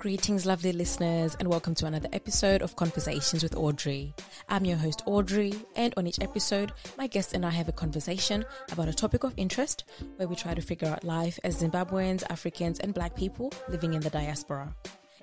Greetings, 0.00 0.46
lovely 0.46 0.72
listeners, 0.72 1.36
and 1.38 1.46
welcome 1.46 1.74
to 1.74 1.84
another 1.84 2.08
episode 2.14 2.62
of 2.62 2.74
Conversations 2.74 3.42
with 3.42 3.54
Audrey. 3.54 4.14
I'm 4.48 4.64
your 4.64 4.78
host, 4.78 5.02
Audrey, 5.04 5.52
and 5.76 5.92
on 5.98 6.06
each 6.06 6.20
episode, 6.20 6.72
my 6.96 7.06
guest 7.06 7.34
and 7.34 7.44
I 7.44 7.50
have 7.50 7.68
a 7.68 7.72
conversation 7.72 8.46
about 8.72 8.88
a 8.88 8.94
topic 8.94 9.24
of 9.24 9.34
interest 9.36 9.84
where 10.16 10.26
we 10.26 10.36
try 10.36 10.54
to 10.54 10.62
figure 10.62 10.88
out 10.88 11.04
life 11.04 11.38
as 11.44 11.62
Zimbabweans, 11.62 12.22
Africans, 12.30 12.80
and 12.80 12.94
Black 12.94 13.14
people 13.14 13.52
living 13.68 13.92
in 13.92 14.00
the 14.00 14.08
diaspora. 14.08 14.74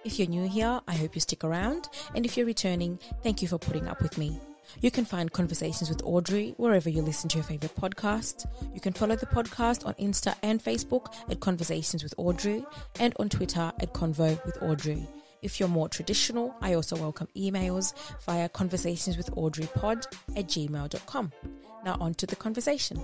If 0.06 0.20
you're 0.20 0.30
new 0.30 0.48
here, 0.48 0.80
I 0.88 0.94
hope 0.94 1.16
you 1.16 1.22
stick 1.22 1.44
around, 1.44 1.90
and 2.14 2.24
if 2.24 2.38
you're 2.38 2.46
returning, 2.46 3.00
thank 3.24 3.42
you 3.42 3.48
for 3.48 3.58
putting 3.58 3.88
up 3.88 4.00
with 4.00 4.20
me. 4.20 4.40
You 4.82 4.92
can 4.92 5.06
find 5.06 5.32
Conversations 5.32 5.90
with 5.90 6.02
Audrey 6.04 6.54
wherever 6.58 6.90
you 6.90 7.02
listen 7.02 7.30
to 7.30 7.38
your 7.38 7.44
favorite 7.44 7.76
podcast. 7.76 8.46
You 8.74 8.80
can 8.80 8.94
follow 8.94 9.16
the 9.16 9.26
podcast 9.26 9.86
on 9.86 9.94
Insta 9.96 10.36
and 10.44 10.64
Facebook 10.64 11.14
at 11.30 11.40
Conversations 11.40 12.04
with 12.04 12.14
Audrey 12.18 12.66
and 13.00 13.14
on 13.20 13.30
Twitter 13.30 13.72
at 13.80 13.94
Convo 13.94 14.44
with 14.46 14.62
Audrey. 14.62 15.08
If 15.42 15.60
you're 15.60 15.70
more 15.70 15.90
traditional, 15.90 16.56
I 16.62 16.74
also 16.74 16.96
welcome 16.96 17.28
emails 17.36 17.94
via 18.26 18.50
conversationswithaudreypod 18.50 20.06
at 20.36 20.48
gmail.com. 20.48 21.32
Now 21.86 21.98
on 22.00 22.14
to 22.16 22.26
the 22.26 22.36
conversation. 22.36 23.02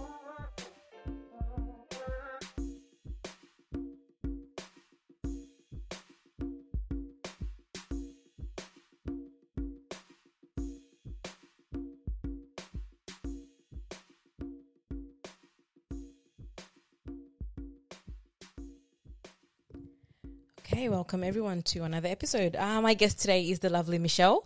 Okay, 20.84 20.90
welcome 20.90 21.24
everyone 21.24 21.62
to 21.62 21.84
another 21.86 22.10
episode. 22.10 22.58
Uh, 22.58 22.82
my 22.82 22.94
guest 22.94 23.18
today 23.18 23.50
is 23.50 23.60
the 23.60 23.70
lovely 23.70 23.98
Michelle, 23.98 24.44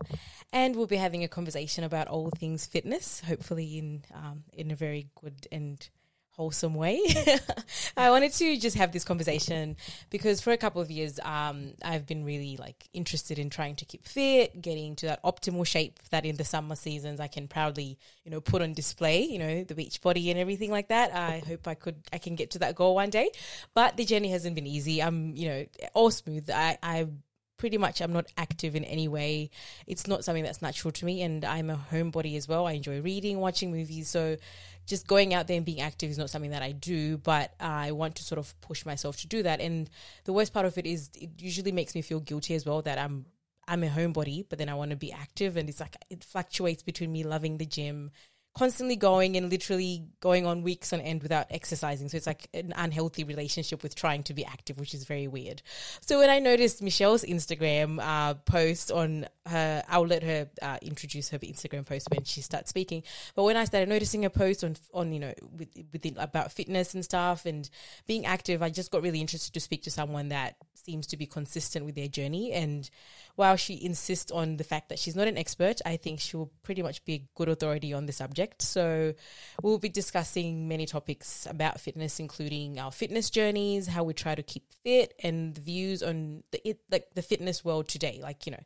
and 0.54 0.76
we'll 0.76 0.86
be 0.86 0.96
having 0.96 1.24
a 1.24 1.28
conversation 1.28 1.84
about 1.84 2.08
all 2.08 2.30
things 2.30 2.68
fitness, 2.68 3.22
hopefully 3.22 3.80
in 3.80 4.04
um, 4.14 4.44
in 4.54 4.70
a 4.70 4.76
very 4.76 5.08
good 5.20 5.48
and 5.52 5.90
wholesome 6.38 6.76
way. 6.76 7.02
I 7.98 8.12
wanted 8.12 8.32
to 8.34 8.58
just 8.58 8.78
have 8.78 8.92
this 8.92 9.04
conversation 9.04 9.76
because 10.12 10.40
for 10.40 10.52
a 10.52 10.58
couple 10.58 10.82
of 10.82 10.92
years, 10.92 11.20
um, 11.24 11.74
I've 11.84 12.06
been 12.06 12.24
really 12.24 12.58
like 12.58 12.88
interested 12.94 13.40
in 13.40 13.50
trying 13.50 13.76
to 13.78 13.86
keep 13.86 14.06
fit, 14.06 14.62
getting 14.62 14.96
to 14.98 15.08
that 15.08 15.24
optimal 15.24 15.66
shape 15.66 16.00
that 16.12 16.26
in 16.26 16.38
the 16.38 16.46
summer 16.46 16.76
seasons 16.76 17.20
I 17.20 17.28
can 17.28 17.48
proudly, 17.48 17.98
you 18.24 18.30
know, 18.30 18.40
put 18.40 18.62
on 18.62 18.74
display, 18.74 19.24
you 19.24 19.40
know, 19.40 19.64
the 19.64 19.74
beach 19.74 20.00
body 20.02 20.30
and 20.30 20.40
everything 20.40 20.70
like 20.70 20.90
that. 20.90 21.14
I 21.14 21.40
hope 21.40 21.68
I 21.68 21.74
could, 21.74 21.96
I 22.14 22.20
can 22.20 22.36
get 22.36 22.52
to 22.52 22.60
that 22.60 22.76
goal 22.76 22.94
one 22.94 23.10
day, 23.10 23.32
but 23.74 23.98
the 23.98 24.06
journey 24.06 24.30
hasn't 24.30 24.54
been 24.54 24.68
easy. 24.68 25.02
I'm, 25.02 25.36
you 25.36 25.50
know, 25.50 25.66
all 25.96 26.12
smooth. 26.12 26.50
I, 26.52 26.78
I 26.84 27.08
pretty 27.58 27.78
much 27.78 28.02
I'm 28.02 28.14
not 28.14 28.28
active 28.38 28.76
in 28.76 28.84
any 28.86 29.08
way. 29.08 29.50
It's 29.88 30.08
not 30.08 30.24
something 30.24 30.44
that's 30.44 30.62
natural 30.62 30.92
to 30.92 31.06
me 31.06 31.24
and 31.24 31.44
I'm 31.44 31.70
a 31.70 31.80
homebody 31.92 32.38
as 32.38 32.48
well. 32.48 32.68
I 32.68 32.74
enjoy 32.74 33.02
reading, 33.02 33.40
watching 33.40 33.72
movies. 33.72 34.10
So 34.10 34.38
just 34.88 35.06
going 35.06 35.34
out 35.34 35.48
there 35.48 35.58
and 35.58 35.66
being 35.66 35.82
active 35.82 36.10
is 36.10 36.18
not 36.18 36.30
something 36.30 36.52
that 36.52 36.64
I 36.64 36.72
do, 36.72 37.18
but 37.18 37.54
I 37.60 37.92
want 37.92 38.16
to 38.16 38.24
sort 38.24 38.40
of 38.40 38.60
push 38.62 38.86
myself 38.86 39.18
to 39.18 39.28
do 39.28 39.44
that. 39.44 39.60
And 39.60 39.90
the 40.24 40.34
worst 40.34 40.54
part 40.54 40.66
of 40.66 40.78
it 40.78 40.88
is 40.88 41.12
it 41.14 41.30
usually 41.38 41.74
makes 41.74 41.94
me 41.94 42.02
feel 42.02 42.22
guilty 42.22 42.56
as 42.56 42.66
well 42.66 42.82
that 42.82 42.98
I'm 42.98 43.26
I'm 43.68 43.84
a 43.84 43.90
homebody, 43.90 44.46
but 44.48 44.60
then 44.60 44.70
I 44.70 44.76
want 44.76 44.92
to 44.92 44.98
be 44.98 45.12
active 45.12 45.58
and 45.58 45.68
it's 45.68 45.82
like 45.82 45.98
it 46.10 46.24
fluctuates 46.24 46.84
between 46.84 47.12
me 47.12 47.24
loving 47.24 47.58
the 47.58 47.66
gym 47.66 48.12
constantly 48.58 48.96
going 48.96 49.38
and 49.38 49.52
literally 49.52 50.04
going 50.20 50.48
on 50.48 50.64
weeks 50.64 50.92
on 50.92 51.00
end 51.00 51.22
without 51.22 51.46
exercising. 51.52 52.10
So 52.10 52.18
it's 52.18 52.26
like 52.26 52.50
an 52.56 52.74
unhealthy 52.76 53.24
relationship 53.24 53.84
with 53.84 53.94
trying 53.94 54.24
to 54.24 54.34
be 54.34 54.44
active, 54.44 54.80
which 54.80 54.96
is 54.96 55.04
very 55.04 55.28
weird. 55.28 55.62
So 56.02 56.18
when 56.18 56.32
I 56.32 56.40
noticed 56.40 56.82
Michelle's 56.82 57.24
Instagram 57.24 58.00
uh, 58.02 58.34
post 58.34 58.92
on 58.92 59.28
her, 59.50 59.84
I'll 59.88 60.08
let 60.08 60.24
her 60.24 60.50
uh, 60.62 60.78
introduce 60.82 61.30
her 61.30 61.40
Instagram 61.40 61.86
post 61.86 62.08
when 62.10 62.24
she 62.24 62.42
starts 62.42 62.70
speaking. 62.70 63.04
But 63.36 63.44
when 63.44 63.58
I 63.58 63.66
started 63.66 63.90
noticing 63.90 64.24
her 64.24 64.30
post 64.30 64.64
on, 64.64 64.76
on 64.94 65.14
you 65.14 65.20
know, 65.20 65.34
with, 65.58 65.70
within 65.92 66.18
about 66.18 66.52
fitness 66.52 66.94
and 66.94 67.04
stuff 67.04 67.46
and 67.46 67.70
being 68.06 68.26
active, 68.26 68.62
I 68.62 68.70
just 68.70 68.92
got 68.92 69.02
really 69.02 69.22
interested 69.22 69.54
to 69.54 69.60
speak 69.60 69.84
to 69.84 69.92
someone 69.92 70.30
that 70.30 70.56
seems 70.74 71.08
to 71.08 71.18
be 71.18 71.26
consistent 71.26 71.86
with 71.86 71.96
their 71.96 72.08
journey. 72.08 72.54
And 72.54 72.90
while 73.36 73.58
she 73.58 73.84
insists 73.84 74.32
on 74.32 74.58
the 74.58 74.64
fact 74.64 74.90
that 74.90 75.00
she's 75.00 75.16
not 75.16 75.28
an 75.28 75.38
expert, 75.38 75.82
I 75.86 75.98
think 75.98 76.20
she 76.20 76.38
will 76.38 76.52
pretty 76.64 76.82
much 76.82 77.04
be 77.04 77.14
a 77.14 77.24
good 77.36 77.50
authority 77.50 77.94
on 77.94 78.06
the 78.06 78.14
subject. 78.14 78.62
So 78.62 79.14
we'll 79.62 79.80
be 79.80 79.90
discussing 79.90 80.68
many 80.68 80.86
topics 80.86 81.46
about 81.50 81.80
fitness, 81.80 82.20
including 82.20 82.80
our 82.80 82.92
fitness 82.92 83.30
journeys, 83.30 83.88
how 83.88 84.04
we 84.04 84.14
try 84.14 84.34
to 84.34 84.44
keep 84.44 84.64
fit, 84.84 85.14
and 85.22 85.56
the 85.56 85.62
views 85.62 86.02
on 86.02 86.44
the 86.52 86.68
it, 86.68 86.80
like 86.90 87.08
the 87.14 87.22
fitness 87.22 87.66
world 87.66 87.88
today. 87.88 88.20
Like 88.22 88.46
you 88.46 88.54
know, 88.54 88.64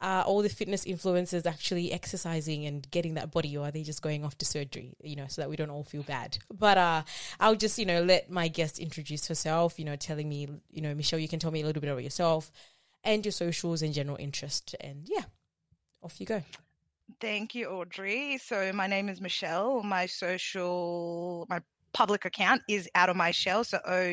are 0.00 0.22
all 0.22 0.42
the 0.42 0.48
fitness 0.48 0.84
influencers 0.84 1.46
actually 1.46 1.92
exercising 1.92 2.66
and 2.66 2.88
getting 2.90 3.14
that 3.14 3.30
body 3.30 3.56
or 3.56 3.66
are 3.66 3.70
they 3.70 3.82
just 3.82 4.02
going 4.02 4.24
off 4.24 4.38
to 4.38 4.44
surgery 4.44 4.94
you 5.02 5.16
know 5.16 5.26
so 5.28 5.42
that 5.42 5.50
we 5.50 5.56
don't 5.56 5.70
all 5.70 5.84
feel 5.84 6.02
bad 6.02 6.38
but 6.56 6.78
uh 6.78 7.02
i'll 7.40 7.56
just 7.56 7.78
you 7.78 7.86
know 7.86 8.02
let 8.02 8.30
my 8.30 8.48
guest 8.48 8.78
introduce 8.78 9.26
herself 9.26 9.78
you 9.78 9.84
know 9.84 9.96
telling 9.96 10.28
me 10.28 10.48
you 10.70 10.80
know 10.80 10.94
michelle 10.94 11.18
you 11.18 11.28
can 11.28 11.38
tell 11.38 11.50
me 11.50 11.62
a 11.62 11.66
little 11.66 11.80
bit 11.80 11.90
about 11.90 12.04
yourself 12.04 12.52
and 13.02 13.24
your 13.24 13.32
socials 13.32 13.82
and 13.82 13.92
general 13.92 14.16
interest 14.18 14.76
and 14.80 15.08
yeah 15.08 15.24
off 16.02 16.20
you 16.20 16.26
go 16.26 16.42
Thank 17.20 17.54
you, 17.54 17.68
Audrey. 17.68 18.38
So 18.38 18.70
my 18.72 18.86
name 18.86 19.08
is 19.08 19.20
Michelle. 19.20 19.82
My 19.82 20.06
social, 20.06 21.46
my 21.48 21.60
public 21.92 22.24
account 22.24 22.62
is 22.68 22.88
out 22.94 23.08
of 23.08 23.16
my 23.16 23.30
shell. 23.30 23.64
So 23.64 23.80
O 23.86 24.10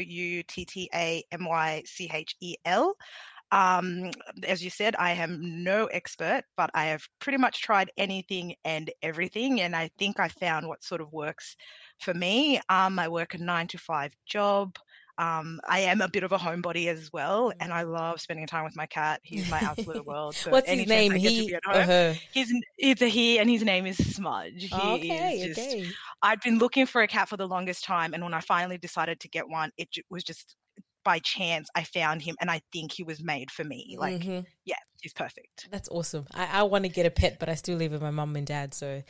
U 3.55 3.71
T 3.71 3.79
T 3.79 3.85
A 3.85 3.95
M 3.95 4.05
Y 4.05 4.05
C 4.05 4.05
H 4.05 4.05
L. 4.05 4.05
Um, 4.05 4.11
as 4.47 4.63
you 4.63 4.69
said, 4.69 4.95
I 4.99 5.11
am 5.11 5.63
no 5.63 5.85
expert, 5.85 6.43
but 6.57 6.69
I 6.73 6.85
have 6.85 7.07
pretty 7.19 7.37
much 7.37 7.61
tried 7.61 7.91
anything 7.97 8.55
and 8.65 8.91
everything, 9.01 9.61
and 9.61 9.75
I 9.75 9.89
think 9.97 10.19
I 10.19 10.27
found 10.27 10.67
what 10.67 10.83
sort 10.83 11.01
of 11.01 11.13
works 11.13 11.55
for 11.99 12.13
me. 12.13 12.59
Um, 12.69 12.99
I 12.99 13.07
work 13.07 13.33
a 13.33 13.37
nine 13.37 13.67
to 13.67 13.77
five 13.77 14.13
job. 14.25 14.77
Um, 15.17 15.61
I 15.69 15.79
am 15.79 16.01
a 16.01 16.09
bit 16.09 16.23
of 16.23 16.33
a 16.33 16.37
homebody 16.37 16.87
as 16.87 17.13
well, 17.13 17.53
and 17.61 17.71
I 17.71 17.83
love 17.83 18.19
spending 18.19 18.47
time 18.47 18.65
with 18.65 18.75
my 18.75 18.85
cat. 18.85 19.21
He's 19.23 19.49
my 19.49 19.59
absolute 19.59 20.05
world. 20.11 20.35
So 20.35 20.51
What's 20.51 20.69
his 20.69 20.87
name? 20.87 21.13
He 21.13 21.55
or 21.55 21.81
her? 21.81 22.15
He's 22.33 22.53
it's 22.77 23.01
a 23.01 23.07
he, 23.07 23.39
and 23.39 23.49
his 23.49 23.63
name 23.63 23.85
is 23.85 23.95
Smudge. 23.95 24.63
He 24.63 24.75
okay, 24.75 25.47
just, 25.47 25.59
okay. 25.59 25.87
I'd 26.21 26.41
been 26.41 26.59
looking 26.59 26.85
for 26.85 27.03
a 27.03 27.07
cat 27.07 27.29
for 27.29 27.37
the 27.37 27.47
longest 27.47 27.85
time, 27.85 28.13
and 28.13 28.23
when 28.23 28.33
I 28.33 28.41
finally 28.41 28.77
decided 28.77 29.21
to 29.21 29.29
get 29.29 29.47
one, 29.47 29.71
it 29.77 29.87
was 30.09 30.23
just 30.23 30.57
by 31.05 31.19
chance 31.19 31.69
I 31.75 31.83
found 31.83 32.21
him, 32.21 32.35
and 32.41 32.51
I 32.51 32.61
think 32.73 32.91
he 32.91 33.03
was 33.03 33.23
made 33.23 33.49
for 33.51 33.63
me. 33.63 33.95
Like, 33.97 34.21
mm-hmm. 34.21 34.41
yeah, 34.65 34.75
he's 34.99 35.13
perfect. 35.13 35.69
That's 35.71 35.87
awesome. 35.87 36.25
I, 36.33 36.59
I 36.59 36.63
want 36.63 36.83
to 36.83 36.89
get 36.89 37.05
a 37.05 37.11
pet, 37.11 37.37
but 37.39 37.47
I 37.47 37.55
still 37.55 37.77
live 37.77 37.93
with 37.93 38.01
my 38.01 38.11
mum 38.11 38.35
and 38.35 38.45
dad, 38.45 38.73
so 38.73 39.01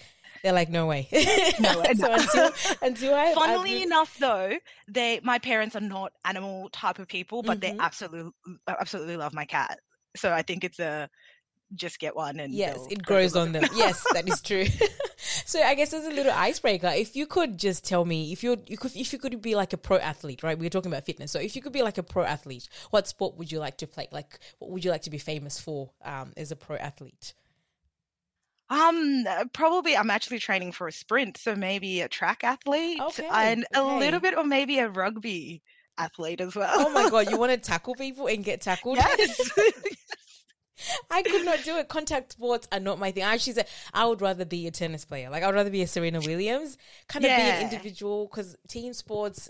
they're 0.43 0.53
like, 0.53 0.69
no 0.69 0.85
way. 0.85 1.07
no 1.11 1.19
way. 1.79 1.93
so 1.95 2.13
until, 2.13 2.51
until 2.83 3.15
I, 3.15 3.33
Funnily 3.33 3.81
enough, 3.81 4.15
though, 4.19 4.53
they 4.87 5.19
my 5.23 5.39
parents 5.39 5.75
are 5.75 5.81
not 5.81 6.11
animal 6.23 6.69
type 6.69 6.99
of 6.99 7.07
people, 7.07 7.41
but 7.41 7.59
mm-hmm. 7.59 7.77
they 7.77 7.83
absolutely 7.83 8.31
absolutely 8.67 9.17
love 9.17 9.33
my 9.33 9.45
cat. 9.45 9.79
So 10.15 10.31
I 10.31 10.43
think 10.43 10.63
it's 10.63 10.79
a 10.79 11.09
just 11.73 11.99
get 11.99 12.15
one 12.15 12.39
and 12.39 12.53
yes, 12.53 12.77
it 12.91 13.03
grows 13.03 13.35
on 13.35 13.51
them. 13.53 13.63
yes, 13.73 14.05
that 14.13 14.27
is 14.29 14.41
true. 14.41 14.65
so 15.45 15.61
I 15.61 15.75
guess 15.75 15.93
as 15.93 16.05
a 16.05 16.09
little 16.09 16.31
icebreaker, 16.31 16.87
if 16.87 17.15
you 17.15 17.27
could 17.27 17.57
just 17.57 17.85
tell 17.85 18.03
me 18.03 18.31
if 18.31 18.43
you're 18.43 18.57
you 18.65 18.77
could 18.77 18.95
if 18.95 19.13
you 19.13 19.19
could 19.19 19.41
be 19.41 19.53
like 19.53 19.73
a 19.73 19.77
pro 19.77 19.97
athlete, 19.97 20.41
right? 20.41 20.57
We 20.57 20.65
are 20.65 20.71
talking 20.71 20.91
about 20.91 21.05
fitness. 21.05 21.31
So 21.31 21.39
if 21.39 21.55
you 21.55 21.61
could 21.61 21.71
be 21.71 21.83
like 21.83 21.99
a 21.99 22.03
pro 22.03 22.23
athlete, 22.23 22.67
what 22.89 23.07
sport 23.07 23.37
would 23.37 23.51
you 23.51 23.59
like 23.59 23.77
to 23.77 23.87
play? 23.87 24.07
Like 24.11 24.39
what 24.57 24.71
would 24.71 24.83
you 24.83 24.89
like 24.89 25.03
to 25.03 25.11
be 25.11 25.19
famous 25.19 25.59
for 25.59 25.91
um, 26.03 26.33
as 26.35 26.51
a 26.51 26.55
pro 26.55 26.77
athlete? 26.77 27.35
Um, 28.69 29.25
probably 29.53 29.95
I'm 29.95 30.09
actually 30.09 30.39
training 30.39 30.71
for 30.71 30.87
a 30.87 30.91
sprint, 30.91 31.37
so 31.37 31.55
maybe 31.55 32.01
a 32.01 32.09
track 32.09 32.43
athlete 32.43 32.99
okay, 32.99 33.29
and 33.31 33.65
okay. 33.75 33.79
a 33.79 33.99
little 33.99 34.19
bit, 34.19 34.35
or 34.35 34.43
maybe 34.43 34.79
a 34.79 34.89
rugby 34.89 35.61
athlete 35.99 36.41
as 36.41 36.55
well. 36.55 36.73
Oh 36.73 36.89
my 36.89 37.09
god, 37.11 37.29
you 37.29 37.37
want 37.39 37.51
to 37.51 37.59
tackle 37.59 37.93
people 37.93 38.25
and 38.25 38.43
get 38.43 38.61
tackled? 38.61 38.97
Yes. 38.97 39.51
I 41.09 41.21
could 41.23 41.45
not 41.45 41.63
do 41.63 41.77
it. 41.77 41.87
Contact 41.87 42.33
sports 42.33 42.67
are 42.71 42.79
not 42.79 42.99
my 42.99 43.11
thing. 43.11 43.23
I 43.23 43.33
actually 43.33 43.53
said 43.53 43.67
I 43.93 44.05
would 44.05 44.21
rather 44.21 44.45
be 44.45 44.67
a 44.67 44.71
tennis 44.71 45.05
player. 45.05 45.29
Like 45.29 45.43
I 45.43 45.47
would 45.47 45.55
rather 45.55 45.69
be 45.69 45.81
a 45.81 45.87
Serena 45.87 46.19
Williams, 46.19 46.77
kind 47.07 47.25
of 47.25 47.31
yeah. 47.31 47.59
be 47.59 47.65
an 47.65 47.71
individual 47.71 48.27
because 48.27 48.55
team 48.67 48.93
sports 48.93 49.49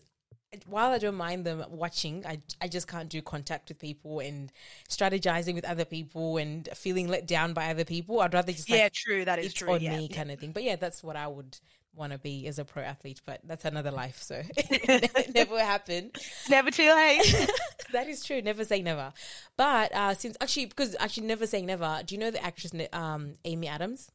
while 0.68 0.92
I 0.92 0.98
don't 0.98 1.16
mind 1.16 1.45
them 1.45 1.63
watching, 1.69 2.25
I, 2.25 2.42
I 2.62 2.68
just 2.68 2.88
can't 2.88 3.10
do 3.10 3.22
contact 3.22 3.69
with 3.69 3.80
people 3.80 4.19
and 4.19 4.51
strategizing 4.89 5.56
with 5.56 5.66
other 5.66 5.86
people 5.86 6.38
and 6.38 6.68
feeling 6.74 7.07
let 7.07 7.28
down 7.28 7.54
by 7.54 7.69
other 7.69 7.86
people. 7.86 8.21
I'd 8.21 8.33
rather 8.33 8.51
just 8.51 8.69
like, 8.69 8.80
yeah, 8.80 8.89
true, 8.92 9.25
that 9.25 9.39
is 9.39 9.48
it's 9.48 9.56
true, 9.56 9.74
on 9.74 9.81
yeah, 9.81 9.98
me 9.98 10.07
kind 10.07 10.31
of 10.31 10.39
thing. 10.39 10.51
But 10.51 10.63
yeah, 10.63 10.75
that's 10.75 11.04
what 11.04 11.16
I 11.16 11.28
would 11.28 11.57
want 11.95 12.13
to 12.13 12.19
be 12.19 12.47
as 12.47 12.59
a 12.59 12.65
pro 12.65 12.83
athlete. 12.83 13.21
But 13.25 13.42
that's 13.44 13.65
another 13.65 13.92
life, 13.92 14.21
so 14.21 14.42
never 15.36 15.59
happened. 15.59 16.15
Never 16.50 16.71
too 16.71 16.94
late. 16.94 17.50
that 17.92 18.07
is 18.07 18.24
true. 18.24 18.42
Never 18.42 18.65
say 18.65 18.81
never. 18.81 19.13
But 19.57 19.94
uh, 19.94 20.13
since 20.13 20.38
actually, 20.42 20.68
because 20.68 20.95
actually, 21.00 21.27
never 21.27 21.47
say 21.47 21.62
never. 21.62 22.01
Do 22.06 22.15
you 22.15 22.19
know 22.19 22.31
the 22.31 22.44
actress 22.44 22.71
um, 22.94 23.33
Amy 23.45 23.68
Adams? 23.68 24.09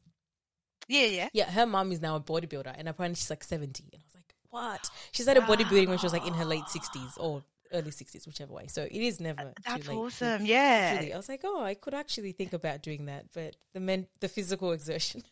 Yeah, 0.88 1.06
yeah, 1.06 1.28
yeah. 1.32 1.50
Her 1.50 1.66
mom 1.66 1.92
is 1.92 2.00
now 2.00 2.16
a 2.16 2.20
bodybuilder, 2.20 2.74
and 2.76 2.88
apparently 2.88 3.16
she's 3.16 3.30
like 3.30 3.44
seventy. 3.44 3.84
And 3.92 4.02
I 4.02 4.04
was 4.06 4.14
like 4.14 4.34
what? 4.50 4.90
She 5.12 5.22
started 5.22 5.46
wow. 5.46 5.54
bodybuilding 5.54 5.88
when 5.88 5.98
she 5.98 6.06
was 6.06 6.12
like 6.12 6.26
in 6.26 6.34
her 6.34 6.44
late 6.44 6.68
sixties 6.68 7.16
or 7.16 7.42
early 7.72 7.90
60s, 7.90 8.26
whichever 8.26 8.52
way. 8.52 8.66
So 8.66 8.82
it 8.82 8.92
is 8.92 9.20
never 9.20 9.52
That's 9.64 9.84
too 9.84 9.92
late. 9.92 9.98
awesome. 9.98 10.44
Yeah. 10.44 10.96
Truly. 10.96 11.12
I 11.12 11.16
was 11.16 11.28
like, 11.28 11.42
oh, 11.44 11.62
I 11.62 11.74
could 11.74 11.94
actually 11.94 12.32
think 12.32 12.52
about 12.52 12.82
doing 12.82 13.06
that, 13.06 13.26
but 13.32 13.56
the 13.74 13.80
men, 13.80 14.06
the 14.20 14.28
physical 14.28 14.72
exertion. 14.72 15.22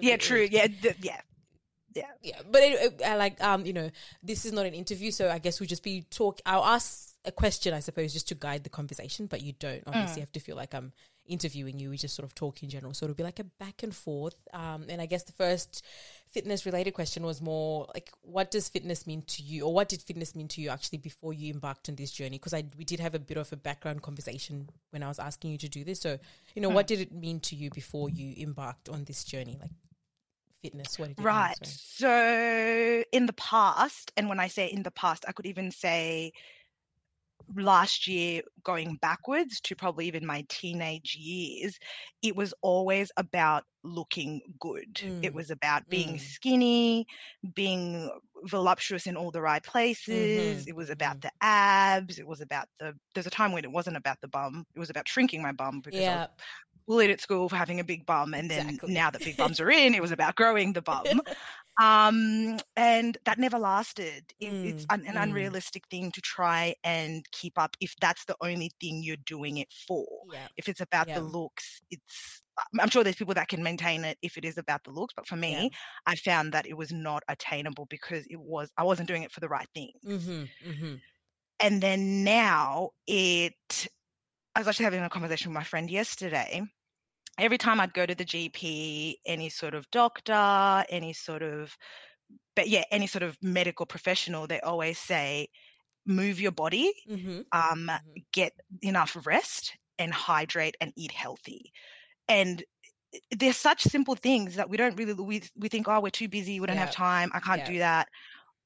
Yeah, 0.00 0.16
true. 0.16 0.38
weird. 0.38 0.52
Yeah, 0.52 0.66
th- 0.66 0.96
yeah. 1.00 1.20
Yeah, 1.96 2.04
yeah. 2.22 2.40
but 2.50 2.62
it, 2.62 3.02
I 3.04 3.16
like 3.16 3.42
um, 3.42 3.64
you 3.64 3.72
know, 3.72 3.90
this 4.22 4.44
is 4.44 4.52
not 4.52 4.66
an 4.66 4.74
interview, 4.74 5.10
so 5.10 5.30
I 5.30 5.38
guess 5.38 5.60
we'll 5.60 5.68
just 5.68 5.82
be 5.82 6.02
talk. 6.10 6.40
I'll 6.44 6.64
ask 6.64 7.14
a 7.24 7.32
question, 7.32 7.74
I 7.74 7.80
suppose, 7.80 8.12
just 8.12 8.28
to 8.28 8.34
guide 8.34 8.64
the 8.64 8.70
conversation, 8.70 9.26
but 9.26 9.42
you 9.42 9.52
don't 9.58 9.82
obviously 9.86 10.20
have 10.20 10.32
to 10.32 10.40
feel 10.40 10.56
like 10.56 10.74
I'm 10.74 10.92
interviewing 11.26 11.78
you. 11.78 11.90
We 11.90 11.96
just 11.96 12.14
sort 12.14 12.24
of 12.24 12.34
talk 12.34 12.62
in 12.62 12.68
general, 12.68 12.94
so 12.94 13.04
it'll 13.04 13.16
be 13.16 13.22
like 13.22 13.40
a 13.40 13.44
back 13.44 13.82
and 13.82 13.94
forth. 13.94 14.36
Um, 14.52 14.86
and 14.88 15.00
I 15.00 15.06
guess 15.06 15.24
the 15.24 15.32
first 15.32 15.84
fitness 16.28 16.66
related 16.66 16.92
question 16.92 17.24
was 17.24 17.40
more 17.40 17.88
like, 17.94 18.10
what 18.22 18.50
does 18.50 18.68
fitness 18.68 19.06
mean 19.06 19.22
to 19.22 19.42
you, 19.42 19.64
or 19.64 19.74
what 19.74 19.88
did 19.88 20.02
fitness 20.02 20.36
mean 20.36 20.48
to 20.48 20.60
you 20.60 20.68
actually 20.68 20.98
before 20.98 21.32
you 21.32 21.52
embarked 21.52 21.88
on 21.88 21.96
this 21.96 22.12
journey? 22.12 22.38
Because 22.38 22.54
I 22.54 22.64
we 22.76 22.84
did 22.84 23.00
have 23.00 23.14
a 23.14 23.18
bit 23.18 23.38
of 23.38 23.52
a 23.52 23.56
background 23.56 24.02
conversation 24.02 24.68
when 24.90 25.02
I 25.02 25.08
was 25.08 25.18
asking 25.18 25.50
you 25.52 25.58
to 25.58 25.68
do 25.68 25.82
this. 25.82 26.00
So 26.00 26.18
you 26.54 26.62
know, 26.62 26.68
what 26.68 26.86
did 26.86 27.00
it 27.00 27.12
mean 27.12 27.40
to 27.40 27.56
you 27.56 27.70
before 27.70 28.08
you 28.08 28.34
embarked 28.38 28.88
on 28.88 29.04
this 29.04 29.24
journey, 29.24 29.58
like 29.60 29.72
fitness? 30.66 30.98
What 30.98 31.08
did 31.16 31.20
it 31.20 31.30
mean? 31.32 31.48
Right. 31.48 31.56
So 31.62 33.04
in 33.12 33.26
the 33.26 33.32
past, 33.34 34.12
and 34.16 34.28
when 34.28 34.40
I 34.40 34.48
say 34.48 34.66
in 34.66 34.82
the 34.82 34.90
past, 34.90 35.24
I 35.28 35.32
could 35.32 35.46
even 35.46 35.70
say 35.70 36.32
last 37.56 38.08
year 38.08 38.42
going 38.64 38.96
backwards 38.96 39.60
to 39.60 39.76
probably 39.76 40.06
even 40.06 40.26
my 40.26 40.44
teenage 40.48 41.14
years, 41.16 41.78
it 42.22 42.34
was 42.36 42.52
always 42.62 43.10
about 43.16 43.64
looking 43.84 44.40
good. 44.58 45.00
It 45.22 45.32
Mm, 45.32 45.34
was 45.34 45.50
about 45.50 45.88
being 45.88 46.18
mm. 46.18 46.18
skinny, 46.18 47.06
being 47.54 48.10
voluptuous 48.44 49.06
in 49.06 49.16
all 49.16 49.30
the 49.30 49.42
right 49.42 49.62
places. 49.62 50.64
Mhm, 50.64 50.66
It 50.66 50.74
was 50.74 50.90
about 50.90 51.18
mhm. 51.18 51.22
the 51.22 51.30
abs. 51.40 52.18
It 52.18 52.26
was 52.26 52.40
about 52.40 52.66
the, 52.80 52.94
there's 53.14 53.26
a 53.26 53.30
time 53.30 53.52
when 53.52 53.64
it 53.64 53.70
wasn't 53.72 53.96
about 53.96 54.20
the 54.20 54.28
bum. 54.28 54.64
It 54.74 54.80
was 54.80 54.90
about 54.90 55.08
shrinking 55.08 55.42
my 55.42 55.52
bum 55.52 55.82
because 55.84 56.08
I 56.08 56.14
was 56.14 56.22
Yeah, 56.22 56.36
bullied 56.86 57.10
at 57.10 57.20
school 57.20 57.48
for 57.48 57.56
having 57.56 57.80
a 57.80 57.84
big 57.84 58.06
bum 58.06 58.34
and 58.34 58.50
then 58.50 58.78
Exactly. 58.78 58.88
now 58.88 59.10
that 59.10 59.22
big 59.22 59.36
bums 59.36 59.60
are 59.60 59.70
in 59.70 59.94
it 59.94 60.02
was 60.02 60.12
about 60.12 60.34
growing 60.36 60.72
the 60.72 60.82
bum 60.82 61.20
um 61.80 62.58
and 62.76 63.18
that 63.24 63.38
never 63.38 63.58
lasted 63.58 64.24
it, 64.40 64.56
it's 64.62 64.84
Mm, 64.84 64.90
an, 64.90 65.04
an 65.06 65.16
mm. 65.16 65.22
unrealistic 65.22 65.84
thing 65.88 66.10
to 66.12 66.20
try 66.20 66.74
and 66.84 67.26
keep 67.32 67.58
up 67.58 67.76
if 67.80 67.94
that's 68.00 68.24
the 68.24 68.36
only 68.42 68.70
thing 68.80 69.02
you're 69.02 69.16
doing 69.26 69.58
it 69.58 69.72
for 69.86 70.06
yeah, 70.22 70.48
if 70.56 70.68
it's 70.68 70.80
about 70.80 71.06
Yeah. 71.06 71.14
the 71.14 71.20
looks 71.22 71.80
it's 71.90 72.42
I'm- 72.58 72.80
i'm 72.80 72.88
sure 72.90 73.04
there's 73.04 73.16
people 73.16 73.34
that 73.34 73.48
can 73.48 73.62
maintain 73.62 74.04
it 74.04 74.18
if 74.22 74.36
it 74.36 74.44
is 74.44 74.56
about 74.58 74.84
the 74.84 74.90
looks 74.90 75.14
but 75.14 75.26
for 75.26 75.36
me 75.36 75.70
yeah. 75.70 75.70
i 76.06 76.14
found 76.16 76.52
that 76.52 76.66
it 76.66 76.76
was 76.76 76.92
not 76.92 77.22
attainable 77.28 77.86
because 77.86 78.26
it 78.30 78.40
was 78.40 78.70
i 78.76 78.82
wasn't 78.84 79.08
doing 79.08 79.22
it 79.22 79.32
for 79.32 79.40
the 79.40 79.48
right 79.48 79.68
thing 79.74 79.92
Mm-hmm, 80.04 80.44
mm-hmm. 80.66 80.94
and 81.60 81.82
then 81.82 82.24
now 82.24 82.90
it 83.06 83.88
i 84.54 84.60
was 84.60 84.68
actually 84.68 84.84
having 84.84 85.02
a 85.02 85.08
conversation 85.10 85.50
with 85.50 85.54
my 85.54 85.64
friend 85.64 85.90
yesterday 85.90 86.62
every 87.38 87.58
time 87.58 87.80
i'd 87.80 87.94
go 87.94 88.06
to 88.06 88.14
the 88.14 88.24
gp 88.24 89.16
any 89.26 89.48
sort 89.48 89.74
of 89.74 89.90
doctor 89.90 90.84
any 90.88 91.12
sort 91.12 91.42
of 91.42 91.76
but 92.54 92.68
yeah 92.68 92.84
any 92.90 93.06
sort 93.06 93.22
of 93.22 93.36
medical 93.42 93.86
professional 93.86 94.46
they 94.46 94.60
always 94.60 94.98
say 94.98 95.48
move 96.06 96.40
your 96.40 96.52
body 96.52 96.92
Mm-hmm. 97.08 97.40
um 97.52 97.90
Mhm. 97.90 98.22
get 98.32 98.52
enough 98.82 99.16
rest 99.26 99.76
and 99.98 100.12
hydrate 100.12 100.76
and 100.80 100.92
eat 100.96 101.12
healthy 101.12 101.72
and 102.28 102.64
i- 103.14 103.20
they're 103.36 103.52
such 103.52 103.82
simple 103.82 104.14
things 104.14 104.56
that 104.56 104.68
we 104.70 104.76
don't 104.76 104.96
really 104.96 105.12
we, 105.14 105.42
we 105.56 105.68
think 105.68 105.88
oh 105.88 106.00
we're 106.00 106.10
too 106.10 106.28
busy 106.28 106.60
we 106.60 106.66
don't 106.66 106.76
have 106.78 106.90
time 106.90 107.30
i 107.34 107.40
can't 107.40 107.64
yeah. 107.64 107.72
do 107.72 107.78
that 107.78 108.08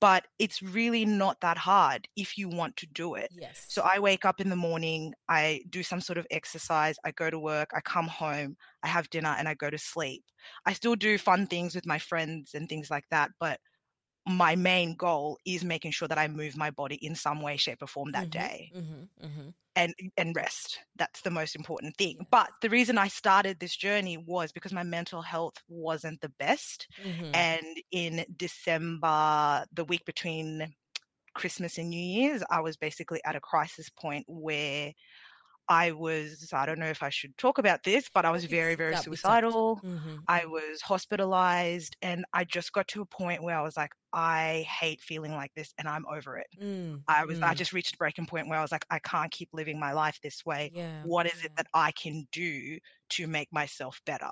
but 0.00 0.26
it's 0.38 0.62
really 0.62 1.05
not 1.05 1.41
that 1.41 1.58
hard 1.58 2.08
if 2.17 2.38
you 2.38 2.49
want 2.49 2.76
to 2.76 2.87
do 2.87 3.14
it 3.14 3.31
Yes. 3.31 3.69
so 3.69 3.82
I 3.82 4.00
wake 4.00 4.25
up 4.25 4.41
in 4.41 4.50
the 4.50 4.56
morning, 4.56 5.14
I 5.29 5.62
do 5.70 5.85
some 5.85 6.00
sort 6.00 6.19
of 6.19 6.26
exercise, 6.32 6.97
I 7.05 7.12
go 7.12 7.31
to 7.31 7.38
work, 7.38 7.70
I 7.73 7.81
come 7.81 8.08
home, 8.08 8.56
I 8.82 8.88
have 8.88 9.08
dinner, 9.11 9.35
and 9.38 9.49
I 9.49 9.55
go 9.55 9.70
to 9.70 9.79
sleep. 9.79 10.25
I 10.67 10.73
still 10.73 10.97
do 10.97 11.19
fun 11.19 11.47
things 11.47 11.76
with 11.76 11.87
my 11.87 11.99
friends 11.99 12.55
and 12.55 12.69
things 12.69 12.91
like 12.91 13.05
that, 13.11 13.31
but 13.38 13.61
my 14.31 14.56
main 14.56 14.94
goal 14.97 15.38
is 15.47 15.65
making 15.65 15.93
sure 15.93 16.09
that 16.09 16.19
I 16.19 16.29
move 16.29 16.56
my 16.56 16.71
body 16.71 16.97
in 16.97 17.15
some 17.15 17.41
way, 17.43 17.56
shape, 17.56 17.82
or 17.82 17.87
form 17.88 18.12
that 18.12 18.31
Mhm, 18.31 18.31
day 18.31 18.73
mhm, 18.73 19.09
mhm. 19.21 19.55
and 19.77 19.94
and 20.17 20.35
rest. 20.35 20.81
That's 20.97 21.23
the 21.23 21.31
most 21.31 21.55
important 21.55 21.97
thing. 21.97 22.19
Yes. 22.19 22.27
But 22.31 22.50
the 22.61 22.69
reason 22.71 22.99
I 22.99 23.09
started 23.09 23.61
this 23.61 23.77
journey 23.77 24.17
was 24.17 24.53
because 24.53 24.73
my 24.73 24.82
mental 24.82 25.23
health 25.23 25.62
wasn't 25.69 26.21
the 26.21 26.29
best. 26.29 26.88
Mhm. 26.99 27.32
And 27.32 27.65
in 27.91 28.25
December, 28.37 29.67
the 29.73 29.85
week 29.85 30.05
between 30.05 30.75
Christmas 31.35 31.79
and 31.79 31.91
New 31.91 32.03
Year's, 32.03 32.43
I 32.50 32.61
was 32.61 32.77
basically 32.77 33.21
at 33.25 33.37
a 33.37 33.41
crisis 33.41 33.88
point 33.91 34.27
where 34.29 34.93
I 35.70 35.93
was, 35.93 36.50
I 36.52 36.67
don't 36.67 36.81
know 36.81 36.87
if 36.90 37.02
I 37.02 37.11
should 37.11 37.37
talk 37.38 37.58
about 37.58 37.84
this, 37.84 38.11
but 38.12 38.26
I 38.26 38.31
was 38.32 38.44
very, 38.46 38.75
very 38.76 38.94
it's 38.94 38.96
up, 38.96 39.06
it's 39.11 39.28
up. 39.28 39.40
suicidal. 39.40 39.82
Mhm, 39.84 40.28
I 40.28 40.46
was 40.46 40.82
hospitalized 40.82 41.96
and 42.02 42.25
I 42.34 42.44
just 42.44 42.72
got 42.72 42.88
to 42.88 43.02
a 43.02 43.06
point 43.06 43.43
where 43.44 43.58
I 43.58 43.62
was 43.62 43.76
like, 43.76 43.93
I 44.12 44.67
hate 44.69 45.00
feeling 45.02 45.32
like 45.32 45.52
this 45.55 45.72
and 45.78 45.88
I'm 45.88 46.06
over 46.08 46.38
it. 46.38 46.49
mm, 46.55 47.05
I 47.08 47.25
was, 47.25 47.38
I 47.43 47.55
mm. 47.55 47.56
just 47.56 47.72
reached 47.72 47.94
a 47.94 47.99
breaking 47.99 48.26
point 48.26 48.49
where 48.49 48.58
I 48.58 48.62
was 48.62 48.72
like, 48.72 48.87
I 48.90 49.00
can't 49.00 49.32
keep 49.32 49.50
living 49.52 49.81
my 49.81 49.93
life 49.93 50.20
this 50.22 50.44
way. 50.46 50.70
Yeah. 50.70 51.02
What 51.02 51.26
is 51.26 51.44
it 51.44 51.52
that 51.56 51.67
I 51.75 51.93
can 51.93 52.26
do 52.32 52.78
to 53.11 53.26
make 53.26 53.52
myself 53.52 54.00
better? 54.06 54.31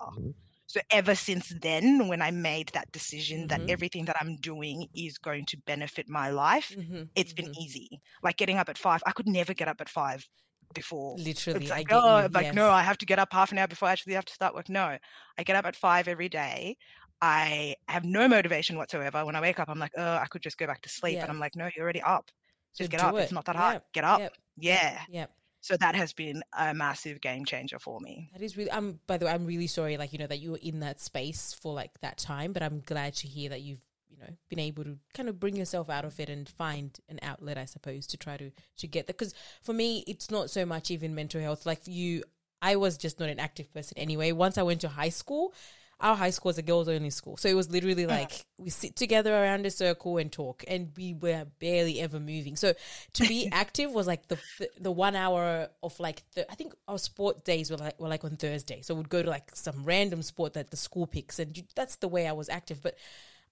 So 0.66 0.80
ever 0.90 1.14
since 1.14 1.48
then, 1.62 2.08
when 2.08 2.20
I 2.22 2.30
made 2.30 2.68
that 2.74 2.92
decision 2.92 3.46
that 3.48 3.62
Mhm. 3.62 3.68
everything 3.68 4.04
that 4.04 4.16
I'm 4.20 4.36
doing 4.36 4.86
is 4.94 5.18
going 5.18 5.46
to 5.46 5.56
benefit 5.66 6.08
my 6.08 6.30
life, 6.30 6.76
Mhm, 6.76 7.10
it's 7.14 7.32
been 7.32 7.48
easy. 7.58 7.88
Like 8.22 8.36
getting 8.36 8.58
up 8.58 8.68
at 8.68 8.78
five, 8.78 9.02
I 9.06 9.12
could 9.12 9.26
never 9.28 9.54
get 9.54 9.68
up 9.68 9.80
at 9.80 9.88
five 9.88 10.28
before. 10.74 11.16
Literally, 11.16 11.62
It's 11.62 11.70
like, 11.70 11.88
oh, 11.90 12.22
you. 12.22 12.28
like 12.28 12.54
no. 12.54 12.70
I 12.70 12.82
have 12.82 12.98
to 12.98 13.06
get 13.06 13.18
up 13.18 13.32
half 13.32 13.52
an 13.52 13.58
hour 13.58 13.66
before 13.68 13.88
I 13.88 13.92
actually 13.92 14.14
have 14.14 14.24
to 14.26 14.34
start 14.34 14.54
work. 14.54 14.68
No, 14.68 14.96
I 15.38 15.42
get 15.42 15.56
up 15.56 15.66
at 15.66 15.76
five 15.76 16.08
every 16.08 16.28
day. 16.28 16.76
I 17.20 17.74
have 17.88 18.04
no 18.04 18.28
motivation 18.28 18.76
whatsoever. 18.76 19.24
When 19.24 19.34
I 19.34 19.40
wake 19.40 19.58
up, 19.58 19.68
I'm 19.68 19.78
like, 19.78 19.92
oh, 19.96 20.02
I 20.16 20.26
could 20.30 20.42
just 20.42 20.56
go 20.58 20.66
back 20.66 20.82
to 20.82 20.88
sleep. 20.88 21.18
And 21.18 21.28
I'm 21.28 21.40
like, 21.40 21.56
no, 21.56 21.68
you're 21.74 21.82
already 21.84 22.02
up. 22.02 22.30
So 22.72 22.84
Just 22.84 22.90
get 22.92 23.00
up. 23.02 23.14
it. 23.14 23.18
It's 23.18 23.32
not 23.32 23.44
that 23.46 23.56
hard. 23.56 23.74
Yep, 23.74 23.84
Get 23.92 24.04
up. 24.04 24.20
Yep. 24.20 24.32
Yeah. 24.58 25.00
Yep. 25.10 25.30
So 25.60 25.76
that 25.78 25.96
has 25.96 26.12
been 26.12 26.42
a 26.56 26.72
massive 26.72 27.20
game 27.20 27.44
changer 27.44 27.80
for 27.80 27.98
me. 28.00 28.30
That 28.32 28.42
is 28.42 28.56
really. 28.56 28.70
I'm. 28.70 29.00
By 29.08 29.16
the 29.18 29.26
way, 29.26 29.32
I'm 29.32 29.44
really 29.44 29.66
sorry. 29.66 29.96
Like 29.96 30.12
you 30.12 30.18
know 30.20 30.28
that 30.28 30.38
you 30.38 30.52
were 30.52 30.60
in 30.62 30.80
that 30.80 31.00
space 31.00 31.52
for 31.60 31.74
like 31.74 31.90
that 32.02 32.18
time, 32.18 32.52
but 32.52 32.62
I'm 32.62 32.80
glad 32.86 33.14
to 33.16 33.26
hear 33.26 33.50
that 33.50 33.62
you've 33.62 33.84
you 34.18 34.26
know 34.26 34.34
been 34.48 34.58
able 34.58 34.84
to 34.84 34.98
kind 35.14 35.28
of 35.28 35.38
bring 35.38 35.56
yourself 35.56 35.90
out 35.90 36.04
of 36.04 36.18
it 36.20 36.28
and 36.28 36.48
find 36.48 36.98
an 37.08 37.18
outlet, 37.22 37.58
I 37.58 37.64
suppose, 37.64 38.06
to 38.08 38.16
try 38.16 38.36
to 38.36 38.50
to 38.78 38.86
get 38.86 39.06
that. 39.06 39.18
Because 39.18 39.34
for 39.62 39.72
me, 39.72 40.04
it's 40.06 40.30
not 40.30 40.50
so 40.50 40.64
much 40.66 40.90
even 40.90 41.14
mental 41.14 41.40
health. 41.40 41.66
Like 41.66 41.86
you, 41.86 42.24
I 42.60 42.76
was 42.76 42.96
just 42.96 43.20
not 43.20 43.28
an 43.28 43.40
active 43.40 43.72
person 43.72 43.98
anyway. 43.98 44.32
Once 44.32 44.58
I 44.58 44.62
went 44.62 44.80
to 44.82 44.88
high 44.88 45.10
school. 45.10 45.54
Our 46.00 46.14
high 46.14 46.30
school 46.30 46.50
was 46.50 46.58
a 46.58 46.62
girls 46.62 46.88
only 46.88 47.10
school. 47.10 47.36
So 47.36 47.48
it 47.48 47.54
was 47.54 47.72
literally 47.72 48.04
ah. 48.04 48.10
like 48.10 48.30
we 48.56 48.70
sit 48.70 48.94
together 48.94 49.34
around 49.34 49.66
a 49.66 49.70
circle 49.72 50.18
and 50.18 50.30
talk 50.30 50.62
and 50.68 50.92
we 50.96 51.12
were 51.12 51.44
barely 51.58 52.00
ever 52.00 52.20
moving. 52.20 52.54
So 52.54 52.74
to 53.14 53.26
be 53.26 53.48
active 53.52 53.90
was 53.90 54.06
like 54.06 54.28
the 54.28 54.38
the, 54.60 54.68
the 54.78 54.92
one 54.92 55.16
hour 55.16 55.70
of 55.82 55.98
like 55.98 56.22
the, 56.36 56.48
I 56.48 56.54
think 56.54 56.72
our 56.86 56.98
sport 56.98 57.44
days 57.44 57.72
were 57.72 57.78
like 57.78 57.98
were 57.98 58.06
like 58.06 58.22
on 58.22 58.36
Thursday. 58.36 58.80
So 58.82 58.94
we'd 58.94 59.08
go 59.08 59.24
to 59.24 59.28
like 59.28 59.50
some 59.56 59.82
random 59.82 60.22
sport 60.22 60.52
that 60.52 60.70
the 60.70 60.76
school 60.76 61.08
picks 61.08 61.40
and 61.40 61.56
you, 61.56 61.64
that's 61.74 61.96
the 61.96 62.06
way 62.06 62.28
I 62.28 62.32
was 62.32 62.48
active. 62.48 62.80
But 62.80 62.96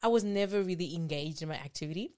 I 0.03 0.09
was 0.09 0.25
never 0.25 0.63
really 0.63 0.95
engaged 0.95 1.43
in 1.43 1.49
my 1.49 1.57
activity. 1.57 2.13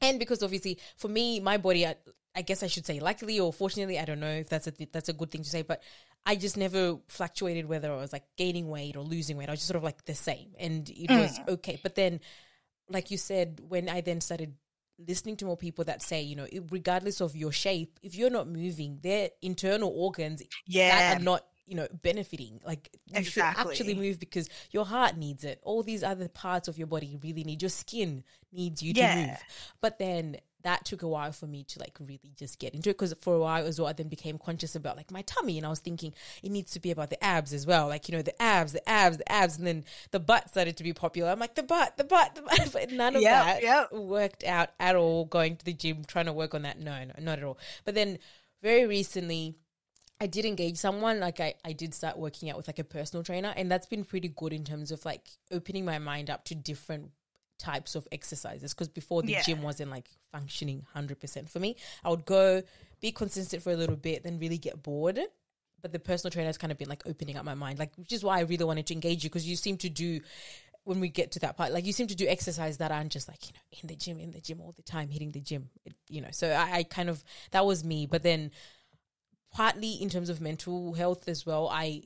And 0.00 0.18
because 0.18 0.42
obviously 0.42 0.78
for 0.96 1.08
me, 1.08 1.40
my 1.40 1.56
body, 1.56 1.86
I, 1.86 1.96
I 2.34 2.42
guess 2.42 2.62
I 2.62 2.66
should 2.66 2.86
say, 2.86 3.00
luckily 3.00 3.38
or 3.38 3.52
fortunately, 3.52 3.98
I 3.98 4.04
don't 4.04 4.20
know 4.20 4.30
if 4.30 4.48
that's 4.48 4.66
a 4.66 4.72
th- 4.72 4.90
that's 4.92 5.08
a 5.08 5.12
good 5.12 5.30
thing 5.30 5.42
to 5.42 5.48
say, 5.50 5.62
but 5.62 5.82
I 6.26 6.36
just 6.36 6.56
never 6.56 6.98
fluctuated 7.08 7.66
whether 7.66 7.92
I 7.92 7.96
was 7.96 8.12
like 8.12 8.24
gaining 8.36 8.68
weight 8.68 8.96
or 8.96 9.02
losing 9.02 9.36
weight. 9.36 9.48
I 9.48 9.52
was 9.52 9.60
just 9.60 9.68
sort 9.68 9.76
of 9.76 9.84
like 9.84 10.04
the 10.04 10.14
same, 10.14 10.48
and 10.58 10.88
it 10.88 11.10
mm. 11.10 11.20
was 11.20 11.38
okay. 11.48 11.78
But 11.82 11.94
then, 11.94 12.20
like 12.88 13.10
you 13.10 13.18
said, 13.18 13.60
when 13.68 13.88
I 13.88 14.00
then 14.00 14.20
started 14.20 14.54
listening 15.06 15.36
to 15.36 15.44
more 15.44 15.56
people 15.56 15.84
that 15.84 16.02
say, 16.02 16.22
you 16.22 16.36
know, 16.36 16.46
regardless 16.70 17.20
of 17.20 17.36
your 17.36 17.52
shape, 17.52 17.98
if 18.02 18.14
you're 18.14 18.30
not 18.30 18.48
moving, 18.48 18.98
their 19.02 19.30
internal 19.42 19.92
organs 19.94 20.42
Yeah. 20.66 20.96
that 20.96 21.20
are 21.20 21.24
not 21.24 21.44
you 21.66 21.74
know 21.74 21.86
benefiting 22.02 22.60
like 22.66 22.90
you 23.06 23.24
should 23.24 23.42
actually 23.42 23.94
move 23.94 24.18
because 24.20 24.48
your 24.70 24.84
heart 24.84 25.16
needs 25.16 25.44
it. 25.44 25.60
All 25.62 25.82
these 25.82 26.02
other 26.02 26.28
parts 26.28 26.68
of 26.68 26.76
your 26.78 26.86
body 26.86 27.18
really 27.22 27.44
need 27.44 27.62
your 27.62 27.70
skin 27.70 28.24
needs 28.52 28.82
you 28.82 28.92
to 28.94 29.00
move. 29.16 29.38
But 29.80 29.98
then 29.98 30.36
that 30.62 30.84
took 30.86 31.02
a 31.02 31.08
while 31.08 31.30
for 31.30 31.46
me 31.46 31.62
to 31.62 31.78
like 31.78 31.94
really 32.00 32.32
just 32.36 32.58
get 32.58 32.74
into 32.74 32.88
it 32.88 32.94
because 32.94 33.12
for 33.20 33.34
a 33.34 33.38
while 33.38 33.66
as 33.66 33.78
well 33.78 33.88
I 33.88 33.92
then 33.92 34.08
became 34.08 34.38
conscious 34.38 34.74
about 34.74 34.96
like 34.96 35.10
my 35.10 35.20
tummy 35.22 35.58
and 35.58 35.66
I 35.66 35.68
was 35.68 35.80
thinking 35.80 36.14
it 36.42 36.50
needs 36.50 36.72
to 36.72 36.80
be 36.80 36.90
about 36.90 37.10
the 37.10 37.22
abs 37.22 37.52
as 37.52 37.66
well. 37.66 37.88
Like 37.88 38.08
you 38.08 38.16
know 38.16 38.22
the 38.22 38.40
abs 38.40 38.72
the 38.72 38.88
abs 38.88 39.18
the 39.18 39.30
abs. 39.30 39.58
And 39.58 39.66
then 39.66 39.84
the 40.10 40.20
butt 40.20 40.48
started 40.50 40.76
to 40.78 40.82
be 40.82 40.92
popular. 40.92 41.30
I'm 41.30 41.38
like 41.38 41.54
the 41.54 41.62
butt 41.62 41.96
the 41.96 42.04
butt 42.04 42.34
the 42.34 42.42
butt. 42.42 42.70
But 42.72 42.90
none 42.92 43.14
of 43.16 43.22
Yep, 43.22 43.44
that 43.44 43.62
yep. 43.62 43.92
worked 43.92 44.44
out 44.44 44.70
at 44.80 44.96
all 44.96 45.26
going 45.26 45.56
to 45.56 45.64
the 45.64 45.72
gym 45.74 46.04
trying 46.06 46.26
to 46.26 46.32
work 46.32 46.54
on 46.54 46.62
that. 46.62 46.78
No 46.80 47.04
no 47.04 47.12
not 47.20 47.38
at 47.38 47.44
all. 47.44 47.58
But 47.84 47.94
then 47.94 48.18
very 48.62 48.86
recently 48.86 49.56
I 50.20 50.26
did 50.26 50.44
engage 50.44 50.76
someone 50.76 51.20
like 51.20 51.40
I, 51.40 51.54
I 51.64 51.72
did 51.72 51.92
start 51.92 52.16
working 52.18 52.48
out 52.50 52.56
with 52.56 52.66
like 52.68 52.78
a 52.78 52.84
personal 52.84 53.22
trainer 53.24 53.52
and 53.56 53.70
that's 53.70 53.86
been 53.86 54.04
pretty 54.04 54.28
good 54.28 54.52
in 54.52 54.64
terms 54.64 54.90
of 54.92 55.04
like 55.04 55.28
opening 55.50 55.84
my 55.84 55.98
mind 55.98 56.30
up 56.30 56.44
to 56.46 56.54
different 56.54 57.10
types 57.58 57.94
of 57.94 58.06
exercises 58.12 58.72
because 58.72 58.88
before 58.88 59.22
the 59.22 59.32
Yeah. 59.32 59.42
gym 59.42 59.62
wasn't 59.62 59.90
like 59.90 60.08
functioning 60.32 60.86
100% 60.94 61.48
for 61.48 61.58
me. 61.60 61.76
I 62.04 62.10
would 62.10 62.24
go 62.24 62.62
be 63.00 63.12
consistent 63.12 63.62
for 63.62 63.72
a 63.72 63.76
little 63.76 63.96
bit, 63.96 64.22
then 64.22 64.38
really 64.38 64.58
get 64.58 64.82
bored. 64.82 65.18
But 65.82 65.92
the 65.92 65.98
personal 65.98 66.30
trainer 66.30 66.48
has 66.48 66.56
kind 66.58 66.72
of 66.72 66.78
been 66.78 66.88
like 66.88 67.02
opening 67.06 67.36
up 67.36 67.44
my 67.44 67.54
mind, 67.54 67.78
like 67.78 67.90
which 67.96 68.12
is 68.12 68.24
why 68.24 68.38
I 68.38 68.42
really 68.42 68.64
wanted 68.64 68.86
to 68.86 68.94
engage 68.94 69.22
you 69.24 69.30
because 69.30 69.46
you 69.46 69.56
seem 69.56 69.76
to 69.78 69.90
do 69.90 70.20
when 70.84 71.00
we 71.00 71.08
get 71.08 71.32
to 71.32 71.38
that 71.40 71.56
part, 71.56 71.72
like 71.72 71.84
you 71.86 71.92
seem 71.92 72.06
to 72.06 72.14
do 72.14 72.26
exercise 72.26 72.78
that 72.78 72.90
aren't 72.92 73.10
just 73.12 73.26
like 73.28 73.46
you 73.46 73.52
know 73.54 73.78
in 73.82 73.88
the 73.88 73.96
gym, 73.96 74.18
in 74.20 74.30
the 74.30 74.40
gym 74.40 74.60
all 74.60 74.72
the 74.72 74.82
time, 74.82 75.08
hitting 75.10 75.32
the 75.32 75.40
gym, 75.40 75.68
it, 75.84 75.92
you 76.08 76.20
know. 76.20 76.28
So 76.30 76.50
I, 76.50 76.76
I 76.78 76.82
kind 76.84 77.08
of 77.10 77.22
that 77.50 77.66
was 77.66 77.84
me, 77.84 78.06
but 78.06 78.22
then 78.22 78.50
partly 79.54 79.92
in 79.92 80.10
terms 80.10 80.28
of 80.28 80.40
mental 80.42 80.92
health 80.92 81.28
as 81.28 81.46
well, 81.46 81.68
I 81.72 82.02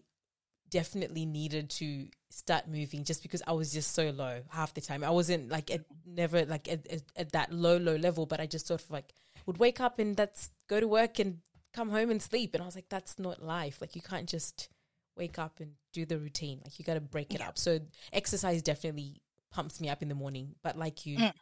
definitely 0.70 1.24
needed 1.24 1.70
to 1.70 2.06
start 2.30 2.68
moving 2.68 3.02
just 3.02 3.22
because 3.22 3.42
I 3.46 3.52
was 3.52 3.72
just 3.72 3.94
so 3.94 4.10
low 4.10 4.42
half 4.50 4.74
the 4.74 4.82
time. 4.82 5.02
I 5.02 5.10
wasn't 5.10 5.48
like 5.48 5.70
at 5.70 5.80
never 6.06 6.44
like 6.44 6.68
at, 6.68 6.86
at, 6.92 7.02
at 7.16 7.32
that 7.32 7.52
low 7.52 7.78
low 7.78 7.96
level, 7.96 8.26
but 8.26 8.38
I 8.38 8.46
just 8.46 8.66
sort 8.66 8.82
of 8.82 8.90
like 8.90 9.12
would 9.46 9.58
wake 9.58 9.80
up 9.80 9.98
and 9.98 10.14
that's 10.14 10.50
go 10.68 10.78
to 10.78 10.86
work 10.86 11.18
and 11.18 11.38
come 11.74 11.88
home 11.90 12.10
and 12.10 12.20
sleep, 12.22 12.54
and 12.54 12.62
I 12.62 12.66
was 12.66 12.74
like, 12.74 12.88
that's 12.88 13.18
not 13.18 13.42
life. 13.42 13.80
Like 13.80 13.96
you 13.96 14.02
can't 14.02 14.28
just 14.28 14.68
wake 15.16 15.38
up 15.38 15.58
and 15.60 15.72
do 15.92 16.04
the 16.04 16.18
routine. 16.18 16.60
Like 16.64 16.78
you 16.78 16.84
got 16.84 16.94
to 16.94 17.00
break 17.00 17.34
it 17.34 17.40
Yeah. 17.40 17.48
up. 17.48 17.58
So 17.58 17.80
exercise 18.12 18.62
definitely 18.62 19.20
pumps 19.50 19.80
me 19.80 19.88
up 19.88 20.02
in 20.02 20.08
the 20.08 20.14
morning, 20.14 20.54
but 20.62 20.78
like 20.78 21.06
you. 21.06 21.18
Mm. 21.18 21.32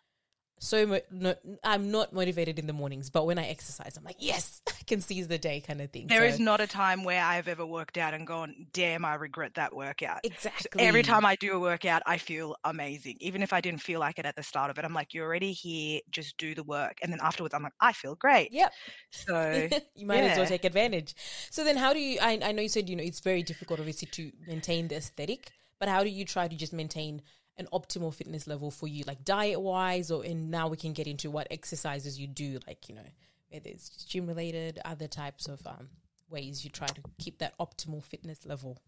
So 0.59 0.87
mo- 0.87 1.01
no, 1.11 1.35
I'm 1.63 1.91
not 1.91 2.15
motivated 2.15 2.59
in 2.59 2.67
the 2.67 2.73
mornings, 2.73 3.11
but 3.11 3.27
when 3.27 3.39
I 3.39 3.47
exercise, 3.49 3.97
I'm 3.97 4.05
like, 4.05 4.17
yes, 4.19 4.63
I 4.69 4.83
can 4.87 5.01
seize 5.01 5.29
the 5.29 5.37
day, 5.37 5.61
kind 5.61 5.81
of 5.81 5.91
thing. 5.91 6.07
There 6.07 6.21
so, 6.21 6.35
is 6.35 6.41
not 6.41 6.61
a 6.61 6.67
time 6.67 7.05
where 7.05 7.23
I've 7.23 7.47
ever 7.47 7.67
worked 7.67 7.99
out 7.99 8.15
and 8.15 8.27
gone, 8.27 8.67
damn, 8.73 9.05
I 9.05 9.15
regret 9.17 9.55
that 9.55 9.75
workout. 9.75 10.21
So 10.25 10.31
exactly 10.33 10.83
every 10.83 11.03
time 11.03 11.27
I 11.27 11.37
do 11.37 11.53
a 11.53 11.61
workout, 11.61 12.03
I 12.07 12.17
feel 12.17 12.57
amazing. 12.65 13.17
Even 13.21 13.43
if 13.43 13.53
I 13.53 13.61
didn't 13.61 13.83
feel 13.83 14.01
like 14.01 14.19
it 14.19 14.25
at 14.25 14.35
the 14.35 14.43
start 14.43 14.71
of 14.71 14.79
it, 14.79 14.85
I'm 14.85 14.95
like, 14.95 15.13
you're 15.13 15.27
already 15.27 15.53
here, 15.53 16.01
just 16.11 16.39
do 16.39 16.55
the 16.55 16.65
work. 16.65 16.99
And 17.03 17.13
then 17.13 17.21
afterwards, 17.23 17.53
I'm 17.55 17.63
like, 17.63 17.75
I 17.81 17.93
feel 17.93 18.15
great. 18.15 18.53
Yep. 18.53 18.73
So 19.11 19.69
you 19.95 20.07
might 20.07 20.25
as 20.25 20.39
well 20.39 20.47
take 20.47 20.65
advantage. 20.65 21.15
So 21.51 21.65
then, 21.65 21.77
how 21.77 21.93
do 21.93 22.01
you? 22.01 22.19
I, 22.21 22.41
I 22.43 22.53
know 22.53 22.63
you 22.63 22.69
said 22.69 22.89
you 22.89 22.97
know 22.97 23.05
it's 23.05 23.21
very 23.21 23.43
difficult, 23.43 23.79
obviously, 23.79 24.09
to 24.13 24.33
maintain 24.47 24.89
the 24.89 24.97
aesthetic. 24.97 25.51
But 25.79 25.91
how 25.91 26.03
do 26.03 26.09
you 26.09 26.25
try 26.25 26.49
to 26.49 26.57
just 26.57 26.73
maintain 26.73 27.21
an 27.59 27.69
optimal 27.73 28.13
fitness 28.13 28.47
level 28.47 28.71
for 28.71 28.87
you, 28.87 29.05
like 29.07 29.25
diet 29.25 29.61
wise, 29.61 30.11
or 30.11 30.25
and 30.25 30.51
now 30.51 30.69
we 30.69 30.77
can 30.77 30.93
get 30.93 31.07
into 31.07 31.31
what 31.31 31.47
exercises 31.51 32.19
you 32.19 32.27
do, 32.27 32.59
like 32.67 32.89
you 32.89 32.95
know, 32.95 33.09
whether 33.51 33.69
it's 33.69 34.05
gym 34.05 34.27
related, 34.27 34.81
other 34.85 35.09
types 35.09 35.49
of 35.49 35.67
um, 35.67 35.89
ways 36.31 36.65
you 36.65 36.71
try 36.71 36.87
to 36.87 37.01
keep 37.19 37.39
that 37.39 37.57
optimal 37.59 38.03
fitness 38.03 38.45
level. 38.47 38.79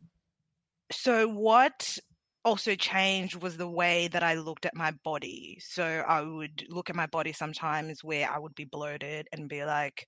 so 0.91 1.29
what 1.29 1.99
also 2.45 2.75
changed 2.75 3.37
was 3.37 3.57
the 3.57 3.69
way 3.69 4.09
that 4.09 4.23
I 4.23 4.35
looked 4.35 4.65
at 4.65 4.75
my 4.75 4.93
body. 5.05 5.59
So 5.61 5.85
I 5.85 6.23
would 6.23 6.65
look 6.69 6.89
at 6.89 6.97
my 6.97 7.07
body 7.07 7.33
sometimes 7.33 8.03
where 8.03 8.31
I 8.31 8.39
would 8.39 8.55
be 8.55 8.65
bloated 8.65 9.29
and 9.33 9.49
be 9.49 9.65
like, 9.65 10.07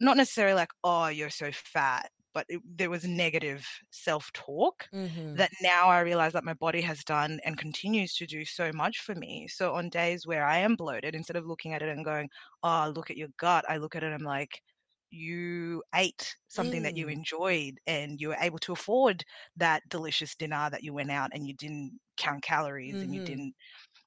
not 0.00 0.16
necessarily 0.16 0.54
like, 0.54 0.70
oh, 0.82 1.08
you're 1.08 1.30
so 1.30 1.50
fat, 1.52 2.10
but 2.34 2.46
it, 2.48 2.60
there 2.64 2.90
was 2.90 3.04
negative 3.04 3.66
self 3.90 4.32
talk 4.32 4.88
Mm-hmm. 4.92 5.34
that 5.34 5.50
now 5.62 5.88
I 5.88 6.00
realize 6.00 6.32
that 6.34 6.44
my 6.44 6.54
body 6.54 6.80
has 6.82 7.04
done 7.04 7.40
and 7.44 7.58
continues 7.58 8.14
to 8.16 8.26
do 8.26 8.44
so 8.44 8.70
much 8.72 9.00
for 9.00 9.14
me. 9.14 9.48
So 9.48 9.74
on 9.74 9.88
days 9.88 10.26
where 10.26 10.44
I 10.46 10.58
am 10.58 10.76
bloated, 10.76 11.14
instead 11.14 11.36
of 11.36 11.46
looking 11.46 11.72
at 11.74 11.82
it 11.82 11.88
and 11.88 12.04
going, 12.04 12.28
oh, 12.62 12.92
look 12.94 13.10
at 13.10 13.16
your 13.16 13.28
gut, 13.38 13.64
I 13.68 13.78
look 13.78 13.96
at 13.96 14.02
it 14.02 14.06
and 14.06 14.14
I'm 14.14 14.22
like, 14.22 14.62
you 15.10 15.82
ate 15.94 16.36
something 16.48 16.82
that 16.82 16.96
you 16.96 17.08
Mm. 17.08 17.08
enjoyed 17.08 17.78
and 17.86 18.20
you 18.20 18.28
were 18.28 18.36
able 18.40 18.58
to 18.60 18.72
afford 18.72 19.24
that 19.56 19.82
delicious 19.88 20.34
dinner 20.34 20.68
that 20.70 20.82
you 20.82 20.92
went 20.92 21.10
out 21.10 21.30
and 21.32 21.46
you 21.46 21.54
didn't 21.54 22.00
count 22.16 22.42
calories 22.42 23.02
and 23.02 23.14
you 23.14 23.20
Mhm. 23.20 23.24
didn't. 23.24 23.54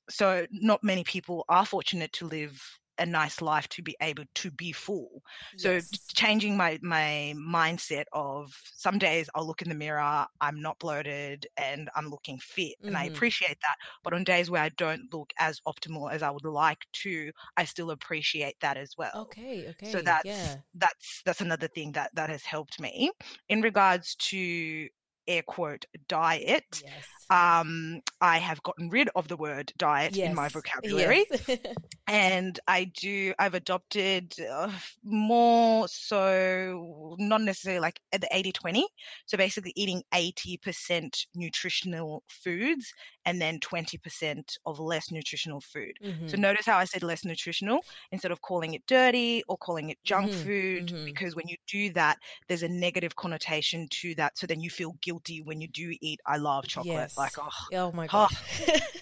So 0.09 0.47
not 0.51 0.83
many 0.83 1.03
people 1.03 1.45
are 1.49 1.65
fortunate 1.65 2.13
to 2.13 2.27
live 2.27 2.61
a 2.99 3.05
nice 3.05 3.41
life 3.41 3.67
to 3.69 3.81
be 3.83 3.95
able 4.01 4.25
to 4.35 4.51
be 4.51 4.71
full. 4.71 5.21
So 5.57 5.81
Yes. 5.81 5.89
t- 5.91 5.99
changing 6.15 6.57
my 6.57 6.79
my 6.81 7.33
mindset 7.37 8.05
of 8.13 8.53
some 8.65 8.97
days 8.99 9.29
I'll 9.35 9.45
look 9.47 9.61
in 9.61 9.69
the 9.69 9.75
mirror, 9.75 10.25
I'm 10.41 10.61
not 10.61 10.79
bloated 10.79 11.47
and 11.57 11.89
I'm 11.95 12.09
looking 12.09 12.39
fit 12.39 12.75
and 12.87 12.97
I 12.97 13.03
Mhm. 13.03 13.05
appreciate 13.05 13.57
that. 13.61 13.75
But 14.03 14.13
on 14.13 14.23
days 14.23 14.49
where 14.49 14.63
I 14.63 14.69
don't 14.69 15.11
look 15.13 15.31
as 15.39 15.59
optimal 15.67 16.11
as 16.11 16.23
I 16.23 16.29
would 16.31 16.45
like 16.45 16.85
to, 17.03 17.31
I 17.57 17.65
still 17.65 17.91
appreciate 17.91 18.59
that 18.61 18.77
as 18.77 18.95
well. 18.97 19.13
Okay. 19.13 19.67
Okay. 19.69 19.83
So 19.83 20.01
that's 20.01 20.19
yeah. 20.23 20.61
that's 20.73 21.21
that's 21.25 21.41
another 21.41 21.67
thing 21.67 21.93
that 21.93 22.11
that 22.15 22.29
has 22.29 22.43
helped 22.45 22.79
me 22.79 23.11
in 23.49 23.61
regards 23.61 24.15
to 24.31 24.89
air 25.27 25.43
quote 25.43 25.85
diet. 26.07 26.83
Yes. 26.83 27.29
Um, 27.29 28.01
I 28.21 28.37
have 28.37 28.63
gotten 28.63 28.89
rid 28.89 29.09
of 29.15 29.27
the 29.27 29.37
word 29.37 29.73
diet 29.77 30.17
in 30.23 30.33
my 30.33 30.47
vocabulary 30.49 31.25
yes. 31.27 31.47
and 32.09 32.57
I 32.67 32.85
do 32.85 33.33
I've 33.37 33.53
adopted 33.53 34.33
uh, 34.39 34.71
more 35.03 35.87
so 35.89 37.15
not 37.19 37.41
necessarily 37.41 37.81
like 37.81 37.99
at 38.13 38.21
the 38.21 38.29
80 38.31 38.51
20 38.53 38.87
so 39.25 39.37
basically 39.37 39.73
eating 39.75 40.03
80% 40.13 41.25
nutritional 41.35 42.23
foods 42.29 42.93
and 43.25 43.41
then 43.41 43.59
20% 43.59 44.57
of 44.65 44.79
less 44.79 45.11
nutritional 45.11 45.59
food 45.59 45.97
Mhm. 45.99 46.27
so 46.27 46.37
notice 46.37 46.65
how 46.65 46.77
I 46.77 46.85
said 46.85 47.03
less 47.03 47.25
nutritional 47.25 47.85
instead 48.11 48.31
of 48.31 48.41
calling 48.41 48.73
it 48.73 48.85
dirty 48.87 49.43
or 49.49 49.57
calling 49.57 49.89
it 49.89 49.97
junk 50.05 50.31
Mhm, 50.31 50.33
food 50.33 50.91
mhm. 50.91 51.05
because 51.05 51.35
when 51.35 51.47
you 51.47 51.57
do 51.67 51.91
that 51.93 52.17
there's 52.47 52.63
a 52.63 52.69
negative 52.69 53.15
connotation 53.17 53.87
to 53.89 54.15
that 54.15 54.37
so 54.37 54.47
then 54.47 54.61
you 54.61 54.69
feel 54.69 54.93
guilty 55.01 55.16
when 55.25 55.45
you 55.47 55.51
do 55.55 55.95
eat 56.01 56.03
I 56.25 56.37
love 56.37 56.67
chocolate 56.67 57.09
like 57.17 57.33
oh 57.39 57.49
oh 57.73 57.91
my 57.91 58.07
Oh, 58.13 58.27
god. 58.27 58.29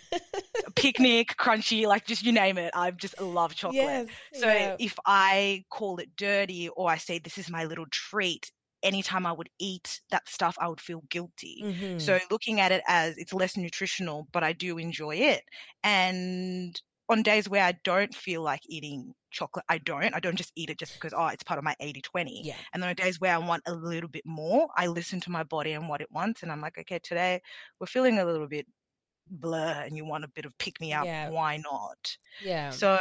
picnic, 0.76 1.36
crunchy, 1.38 1.86
like 1.88 2.06
just 2.06 2.24
you 2.24 2.32
name 2.32 2.58
it. 2.58 2.72
I 2.74 2.92
just 2.92 3.20
love 3.20 3.56
chocolate. 3.56 4.04
yes. 4.04 4.34
So 4.34 4.48
yeah. 4.50 4.78
if 4.78 4.98
I 5.06 5.64
call 5.70 5.98
it 5.98 6.16
dirty 6.16 6.70
or 6.70 6.90
I 6.90 6.98
say 6.98 7.20
this 7.20 7.38
is 7.38 7.50
my 7.50 7.66
little 7.66 7.86
treat, 7.92 8.52
anytime 8.84 9.26
I 9.26 9.32
would 9.34 9.50
eat 9.60 10.02
that 10.12 10.28
stuff, 10.28 10.58
I 10.60 10.68
would 10.68 10.82
feel 10.82 11.04
guilty. 11.10 11.68
Mhm. 11.68 11.98
So 11.98 12.20
looking 12.32 12.60
at 12.60 12.72
it 12.72 12.84
as 12.88 13.18
it's 13.18 13.34
less 13.34 13.58
nutritional, 13.58 14.28
but 14.32 14.44
I 14.44 14.54
do 14.54 14.78
enjoy 14.78 15.16
it. 15.18 15.44
And 15.84 16.80
on 17.10 17.24
days 17.24 17.48
where 17.48 17.64
I 17.64 17.74
don't 17.84 18.14
feel 18.14 18.42
like 18.42 18.62
eating 18.68 19.14
chocolate, 19.32 19.66
I 19.70 19.78
don't. 19.78 20.14
I 20.16 20.20
don't 20.20 20.36
just 20.36 20.52
eat 20.56 20.70
it 20.70 20.80
just 20.80 20.94
because, 20.96 21.14
oh, 21.16 21.28
it's 21.28 21.44
part 21.44 21.58
of 21.58 21.64
my 21.64 21.76
80 21.80 22.02
20. 22.02 22.42
yeah. 22.44 22.56
And 22.74 22.82
then 22.82 22.90
on 22.90 22.96
days 22.96 23.20
where 23.20 23.34
I 23.34 23.38
want 23.38 23.64
a 23.68 23.74
little 23.74 24.10
bit 24.10 24.26
more, 24.26 24.68
I 24.76 24.88
listen 24.88 25.20
to 25.22 25.32
my 25.32 25.44
body 25.44 25.74
and 25.74 25.88
what 25.88 26.02
it 26.02 26.12
wants. 26.12 26.44
And 26.44 26.52
I'm 26.52 26.62
like, 26.62 26.78
okay, 26.80 27.00
today 27.00 27.42
we're 27.80 27.88
feeling 27.88 28.20
a 28.20 28.26
little 28.26 28.48
bit 28.48 28.66
blur 29.30 29.84
and 29.86 29.96
you 29.98 30.06
want 30.06 30.24
a 30.24 30.30
bit 30.30 30.46
of 30.46 30.58
pick 30.58 30.80
me 30.82 30.94
up. 30.94 31.06
Yeah. 31.06 31.30
Why 31.30 31.58
not? 31.58 32.18
Yeah. 32.44 32.72
So, 32.72 33.00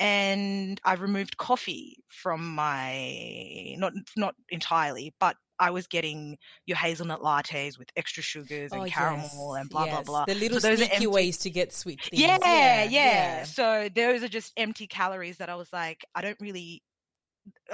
and 0.00 0.80
I've 0.84 1.00
removed 1.00 1.36
coffee 1.36 1.96
from 2.08 2.54
my, 2.54 3.74
not, 3.78 3.92
not 4.16 4.34
entirely, 4.50 5.14
but 5.20 5.36
I 5.58 5.70
was 5.70 5.86
getting 5.86 6.36
your 6.66 6.76
hazelnut 6.76 7.20
lattes 7.20 7.78
with 7.78 7.88
extra 7.96 8.22
sugars 8.22 8.70
oh, 8.72 8.76
and 8.76 8.84
Oh, 8.84 8.90
caramel 8.90 9.52
yes, 9.54 9.60
and 9.60 9.70
blah, 9.70 9.84
yes. 9.84 9.94
blah, 9.94 10.02
blah. 10.02 10.24
The 10.26 10.34
little 10.34 10.60
those 10.60 10.64
are 10.64 10.76
sneaky 10.76 10.92
empty- 10.94 11.06
ways 11.06 11.38
to 11.38 11.50
get 11.50 11.72
sweet 11.72 12.02
things. 12.02 12.20
Yeah, 12.20 12.38
yeah, 12.42 12.84
yeah. 12.84 13.42
So 13.44 13.88
those 13.94 14.22
are 14.22 14.28
just 14.28 14.52
empty 14.56 14.86
calories 14.86 15.38
that 15.38 15.48
I 15.48 15.54
was 15.54 15.72
like, 15.72 16.04
I 16.14 16.22
don't 16.22 16.40
really. 16.40 16.82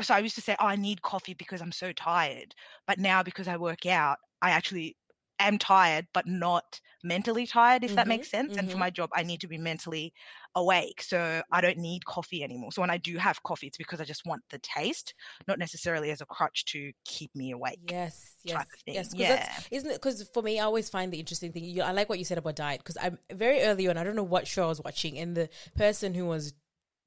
So 0.03 0.15
I 0.15 0.19
used 0.19 0.35
to 0.35 0.41
say, 0.41 0.57
oh, 0.61 0.67
I 0.67 0.77
need 0.77 1.01
coffee 1.03 1.35
because 1.35 1.61
I'm 1.63 1.73
so 1.73 1.93
tired. 1.93 2.55
But 2.87 2.99
now 2.99 3.23
because 3.23 3.49
I 3.49 3.57
work 3.57 3.87
out, 3.87 4.19
I 4.43 4.51
actually 4.51 4.97
am 5.47 5.59
tired, 5.59 6.07
but 6.13 6.27
not 6.27 6.81
mentally 7.03 7.47
tired, 7.47 7.83
if 7.83 7.95
that 7.95 8.07
makes 8.07 8.31
sense. 8.31 8.57
And 8.57 8.69
for 8.71 8.77
mhm. 8.77 8.81
my 8.81 8.91
job, 8.91 9.11
I 9.15 9.23
need 9.23 9.41
to 9.41 9.49
be 9.49 9.59
mentally 9.59 10.13
awake. 10.55 11.03
So 11.03 11.43
I 11.51 11.61
don't 11.61 11.79
need 11.79 12.05
coffee 12.05 12.43
anymore. 12.43 12.73
So 12.73 12.81
when 12.81 12.91
I 12.91 12.99
do 12.99 13.17
have 13.17 13.43
coffee, 13.43 13.67
it's 13.67 13.79
because 13.79 14.01
I 14.01 14.05
just 14.05 14.27
want 14.27 14.43
the 14.51 14.59
taste, 14.59 15.15
not 15.49 15.59
necessarily 15.59 16.11
as 16.11 16.21
a 16.21 16.27
crutch 16.27 16.65
to 16.67 16.93
keep 17.05 17.35
me 17.35 17.53
awake. 17.53 17.81
Yes, 17.91 18.37
yes, 18.45 18.67
yes. 18.87 19.13
Yeah. 19.15 19.51
isn't 19.71 19.91
it? 19.91 19.95
Because 19.95 20.29
for 20.35 20.43
me, 20.43 20.61
I 20.61 20.65
always 20.65 20.91
find 20.91 21.13
the 21.13 21.19
interesting 21.19 21.53
thing. 21.53 21.65
You, 21.65 21.83
I 21.83 21.93
like 21.93 22.09
what 22.09 22.19
you 22.19 22.25
said 22.25 22.39
about 22.39 22.57
diet 22.57 22.81
because 22.81 22.99
I'm 23.01 23.19
very 23.33 23.63
early 23.63 23.89
on. 23.89 23.97
I 23.97 24.05
don't 24.05 24.17
know 24.17 24.23
what 24.23 24.47
show 24.47 24.65
I 24.65 24.69
was 24.69 24.81
watching, 24.85 25.19
and 25.19 25.37
the 25.37 25.49
person 25.77 26.15
who 26.15 26.27
was 26.27 26.53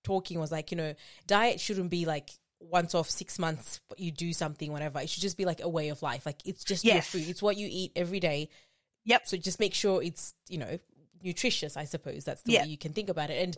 talking 0.04 0.40
was 0.40 0.52
like, 0.52 0.72
you 0.72 0.78
know, 0.78 0.94
diet 1.28 1.60
shouldn't 1.60 1.90
be 1.90 2.06
like 2.06 2.32
once 2.70 2.96
off 2.96 3.10
six 3.10 3.38
months 3.40 3.82
you 3.98 4.12
do 4.12 4.34
something 4.34 4.72
whatever. 4.72 5.00
It 5.00 5.10
should 5.10 5.22
just 5.22 5.38
be 5.38 5.46
like 5.46 5.62
a 5.62 5.70
way 5.70 5.90
of 5.90 6.02
life. 6.02 6.26
Like 6.26 6.40
it's 6.46 6.64
just 6.64 6.84
your 6.86 7.02
food. 7.02 7.28
It's 7.28 7.42
what 7.42 7.58
you 7.58 7.68
eat 7.70 7.92
every 7.96 8.20
day. 8.20 8.50
Yep. 9.06 9.28
so 9.28 9.38
just 9.38 9.60
make 9.60 9.74
sure 9.74 10.02
it's 10.02 10.34
you 10.48 10.58
know 10.58 10.80
nutritious 11.24 11.78
i 11.78 11.86
suppose. 11.86 12.24
That's 12.26 12.42
the 12.44 12.54
Yeah. 12.54 12.62
way 12.64 12.68
you 12.70 12.78
can 12.78 12.94
think 12.94 13.10
about 13.10 13.30
it. 13.30 13.42
And 13.44 13.58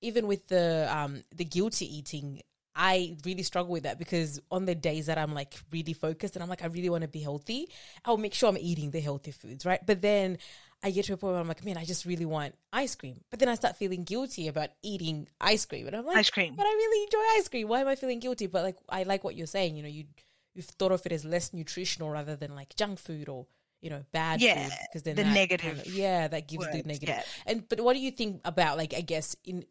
even 0.00 0.26
with 0.26 0.48
the 0.48 0.88
um 0.90 1.22
the 1.34 1.44
guilty 1.44 1.86
eating 1.98 2.42
I 2.74 3.16
really 3.26 3.42
struggle 3.42 3.72
with 3.72 3.82
that 3.82 3.98
because 3.98 4.40
on 4.50 4.64
the 4.64 4.74
days 4.74 5.06
that 5.06 5.18
I'm 5.18 5.34
like 5.34 5.54
really 5.70 5.92
focused 5.92 6.36
and 6.36 6.42
I'm 6.42 6.48
like 6.48 6.62
I 6.62 6.66
really 6.68 6.88
want 6.88 7.02
to 7.02 7.08
be 7.08 7.20
healthy, 7.20 7.68
I'll 8.04 8.16
make 8.16 8.32
sure 8.34 8.48
I'm 8.48 8.56
eating 8.58 8.90
the 8.92 9.00
healthy 9.00 9.30
foods, 9.30 9.66
right? 9.66 9.80
But 9.84 10.00
then 10.00 10.38
I 10.82 10.90
get 10.90 11.04
to 11.06 11.12
a 11.12 11.16
point 11.16 11.32
where 11.32 11.40
I'm 11.40 11.48
like, 11.48 11.64
man, 11.64 11.76
I 11.76 11.84
just 11.84 12.04
really 12.04 12.24
want 12.24 12.54
ice 12.72 12.94
cream. 12.96 13.20
But 13.30 13.38
then 13.38 13.48
I 13.48 13.54
start 13.54 13.76
feeling 13.76 14.02
guilty 14.04 14.48
about 14.48 14.70
eating 14.82 15.28
ice 15.40 15.64
cream, 15.64 15.86
and 15.86 15.94
I'm 15.96 16.04
like, 16.04 16.16
Ice 16.16 16.30
cream. 16.30 16.54
but 16.56 16.66
I 16.66 16.70
really 16.70 17.04
enjoy 17.04 17.38
ice 17.38 17.48
cream. 17.48 17.68
Why 17.68 17.80
am 17.80 17.88
I 17.88 17.94
feeling 17.94 18.18
guilty? 18.18 18.46
But 18.48 18.64
like, 18.64 18.76
I 18.88 19.04
like 19.04 19.22
what 19.24 19.36
you're 19.36 19.46
saying. 19.46 19.76
You 19.76 19.82
know, 19.84 19.88
you 19.88 20.04
you've 20.54 20.66
thought 20.66 20.92
of 20.92 21.04
it 21.06 21.12
as 21.12 21.24
less 21.24 21.52
nutritional 21.52 22.10
rather 22.10 22.36
than 22.36 22.54
like 22.54 22.74
junk 22.76 22.98
food 22.98 23.28
or 23.28 23.46
you 23.80 23.90
know 23.90 24.04
bad 24.12 24.40
Yeah, 24.42 24.62
food 24.64 24.72
because 24.88 25.02
then 25.02 25.16
the 25.16 25.22
that 25.24 25.34
negative 25.34 25.76
kind 25.76 25.80
of, 25.80 25.92
yeah 25.92 26.28
that 26.28 26.46
gives 26.46 26.66
the 26.70 26.82
negative 26.84 27.08
yeah. 27.08 27.22
and 27.46 27.68
but 27.68 27.80
what 27.80 27.94
do 27.94 28.00
you 28.00 28.10
think 28.12 28.40
about 28.44 28.76
like 28.76 28.92
I 28.94 29.00
guess 29.00 29.34
in 29.44 29.64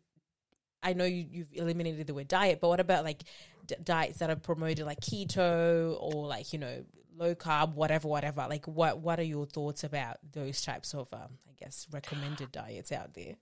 I 0.83 0.93
know 0.93 1.05
you, 1.05 1.25
you've 1.29 1.53
eliminated 1.53 2.07
the 2.07 2.13
word 2.13 2.27
diet, 2.27 2.59
but 2.61 2.69
what 2.69 2.79
about 2.79 3.03
like 3.03 3.23
d- 3.65 3.75
diets 3.83 4.19
that 4.19 4.29
are 4.29 4.35
promoted 4.35 4.85
like 4.85 4.99
keto 4.99 5.97
or 5.99 6.27
like 6.27 6.53
you 6.53 6.59
know 6.59 6.83
low 7.17 7.35
carb, 7.35 7.75
whatever, 7.75 8.07
whatever? 8.07 8.45
Like 8.49 8.67
what 8.67 8.99
what 8.99 9.19
are 9.19 9.23
your 9.23 9.45
thoughts 9.45 9.83
about 9.83 10.17
those 10.33 10.61
types 10.61 10.93
of 10.93 11.13
um, 11.13 11.37
I 11.49 11.53
guess 11.59 11.87
recommended 11.91 12.51
diets 12.51 12.91
out 12.91 13.13
there? 13.13 13.35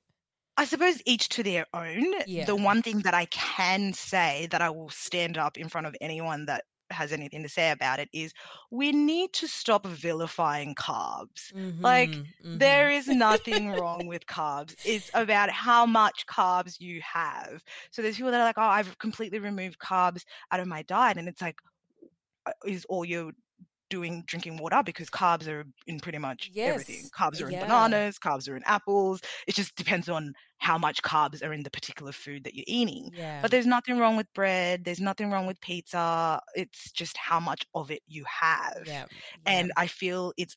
I 0.58 0.66
suppose 0.66 1.02
each 1.06 1.30
to 1.30 1.44
their 1.44 1.66
own. 1.74 2.14
Yeah. 2.28 2.44
The 2.44 2.56
one 2.56 2.82
thing 2.82 3.00
that 3.00 3.14
I 3.14 3.26
can 3.26 3.94
say 3.94 4.50
that 4.52 4.62
I 4.62 4.70
will 4.70 4.90
stand 4.90 5.38
up 5.38 5.58
in 5.58 5.70
front 5.70 5.88
of 5.88 5.96
anyone 6.02 6.48
that 6.48 6.66
has 7.00 7.14
anything 7.14 7.44
to 7.44 7.50
say 7.50 7.72
about 7.72 8.00
it 8.00 8.10
is 8.14 8.34
we 8.72 8.92
need 8.92 9.34
to 9.34 9.48
stop 9.48 9.88
vilifying 9.88 10.76
carbs. 10.76 11.54
Like, 11.84 12.20
Mhm, 12.20 12.36
mhm. 12.44 12.60
There 12.60 12.90
is 12.92 13.08
nothing 13.10 13.72
wrong 13.72 14.08
with 14.08 14.26
carbs. 14.26 14.76
It's 14.84 15.10
about 15.14 15.52
how 15.52 15.86
much 15.86 16.26
carbs 16.28 16.80
you 16.80 17.02
have. 17.02 17.64
So 17.92 18.02
there's 18.02 18.18
people 18.18 18.32
that 18.32 18.42
are 18.42 18.46
like, 18.46 18.58
oh, 18.58 18.64
I've 18.64 18.98
completely 18.98 19.40
removed 19.40 19.80
carbs 19.80 20.24
out 20.52 20.60
of 20.60 20.68
my 20.68 20.82
diet. 20.84 21.18
And 21.18 21.30
it's 21.30 21.42
like, 21.42 21.58
uh, 22.48 22.54
is 22.66 22.86
all 22.90 23.06
you're 23.06 23.34
doing 23.90 24.24
drinking 24.28 24.58
water? 24.58 24.82
Because 24.84 25.10
carbs 25.10 25.48
are 25.48 25.66
in 25.88 26.00
pretty 26.00 26.18
much 26.18 26.52
everything. 26.56 27.10
Carbs 27.18 27.42
are 27.42 27.48
in 27.48 27.54
yeah. 27.54 27.64
bananas, 27.64 28.18
carbs 28.20 28.50
are 28.50 28.56
in 28.56 28.64
apples. 28.66 29.22
It 29.48 29.56
just 29.56 29.76
depends 29.76 30.10
on 30.10 30.34
how 30.60 30.78
much 30.78 31.02
carbs 31.02 31.44
are 31.44 31.54
in 31.54 31.64
the 31.64 31.70
particular 31.70 32.12
food 32.12 32.44
that 32.44 32.54
you're 32.54 32.66
eating. 32.68 33.12
yeah, 33.16 33.42
But 33.42 33.52
there's 33.52 33.66
nothing 33.66 33.98
wrong 33.98 34.18
with 34.18 34.28
bread. 34.34 34.84
There's 34.84 35.00
nothing 35.00 35.32
wrong 35.32 35.48
with 35.48 35.60
pizza. 35.62 36.42
It's 36.56 36.92
just 36.92 37.18
how 37.18 37.40
much 37.40 37.66
of 37.74 37.92
it 37.92 38.02
you 38.08 38.26
have 38.28 38.84
yeah, 38.86 39.06
and 39.46 39.72
I 39.78 39.88
feel 39.88 40.34
it's 40.38 40.56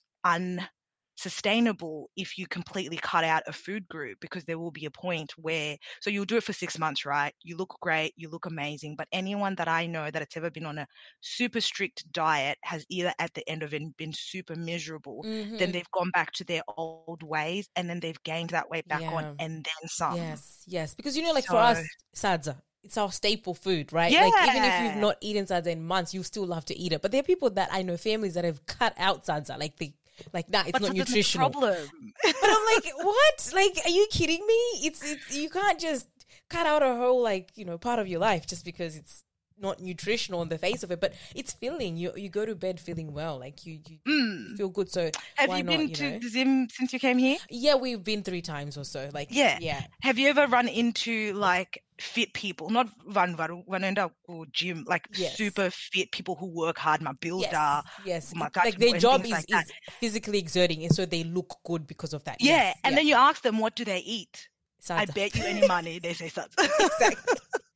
unsustainable 1.19 2.11
if 2.17 2.39
you 2.39 2.47
completely 2.47 2.97
cut 2.97 3.25
out 3.25 3.43
a 3.47 3.53
food 3.53 3.87
group 3.89 4.19
because 4.21 4.45
there 4.45 4.59
will 4.59 4.71
be 4.71 4.87
a 4.87 4.91
point 4.91 5.33
where 5.37 5.77
so 6.01 6.11
you'll 6.11 6.25
do 6.25 6.37
it 6.37 6.43
for 6.45 6.53
six 6.53 6.79
months, 6.79 7.05
right? 7.05 7.33
You 7.43 7.57
look 7.57 7.77
great, 7.81 8.13
you 8.17 8.29
look 8.29 8.47
amazing, 8.47 8.97
but 8.97 9.09
anyone 9.13 9.55
that 9.57 9.69
I 9.69 9.87
know 9.87 10.11
that 10.11 10.21
has 10.23 10.29
ever 10.37 10.51
been 10.51 10.67
on 10.67 10.79
a 10.79 10.87
super 11.21 11.61
strict 11.61 12.11
diet 12.13 12.59
has 12.65 12.85
either 12.89 13.13
at 13.19 13.33
the 13.35 13.49
end 13.49 13.63
of 13.63 13.75
it 13.75 13.97
been 13.97 14.13
super 14.13 14.57
miserable, 14.57 15.23
Mhm. 15.25 15.59
then 15.59 15.73
they've 15.73 15.91
gone 15.93 16.11
back 16.11 16.33
to 16.33 16.45
their 16.45 16.63
old 16.77 17.23
ways, 17.23 17.69
and 17.77 17.89
then 17.89 18.01
they've 18.01 18.23
gained 18.25 18.51
that 18.51 18.69
weight 18.71 18.87
back 18.89 19.03
Yeah. 19.03 19.13
on, 19.13 19.37
and 19.39 19.65
then 19.65 19.89
some. 19.89 20.17
Yes, 20.17 20.63
yes. 20.67 20.95
Because 20.95 21.17
you 21.17 21.23
know, 21.23 21.33
like 21.33 21.47
for 21.47 21.57
us, 21.57 21.79
So- 22.15 22.29
sadza, 22.29 22.63
it's 22.83 22.97
our 22.97 23.13
staple 23.13 23.55
food, 23.55 23.93
right? 23.93 24.13
Like 24.13 24.49
even 24.49 24.65
if 24.65 24.83
you've 24.83 25.01
not 25.01 25.17
eaten 25.21 25.47
sadza 25.47 25.67
in 25.67 25.85
months, 25.85 26.15
you 26.15 26.23
still 26.23 26.47
love 26.47 26.65
to 26.67 26.77
eat 26.77 26.93
it. 26.93 27.03
But 27.03 27.13
there 27.13 27.21
are 27.21 27.25
people 27.25 27.51
that 27.51 27.69
I 27.73 27.83
know, 27.83 27.97
families 27.97 28.35
that 28.35 28.45
have 28.45 28.67
cut 28.67 28.95
out 28.97 29.25
sadza, 29.25 29.59
like 29.59 29.77
they, 29.77 29.95
like 30.33 30.49
nah, 30.49 30.63
it's 30.63 30.73
But 30.73 30.83
not 30.83 30.93
nutritional. 30.95 31.51
problem. 31.51 31.89
But 32.23 32.35
I'm 32.45 32.65
like, 32.75 32.93
what? 32.97 33.51
Like, 33.55 33.79
are 33.85 33.91
you 33.91 34.07
kidding 34.11 34.47
me? 34.47 34.55
It's 34.87 35.03
it's 35.05 35.35
you 35.35 35.51
can't 35.51 35.79
just 35.81 36.07
cut 36.51 36.67
out 36.67 36.83
a 36.83 36.95
whole 36.95 37.23
like 37.23 37.51
you 37.57 37.65
know 37.65 37.79
part 37.79 37.99
of 37.99 38.07
your 38.09 38.21
life 38.21 38.47
just 38.47 38.65
because 38.65 38.97
it's 38.97 39.25
not 39.63 39.81
nutritional 39.81 40.41
on 40.41 40.49
the 40.49 40.59
face 40.59 40.83
of 40.83 40.91
it. 40.91 41.01
But 41.01 41.15
it's 41.35 41.53
filling. 41.53 41.97
You 41.97 42.13
you 42.17 42.29
go 42.29 42.45
to 42.45 42.55
bed 42.55 42.81
feeling 42.81 43.13
well, 43.13 43.39
like 43.39 43.65
you 43.65 43.79
you 43.89 43.99
Mm. 44.07 44.57
feel 44.57 44.69
good. 44.69 44.91
So 44.91 45.11
Have 45.37 45.51
you 45.57 45.63
not, 45.65 45.79
been 45.79 45.89
you 45.89 45.95
to 45.97 46.11
know? 46.11 46.19
the 46.19 46.31
gym 46.31 46.69
since 46.71 46.93
you 46.93 46.99
came 46.99 47.19
here? 47.19 47.39
yeah, 47.49 47.75
we've 47.77 48.03
been 48.03 48.23
three 48.23 48.43
times 48.43 48.77
or 48.77 48.85
so. 48.85 49.09
Like 49.13 49.29
Yeah. 49.31 49.59
yeah, 49.61 49.85
Have 50.03 50.19
you 50.19 50.29
ever 50.29 50.47
run 50.47 50.69
into 50.69 51.33
like 51.35 51.83
fit 51.99 52.33
people, 52.35 52.69
not 52.71 52.89
run 53.07 53.37
run 53.37 53.63
run 53.69 53.85
into 53.85 54.11
or 54.27 54.47
gym, 54.53 54.85
like 54.89 55.07
Yes. 55.17 55.37
super 55.37 55.71
fit 55.71 56.11
people 56.11 56.35
who 56.35 56.47
work 56.47 56.77
hard, 56.79 57.01
my 57.01 57.13
builder. 57.13 57.49
yes, 57.53 57.85
yes. 58.05 58.35
my 58.35 58.49
God, 58.51 58.65
like 58.65 58.79
their 58.79 58.99
job 58.99 59.25
is, 59.25 59.31
like 59.31 59.45
is 59.49 59.73
physically 60.01 60.39
exerting, 60.39 60.83
and 60.83 60.93
so 60.95 61.07
they 61.07 61.23
look 61.23 61.59
good 61.65 61.87
because 61.87 62.13
of 62.13 62.25
that. 62.25 62.41
Yeah, 62.41 62.57
Yes, 62.57 62.79
and 62.85 62.97
then 62.97 63.07
you 63.07 63.15
ask 63.15 63.43
them 63.43 63.59
what 63.59 63.77
do 63.77 63.85
they 63.85 63.99
eat. 64.01 64.49
I 64.91 65.05
bet 65.05 65.37
you 65.37 65.45
any 65.45 65.65
money 65.69 66.01
they 66.01 66.13
say 66.13 66.29
such. 66.29 66.51
exactly. 66.59 67.39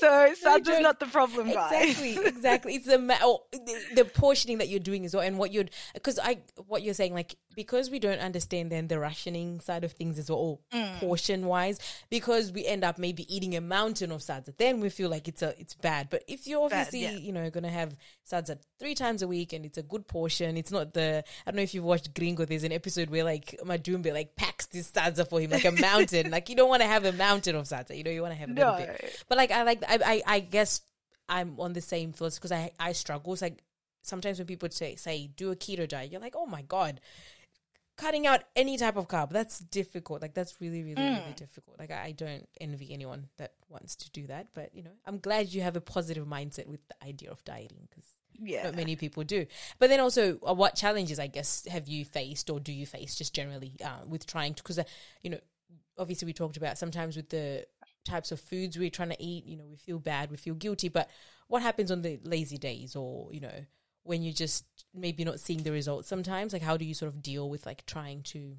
so 0.00 0.32
such 0.34 0.64
joke. 0.64 0.74
is 0.74 0.80
not 0.80 1.00
the 1.00 1.06
problem, 1.06 1.52
guys. 1.52 1.72
Exactly, 1.90 2.16
exactly. 2.26 2.74
It's 2.74 2.86
the, 2.86 2.98
ma- 2.98 3.18
oh, 3.20 3.42
the 3.52 3.76
the 3.96 4.04
portioning 4.04 4.58
that 4.58 4.68
you're 4.68 4.80
doing 4.80 5.04
as 5.04 5.14
well, 5.14 5.22
and 5.22 5.38
what 5.38 5.52
you're 5.52 5.64
because 5.94 6.18
I 6.18 6.38
what 6.66 6.82
you're 6.82 6.94
saying 6.94 7.14
like 7.14 7.36
because 7.54 7.90
we 7.90 7.98
don't 7.98 8.18
understand 8.20 8.70
then 8.72 8.88
the 8.88 8.98
rationing 8.98 9.60
side 9.60 9.84
of 9.84 9.92
things 9.92 10.18
as 10.18 10.30
well, 10.30 10.60
Mm. 10.72 10.98
portion 11.00 11.46
wise, 11.46 11.78
because 12.10 12.52
we 12.52 12.66
end 12.66 12.84
up 12.84 12.98
maybe 12.98 13.24
eating 13.34 13.54
a 13.56 13.60
mountain 13.60 14.10
of 14.12 14.20
sadza, 14.20 14.56
then 14.56 14.80
we 14.80 14.88
feel 14.88 15.10
like 15.10 15.28
it's 15.28 15.42
a 15.42 15.54
it's 15.60 15.74
bad. 15.74 16.08
But 16.10 16.24
if 16.28 16.46
you're 16.46 16.68
Bad, 16.68 16.86
obviously 16.86 17.00
yeah. 17.02 17.10
you 17.12 17.32
know 17.32 17.48
gonna 17.50 17.70
have 17.70 17.96
sadza 18.30 18.58
three 18.78 18.94
times 18.94 19.22
a 19.22 19.28
week 19.28 19.52
and 19.52 19.64
it's 19.64 19.78
a 19.78 19.82
good 19.82 20.06
portion, 20.08 20.56
it's 20.56 20.70
not 20.72 20.94
the 20.94 21.24
I 21.46 21.50
don't 21.50 21.56
know 21.56 21.62
if 21.62 21.74
you've 21.74 21.84
watched 21.84 22.14
Gringo. 22.14 22.44
There's 22.44 22.64
an 22.64 22.72
episode 22.72 23.10
where 23.10 23.24
like 23.24 23.56
Madumbe 23.64 24.12
like 24.12 24.36
packs 24.36 24.66
this 24.66 24.90
sadza 24.90 25.28
for 25.28 25.40
him 25.40 25.50
like 25.50 25.64
a 25.64 25.72
mountain. 25.90 26.30
like 26.30 26.48
you 26.48 26.56
don't 26.56 26.68
want 26.68 26.82
to 26.82 26.88
have 26.88 27.04
a 27.04 27.12
mountain 27.12 27.56
of 27.56 27.66
sadza, 27.66 27.96
you 27.96 28.04
know, 28.04 28.10
you 28.10 28.22
want 28.22 28.34
to 28.34 28.38
have 28.40 28.50
a 28.50 28.52
little 28.52 28.72
No. 28.72 28.78
bit. 28.78 29.24
But 29.28 29.38
like 29.38 29.50
I 29.50 29.62
like 29.64 29.82
I 29.88 29.98
I, 30.04 30.22
I 30.36 30.40
guess 30.40 30.80
I'm 31.28 31.58
on 31.60 31.72
the 31.72 31.80
same 31.80 32.12
thoughts 32.12 32.36
because 32.38 32.52
I 32.52 32.72
I 32.78 32.92
struggle. 32.92 33.32
It's 33.32 33.42
like 33.42 33.62
sometimes 34.02 34.38
when 34.38 34.46
people 34.46 34.68
say 34.70 34.96
say 34.96 35.28
do 35.36 35.50
a 35.52 35.56
keto 35.56 35.88
diet, 35.88 36.10
you're 36.10 36.20
like, 36.20 36.34
oh 36.36 36.46
my 36.46 36.62
god, 36.62 37.00
cutting 38.02 38.26
out 38.26 38.42
any 38.56 38.76
type 38.76 38.96
of 38.96 39.06
carb 39.08 39.30
that's 39.30 39.58
difficult. 39.58 40.22
Like 40.22 40.34
that's 40.34 40.60
really 40.60 40.82
really 40.82 41.02
really 41.08 41.32
Mm. 41.32 41.36
difficult. 41.36 41.78
Like 41.78 41.90
I, 41.90 42.00
I 42.08 42.12
don't 42.12 42.48
envy 42.60 42.92
anyone 42.92 43.28
that 43.38 43.52
wants 43.68 43.96
to 43.96 44.10
do 44.10 44.26
that. 44.26 44.48
But 44.54 44.74
you 44.74 44.82
know, 44.82 44.96
I'm 45.06 45.18
glad 45.18 45.48
you 45.54 45.62
have 45.62 45.76
a 45.76 45.80
positive 45.80 46.26
mindset 46.26 46.66
with 46.66 46.80
the 46.88 46.96
idea 47.12 47.30
of 47.30 47.44
dieting 47.44 47.86
because 47.90 48.08
Yeah. 48.38 48.64
not 48.64 48.74
many 48.76 48.96
people 48.96 49.22
do. 49.24 49.46
But 49.78 49.88
then 49.90 50.00
also, 50.00 50.38
uh, 50.48 50.54
what 50.54 50.74
challenges 50.74 51.18
I 51.18 51.28
guess 51.28 51.66
have 51.66 51.86
you 51.88 52.04
faced 52.04 52.50
or 52.50 52.58
do 52.60 52.72
you 52.72 52.86
face 52.86 53.14
just 53.14 53.32
generally 53.34 53.72
uh, 53.84 54.02
with 54.06 54.26
trying 54.26 54.54
to? 54.54 54.62
Because 54.62 54.78
uh, 54.78 54.84
you 55.22 55.30
know, 55.30 55.40
obviously 55.98 56.26
we 56.26 56.32
talked 56.32 56.56
about 56.56 56.78
sometimes 56.78 57.16
with 57.16 57.28
the 57.28 57.66
types 58.04 58.32
of 58.32 58.40
foods 58.40 58.76
we're 58.78 58.90
trying 58.98 59.10
to 59.16 59.22
eat. 59.22 59.44
You 59.46 59.56
know, 59.58 59.66
we 59.70 59.76
feel 59.76 59.98
bad, 59.98 60.30
we 60.30 60.36
feel 60.36 60.54
guilty. 60.54 60.88
But 60.88 61.08
what 61.48 61.62
happens 61.62 61.90
on 61.90 62.02
the 62.02 62.18
lazy 62.24 62.58
days, 62.58 62.96
or 62.96 63.32
you 63.32 63.40
know, 63.40 63.58
when 64.04 64.22
you're 64.22 64.32
just 64.32 64.64
maybe 64.94 65.24
not 65.24 65.40
seeing 65.40 65.62
the 65.62 65.72
results? 65.72 66.08
Sometimes, 66.08 66.52
like, 66.52 66.62
how 66.62 66.76
do 66.76 66.84
you 66.84 66.94
sort 66.94 67.12
of 67.12 67.22
deal 67.22 67.48
with 67.48 67.66
like 67.66 67.84
trying 67.86 68.22
to, 68.24 68.56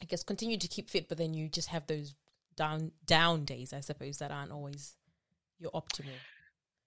I 0.00 0.06
guess, 0.06 0.22
continue 0.22 0.58
to 0.58 0.68
keep 0.68 0.90
fit, 0.90 1.08
but 1.08 1.18
then 1.18 1.34
you 1.34 1.48
just 1.48 1.68
have 1.68 1.86
those 1.86 2.14
down 2.56 2.92
down 3.06 3.44
days, 3.44 3.72
I 3.72 3.80
suppose, 3.80 4.18
that 4.18 4.30
aren't 4.30 4.52
always 4.52 4.96
your 5.58 5.70
optimal. 5.72 6.18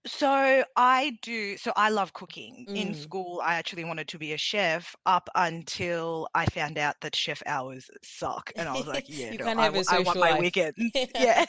So 0.08 0.64
I 0.76 1.18
do. 1.24 1.58
So 1.58 1.74
I 1.76 1.90
love 1.90 2.14
cooking. 2.14 2.68
In 2.76 2.94
Mm. 2.94 2.94
school, 2.94 3.42
I 3.44 3.56
actually 3.56 3.84
wanted 3.86 4.08
to 4.10 4.20
be 4.20 4.34
a 4.34 4.38
chef 4.38 4.96
up 5.08 5.30
until 5.34 6.28
I 6.36 6.46
found 6.46 6.78
out 6.78 7.02
that 7.02 7.16
chef 7.16 7.42
hours 7.48 7.90
suck, 8.04 8.52
and 8.56 8.70
I 8.70 8.76
was 8.76 8.86
like, 8.88 9.06
"Yeah, 9.08 9.32
You 9.32 9.40
no, 9.40 9.52
I, 9.58 9.72
I 9.88 10.00
want 10.00 10.20
my 10.20 10.32
life." 10.32 10.36
weekends." 10.36 10.78
yeah. 11.16 11.44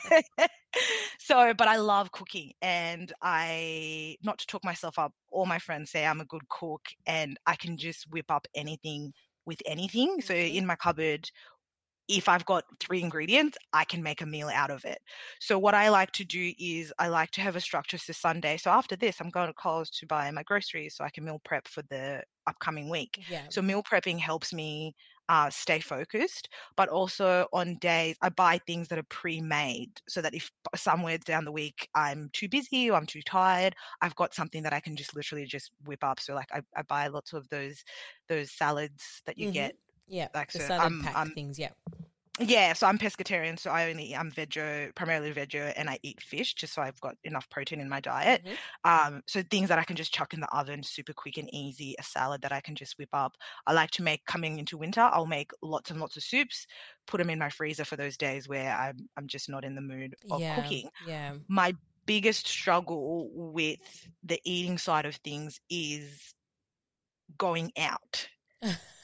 so, 1.18 1.52
but 1.54 1.68
I 1.68 1.76
love 1.76 2.12
cooking, 2.12 2.52
and 2.62 3.12
I 3.22 4.16
not 4.22 4.38
to 4.38 4.46
talk 4.46 4.64
myself 4.64 4.98
up. 4.98 5.12
All 5.30 5.46
my 5.46 5.58
friends 5.58 5.90
say 5.90 6.06
I'm 6.06 6.20
a 6.20 6.24
good 6.26 6.48
cook, 6.48 6.86
and 7.06 7.38
I 7.46 7.56
can 7.56 7.76
just 7.76 8.10
whip 8.10 8.30
up 8.30 8.46
anything 8.54 9.12
with 9.44 9.60
anything. 9.66 10.20
So 10.22 10.34
Mhm. 10.34 10.60
in 10.60 10.66
my 10.66 10.76
cupboard, 10.76 11.28
if 12.08 12.28
I've 12.28 12.44
got 12.46 12.64
three 12.80 13.00
ingredients, 13.02 13.58
I 13.72 13.84
can 13.84 14.02
make 14.02 14.20
a 14.20 14.26
meal 14.26 14.48
out 14.48 14.70
of 14.70 14.84
it. 14.84 14.98
So 15.40 15.58
what 15.58 15.74
I 15.74 15.88
like 15.88 16.12
to 16.12 16.24
do 16.24 16.52
is 16.58 16.92
I 16.98 17.08
like 17.08 17.30
to 17.32 17.40
have 17.40 17.56
a 17.56 17.60
structure 17.60 17.98
to 17.98 18.14
Sunday. 18.14 18.56
So 18.56 18.70
after 18.70 18.96
this, 18.96 19.20
I'm 19.20 19.30
going 19.30 19.48
to 19.48 19.54
Coles 19.54 19.90
to 19.90 20.06
buy 20.06 20.30
my 20.30 20.42
groceries 20.42 20.96
so 20.96 21.04
I 21.04 21.10
can 21.10 21.24
meal 21.24 21.40
prep 21.44 21.68
for 21.68 21.82
the 21.82 22.22
upcoming 22.46 22.88
week. 22.88 23.18
Yeah. 23.26 23.50
So 23.50 23.60
meal 23.62 23.82
prepping 23.82 24.18
helps 24.20 24.52
me 24.52 24.94
uh, 25.28 25.50
stay 25.50 25.80
focused, 25.80 26.48
but 26.76 26.88
also 26.88 27.48
on 27.52 27.76
days 27.78 28.16
I 28.22 28.28
buy 28.28 28.58
things 28.66 28.86
that 28.88 28.98
are 28.98 29.02
pre-made 29.04 30.00
so 30.08 30.22
that 30.22 30.34
if 30.34 30.50
somewhere 30.76 31.18
down 31.18 31.44
the 31.44 31.50
week 31.52 31.88
I'm 31.96 32.30
too 32.32 32.48
busy 32.48 32.88
or 32.90 32.96
I'm 32.96 33.06
too 33.06 33.22
tired, 33.22 33.74
I've 34.02 34.14
got 34.14 34.34
something 34.34 34.62
that 34.62 34.72
I 34.72 34.78
can 34.78 34.94
just 34.96 35.16
literally 35.16 35.44
just 35.44 35.72
whip 35.84 36.04
up. 36.04 36.20
So 36.20 36.34
like 36.34 36.52
I, 36.52 36.62
I 36.76 36.82
buy 36.82 37.08
lots 37.08 37.32
of 37.32 37.48
those 37.48 37.82
those 38.28 38.52
salads 38.52 39.22
that 39.26 39.38
you 39.38 39.46
Mhm. 39.46 39.48
get 39.48 39.74
Yeah, 40.06 40.28
like 40.34 40.52
so 40.52 40.72
I'm, 40.78 40.92
pack 40.98 41.14
I'm 41.14 41.34
things. 41.34 41.58
Yeah, 41.58 41.72
yeah, 42.38 42.74
so 42.74 42.86
I'm 42.86 42.98
pescatarian, 42.98 43.58
so 43.58 43.70
I 43.70 43.88
only 43.88 44.14
I'm 44.14 44.30
veggie, 44.30 44.94
primarily 44.94 45.32
veggie, 45.32 45.72
and 45.74 45.88
I 45.88 45.98
eat 46.02 46.20
fish 46.20 46.52
just 46.52 46.74
so 46.74 46.82
I've 46.82 47.00
got 47.00 47.16
enough 47.24 47.48
protein 47.48 47.80
in 47.80 47.88
my 47.88 47.98
diet. 47.98 48.42
Mhm. 48.42 48.56
Um, 48.84 49.22
so 49.26 49.42
things 49.42 49.70
that 49.70 49.78
I 49.78 49.84
can 49.84 49.96
just 49.96 50.12
chuck 50.12 50.34
in 50.34 50.40
the 50.40 50.54
oven, 50.54 50.82
super 50.82 51.14
quick 51.14 51.38
and 51.38 51.48
easy. 51.54 51.94
A 51.98 52.02
salad 52.02 52.42
that 52.42 52.52
I 52.52 52.60
can 52.60 52.74
just 52.74 52.98
whip 52.98 53.08
up. 53.14 53.36
I 53.66 53.72
like 53.72 53.90
to 53.92 54.02
make 54.02 54.26
coming 54.26 54.58
into 54.58 54.76
winter. 54.76 55.00
I'll 55.00 55.24
make 55.24 55.50
lots 55.62 55.90
and 55.90 55.98
lots 55.98 56.18
of 56.18 56.24
soups, 56.24 56.66
put 57.06 57.18
them 57.18 57.30
in 57.30 57.38
my 57.38 57.48
freezer 57.48 57.86
for 57.86 57.96
those 57.96 58.18
days 58.18 58.46
where 58.46 58.70
I'm 58.76 59.08
I'm 59.16 59.28
just 59.28 59.48
not 59.48 59.64
in 59.64 59.74
the 59.74 59.80
mood 59.80 60.14
of 60.30 60.46
yeah, 60.46 60.50
cooking. 60.50 60.90
yeah, 60.98 61.36
My 61.48 61.74
biggest 62.06 62.46
struggle 62.48 63.30
with 63.34 63.80
the 64.22 64.40
eating 64.44 64.78
side 64.78 65.06
of 65.06 65.16
things 65.16 65.60
is 65.70 66.34
going 67.38 67.72
out 67.76 68.28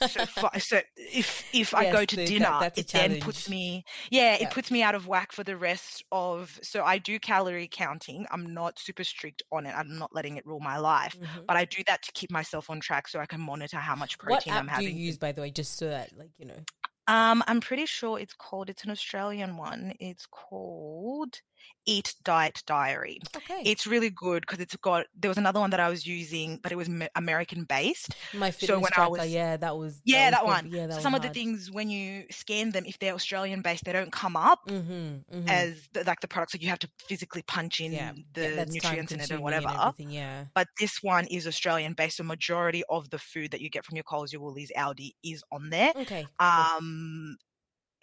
so, 0.07 0.25
so 0.59 0.81
if 0.97 1.43
if 1.53 1.73
I 1.73 1.91
go 1.91 2.03
to 2.05 2.15
the- 2.15 2.25
dinner, 2.25 2.57
that's 2.59 2.77
a 2.77 2.81
it 2.81 2.87
then 2.89 3.19
puts 3.21 3.49
me 3.49 3.85
yeah, 4.09 4.35
Yeah. 4.37 4.47
it 4.47 4.51
puts 4.51 4.69
me 4.71 4.83
out 4.83 4.95
of 4.95 5.07
whack 5.07 5.31
for 5.31 5.43
the 5.43 5.55
rest 5.57 6.03
of. 6.11 6.59
So 6.61 6.83
I 6.83 6.97
do 6.97 7.19
calorie 7.19 7.69
counting. 7.71 8.25
I'm 8.31 8.53
not 8.53 8.79
super 8.79 9.03
strict 9.03 9.43
on 9.51 9.65
it. 9.65 9.73
I'm 9.75 9.97
not 9.97 10.13
letting 10.13 10.37
it 10.37 10.45
rule 10.45 10.59
my 10.59 10.77
life, 10.77 11.17
Mhm. 11.19 11.45
but 11.47 11.55
I 11.57 11.65
do 11.65 11.83
that 11.87 12.01
to 12.03 12.11
keep 12.13 12.31
myself 12.31 12.69
on 12.69 12.79
track 12.79 13.07
so 13.07 13.19
I 13.19 13.25
can 13.25 13.39
monitor 13.41 13.77
how 13.77 13.95
much 13.95 14.17
protein 14.17 14.53
app 14.53 14.59
I'm 14.59 14.69
app 14.69 14.75
having. 14.75 14.89
do 14.89 14.93
you 14.99 15.05
use, 15.05 15.17
by 15.17 15.31
the 15.31 15.41
way, 15.41 15.51
just 15.51 15.77
so 15.77 15.87
that, 15.89 16.17
like, 16.17 16.31
you 16.37 16.45
know? 16.45 16.63
Um, 17.07 17.43
I'm 17.47 17.59
pretty 17.59 17.85
sure 17.85 18.17
it's 18.17 18.33
called. 18.33 18.69
It's 18.69 18.85
an 18.85 18.91
Australian 18.91 19.57
one. 19.57 19.93
It's 19.99 20.25
called 20.25 21.41
Easy 21.85 22.03
Diet 22.23 22.63
Diary. 22.65 23.19
Okay. 23.35 23.61
It's 23.65 23.85
really 23.85 24.09
good 24.09 24.41
because 24.41 24.59
it's 24.59 24.75
got. 24.77 25.05
There 25.19 25.27
was 25.27 25.37
another 25.37 25.59
one 25.59 25.69
that 25.71 25.79
I 25.81 25.89
was 25.89 26.07
using, 26.07 26.59
but 26.63 26.71
it 26.71 26.75
was 26.75 26.89
American 27.15 27.65
based. 27.65 28.15
My 28.33 28.51
so 28.51 28.57
fitness 28.67 28.81
when 28.83 28.85
I 28.85 28.95
tracker, 28.95 29.09
was- 29.11 29.29
yeah, 29.29 29.57
that 29.57 29.77
was. 29.77 30.01
Yeah, 30.05 30.25
was 30.27 30.31
that 30.31 30.45
one. 30.45 30.69
Yeah, 30.71 30.87
that 30.87 30.91
So 30.91 30.95
was 30.95 31.03
some 31.03 31.13
of 31.15 31.21
the 31.21 31.27
things 31.29 31.69
when 31.71 31.89
you 31.89 32.23
scan 32.31 32.71
them, 32.71 32.85
if 32.85 32.97
they're 32.99 33.13
Australian 33.13 33.61
based, 33.61 33.83
they 33.83 33.91
don't 33.91 34.11
come 34.13 34.37
up 34.37 34.59
Mhm, 34.69 35.23
mhm. 35.29 35.49
as 35.49 35.87
the, 35.93 36.03
like 36.05 36.21
the 36.21 36.27
products. 36.27 36.53
So 36.53 36.59
you 36.61 36.69
have 36.69 36.79
to 36.79 36.89
physically 37.07 37.41
punch 37.43 37.81
in 37.81 37.91
yeah, 37.91 38.13
the 38.33 38.41
yeah, 38.41 38.65
nutrients 38.65 39.11
in 39.11 39.19
it 39.19 39.29
and 39.29 39.43
whatever. 39.43 39.67
everything, 39.69 40.09
yeah. 40.11 40.45
But 40.55 40.67
this 40.79 41.03
one 41.03 41.25
is 41.27 41.47
Australian 41.47 41.93
based. 41.93 42.17
So 42.17 42.23
majority 42.23 42.83
of 42.89 43.09
the 43.09 43.19
food 43.19 43.51
that 43.51 43.59
you 43.59 43.69
get 43.69 43.83
from 43.85 43.97
your 43.97 44.03
Coles, 44.03 44.31
your 44.31 44.41
Woolies, 44.41 44.71
Aldi 44.77 45.11
is 45.23 45.43
on 45.51 45.69
there. 45.69 45.91
Okay. 45.97 46.25
Um, 46.39 47.35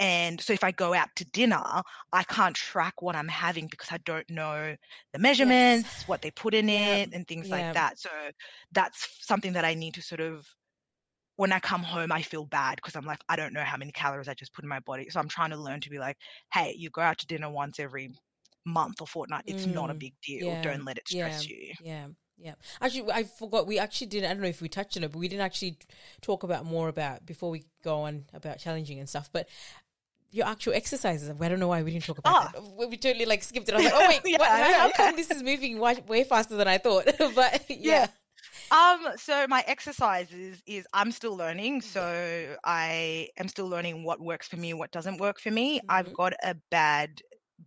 and 0.00 0.40
so 0.40 0.52
if 0.54 0.64
I 0.64 0.72
go 0.72 0.94
out 0.94 1.10
to 1.16 1.24
dinner, 1.26 1.62
I 2.12 2.24
can't 2.24 2.56
track 2.56 3.02
what 3.02 3.16
I'm 3.16 3.28
having 3.28 3.68
because 3.68 3.90
I 3.92 3.98
don't 3.98 4.28
know 4.30 4.76
the 5.12 5.18
measurements, 5.20 6.04
what 6.08 6.22
they 6.22 6.32
put 6.32 6.54
in 6.54 6.68
Yeah, 6.68 6.98
it, 6.98 7.10
and 7.12 7.28
things 7.28 7.48
yeah. 7.48 7.52
like 7.52 7.72
that. 7.74 8.00
So 8.00 8.10
that's 8.72 9.08
something 9.26 9.52
that 9.54 9.64
I 9.66 9.74
need 9.74 9.94
to 9.94 10.02
sort 10.02 10.20
of. 10.22 10.46
When 11.36 11.52
I 11.52 11.60
come 11.60 11.82
home, 11.82 12.12
I 12.12 12.22
feel 12.22 12.46
bad 12.46 12.76
because 12.76 12.96
I'm 12.96 13.06
like, 13.06 13.20
I 13.28 13.36
don't 13.36 13.54
know 13.54 13.64
how 13.64 13.78
many 13.78 13.92
calories 13.92 14.28
I 14.28 14.34
just 14.34 14.52
put 14.54 14.64
in 14.64 14.68
my 14.68 14.80
body. 14.80 15.08
So 15.10 15.20
I'm 15.20 15.28
trying 15.28 15.50
to 15.50 15.56
learn 15.56 15.80
to 15.80 15.90
be 15.90 15.98
like, 15.98 16.18
hey, 16.52 16.74
you 16.76 16.90
go 16.90 17.00
out 17.02 17.18
to 17.18 17.26
dinner 17.26 17.50
once 17.50 17.80
every 17.80 18.10
month 18.66 19.00
or 19.00 19.06
fortnight. 19.06 19.44
It's 19.46 19.66
not 19.66 19.90
a 19.90 19.94
Mm, 19.94 20.00
big 20.00 20.14
deal. 20.22 20.56
yeah, 20.56 20.62
Don't 20.62 20.84
let 20.84 20.98
it 20.98 21.08
stress 21.08 21.48
you. 21.48 21.74
Yeah, 21.78 22.08
yeah. 22.38 22.54
Actually, 22.80 23.12
I 23.12 23.24
forgot. 23.24 23.66
We 23.66 23.78
actually 23.78 24.08
didn't. 24.08 24.30
I 24.30 24.34
don't 24.34 24.42
know 24.42 24.48
if 24.48 24.62
we 24.62 24.68
touched 24.68 24.96
on 24.96 25.04
it, 25.04 25.12
but 25.12 25.18
we 25.18 25.28
didn't 25.28 25.42
actually 25.42 25.78
talk 26.20 26.42
about 26.42 26.64
more 26.66 26.88
about 26.88 27.26
before 27.26 27.50
we 27.50 27.64
go 27.82 28.02
on 28.02 28.26
about 28.34 28.58
challenging 28.58 28.98
and 28.98 29.08
stuff. 29.08 29.30
But 29.32 29.48
your 30.33 30.47
actual 30.47 30.75
exercises. 30.75 31.29
I 31.29 31.49
don't 31.49 31.59
know 31.61 31.69
why 31.69 31.83
we 31.83 31.90
didn't 31.93 32.05
talk 32.05 32.19
about 32.19 32.35
Ah. 32.37 32.51
that. 32.55 32.62
We 32.79 32.87
we 32.87 32.97
totally 32.97 33.27
like 33.27 33.43
skipped 33.43 33.69
it. 33.69 33.75
I 33.75 33.77
was 33.79 33.85
like, 33.87 33.95
oh 33.97 34.09
wait, 34.09 34.21
Yeah, 34.25 34.38
what, 34.38 34.49
how, 34.49 34.59
yeah, 34.59 34.79
how 34.79 34.87
yeah. 34.87 34.97
come 34.97 35.16
this 35.16 35.31
is 35.31 35.43
moving 35.43 35.79
way, 35.79 36.03
way 36.07 36.25
faster 36.25 36.57
than 36.57 36.69
I 36.69 36.79
thought? 36.79 37.07
but 37.35 37.64
yeah, 37.69 38.07
Um, 38.71 39.07
so 39.16 39.47
my 39.49 39.64
exercises 39.66 40.62
is 40.66 40.87
I'm 40.93 41.11
still 41.12 41.37
learning. 41.37 41.83
So 41.83 42.57
I 42.64 43.29
am 43.37 43.49
still 43.49 43.69
learning 43.69 44.05
what 44.05 44.21
works 44.21 44.47
for 44.49 44.57
me, 44.57 44.75
what 44.75 44.93
doesn't 44.93 45.19
work 45.19 45.40
for 45.40 45.51
me. 45.51 45.79
Mhm. 45.81 45.85
I've 45.88 46.12
got 46.14 46.33
a 46.43 46.55
bad, 46.71 47.21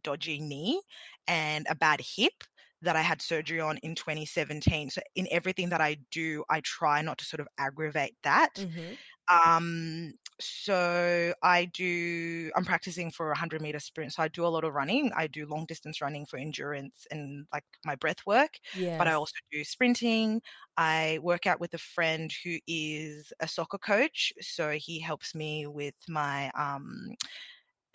dodgy 0.04 0.40
knee 0.40 0.82
and 1.28 1.68
a 1.70 1.76
bad 1.76 2.00
hip 2.02 2.34
that 2.82 2.96
I 2.96 3.02
had 3.02 3.22
surgery 3.22 3.60
on 3.62 3.78
in 3.78 3.96
2017. 3.96 4.90
So 4.90 5.02
in 5.16 5.28
everything 5.32 5.70
that 5.70 5.80
I 5.82 5.98
do, 6.12 6.44
I 6.50 6.62
try 6.62 7.02
not 7.02 7.18
to 7.20 7.26
sort 7.26 7.40
of 7.42 7.48
aggravate 7.58 8.16
that. 8.24 8.56
Mhm. 8.56 8.98
Um, 9.30 10.14
so 10.44 11.34
I 11.44 11.66
do, 11.66 12.52
I'm 12.56 12.66
practicing 12.66 13.12
for 13.12 13.28
a 13.28 13.30
100 13.30 13.62
meter 13.62 13.80
sprint. 13.80 14.14
So 14.14 14.24
I 14.24 14.28
do 14.28 14.46
a 14.46 14.48
lot 14.48 14.64
of 14.64 14.74
running. 14.74 15.12
I 15.16 15.28
do 15.28 15.46
long 15.46 15.66
distance 15.66 16.02
running 16.02 16.26
for 16.26 16.38
endurance 16.38 17.08
and 17.12 17.46
like 17.54 17.64
my 17.86 17.96
breath 17.96 18.26
work 18.26 18.60
yeah. 18.74 18.98
but 18.98 19.08
I 19.08 19.14
also 19.14 19.34
do 19.52 19.64
sprinting. 19.64 20.42
I 20.78 21.20
work 21.22 21.46
out 21.48 21.60
with 21.60 21.74
a 21.74 21.78
friend 21.78 22.32
who 22.44 22.58
is 22.68 23.32
a 23.40 23.48
soccer 23.48 23.78
coach, 23.78 24.34
so 24.42 24.72
he 24.72 25.00
helps 25.00 25.36
me 25.36 25.68
with 25.68 25.96
my 26.08 26.50
um, 26.52 27.16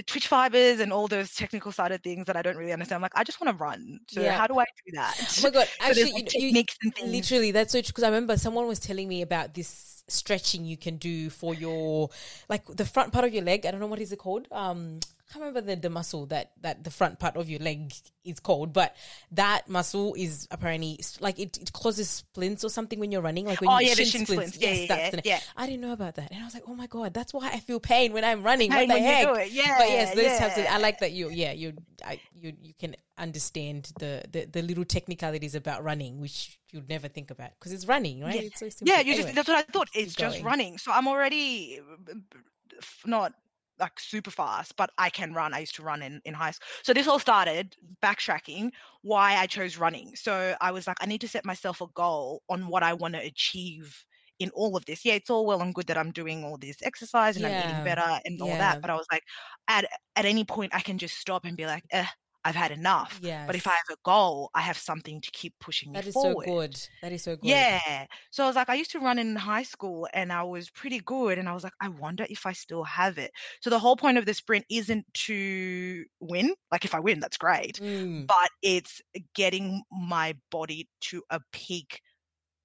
twitch 0.06 0.28
fibers 0.28 0.80
and 0.80 0.92
all 0.92 1.08
those 1.08 1.34
technical 1.34 1.72
side 1.72 1.92
of 1.92 2.02
things 2.02 2.26
that 2.26 2.36
I 2.36 2.42
don't 2.42 2.56
really 2.56 2.72
understand. 2.72 2.96
I'm 2.96 3.02
like, 3.02 3.16
I 3.16 3.24
just 3.24 3.40
want 3.40 3.56
to 3.56 3.62
run. 3.62 4.00
So 4.08 4.30
Yeah. 4.30 4.30
how 4.30 4.46
do 4.46 4.58
I 4.58 4.64
do 4.86 4.92
that? 4.96 5.16
Oh 5.38 5.42
my 5.42 5.50
god! 5.50 5.68
Actually, 5.80 6.12
there's, 6.12 6.12
like, 6.12 6.32
you, 6.36 6.48
you, 6.48 6.64
and 6.82 6.94
things. 6.94 7.24
Literally, 7.24 7.50
that's 7.52 7.72
so 7.72 7.80
true. 7.80 7.88
because 7.88 8.04
I 8.04 8.08
remember 8.08 8.36
someone 8.36 8.66
was 8.66 8.78
telling 8.80 9.08
me 9.08 9.22
about 9.22 9.54
this 9.54 9.97
stretching 10.08 10.64
you 10.64 10.76
can 10.76 10.96
do 10.96 11.30
for 11.30 11.54
your 11.54 12.10
like 12.48 12.64
the 12.66 12.84
front 12.84 13.12
part 13.12 13.24
of 13.24 13.32
your 13.32 13.44
leg. 13.44 13.66
I 13.66 13.70
don't 13.70 13.80
know 13.80 13.86
what 13.86 14.00
is 14.00 14.12
it 14.12 14.18
called. 14.18 14.48
Um, 14.50 15.00
can't 15.32 15.44
remember 15.44 15.60
the, 15.60 15.76
the 15.76 15.90
muscle 15.90 16.26
that 16.26 16.52
that 16.62 16.84
the 16.84 16.90
front 16.90 17.18
part 17.18 17.36
of 17.36 17.48
your 17.50 17.60
leg 17.60 17.92
is 18.24 18.40
called, 18.40 18.72
but 18.72 18.96
that 19.32 19.68
muscle 19.68 20.14
is 20.14 20.48
apparently 20.50 20.98
like 21.20 21.38
it, 21.38 21.56
it 21.58 21.72
causes 21.72 22.08
splints 22.08 22.64
or 22.64 22.70
something 22.70 22.98
when 22.98 23.12
you're 23.12 23.20
running. 23.22 23.46
Like 23.46 23.60
when 23.60 23.70
Oh 23.70 23.78
you 23.78 23.88
yeah, 23.88 23.94
the 23.94 24.04
shin 24.04 24.24
splints. 24.26 24.56
Yeah, 24.56 24.68
Yes, 24.70 24.78
yeah, 24.80 24.86
that's 24.88 25.14
yeah, 25.14 25.20
the 25.20 25.28
yeah. 25.28 25.40
I 25.56 25.66
didn't 25.66 25.82
know 25.82 25.92
about 25.92 26.14
that, 26.16 26.30
and 26.32 26.40
I 26.40 26.44
was 26.44 26.54
like, 26.54 26.64
oh 26.66 26.74
my 26.74 26.86
god, 26.86 27.14
that's 27.14 27.32
why 27.34 27.48
I 27.52 27.60
feel 27.60 27.80
pain 27.80 28.12
when 28.12 28.24
I'm 28.24 28.42
running. 28.42 28.70
Pain 28.70 28.88
what 28.88 28.94
the 28.96 29.00
heck? 29.02 29.52
Yeah, 29.52 29.76
but 29.78 29.88
yes, 29.88 30.14
those 30.14 30.38
types 30.38 30.58
of. 30.58 30.66
I 30.66 30.78
like 30.78 31.00
that 31.00 31.12
you. 31.12 31.30
Yeah, 31.30 31.52
you. 31.52 31.74
I, 32.04 32.20
you 32.34 32.52
you 32.62 32.74
can 32.78 32.94
understand 33.18 33.92
the, 33.98 34.22
the 34.30 34.44
the 34.46 34.62
little 34.62 34.84
technicalities 34.84 35.54
about 35.54 35.82
running, 35.84 36.20
which 36.20 36.58
you'd 36.70 36.88
never 36.88 37.08
think 37.08 37.30
about 37.30 37.50
because 37.58 37.72
it's 37.72 37.86
running, 37.86 38.20
right? 38.20 38.34
Yeah. 38.34 38.40
It's 38.42 38.60
so. 38.60 38.84
Yeah, 38.84 39.00
you 39.00 39.12
Anyway. 39.12 39.22
just 39.22 39.34
that's 39.34 39.48
what 39.48 39.58
I 39.58 39.62
thought. 39.62 39.88
It's 39.94 40.14
just 40.14 40.36
going. 40.36 40.44
running. 40.44 40.78
So 40.78 40.92
I'm 40.92 41.08
already 41.08 41.80
uh, 41.80 41.96
b- 42.04 42.12
b- 42.30 42.76
f- 42.78 43.02
not 43.04 43.32
like 43.80 43.98
super 44.00 44.30
fast, 44.30 44.76
but 44.76 44.90
I 44.98 45.10
can 45.10 45.32
run. 45.34 45.54
I 45.54 45.60
used 45.60 45.74
to 45.76 45.82
run 45.82 46.02
in, 46.02 46.20
in 46.24 46.34
high 46.34 46.52
school. 46.52 46.66
So 46.82 46.92
this 46.92 47.06
all 47.08 47.18
started 47.18 47.76
backtracking 48.02 48.72
why 49.02 49.36
I 49.36 49.46
chose 49.46 49.76
running. 49.76 50.16
So 50.16 50.56
I 50.60 50.70
was 50.72 50.86
like, 50.86 50.98
I 51.00 51.06
need 51.06 51.20
to 51.22 51.28
set 51.28 51.44
myself 51.44 51.80
a 51.80 51.86
goal 51.88 52.42
on 52.48 52.68
what 52.68 52.82
I 52.82 52.94
want 52.94 53.14
to 53.14 53.20
achieve 53.20 54.04
in 54.38 54.50
all 54.50 54.76
of 54.76 54.84
this. 54.86 55.04
Yeah, 55.04 55.14
it's 55.14 55.30
all 55.30 55.46
well 55.46 55.62
and 55.62 55.74
good 55.74 55.86
that 55.88 55.98
I'm 55.98 56.12
doing 56.12 56.44
all 56.44 56.58
this 56.58 56.76
exercise 56.82 57.36
and 57.36 57.46
I'm 57.46 57.54
Yeah. 57.54 57.58
eating 57.58 57.80
better 57.82 58.20
and 58.24 58.40
all 58.40 58.56
Yeah. 58.56 58.56
that. 58.56 58.78
But 58.80 58.90
I 58.90 58.94
was 58.94 59.06
like, 59.12 59.22
at 59.68 59.84
at 60.16 60.24
any 60.24 60.44
point 60.44 60.74
I 60.74 60.80
can 60.80 60.98
just 60.98 61.16
stop 61.18 61.44
and 61.44 61.56
be 61.56 61.66
like, 61.66 61.84
eh, 61.90 62.06
I've 62.48 62.54
had 62.54 62.70
enough. 62.70 63.20
Yes. 63.22 63.46
But 63.46 63.56
if 63.56 63.66
I 63.66 63.72
have 63.72 63.90
a 63.92 63.96
goal, 64.04 64.50
I 64.54 64.62
have 64.62 64.78
something 64.78 65.20
to 65.20 65.30
keep 65.32 65.52
pushing 65.60 65.92
me 65.92 66.00
forward. 66.00 66.04
that 66.04 66.08
is 66.08 66.14
forward. 66.14 66.46
so 66.46 66.54
good. 66.54 66.88
That 67.02 67.12
is 67.12 67.22
so 67.22 67.36
good. 67.36 67.48
Yeah. 67.50 68.06
So 68.30 68.42
I 68.42 68.46
was 68.46 68.56
like, 68.56 68.70
I 68.70 68.74
used 68.74 68.90
to 68.92 69.00
run 69.00 69.18
in 69.18 69.36
high 69.36 69.64
school 69.64 70.08
and 70.14 70.32
I 70.32 70.44
was 70.44 70.70
pretty 70.70 71.00
good. 71.00 71.36
And 71.38 71.46
I 71.46 71.52
was 71.52 71.62
like, 71.62 71.74
I 71.82 71.88
wonder 71.88 72.24
if 72.30 72.46
I 72.46 72.52
still 72.52 72.84
have 72.84 73.18
it. 73.18 73.32
So 73.60 73.68
the 73.68 73.78
whole 73.78 73.96
point 73.96 74.16
of 74.16 74.24
the 74.24 74.32
sprint 74.32 74.64
isn't 74.70 75.04
to 75.26 76.04
win. 76.20 76.54
Like, 76.72 76.86
if 76.86 76.94
I 76.94 77.00
win, 77.00 77.20
that's 77.20 77.36
great. 77.36 77.80
Mm. 77.80 78.26
But 78.26 78.48
it's 78.62 79.02
getting 79.34 79.82
my 79.92 80.34
body 80.50 80.88
to 81.02 81.22
a 81.28 81.40
peak 81.52 82.00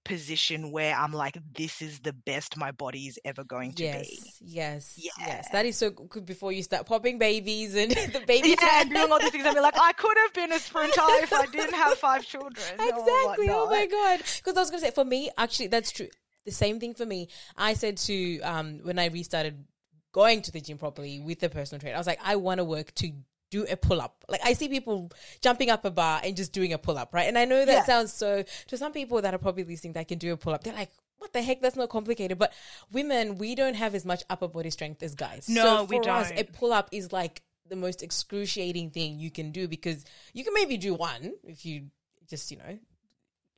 position 0.04 0.72
where 0.72 0.96
I'm 0.96 1.14
like, 1.14 1.38
this 1.56 1.82
is 1.82 2.00
the 2.00 2.14
best 2.14 2.58
my 2.58 2.72
body 2.72 3.08
is 3.08 3.20
ever 3.26 3.44
going 3.44 3.74
to 3.74 3.84
Yes, 3.84 4.08
be. 4.10 4.34
yes, 4.42 4.94
yes. 4.98 5.14
Yeah. 5.20 5.42
That 5.52 5.66
is 5.66 5.78
so 5.78 5.90
good 5.92 6.26
before 6.26 6.52
you 6.52 6.64
start 6.64 6.86
popping 6.86 7.18
babies 7.18 7.76
and 7.76 7.92
the 8.14 8.22
baby. 8.28 8.50
Yeah, 8.50 8.82
and 8.82 8.90
doing 8.90 9.12
all 9.12 9.20
these 9.20 9.32
things. 9.32 9.46
I'd 9.46 9.54
be 9.54 9.60
like, 9.60 9.76
I 9.80 9.94
could 9.94 10.18
have 10.18 10.34
been 10.34 10.52
a 10.52 10.60
sprinter 10.60 11.02
if 11.24 11.32
I 11.34 11.46
didn't 11.48 11.76
have 11.76 11.98
five 11.98 12.26
children. 12.26 12.54
exactly. 12.74 13.48
Oh 13.50 13.68
my 13.70 13.86
god! 13.88 14.22
Because 14.38 14.58
I 14.58 14.60
was 14.62 14.70
gonna 14.70 14.82
say, 14.82 14.92
for 14.92 15.06
me, 15.06 15.30
actually, 15.38 15.68
that's 15.68 15.92
true. 15.92 16.10
The 16.46 16.52
same 16.52 16.80
thing 16.80 16.94
for 16.94 17.06
me. 17.06 17.30
I 17.58 17.74
said 17.74 17.98
to 17.98 18.40
um 18.42 18.80
when 18.84 19.00
I 19.00 19.06
restarted 19.08 19.64
going 20.12 20.42
to 20.44 20.52
the 20.52 20.62
gym 20.62 20.78
properly 20.78 21.20
with 21.20 21.40
the 21.40 21.50
personal 21.50 21.80
trainer, 21.80 21.96
I 21.96 22.00
was 22.00 22.08
like, 22.08 22.20
I 22.24 22.36
want 22.36 22.60
to 22.60 22.64
work 22.66 22.94
to 22.96 23.12
do 23.56 23.66
a 23.70 23.78
pull 23.88 24.00
up. 24.02 24.16
Like 24.34 24.42
I 24.44 24.54
see 24.54 24.68
people 24.68 25.12
jumping 25.42 25.70
up 25.70 25.86
a 25.86 25.92
bar 25.92 26.22
and 26.24 26.36
just 26.36 26.52
doing 26.54 26.74
a 26.74 26.78
pull 26.78 26.98
up, 26.98 27.14
right? 27.14 27.28
And 27.28 27.38
I 27.38 27.46
know 27.46 27.62
that 27.66 27.72
Yeah. 27.80 27.84
sounds 27.92 28.12
so 28.14 28.44
to 28.70 28.78
some 28.78 28.92
people 29.00 29.22
that 29.24 29.34
are 29.34 29.38
probably 29.48 29.64
listening 29.72 29.94
that 29.94 30.08
can 30.08 30.18
do 30.18 30.34
a 30.34 30.38
pull 30.38 30.54
up. 30.54 30.64
They're 30.64 30.74
like. 30.84 30.92
What 31.20 31.32
the 31.32 31.42
heck? 31.42 31.62
That's 31.62 31.78
not 31.78 31.88
complicated. 31.88 32.38
But 32.38 32.52
women, 32.92 33.38
we 33.38 33.56
don't 33.56 33.76
have 33.76 33.96
as 33.96 34.04
much 34.04 34.24
upper 34.30 34.50
body 34.50 34.70
strength 34.70 35.02
as 35.04 35.16
guys. 35.16 35.48
No, 35.48 35.64
so 35.64 35.84
we 35.86 35.96
for 35.96 36.10
us, 36.10 36.32
a 36.36 36.44
pull 36.44 36.74
up 36.74 36.90
is 36.92 37.14
like 37.14 37.44
the 37.70 37.78
most 37.78 38.04
excruciating 38.04 38.90
thing 38.92 39.20
you 39.20 39.32
can 39.32 39.52
do 39.52 39.66
because 39.70 40.04
you 40.34 40.44
can 40.44 40.54
maybe 40.54 40.76
do 40.76 40.94
one 40.94 41.32
if 41.48 41.66
you 41.66 41.86
just 42.28 42.52
you 42.52 42.58
know 42.58 42.78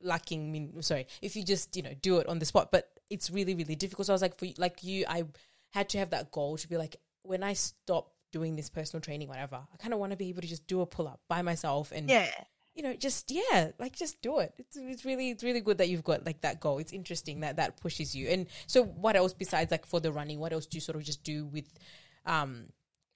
lacking 0.00 0.52
mean 0.52 0.80
sorry 0.82 1.06
if 1.22 1.34
you 1.34 1.42
just 1.42 1.74
you 1.76 1.82
know 1.82 1.94
do 2.02 2.18
it 2.18 2.26
on 2.28 2.38
the 2.38 2.44
spot 2.44 2.70
but 2.70 2.88
it's 3.10 3.30
really 3.30 3.54
really 3.54 3.74
difficult 3.74 4.06
so 4.06 4.12
i 4.12 4.14
was 4.14 4.22
like 4.22 4.38
for 4.38 4.46
like 4.58 4.84
you 4.84 5.04
i 5.08 5.24
had 5.70 5.88
to 5.88 5.98
have 5.98 6.10
that 6.10 6.30
goal 6.30 6.56
to 6.56 6.68
be 6.68 6.76
like 6.76 6.96
when 7.22 7.42
i 7.42 7.52
stop 7.52 8.12
doing 8.32 8.56
this 8.56 8.68
personal 8.68 9.00
training 9.00 9.28
whatever. 9.28 9.56
I 9.72 9.76
kind 9.78 9.94
of 9.94 10.00
want 10.00 10.12
to 10.12 10.16
be 10.16 10.28
able 10.28 10.42
to 10.42 10.48
just 10.48 10.66
do 10.66 10.80
a 10.80 10.86
pull-up 10.86 11.20
by 11.28 11.42
myself 11.42 11.92
and 11.92 12.08
Yeah. 12.10 12.30
you 12.74 12.82
know 12.82 12.94
just 12.94 13.30
yeah 13.30 13.70
like 13.78 13.96
just 13.96 14.20
do 14.22 14.38
it. 14.40 14.52
It's, 14.58 14.76
it's 14.76 15.04
really 15.04 15.30
it's 15.30 15.42
really 15.44 15.60
good 15.60 15.78
that 15.78 15.88
you've 15.88 16.04
got 16.04 16.24
like 16.26 16.40
that 16.42 16.60
goal. 16.60 16.78
It's 16.78 16.92
interesting 16.92 17.40
that 17.40 17.56
that 17.56 17.80
pushes 17.80 18.14
you. 18.14 18.28
And 18.28 18.46
so 18.66 18.82
what 18.84 19.16
else 19.16 19.32
besides 19.32 19.70
like 19.70 19.86
for 19.86 20.00
the 20.00 20.12
running 20.12 20.38
what 20.38 20.52
else 20.52 20.66
do 20.66 20.76
you 20.76 20.80
sort 20.82 20.96
of 20.96 21.04
just 21.04 21.22
do 21.24 21.46
with 21.46 21.72
um 22.26 22.66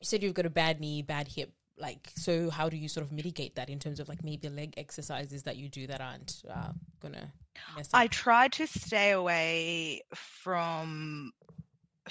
you 0.01 0.05
said 0.07 0.23
you've 0.23 0.35
got 0.35 0.46
a 0.46 0.51
bad 0.51 0.81
knee 0.81 1.03
bad 1.03 1.29
hip 1.29 1.53
like 1.77 2.11
so 2.14 2.51
how 2.51 2.68
do 2.68 2.77
you 2.77 2.88
sort 2.88 3.05
of 3.07 3.11
mitigate 3.12 3.57
that 3.57 3.70
in 3.70 3.79
terms 3.79 4.01
of 4.01 4.09
like 4.09 4.23
maybe 4.23 4.49
leg 4.51 4.75
exercises 4.77 5.42
that 5.44 5.57
you 5.57 5.68
do 5.68 5.87
that 5.87 6.01
aren't 6.01 6.42
uh, 6.51 6.73
gonna 7.01 7.33
mess 7.75 7.88
up? 7.92 8.01
I 8.01 8.07
try 8.07 8.49
to 8.49 8.66
stay 8.66 9.12
away 9.12 10.03
from 10.14 11.33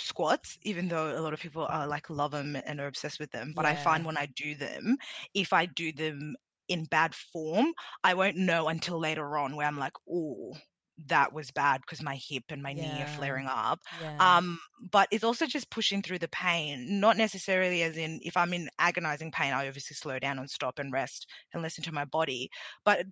squats, 0.02 0.58
even 0.64 0.88
though 0.88 1.18
a 1.18 1.22
lot 1.22 1.34
of 1.34 1.40
people 1.40 1.66
are 1.70 1.88
like 1.88 2.10
love 2.10 2.32
them 2.32 2.58
and 2.66 2.80
are 2.80 2.88
obsessed 2.88 3.20
with 3.20 3.32
them. 3.32 3.54
But 3.56 3.66
I 3.66 3.76
find 3.76 4.06
when 4.06 4.18
I 4.18 4.28
do 4.36 4.56
them, 4.56 4.98
if 5.34 5.54
I 5.54 5.66
do 5.66 5.92
them 5.92 6.36
in 6.68 6.86
bad 6.86 7.16
form, 7.16 7.74
I 8.04 8.14
won't 8.14 8.38
know 8.38 8.68
until 8.68 9.00
later 9.00 9.38
on 9.38 9.56
where 9.56 9.68
I'm 9.68 9.78
like, 9.80 9.94
oh, 10.10 10.56
that 11.08 11.34
was 11.34 11.52
bad 11.52 11.82
because 11.82 12.02
my 12.04 12.16
hip 12.16 12.44
and 12.50 12.62
my 12.62 12.74
knee 12.74 13.02
are 13.02 13.08
flaring 13.08 13.48
up. 13.48 13.80
Yeah. 14.02 14.38
Um, 14.38 14.60
but 14.92 15.08
it's 15.12 15.24
also 15.24 15.46
just 15.46 15.70
pushing 15.70 16.02
through 16.02 16.20
the 16.20 16.28
pain, 16.30 17.00
not 17.00 17.18
necessarily 17.18 17.84
as 17.84 17.98
in 17.98 18.20
if 18.24 18.36
I'm 18.36 18.54
in 18.54 18.70
agonizing 18.80 19.32
pain, 19.32 19.54
I 19.54 19.68
obviously 19.68 19.96
slow 19.96 20.20
down 20.20 20.40
and 20.40 20.50
stop 20.50 20.80
and 20.80 20.92
rest 20.92 21.28
and 21.54 21.62
listen 21.64 21.84
to 21.86 21.94
my 21.94 22.06
body. 22.06 22.50
But 22.84 23.06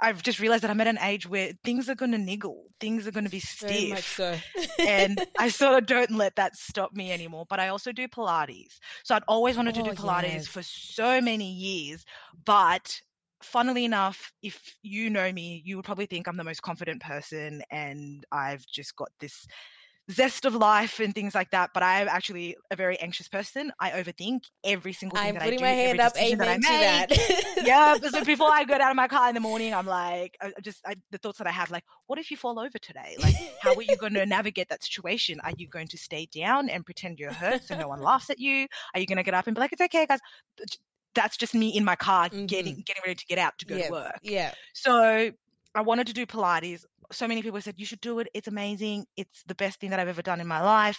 I've 0.00 0.22
just 0.22 0.40
realized 0.40 0.64
that 0.64 0.70
I'm 0.70 0.80
at 0.80 0.86
an 0.86 0.98
age 1.00 1.28
where 1.28 1.52
things 1.62 1.88
are 1.88 1.94
going 1.94 2.12
to 2.12 2.18
niggle, 2.18 2.64
things 2.80 3.06
are 3.06 3.12
going 3.12 3.24
to 3.24 3.30
be 3.30 3.40
stiff. 3.40 4.16
so. 4.16 4.36
and 4.80 5.24
I 5.38 5.48
sort 5.48 5.78
of 5.80 5.86
don't 5.86 6.10
let 6.10 6.34
that 6.36 6.56
stop 6.56 6.92
me 6.94 7.12
anymore. 7.12 7.46
But 7.48 7.60
I 7.60 7.68
also 7.68 7.92
do 7.92 8.08
Pilates. 8.08 8.78
So 9.04 9.14
I'd 9.14 9.22
always 9.28 9.56
wanted 9.56 9.74
to 9.76 9.82
do 9.82 9.90
Oh, 9.90 9.94
Pilates 9.94 10.32
yes. 10.32 10.46
for 10.48 10.62
so 10.62 11.20
many 11.20 11.50
years. 11.50 12.04
But 12.44 13.00
funnily 13.42 13.84
enough, 13.84 14.32
if 14.42 14.60
you 14.82 15.10
know 15.10 15.30
me, 15.32 15.62
you 15.64 15.76
would 15.76 15.84
probably 15.84 16.06
think 16.06 16.26
I'm 16.26 16.36
the 16.36 16.44
most 16.44 16.62
confident 16.62 17.00
person 17.02 17.62
and 17.70 18.24
I've 18.32 18.66
just 18.66 18.96
got 18.96 19.10
this 19.20 19.46
zest 20.10 20.44
of 20.44 20.54
life 20.54 21.00
and 21.00 21.14
things 21.14 21.34
like 21.34 21.50
that. 21.50 21.70
But 21.72 21.82
I'm 21.82 22.08
actually 22.08 22.56
a 22.70 22.76
very 22.76 22.98
anxious 23.00 23.28
person. 23.28 23.72
I 23.80 23.90
overthink 23.90 24.42
every 24.64 24.92
single 24.92 25.18
thing 25.18 25.28
I'm 25.28 25.34
that 25.34 25.44
putting 25.44 25.58
I 25.58 25.60
do. 25.60 25.64
my 25.64 25.70
hand 25.70 26.00
every 26.00 26.00
up. 26.00 26.14
decision 26.14 26.40
Amen 26.42 26.60
that 26.60 26.70
I 26.70 27.08
make 27.08 27.08
that. 27.08 27.66
yeah, 27.66 27.96
so 28.10 28.24
before 28.24 28.50
I 28.52 28.64
get 28.64 28.80
out 28.80 28.90
of 28.90 28.96
my 28.96 29.08
car 29.08 29.28
in 29.28 29.34
the 29.34 29.40
morning, 29.40 29.74
I'm 29.74 29.86
like, 29.86 30.36
I 30.40 30.52
just 30.62 30.80
I, 30.86 30.94
the 31.10 31.18
thoughts 31.18 31.38
that 31.38 31.46
I 31.46 31.52
have, 31.52 31.70
like, 31.70 31.84
what 32.06 32.18
if 32.18 32.30
you 32.30 32.36
fall 32.36 32.58
over 32.58 32.78
today? 32.78 33.16
Like, 33.20 33.34
how 33.60 33.74
are 33.74 33.82
you 33.82 33.96
going 33.96 34.14
to 34.14 34.26
navigate 34.26 34.68
that 34.68 34.84
situation? 34.84 35.40
Are 35.40 35.52
you 35.56 35.68
going 35.68 35.88
to 35.88 35.98
stay 35.98 36.28
down 36.34 36.68
and 36.68 36.84
pretend 36.84 37.18
you're 37.18 37.32
hurt 37.32 37.64
so 37.64 37.76
no 37.78 37.88
one 37.88 38.00
laughs 38.00 38.30
at 38.30 38.38
you? 38.38 38.66
Are 38.94 39.00
you 39.00 39.06
going 39.06 39.16
to 39.16 39.22
get 39.22 39.34
up 39.34 39.46
and 39.46 39.54
be 39.54 39.60
like, 39.60 39.72
it's 39.72 39.82
okay, 39.82 40.06
guys? 40.06 40.20
That's 41.14 41.36
just 41.36 41.54
me 41.54 41.68
in 41.68 41.84
my 41.84 41.96
car 41.96 42.28
mm-hmm. 42.28 42.46
getting 42.46 42.82
getting 42.84 43.02
ready 43.06 43.14
to 43.14 43.26
get 43.26 43.38
out 43.38 43.56
to 43.58 43.66
go 43.66 43.80
to 43.80 43.88
work. 43.90 44.18
Yeah. 44.22 44.52
So 44.72 45.30
I 45.76 45.80
wanted 45.80 46.06
to 46.08 46.12
do 46.12 46.26
Pilates. 46.26 46.84
So 47.12 47.26
many 47.28 47.42
people 47.42 47.60
said 47.60 47.74
you 47.78 47.86
should 47.86 48.00
do 48.00 48.18
it. 48.20 48.28
It's 48.34 48.48
amazing. 48.48 49.06
It's 49.16 49.42
the 49.46 49.54
best 49.54 49.80
thing 49.80 49.90
that 49.90 50.00
I've 50.00 50.08
ever 50.08 50.22
done 50.22 50.40
in 50.40 50.46
my 50.46 50.60
life. 50.62 50.98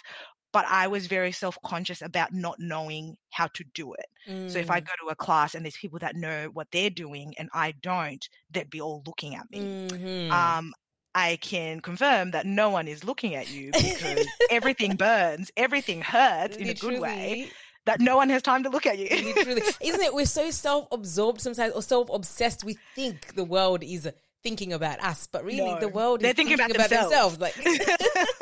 But 0.52 0.64
I 0.68 0.86
was 0.86 1.06
very 1.06 1.32
self 1.32 1.58
conscious 1.64 2.00
about 2.02 2.32
not 2.32 2.56
knowing 2.58 3.16
how 3.30 3.48
to 3.48 3.64
do 3.74 3.92
it. 3.94 4.06
So 4.46 4.58
if 4.58 4.70
I 4.70 4.80
Mm. 4.80 4.86
go 4.86 4.92
to 5.04 5.10
a 5.10 5.16
class 5.16 5.54
and 5.54 5.64
there's 5.64 5.76
people 5.76 5.98
that 5.98 6.16
know 6.16 6.48
what 6.52 6.68
they're 6.72 6.88
doing 6.90 7.34
and 7.38 7.48
I 7.52 7.72
don't, 7.82 8.26
they'd 8.50 8.70
be 8.70 8.80
all 8.80 9.02
looking 9.06 9.34
at 9.34 9.50
me. 9.50 9.60
Mhm. 9.60 10.32
Um, 10.32 10.72
I 11.14 11.36
can 11.36 11.80
confirm 11.80 12.30
that 12.32 12.46
no 12.46 12.70
one 12.70 12.88
is 12.88 13.02
looking 13.04 13.34
at 13.34 13.48
you 13.48 13.72
because 13.72 14.26
everything 14.50 14.96
burns, 14.96 15.50
everything 15.56 16.02
hurts 16.02 16.56
in 16.58 16.68
a 16.70 16.74
good 16.74 17.00
way. 17.00 17.50
That 17.86 18.00
no 18.00 18.16
one 18.16 18.28
has 18.30 18.42
time 18.42 18.64
to 18.64 18.68
look 18.68 18.84
at 18.84 18.98
you. 18.98 19.08
literally. 19.22 19.62
Isn't 19.80 20.00
it? 20.00 20.12
We're 20.12 20.26
so 20.26 20.50
self-absorbed 20.50 21.40
sometimes, 21.40 21.72
or 21.72 21.82
self-obsessed. 21.82 22.64
We 22.64 22.78
think 22.96 23.34
the 23.34 23.44
world 23.44 23.84
is 23.84 24.08
thinking 24.46 24.72
about 24.72 25.02
us, 25.02 25.26
but 25.26 25.44
really, 25.44 25.74
the 25.80 25.86
No, 25.86 25.88
world 25.88 26.20
they're 26.20 26.30
is 26.30 26.36
thinking 26.36 26.54
about 26.54 26.72
themselves. 26.72 27.10
themselves. 27.10 27.40
Like, 27.40 27.56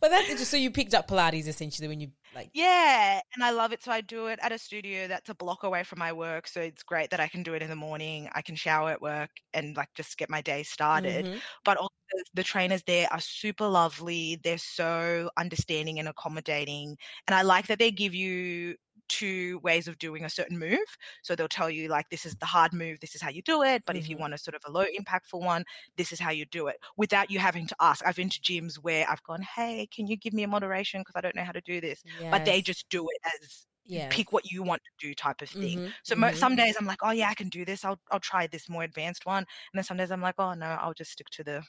but 0.00 0.10
that's 0.10 0.28
interesting. 0.28 0.46
So 0.46 0.56
you 0.56 0.70
picked 0.70 0.94
up 0.94 1.08
Pilates 1.08 1.46
essentially 1.46 1.88
when 1.88 2.00
you 2.00 2.08
like. 2.34 2.50
yeah, 2.54 3.20
and 3.34 3.44
I 3.44 3.50
love 3.50 3.72
it. 3.72 3.82
So 3.82 3.92
I 3.92 4.00
do 4.00 4.26
it 4.26 4.38
at 4.42 4.52
a 4.52 4.58
studio 4.58 5.08
that's 5.08 5.28
a 5.28 5.34
block 5.34 5.62
away 5.64 5.84
from 5.84 5.98
my 5.98 6.12
work. 6.12 6.46
So 6.48 6.60
it's 6.60 6.82
great 6.82 7.10
that 7.10 7.20
I 7.20 7.28
can 7.28 7.42
do 7.42 7.54
it 7.54 7.62
in 7.62 7.68
the 7.70 7.76
morning. 7.76 8.28
I 8.34 8.42
can 8.42 8.56
shower 8.56 8.90
at 8.90 9.00
work 9.02 9.30
and 9.54 9.76
like 9.76 9.88
just 9.94 10.16
get 10.18 10.30
my 10.30 10.40
day 10.42 10.62
started. 10.62 11.26
Mhm. 11.26 11.40
but 11.64 11.76
also 11.76 11.92
the 12.34 12.42
trainers 12.42 12.82
there 12.86 13.08
are 13.12 13.20
super 13.20 13.66
lovely. 13.66 14.38
They're 14.42 14.58
so 14.58 15.30
understanding 15.36 15.98
and 15.98 16.08
accommodating. 16.08 16.96
And 17.26 17.34
I 17.34 17.42
like 17.42 17.66
that 17.68 17.78
they 17.78 17.90
give 17.90 18.14
you 18.14 18.76
two 19.08 19.58
ways 19.60 19.88
of 19.88 19.98
doing 19.98 20.24
a 20.24 20.30
certain 20.30 20.58
move. 20.58 20.78
So 21.22 21.34
they'll 21.36 21.48
tell 21.48 21.70
you, 21.70 21.88
like, 21.88 22.08
this 22.10 22.26
is 22.26 22.34
the 22.36 22.46
hard 22.46 22.72
move, 22.72 23.00
this 23.00 23.14
is 23.14 23.22
how 23.22 23.30
you 23.30 23.42
do 23.42 23.62
it. 23.62 23.82
But 23.86 23.96
if 23.96 24.08
you 24.08 24.16
Mhm. 24.16 24.18
want 24.18 24.34
a 24.34 24.38
sort 24.38 24.54
of 24.54 24.62
a 24.66 24.70
low 24.70 24.84
impactful 24.98 25.40
one, 25.40 25.64
this 25.96 26.12
is 26.12 26.20
how 26.20 26.30
you 26.30 26.44
do 26.46 26.66
it 26.68 26.76
without 26.96 27.30
you 27.30 27.38
having 27.38 27.66
to 27.68 27.76
ask. 27.80 28.04
I've 28.06 28.16
been 28.16 28.30
to 28.30 28.40
gyms 28.40 28.76
where 28.76 29.08
I've 29.08 29.22
gone, 29.22 29.42
hey, 29.42 29.86
can 29.94 30.06
you 30.06 30.16
give 30.16 30.32
me 30.32 30.42
a 30.42 30.48
moderation? 30.48 31.00
Because 31.00 31.16
I 31.16 31.20
don't 31.20 31.36
know 31.36 31.44
how 31.44 31.52
to 31.52 31.60
do 31.60 31.80
this. 31.80 32.02
But 32.30 32.44
they 32.44 32.60
just 32.62 32.88
do 32.90 33.06
it 33.10 33.20
as 33.42 33.66
Yes. 33.84 34.10
pick 34.10 34.32
what 34.32 34.50
you 34.50 34.62
want 34.62 34.82
to 34.84 35.06
do 35.08 35.14
type 35.14 35.42
of 35.42 35.50
thing. 35.50 35.80
Mhm, 35.80 35.94
So 36.04 36.14
mo- 36.16 36.32
mhm. 36.32 36.34
some 36.34 36.56
days 36.56 36.76
I'm 36.78 36.86
like, 36.86 37.00
oh 37.02 37.10
yeah, 37.10 37.28
I 37.28 37.34
can 37.34 37.48
do 37.48 37.64
this. 37.64 37.84
I'll 37.84 38.00
I'll 38.10 38.20
try 38.20 38.46
this 38.46 38.68
more 38.68 38.82
advanced 38.84 39.26
one. 39.26 39.38
And 39.38 39.46
then 39.74 39.84
some 39.84 39.96
days 39.96 40.10
I'm 40.10 40.20
like, 40.20 40.36
oh 40.38 40.54
no, 40.54 40.66
I'll 40.66 40.94
just 40.94 41.12
stick 41.12 41.28
to 41.32 41.44
the 41.44 41.62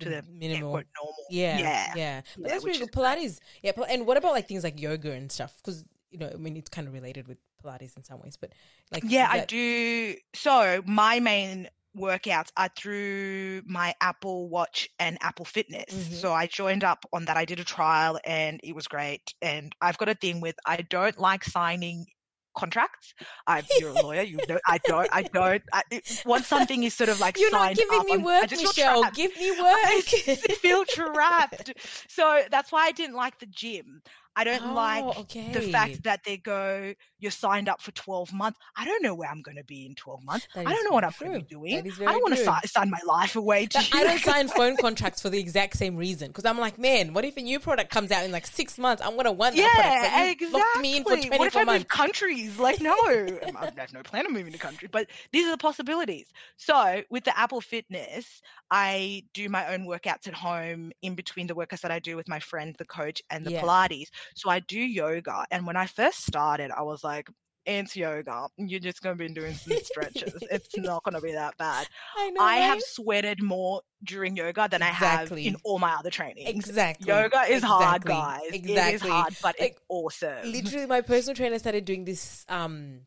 to 0.00 0.08
the 0.10 0.22
minimal. 0.24 0.84
normal. 0.98 1.26
Yeah, 1.50 1.70
yeah, 1.88 1.94
yeah. 1.94 2.22
But 2.42 2.50
Yeah, 2.50 2.52
that's 2.52 2.64
really 2.64 2.78
good. 2.78 2.92
Pilates, 2.92 3.38
yeah. 3.62 3.72
And 3.88 4.06
what 4.06 4.16
about 4.16 4.32
like 4.32 4.48
things 4.48 4.64
like 4.64 4.80
yoga 4.80 5.12
and 5.12 5.30
stuff? 5.30 5.56
Because 5.58 5.84
you 6.12 6.18
know, 6.18 6.30
I 6.32 6.36
mean, 6.36 6.56
it's 6.56 6.68
kind 6.68 6.86
of 6.86 6.94
related 6.94 7.26
with 7.26 7.38
Pilates 7.64 7.96
in 7.96 8.04
some 8.04 8.20
ways, 8.20 8.36
but 8.40 8.52
like, 8.92 9.02
Yeah, 9.06 9.34
is 9.34 9.42
I 9.42 9.44
do. 9.46 10.14
So 10.34 10.82
my 10.86 11.20
main 11.20 11.68
workouts 11.96 12.48
are 12.56 12.70
through 12.76 13.62
my 13.66 13.94
Apple 14.00 14.48
Watch 14.48 14.88
and 14.98 15.18
Apple 15.20 15.44
Fitness. 15.44 15.92
Mhm. 15.92 16.14
So 16.20 16.32
I 16.32 16.46
joined 16.46 16.84
up 16.84 17.04
on 17.12 17.24
that. 17.26 17.36
I 17.36 17.44
did 17.44 17.60
a 17.60 17.64
trial 17.64 18.18
and 18.24 18.60
it 18.62 18.74
was 18.74 18.86
great. 18.88 19.34
And 19.42 19.74
I've 19.80 19.98
got 19.98 20.08
a 20.08 20.14
thing 20.14 20.40
with 20.40 20.54
I 20.66 20.76
don't 20.82 21.18
like 21.18 21.44
signing 21.44 22.06
contracts. 22.54 23.14
I, 23.46 23.62
you're 23.78 23.90
a 23.90 24.02
lawyer. 24.02 24.22
You 24.22 24.38
know, 24.48 24.58
I 24.66 24.78
don't. 24.84 25.08
I 25.12 25.22
don't. 25.22 25.62
I, 25.72 25.82
it- 25.90 26.22
once 26.26 26.46
something 26.46 26.82
is 26.82 26.94
sort 26.94 27.08
of 27.08 27.20
like 27.20 27.38
You're 27.38 27.50
not 27.50 27.74
giving 27.74 27.98
up, 28.00 28.06
me 28.06 28.18
work, 28.18 28.48
just 28.48 28.62
Michelle. 28.62 29.10
Give 29.12 29.34
me 29.38 29.50
work. 29.52 29.60
I 29.62 30.02
work. 30.26 30.38
feel 30.60 30.84
trapped. 30.84 31.72
So 32.08 32.42
that's 32.50 32.70
why 32.72 32.86
I 32.86 32.92
didn't 32.92 33.16
like 33.16 33.38
the 33.38 33.46
gym. 33.46 34.02
I 34.34 34.44
don't 34.44 34.74
like 34.74 35.04
Oh, 35.04 35.20
okay. 35.22 35.52
the 35.52 35.60
fact 35.60 36.04
that 36.04 36.20
they 36.24 36.38
go, 36.38 36.94
you're 37.18 37.30
signed 37.30 37.68
up 37.68 37.80
for 37.82 37.90
12 37.92 38.32
months. 38.32 38.58
I 38.76 38.84
don't 38.86 39.02
know 39.02 39.14
where 39.14 39.28
I'm 39.28 39.42
going 39.42 39.56
to 39.58 39.64
be 39.64 39.84
in 39.84 39.94
12 39.94 40.24
months. 40.24 40.46
That 40.54 40.66
I 40.66 40.72
don't 40.72 40.84
know 40.84 40.92
what 40.92 41.04
I'm 41.04 41.12
going 41.18 41.32
to 41.32 41.38
be 41.40 41.44
doing. 41.44 41.78
I 41.78 42.12
don't 42.12 42.22
want 42.22 42.36
to 42.36 42.44
si- 42.44 42.68
sign 42.68 42.90
my 42.90 43.00
life 43.06 43.36
away 43.36 43.66
to. 43.66 43.78
I 43.92 44.04
don't 44.04 44.20
sign 44.20 44.48
phone 44.56 44.76
contracts 44.76 45.20
for 45.20 45.28
the 45.28 45.38
exact 45.38 45.76
same 45.76 45.96
reason 45.96 46.28
because 46.28 46.46
I'm 46.46 46.58
like, 46.58 46.78
man, 46.78 47.12
what 47.12 47.24
if 47.26 47.36
a 47.36 47.42
new 47.42 47.60
product 47.60 47.90
comes 47.90 48.10
out 48.10 48.24
in 48.24 48.32
like 48.32 48.46
six 48.46 48.78
months? 48.78 49.02
I'm 49.04 49.16
gonna 49.16 49.32
want 49.32 49.54
that 49.56 49.70
product, 49.74 50.14
Yeah, 50.14 50.30
exactly. 50.30 50.58
locked 50.60 50.80
me 50.80 50.96
in 50.96 51.04
for 51.04 51.10
what 51.10 51.46
if 51.46 51.52
24 51.52 51.60
I 51.60 51.64
move 51.78 51.88
countries? 51.88 52.58
Like, 52.58 52.80
no, 52.80 52.94
I 52.94 53.70
have 53.76 53.92
no 53.92 54.02
plan 54.02 54.24
of 54.26 54.32
moving 54.32 54.52
to 54.52 54.58
country, 54.58 54.88
but 54.90 55.08
these 55.32 55.46
are 55.46 55.50
the 55.50 55.58
possibilities. 55.58 56.26
So, 56.56 57.02
with 57.10 57.24
the 57.24 57.38
Apple 57.38 57.60
Fitness, 57.60 58.40
I 58.70 59.24
do 59.34 59.48
my 59.48 59.74
own 59.74 59.86
workouts 59.86 60.26
at 60.26 60.34
home 60.34 60.92
in 61.02 61.14
between 61.14 61.46
the 61.46 61.54
workouts 61.54 61.82
that 61.82 61.90
I 61.90 61.98
do 61.98 62.16
with 62.16 62.28
my 62.28 62.38
friend, 62.40 62.74
the 62.78 62.84
coach, 62.86 63.20
and 63.30 63.44
the 63.44 63.52
Yeah. 63.52 63.62
Pilates. 63.62 64.08
So, 64.34 64.50
I 64.50 64.60
do 64.60 64.78
yoga. 64.80 65.44
And 65.50 65.66
when 65.66 65.76
I 65.76 65.86
first 65.86 66.24
started, 66.24 66.70
I 66.70 66.82
was 66.82 67.02
like, 67.04 67.28
it's 67.64 67.94
yoga. 67.96 68.48
You're 68.56 68.80
just 68.80 69.02
going 69.02 69.16
to 69.16 69.24
be 69.28 69.32
doing 69.32 69.54
some 69.54 69.76
stretches. 69.76 70.34
it's 70.50 70.76
not 70.78 71.04
going 71.04 71.14
to 71.14 71.20
be 71.20 71.32
that 71.32 71.56
bad. 71.58 71.86
I 72.16 72.30
know. 72.30 72.42
I 72.42 72.56
have 72.56 72.80
sweated 72.82 73.40
more 73.42 73.82
during 74.04 74.36
yoga 74.36 74.68
than 74.68 74.82
I 74.82 74.86
have 74.86 75.30
in 75.30 75.56
all 75.64 75.78
my 75.78 75.94
other 75.94 76.10
trainings. 76.10 76.48
exactly 76.48 77.06
Yoga 77.06 77.42
is 77.48 77.62
hard, 77.62 78.04
guys. 78.04 78.40
Exactly. 78.52 78.72
It 78.72 78.78
is 78.78 79.00
Exactly. 79.00 79.10
hard, 79.10 79.36
but 79.42 79.54
Like, 79.60 79.70
it's 79.72 79.80
awesome. 79.88 80.52
literally 80.52 80.86
my 80.86 81.02
personal 81.02 81.36
trainer 81.36 81.58
started 81.58 81.84
doing 81.84 82.04
this 82.04 82.44
um 82.48 83.02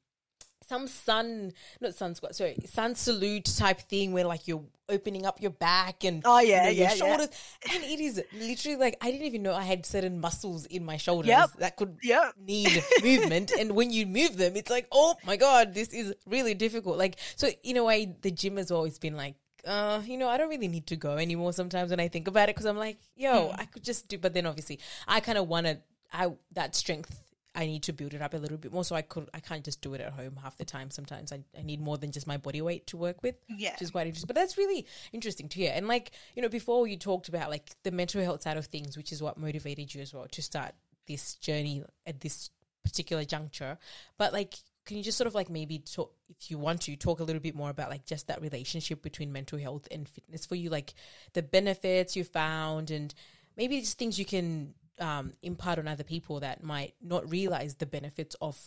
some 0.68 0.88
sun 0.88 1.52
not 1.82 1.94
sun 1.96 2.16
squat 2.16 2.36
sorry 2.36 2.58
sun 2.66 2.96
salute 2.96 3.46
type 3.58 3.80
thing 3.82 4.14
where 4.14 4.26
like 4.26 4.48
you're 4.48 4.64
opening 4.90 5.26
up 5.26 5.42
your 5.42 5.52
back 5.52 6.04
and 6.04 6.22
Oh 6.26 6.40
you 6.40 6.50
yeah, 6.50 6.64
know, 6.64 6.70
your 6.70 6.74
yeah, 6.86 6.90
yeah. 6.90 6.96
shoulders 6.96 7.30
and 7.74 7.84
it 7.84 8.00
is 8.00 8.24
literally 8.34 8.78
like 8.78 8.98
i 9.02 9.10
didn't 9.12 9.26
even 9.28 9.42
know 9.44 9.54
i 9.54 9.64
had 9.64 9.86
certain 9.86 10.20
muscles 10.20 10.66
in 10.68 10.86
my 10.86 10.98
shoulders 10.98 11.30
Yep. 11.30 11.50
that 11.60 11.76
could 11.76 11.98
Yep. 12.04 12.34
need 12.40 12.84
movement 13.04 13.52
and 13.58 13.72
when 13.76 13.92
you 13.92 14.06
move 14.06 14.38
them 14.38 14.56
it's 14.56 14.70
like 14.70 14.88
oh 14.92 15.16
my 15.26 15.38
god 15.38 15.74
this 15.74 15.90
is 15.90 16.14
really 16.28 16.54
difficult 16.54 16.98
like 16.98 17.18
so 17.36 17.50
in 17.64 17.78
a 17.78 17.84
way 17.84 18.16
the 18.22 18.32
gym 18.32 18.58
has 18.58 18.70
always 18.72 19.00
been 19.00 19.16
like 19.16 19.36
uh, 19.68 20.00
you 20.06 20.16
know, 20.16 20.28
I 20.30 20.38
don't 20.38 20.50
really 20.50 20.68
need 20.68 20.86
to 20.86 20.96
go 20.96 21.18
anymore 21.18 21.52
sometimes 21.52 21.90
when 21.90 22.00
I 22.00 22.08
think 22.08 22.28
about 22.28 22.50
it 22.50 22.56
because 22.56 22.68
I'm 22.68 22.78
like, 22.78 23.00
yo, 23.16 23.48
Hmm. 23.48 23.56
I 23.60 23.66
could 23.66 23.84
just 23.84 24.08
do. 24.08 24.20
But 24.20 24.32
then 24.36 24.46
obviously, 24.46 24.78
I 25.08 25.22
kind 25.22 25.40
of 25.40 25.48
want 25.48 25.66
to. 25.66 25.80
I 26.14 26.32
that 26.54 26.76
strength. 26.76 27.20
I 27.56 27.66
need 27.66 27.84
to 27.84 27.94
build 27.94 28.14
it 28.14 28.22
up 28.22 28.34
a 28.34 28.38
little 28.38 28.58
bit 28.58 28.74
more, 28.74 28.84
so 28.84 28.96
I 28.96 29.02
could. 29.02 29.30
I 29.34 29.40
can't 29.40 29.64
just 29.64 29.82
do 29.82 29.94
it 29.94 30.02
at 30.02 30.12
home 30.14 30.38
half 30.44 30.58
the 30.58 30.66
time. 30.66 30.92
Sometimes 30.92 31.32
I, 31.32 31.40
I 31.58 31.62
need 31.62 31.80
more 31.80 31.98
than 31.98 32.12
just 32.12 32.28
my 32.28 32.38
body 32.38 32.62
weight 32.62 32.86
to 32.88 32.98
work 32.98 33.24
with 33.24 33.36
Yeah. 33.48 33.72
which 33.72 33.82
is 33.84 33.92
quite 33.92 34.08
interesting. 34.08 34.28
But 34.28 34.36
that's 34.36 34.58
really 34.58 34.86
interesting 35.14 35.48
to 35.50 35.58
hear. 35.58 35.72
And 35.74 35.88
like, 35.88 36.12
you 36.36 36.42
know, 36.42 36.50
before 36.50 36.86
you 36.88 36.98
talked 36.98 37.30
about 37.30 37.50
like 37.50 37.72
the 37.84 37.92
mental 37.92 38.22
health 38.22 38.42
side 38.42 38.58
of 38.58 38.66
things, 38.66 38.98
which 38.98 39.12
is 39.12 39.24
what 39.24 39.38
motivated 39.38 39.94
you 39.96 40.02
as 40.02 40.14
well 40.14 40.28
to 40.30 40.42
start 40.42 40.74
this 41.08 41.36
journey 41.36 41.84
at 42.06 42.20
this 42.22 42.50
particular 42.84 43.24
juncture. 43.24 43.78
But 44.18 44.34
like, 44.34 44.56
can 44.86 44.98
you 44.98 45.04
just 45.04 45.18
sort 45.18 45.28
of 45.28 45.34
like 45.34 45.50
maybe 45.50 45.80
talk, 45.80 46.14
if 46.30 46.52
you 46.52 46.60
want 46.60 46.82
to, 46.82 46.96
talk 46.96 47.20
a 47.20 47.24
little 47.24 47.42
bit 47.42 47.56
more 47.56 47.70
about 47.70 47.90
like 47.90 48.06
just 48.06 48.28
that 48.28 48.42
relationship 48.42 49.02
between 49.02 49.32
mental 49.32 49.58
health 49.58 49.88
and 49.90 50.08
fitness 50.08 50.46
for 50.46 50.56
you, 50.56 50.70
like 50.70 50.94
the 51.34 51.42
benefits 51.42 52.16
you 52.16 52.24
found 52.24 52.92
and 52.92 53.14
maybe 53.58 53.80
just 53.80 53.98
things 53.98 54.20
you 54.20 54.26
can 54.26 54.74
um, 55.00 55.34
impart 55.42 55.80
on 55.80 55.88
other 55.88 56.04
people 56.04 56.40
that 56.42 56.64
might 56.64 56.96
not 57.02 57.30
realize 57.30 57.76
the 57.76 57.86
benefits 57.86 58.36
of, 58.42 58.60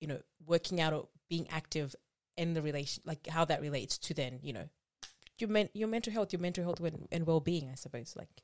you 0.00 0.08
know, 0.08 0.20
working 0.46 0.80
out 0.80 0.92
or 0.92 1.08
being 1.28 1.48
active 1.50 1.94
and 2.36 2.56
the 2.56 2.62
relation, 2.62 3.02
like 3.06 3.26
how 3.28 3.44
that 3.44 3.60
relates 3.60 3.98
to 3.98 4.14
then, 4.14 4.40
you 4.42 4.52
know, 4.52 4.68
your 5.38 5.50
men- 5.50 5.70
your 5.74 5.88
mental 5.88 6.12
health, 6.12 6.32
your 6.32 6.40
mental 6.40 6.64
health 6.64 6.80
and, 6.80 7.08
and 7.12 7.26
well 7.26 7.40
being, 7.40 7.68
I 7.70 7.74
suppose. 7.74 8.14
Like, 8.16 8.42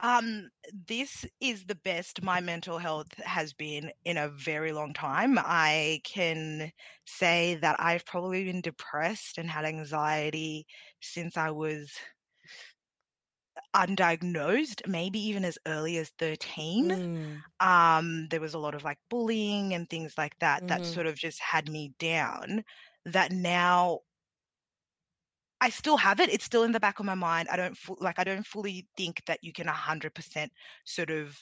Um, 0.00 0.50
this 0.88 1.24
is 1.40 1.64
the 1.64 1.76
best 1.76 2.22
my 2.22 2.40
mental 2.40 2.78
health 2.78 3.14
has 3.24 3.52
been 3.52 3.92
in 4.04 4.18
a 4.18 4.28
very 4.28 4.72
long 4.72 4.92
time. 4.92 5.38
I 5.38 6.00
can 6.04 6.72
say 7.06 7.54
that 7.56 7.76
I've 7.80 8.04
probably 8.04 8.44
been 8.44 8.60
depressed 8.60 9.38
and 9.38 9.48
had 9.48 9.64
anxiety 9.64 10.66
since 11.00 11.36
I 11.36 11.50
was 11.50 11.92
undiagnosed, 13.74 14.86
maybe 14.88 15.18
even 15.20 15.44
as 15.44 15.58
early 15.66 15.96
as 15.98 16.10
13. 16.18 16.90
Mm. 16.90 17.44
Um, 17.60 18.28
there 18.30 18.40
was 18.40 18.54
a 18.54 18.58
lot 18.58 18.74
of 18.74 18.84
like 18.84 18.98
bullying 19.10 19.74
and 19.74 19.88
things 19.88 20.18
like 20.18 20.38
that 20.40 20.66
that 20.68 20.84
Mhm. 20.84 20.86
sort 20.86 21.06
of 21.06 21.16
just 21.16 21.40
had 21.40 21.68
me 21.68 21.94
down. 21.98 22.64
That 23.04 23.32
now 23.32 24.00
I 25.60 25.70
still 25.70 25.96
have 25.96 26.20
it. 26.20 26.28
It's 26.30 26.44
still 26.44 26.62
in 26.64 26.72
the 26.72 26.80
back 26.80 26.98
of 27.00 27.06
my 27.06 27.14
mind. 27.14 27.48
I 27.48 27.56
don't 27.56 27.76
fu- 27.76 27.96
like. 28.00 28.18
I 28.18 28.24
don't 28.24 28.46
fully 28.46 28.88
think 28.96 29.24
that 29.26 29.42
you 29.42 29.52
can 29.52 29.66
hundred 29.66 30.14
percent 30.14 30.52
sort 30.84 31.10
of 31.10 31.38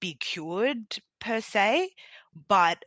be 0.00 0.14
cured 0.16 0.98
per 1.20 1.40
se, 1.40 1.90
but 2.48 2.84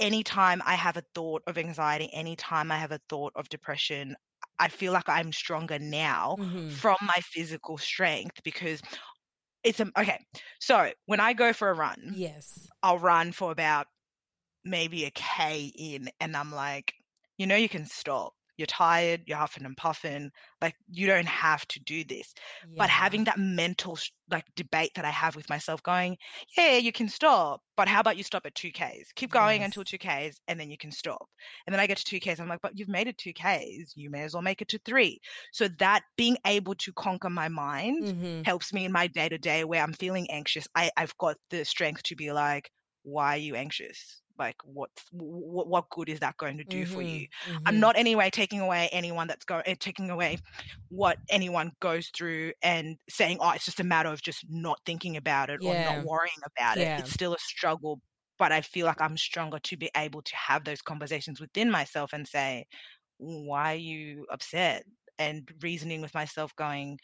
anytime 0.00 0.62
I 0.66 0.74
have 0.76 0.96
a 0.98 1.04
thought 1.14 1.42
of 1.46 1.58
anxiety, 1.58 2.12
anytime 2.14 2.72
I 2.72 2.78
have 2.78 2.92
a 2.92 3.00
thought 3.08 3.32
of 3.36 3.48
depression, 3.50 4.16
I 4.60 4.68
feel 4.68 4.92
like 4.94 5.08
I'm 5.08 5.32
stronger 5.32 5.80
now 5.80 6.36
Mhm. 6.36 6.80
from 6.80 6.98
my 7.02 7.20
physical 7.22 7.78
strength 7.78 8.42
because 8.44 8.82
it's 9.64 9.80
a, 9.80 9.90
okay. 9.98 10.18
So 10.60 10.92
when 11.06 11.20
I 11.20 11.32
go 11.34 11.52
for 11.52 11.70
a 11.70 11.74
run, 11.74 12.14
Yes. 12.14 12.70
I'll 12.82 12.98
run 12.98 13.32
for 13.32 13.52
about 13.52 13.88
maybe 14.64 15.04
a 15.06 15.10
K 15.12 15.66
in, 15.76 16.10
and 16.20 16.36
I'm 16.36 16.52
like, 16.52 16.94
you 17.38 17.46
know, 17.46 17.56
you 17.56 17.68
can 17.68 17.86
stop. 17.86 18.34
You're 18.60 18.66
tired, 18.68 19.24
you're 19.26 19.38
huffing 19.38 19.64
and 19.66 19.76
puffing. 19.76 20.30
Like, 20.62 20.76
you 20.88 21.06
don't 21.08 21.26
have 21.28 21.66
to 21.68 21.80
do 21.80 22.04
this. 22.04 22.34
But 22.78 22.90
having 22.90 23.24
that 23.24 23.38
mental 23.38 23.98
like 24.30 24.44
debate 24.54 24.92
that 24.96 25.04
I 25.04 25.10
have 25.10 25.36
with 25.36 25.48
myself 25.48 25.82
going, 25.82 26.16
yeah, 26.56 26.76
you 26.76 26.92
can 26.92 27.08
stop, 27.08 27.62
but 27.76 27.88
how 27.88 28.00
about 28.00 28.16
you 28.16 28.22
stop 28.22 28.46
at 28.46 28.54
2Ks? 28.54 29.12
Keep 29.16 29.30
going 29.30 29.62
until 29.62 29.84
2Ks 29.84 30.40
and 30.48 30.58
then 30.60 30.70
you 30.70 30.78
can 30.78 30.92
stop. 30.92 31.28
And 31.66 31.72
then 31.72 31.80
I 31.80 31.86
get 31.86 31.98
to 31.98 32.04
2Ks, 32.04 32.40
I'm 32.40 32.48
like, 32.48 32.60
but 32.62 32.78
you've 32.78 32.88
made 32.88 33.08
it 33.08 33.18
2Ks, 33.18 33.92
you 33.96 34.10
may 34.10 34.22
as 34.22 34.34
well 34.34 34.42
make 34.42 34.62
it 34.62 34.68
to 34.68 34.78
three. 34.78 35.20
So 35.52 35.68
that 35.78 36.02
being 36.16 36.36
able 36.46 36.74
to 36.76 36.92
conquer 36.92 37.30
my 37.30 37.48
mind 37.48 38.04
Mhm. 38.04 38.44
helps 38.44 38.72
me 38.72 38.84
in 38.84 38.92
my 38.92 39.06
day 39.06 39.28
to 39.28 39.38
day 39.38 39.64
where 39.64 39.82
I'm 39.82 39.92
feeling 39.92 40.30
anxious. 40.30 40.66
I, 40.74 40.90
I've 40.96 41.16
got 41.18 41.36
the 41.50 41.64
strength 41.64 42.02
to 42.04 42.16
be 42.16 42.32
like, 42.32 42.70
why 43.02 43.34
are 43.34 43.38
you 43.38 43.54
anxious? 43.56 44.22
Like, 44.40 44.56
what, 44.64 44.90
what, 45.12 45.68
what 45.68 45.90
good 45.90 46.08
is 46.10 46.20
that 46.20 46.38
going 46.38 46.58
to 46.58 46.64
do 46.64 46.86
for 46.86 47.02
you? 47.02 47.26
Mhm. 47.46 47.58
I'm 47.66 47.76
Mhm. 47.76 47.80
not 47.80 47.96
anyway 47.96 48.30
taking 48.30 48.60
away 48.60 48.88
anyone 48.92 49.28
that's 49.28 49.44
going, 49.46 49.64
taking 49.78 50.10
away 50.10 50.38
what 50.88 51.18
anyone 51.30 51.72
goes 51.80 52.08
through 52.16 52.52
and 52.62 52.98
saying, 53.08 53.38
oh, 53.40 53.50
it's 53.52 53.64
just 53.64 53.80
a 53.80 53.84
matter 53.84 54.08
of 54.10 54.22
just 54.22 54.44
not 54.48 54.80
thinking 54.86 55.16
about 55.16 55.50
it 55.50 55.60
or 55.64 55.76
not 55.76 56.02
worrying 56.02 56.32
about 56.46 56.78
Yeah. 56.78 56.80
it. 56.80 56.90
It's 56.96 57.12
still 57.12 57.34
a 57.34 57.38
struggle, 57.38 58.00
but 58.38 58.52
I 58.52 58.62
feel 58.62 58.86
like 58.86 59.00
I'm 59.00 59.16
stronger 59.16 59.58
to 59.60 59.76
be 59.76 59.90
able 59.96 60.22
to 60.22 60.36
have 60.36 60.64
those 60.64 60.82
conversations 60.82 61.40
within 61.40 61.70
myself 61.70 62.12
and 62.12 62.26
say, 62.26 62.64
why 63.18 63.74
are 63.74 63.76
you 63.76 64.26
upset? 64.30 64.84
And 65.18 65.50
reasoning 65.62 66.02
with 66.02 66.14
myself, 66.14 66.56
going, 66.56 66.98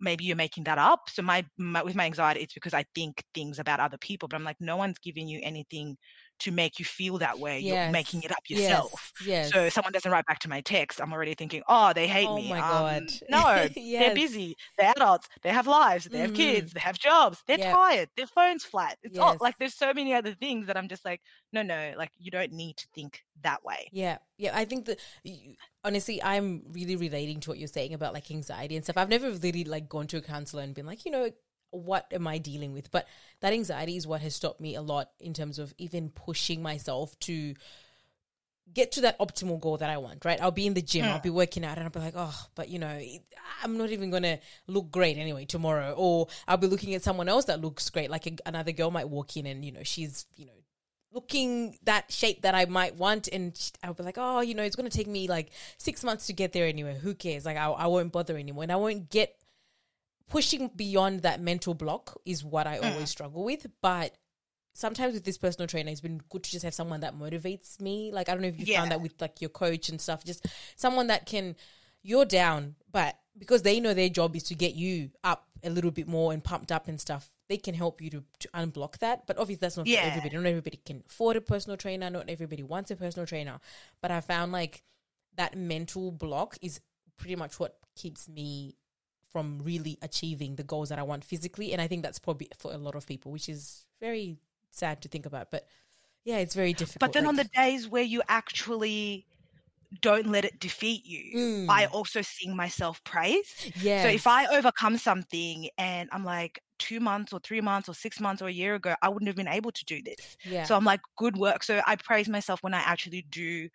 maybe 0.00 0.24
you're 0.24 0.36
making 0.36 0.64
that 0.64 0.78
up. 0.78 1.00
So 1.10 1.22
my, 1.22 1.44
my 1.58 1.82
with 1.82 1.94
my 1.94 2.06
anxiety, 2.06 2.40
it's 2.42 2.54
because 2.54 2.74
I 2.74 2.84
think 2.94 3.24
things 3.34 3.58
about 3.58 3.80
other 3.80 3.98
people, 3.98 4.28
but 4.28 4.36
I'm 4.36 4.44
like, 4.44 4.60
no 4.60 4.76
one's 4.76 4.98
giving 4.98 5.28
you 5.28 5.40
anything 5.42 5.96
to 6.40 6.50
make 6.50 6.78
you 6.78 6.84
feel 6.84 7.18
that 7.18 7.38
way. 7.38 7.60
You're 7.60 7.90
making 7.90 8.22
it 8.22 8.30
up 8.32 8.38
yourself. 8.48 9.12
Yes. 9.26 9.50
So 9.52 9.64
if 9.64 9.72
someone 9.72 9.92
doesn't 9.92 10.10
write 10.10 10.26
back 10.26 10.38
to 10.40 10.48
my 10.48 10.60
text, 10.60 11.00
I'm 11.00 11.12
already 11.12 11.34
thinking, 11.34 11.62
oh, 11.68 11.92
they 11.92 12.06
hate 12.08 12.28
me. 12.30 12.30
Oh 12.30 12.36
me. 12.42 12.48
my 12.50 12.60
Um, 12.60 13.06
god. 13.06 13.12
no, 13.30 13.68
they're 13.74 14.14
busy. 14.14 14.56
They're 14.78 14.92
adults. 14.96 15.28
They 15.42 15.50
have 15.50 15.66
lives. 15.66 16.06
They 16.06 16.18
have 16.18 16.32
Mhm. 16.32 16.36
kids. 16.36 16.72
They 16.72 16.80
have 16.80 16.98
jobs. 16.98 17.42
They're 17.46 17.58
Yep. 17.58 17.72
tired. 17.74 18.08
Their 18.16 18.26
phone's 18.26 18.64
flat. 18.64 18.98
It's 19.02 19.18
all 19.18 19.32
Yes. 19.32 19.40
like 19.40 19.56
there's 19.58 19.74
so 19.76 19.92
many 19.92 20.14
other 20.14 20.34
things 20.34 20.66
that 20.66 20.76
I'm 20.76 20.88
just 20.88 21.04
like, 21.04 21.20
no, 21.52 21.62
no, 21.62 21.94
like 21.96 22.10
you 22.18 22.30
don't 22.30 22.52
need 22.52 22.76
to 22.78 22.86
think 22.94 23.22
that 23.42 23.64
way. 23.64 23.88
Yeah, 23.92 24.18
yeah. 24.38 24.56
I 24.56 24.64
think 24.64 24.86
that 24.86 25.00
you, 25.24 25.54
honestly, 25.84 26.22
I'm 26.22 26.62
really 26.68 26.96
relating 26.96 27.40
to 27.40 27.50
what 27.50 27.58
you're 27.58 27.68
saying 27.68 27.94
about 27.94 28.14
like 28.14 28.30
anxiety 28.30 28.76
and 28.76 28.84
stuff. 28.84 28.96
I've 28.96 29.08
never 29.08 29.30
really 29.30 29.64
like 29.64 29.88
gone 29.88 30.06
to 30.08 30.18
a 30.18 30.22
counselor 30.22 30.62
and 30.62 30.74
been 30.74 30.86
like, 30.86 31.04
you 31.04 31.10
know, 31.10 31.30
what 31.70 32.06
am 32.12 32.26
I 32.26 32.38
dealing 32.38 32.72
with? 32.72 32.90
But 32.90 33.06
that 33.40 33.52
anxiety 33.52 33.96
is 33.96 34.06
what 34.06 34.20
has 34.22 34.34
stopped 34.34 34.60
me 34.60 34.74
a 34.74 34.82
lot 34.82 35.10
in 35.20 35.32
terms 35.34 35.58
of 35.58 35.72
even 35.78 36.10
pushing 36.10 36.62
myself 36.62 37.18
to 37.20 37.54
get 38.72 38.92
to 38.92 39.00
that 39.00 39.18
optimal 39.18 39.60
goal 39.60 39.78
that 39.78 39.90
I 39.90 39.96
want, 39.96 40.24
right? 40.24 40.40
I'll 40.40 40.52
be 40.52 40.66
in 40.66 40.74
the 40.74 40.82
gym, 40.82 41.04
I'll 41.06 41.18
Mm. 41.18 41.22
be 41.24 41.30
working 41.30 41.64
out, 41.64 41.76
and 41.76 41.84
I'll 41.84 41.90
be 41.90 41.98
like, 41.98 42.14
oh, 42.16 42.46
but 42.54 42.68
you 42.68 42.78
know, 42.78 43.00
I'm 43.62 43.76
not 43.76 43.90
even 43.90 44.10
gonna 44.10 44.38
look 44.68 44.92
great 44.92 45.16
anyway 45.18 45.44
tomorrow. 45.44 45.92
Or 45.96 46.28
I'll 46.46 46.56
be 46.56 46.68
looking 46.68 46.94
at 46.94 47.02
someone 47.02 47.28
else 47.28 47.46
that 47.46 47.60
looks 47.60 47.90
great, 47.90 48.10
like 48.10 48.26
a, 48.28 48.36
another 48.46 48.70
girl 48.72 48.90
might 48.92 49.08
walk 49.08 49.36
in 49.36 49.46
and 49.46 49.64
you 49.64 49.72
know 49.72 49.82
she's 49.82 50.26
you 50.36 50.46
know 50.46 50.52
looking 51.12 51.76
that 51.82 52.12
shape 52.12 52.42
that 52.42 52.54
I 52.54 52.66
might 52.66 52.94
want, 52.94 53.26
and 53.32 53.58
I'll 53.82 53.94
be 53.94 54.04
like, 54.04 54.18
oh, 54.18 54.40
you 54.42 54.54
know, 54.54 54.62
it's 54.62 54.76
gonna 54.76 54.88
take 54.90 55.08
me 55.08 55.26
like 55.26 55.50
six 55.76 56.04
months 56.04 56.26
to 56.28 56.32
get 56.32 56.52
there 56.52 56.66
anyway. 56.66 56.96
Who 56.96 57.14
cares? 57.14 57.44
Like 57.44 57.56
I, 57.56 57.66
I 57.70 57.86
won't 57.88 58.12
bother 58.12 58.36
anymore, 58.38 58.62
and 58.62 58.70
I 58.70 58.76
won't 58.76 59.10
get 59.10 59.34
pushing 60.30 60.68
beyond 60.74 61.22
that 61.22 61.40
mental 61.40 61.74
block 61.74 62.18
is 62.24 62.42
what 62.42 62.66
I 62.66 62.78
Mm. 62.78 62.92
always 62.92 63.10
struggle 63.10 63.44
with, 63.44 63.66
but 63.82 64.16
sometimes 64.72 65.12
with 65.14 65.24
this 65.24 65.36
personal 65.36 65.66
trainer, 65.66 65.90
it's 65.90 66.00
been 66.00 66.22
good 66.30 66.44
to 66.44 66.50
just 66.50 66.64
have 66.64 66.72
someone 66.72 67.00
that 67.00 67.14
motivates 67.14 67.80
me. 67.80 68.10
Like 68.12 68.28
I 68.28 68.32
don't 68.32 68.40
know 68.42 68.48
if 68.48 68.58
you 68.58 68.72
found 68.74 68.90
that 68.92 69.02
with 69.02 69.20
like 69.20 69.40
your 69.42 69.50
coach 69.50 69.88
and 69.90 70.00
stuff, 70.00 70.24
just 70.24 70.46
someone 70.76 71.08
that 71.08 71.26
can 71.26 71.56
you're 72.02 72.24
down, 72.24 72.76
but 72.90 73.18
because 73.36 73.60
they 73.62 73.78
know 73.78 73.92
their 73.92 74.08
job 74.08 74.34
is 74.34 74.44
to 74.44 74.54
get 74.54 74.74
you 74.74 75.10
up 75.22 75.48
a 75.62 75.68
little 75.68 75.90
bit 75.90 76.08
more 76.08 76.32
and 76.32 76.42
pumped 76.42 76.72
up 76.72 76.88
and 76.88 76.98
stuff, 76.98 77.30
they 77.50 77.58
can 77.58 77.74
help 77.74 78.00
you 78.00 78.08
to, 78.08 78.24
to 78.38 78.48
unblock 78.54 78.96
that. 78.98 79.26
But 79.26 79.36
obviously 79.36 79.60
that's 79.60 79.76
not 79.76 79.86
Yeah. 79.86 80.02
for 80.02 80.06
everybody. 80.16 80.36
Not 80.36 80.46
everybody 80.46 80.78
can 80.82 81.02
afford 81.06 81.36
a 81.36 81.40
personal 81.42 81.76
trainer, 81.76 82.08
not 82.08 82.30
everybody 82.30 82.62
wants 82.62 82.90
a 82.90 82.96
personal 82.96 83.26
trainer. 83.26 83.60
But 84.00 84.10
I 84.12 84.20
found 84.22 84.52
like 84.52 84.82
that 85.36 85.56
mental 85.58 86.10
block 86.10 86.56
is 86.62 86.80
pretty 87.18 87.36
much 87.36 87.60
what 87.60 87.76
keeps 87.96 88.28
me 88.28 88.76
from 89.30 89.60
really 89.62 89.98
achieving 90.02 90.56
the 90.56 90.62
goals 90.62 90.88
that 90.88 90.98
I 90.98 91.02
want 91.02 91.24
physically. 91.24 91.72
And 91.72 91.80
I 91.80 91.86
think 91.86 92.02
that's 92.02 92.18
probably 92.18 92.48
for 92.58 92.72
a 92.72 92.78
lot 92.78 92.94
of 92.94 93.06
people, 93.06 93.32
which 93.32 93.48
is 93.48 93.86
very 94.00 94.38
sad 94.70 95.02
to 95.02 95.08
think 95.08 95.26
about. 95.26 95.50
But 95.50 95.66
yeah, 96.24 96.38
it's 96.38 96.54
very 96.54 96.72
difficult. 96.72 97.00
But 97.00 97.12
then 97.12 97.26
on 97.26 97.36
the 97.36 97.48
days 97.56 97.88
where 97.88 98.02
you 98.02 98.22
actually 98.28 99.26
don't 100.02 100.26
let 100.26 100.44
it 100.44 100.58
defeat 100.60 101.04
you, 101.04 101.38
mm. 101.38 101.66
I 101.68 101.86
also 101.86 102.22
sing 102.22 102.54
myself 102.56 103.02
praise. 103.04 103.72
yeah. 103.80 104.02
So 104.02 104.08
if 104.08 104.26
I 104.26 104.46
overcome 104.46 104.98
something 104.98 105.68
and 105.78 106.08
I'm 106.12 106.24
like 106.24 106.60
two 106.78 107.00
months 107.00 107.32
or 107.32 107.40
three 107.40 107.60
months 107.60 107.88
or 107.88 107.94
six 107.94 108.20
months 108.20 108.42
or 108.42 108.48
a 108.48 108.52
year 108.52 108.74
ago, 108.74 108.94
I 109.02 109.08
wouldn't 109.08 109.28
have 109.28 109.36
been 109.36 109.48
able 109.48 109.72
to 109.72 109.84
do 109.84 110.02
this. 110.02 110.36
yeah. 110.44 110.64
So 110.64 110.76
I'm 110.76 110.84
like, 110.84 111.00
good 111.16 111.36
work. 111.36 111.62
So 111.62 111.80
I 111.86 111.96
praise 111.96 112.28
myself 112.28 112.62
when 112.62 112.74
I 112.74 112.80
actually 112.80 113.22
do 113.30 113.68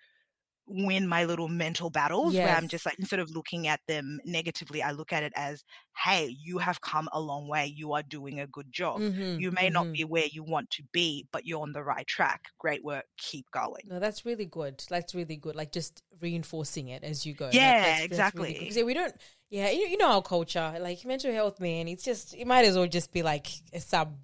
win 0.67 1.07
my 1.07 1.25
little 1.25 1.47
mental 1.47 1.89
battles 1.89 2.39
where 2.41 2.55
I'm 2.55 2.67
just 2.67 2.85
like, 2.85 2.97
instead 2.99 3.19
of 3.19 3.29
looking 3.31 3.67
at 3.67 3.81
them 3.87 4.19
negatively, 4.25 4.81
I 4.81 4.91
look 4.91 5.13
at 5.13 5.23
it 5.23 5.33
as, 5.35 5.63
hey, 6.03 6.27
you 6.39 6.57
have 6.59 6.81
come 6.81 7.07
a 7.13 7.19
long 7.21 7.47
way. 7.47 7.67
You 7.67 7.93
are 7.93 8.03
doing 8.03 8.39
a 8.39 8.47
good 8.47 8.71
job. 8.71 9.01
Mhm, 9.01 9.35
You 9.35 9.51
may 9.51 9.69
not 9.69 9.87
mhm. 9.87 9.93
be 9.93 10.03
where 10.03 10.25
you 10.31 10.43
want 10.43 10.69
to 10.71 10.83
be, 10.91 11.27
but 11.31 11.45
you're 11.45 11.61
on 11.61 11.73
the 11.73 11.83
right 11.83 12.07
track. 12.07 12.41
Great 12.59 12.83
work. 12.83 13.05
Keep 13.17 13.51
going. 13.51 13.83
No, 13.87 13.99
that's 13.99 14.25
really 14.25 14.45
good. 14.45 14.83
That's 14.89 15.13
really 15.13 15.37
good. 15.37 15.55
Like 15.55 15.71
just 15.71 16.01
reinforcing 16.19 16.87
it 16.89 17.03
as 17.03 17.25
you 17.25 17.33
go. 17.35 17.51
Yeah, 17.51 17.73
that's- 17.81 18.07
that's 18.09 18.33
really 18.33 18.53
exactly. 18.53 18.53
good. 18.53 18.67
'Cause, 18.67 18.77
yeah, 18.77 18.83
we 18.83 18.93
don't. 18.93 19.15
Yeah, 19.49 19.69
you, 19.69 19.87
you 19.87 19.97
know 19.97 20.09
our 20.09 20.21
culture, 20.23 20.75
like 20.79 21.05
mental 21.05 21.31
health, 21.31 21.59
man. 21.59 21.87
It's 21.87 22.03
just 22.03 22.33
it 22.33 22.47
might 22.47 22.65
as 22.65 22.75
well 22.75 22.87
just 22.87 23.11
be 23.13 23.21
like 23.23 23.47
a 23.73 23.79
sub, 23.79 24.17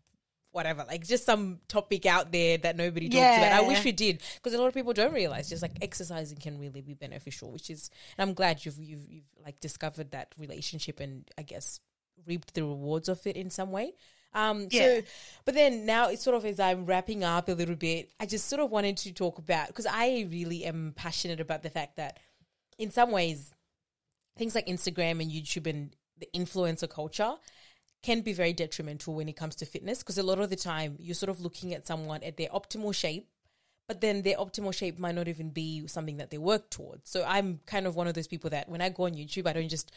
whatever, 0.51 0.83
like 0.87 1.05
just 1.07 1.25
some 1.25 1.59
topic 1.67 2.05
out 2.05 2.31
there 2.31 2.57
that 2.57 2.75
nobody 2.75 3.07
talks 3.09 3.37
about. 3.37 3.51
I 3.53 3.61
wish 3.61 3.79
Yeah. 3.79 3.83
we 3.85 3.91
did 3.93 4.21
because 4.35 4.53
a 4.53 4.57
lot 4.59 4.67
of 4.67 4.73
people 4.73 4.93
don't 4.93 5.13
realize 5.13 5.49
just 5.49 5.61
like 5.61 5.73
exercising 5.81 6.37
can 6.37 6.59
really 6.59 6.81
be 6.81 6.93
beneficial. 6.93 7.51
Which 7.51 7.69
is, 7.69 7.89
and 8.17 8.27
I'm 8.29 8.33
glad 8.35 8.65
you've 8.65 8.77
you've, 8.77 9.09
you've 9.09 9.29
like 9.45 9.59
discovered 9.59 10.11
that 10.11 10.33
relationship 10.37 10.99
and 10.99 11.29
I 11.37 11.43
guess 11.43 11.79
reaped 12.27 12.53
the 12.53 12.63
rewards 12.63 13.09
of 13.09 13.25
it 13.25 13.35
in 13.37 13.49
some 13.49 13.71
way. 13.71 13.93
Um, 14.33 14.67
Yeah. 14.71 14.81
so, 14.81 15.01
but 15.45 15.55
then 15.55 15.85
now 15.85 16.09
it's 16.09 16.23
sort 16.23 16.37
of 16.37 16.45
as 16.45 16.59
I'm 16.59 16.85
wrapping 16.85 17.23
up 17.23 17.49
a 17.49 17.53
little 17.53 17.75
bit, 17.75 18.11
I 18.19 18.25
just 18.25 18.47
sort 18.47 18.61
of 18.61 18.71
wanted 18.71 18.97
to 18.97 19.11
talk 19.13 19.37
about 19.39 19.67
because 19.67 19.85
I 19.85 20.27
really 20.29 20.63
am 20.65 20.93
passionate 20.95 21.39
about 21.41 21.63
the 21.63 21.69
fact 21.69 21.97
that 21.97 22.17
in 22.77 22.91
some 22.91 23.11
ways, 23.11 23.53
things 24.37 24.55
like 24.55 24.67
Instagram 24.67 25.21
and 25.21 25.29
YouTube 25.31 25.67
and 25.67 25.95
the 26.17 26.27
influencer 26.35 26.89
culture 26.89 27.35
can 28.03 28.21
be 28.21 28.33
very 28.33 28.53
detrimental 28.53 29.13
when 29.13 29.29
it 29.29 29.35
comes 29.35 29.55
to 29.55 29.65
fitness 29.65 29.99
because 29.99 30.17
a 30.17 30.23
lot 30.23 30.39
of 30.39 30.49
the 30.49 30.55
time 30.55 30.95
you're 30.99 31.15
sort 31.15 31.29
of 31.29 31.39
looking 31.39 31.73
at 31.73 31.85
someone 31.85 32.23
at 32.23 32.37
their 32.37 32.49
optimal 32.49 32.93
shape 32.93 33.27
but 33.91 33.99
then 33.99 34.21
their 34.21 34.37
optimal 34.37 34.73
shape 34.73 34.97
might 34.97 35.15
not 35.15 35.27
even 35.27 35.49
be 35.49 35.85
something 35.85 36.15
that 36.15 36.29
they 36.29 36.37
work 36.37 36.69
towards. 36.69 37.09
So 37.09 37.25
I'm 37.27 37.59
kind 37.65 37.85
of 37.85 37.97
one 37.97 38.07
of 38.07 38.13
those 38.13 38.25
people 38.25 38.49
that 38.51 38.69
when 38.69 38.79
I 38.79 38.87
go 38.87 39.03
on 39.03 39.15
YouTube, 39.15 39.47
I 39.47 39.51
don't 39.51 39.67
just 39.67 39.91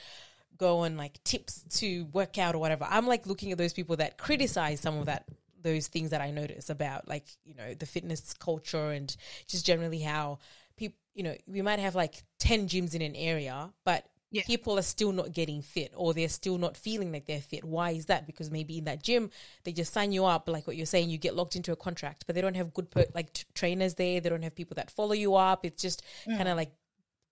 go 0.58 0.78
on 0.78 0.96
like 0.96 1.22
tips 1.22 1.62
to 1.78 2.04
work 2.06 2.36
out 2.36 2.56
or 2.56 2.58
whatever. 2.58 2.88
I'm 2.90 3.06
like 3.06 3.24
looking 3.24 3.52
at 3.52 3.58
those 3.58 3.72
people 3.72 3.94
that 3.98 4.18
criticize 4.18 4.80
some 4.80 4.98
of 4.98 5.06
that 5.06 5.28
those 5.62 5.86
things 5.86 6.10
that 6.10 6.20
I 6.20 6.32
notice 6.32 6.70
about 6.70 7.06
like, 7.06 7.24
you 7.44 7.54
know, 7.54 7.72
the 7.74 7.86
fitness 7.86 8.34
culture 8.34 8.90
and 8.90 9.16
just 9.46 9.64
generally 9.64 10.00
how 10.00 10.40
people, 10.76 10.98
you 11.14 11.22
know, 11.22 11.36
we 11.46 11.62
might 11.62 11.78
have 11.78 11.94
like 11.94 12.24
10 12.40 12.66
gyms 12.66 12.96
in 12.96 13.00
an 13.00 13.14
area, 13.14 13.70
but 13.84 14.04
Yeah. 14.34 14.42
people 14.44 14.76
are 14.76 14.82
still 14.82 15.12
not 15.12 15.32
getting 15.32 15.62
fit 15.62 15.92
or 15.94 16.12
they're 16.12 16.28
still 16.28 16.58
not 16.58 16.76
feeling 16.76 17.12
like 17.12 17.26
they're 17.26 17.40
fit. 17.40 17.62
Why 17.64 17.92
is 17.92 18.06
that? 18.06 18.26
Because 18.26 18.50
maybe 18.50 18.78
in 18.78 18.84
that 18.84 19.00
gym 19.00 19.30
they 19.62 19.72
just 19.72 19.92
sign 19.92 20.10
you 20.10 20.24
up, 20.24 20.48
like 20.48 20.66
what 20.66 20.76
you're 20.76 20.86
saying, 20.86 21.08
you 21.08 21.18
get 21.18 21.36
locked 21.36 21.54
into 21.54 21.70
a 21.70 21.76
contract, 21.76 22.24
but 22.26 22.34
they 22.34 22.40
don't 22.40 22.56
have 22.56 22.74
good 22.74 22.90
per- 22.90 23.06
like 23.14 23.32
t- 23.32 23.44
trainers 23.54 23.94
there. 23.94 24.20
They 24.20 24.28
don't 24.28 24.42
have 24.42 24.56
people 24.56 24.74
that 24.74 24.90
follow 24.90 25.12
you 25.12 25.36
up. 25.36 25.64
It's 25.64 25.80
just 25.80 26.02
kind 26.26 26.48
of 26.48 26.56
like 26.56 26.72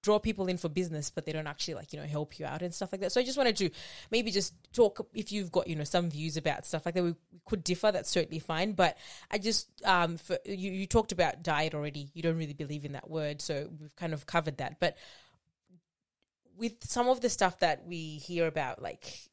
draw 0.02 0.18
people 0.18 0.48
in 0.48 0.58
for 0.58 0.68
business, 0.68 1.10
but 1.10 1.24
they 1.24 1.32
don't 1.32 1.46
actually 1.46 1.74
like 1.74 1.92
you 1.92 2.00
know 2.00 2.06
help 2.06 2.38
you 2.38 2.46
out 2.46 2.62
and 2.62 2.74
stuff 2.74 2.92
like 2.92 3.00
that. 3.00 3.12
So 3.12 3.20
I 3.20 3.24
just 3.24 3.38
wanted 3.38 3.56
to 3.56 3.70
maybe 4.10 4.30
just 4.30 4.54
talk 4.72 5.06
if 5.14 5.32
you've 5.32 5.52
got 5.52 5.68
you 5.68 5.76
know 5.76 5.84
some 5.84 6.10
views 6.10 6.36
about 6.36 6.66
stuff 6.66 6.84
like 6.84 6.94
that. 6.94 7.02
We, 7.02 7.10
we 7.32 7.40
could 7.46 7.64
differ. 7.64 7.92
That's 7.92 8.10
certainly 8.10 8.40
fine. 8.40 8.72
But 8.72 8.96
I 9.30 9.38
just 9.38 9.68
um 9.84 10.16
for 10.16 10.38
you 10.44 10.70
you 10.72 10.86
talked 10.86 11.12
about 11.12 11.42
diet 11.42 11.74
already. 11.74 12.10
You 12.14 12.22
don't 12.22 12.36
really 12.36 12.52
believe 12.52 12.84
in 12.84 12.92
that 12.92 13.08
word, 13.08 13.40
so 13.40 13.68
we've 13.80 13.94
kind 13.96 14.12
of 14.12 14.26
covered 14.26 14.58
that. 14.58 14.80
But 14.80 14.96
with 16.56 16.84
some 16.84 17.08
of 17.08 17.20
the 17.20 17.28
stuff 17.28 17.58
that 17.60 17.86
we 17.86 18.18
hear 18.18 18.46
about, 18.46 18.82
like 18.82 19.30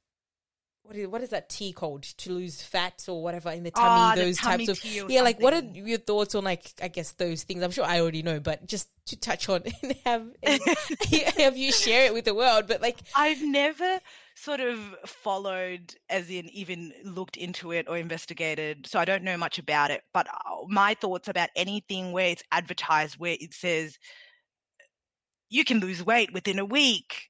what 0.90 0.98
is 0.98 1.08
what 1.08 1.22
is 1.22 1.30
that 1.30 1.50
tea 1.50 1.72
called 1.72 2.02
to 2.02 2.32
lose 2.32 2.64
fat 2.64 3.06
or 3.08 3.22
whatever 3.22 3.52
in 3.52 3.62
the 3.62 3.70
tummy? 3.70 4.16
The 4.20 4.26
those 4.26 4.38
tummy 4.38 4.66
types 4.66 4.84
of 4.84 5.10
yeah. 5.10 5.22
Like, 5.22 5.40
what 5.40 5.54
are 5.54 5.62
your 5.62 6.00
thoughts 6.00 6.34
on 6.34 6.44
like 6.44 6.74
I 6.82 6.88
guess 6.88 7.12
those 7.12 7.44
things? 7.44 7.62
I'm 7.62 7.70
sure 7.70 7.86
I 7.86 8.00
already 8.02 8.24
know, 8.24 8.40
but 8.40 8.66
just 8.66 8.90
to 9.06 9.16
touch 9.16 9.50
on 9.50 9.62
and 9.84 9.96
have 10.04 10.28
have 11.38 11.58
you 11.58 11.72
share 11.72 12.06
it 12.06 12.14
with 12.14 12.26
the 12.26 12.34
world. 12.34 12.66
But 12.68 12.82
like, 12.82 12.98
I've 13.16 13.44
never 13.44 14.00
sort 14.34 14.62
of 14.62 14.80
followed, 15.06 15.94
as 16.10 16.32
in 16.32 16.50
even 16.50 16.92
looked 17.04 17.38
into 17.38 17.72
it 17.72 17.88
or 17.88 17.96
investigated, 17.98 18.88
so 18.88 18.98
I 18.98 19.06
don't 19.06 19.24
know 19.24 19.38
much 19.38 19.60
about 19.60 19.92
it. 19.92 20.02
But 20.12 20.28
uh, 20.28 20.66
my 20.68 20.96
thoughts 20.96 21.28
about 21.28 21.50
anything 21.56 22.14
where 22.14 22.30
it's 22.30 22.44
advertised, 22.52 23.20
where 23.20 23.38
it 23.40 23.54
says 23.54 24.00
you 25.50 25.66
can 25.66 25.80
lose 25.80 26.04
weight 26.04 26.34
within 26.34 26.60
a 26.60 26.66
week. 26.66 27.30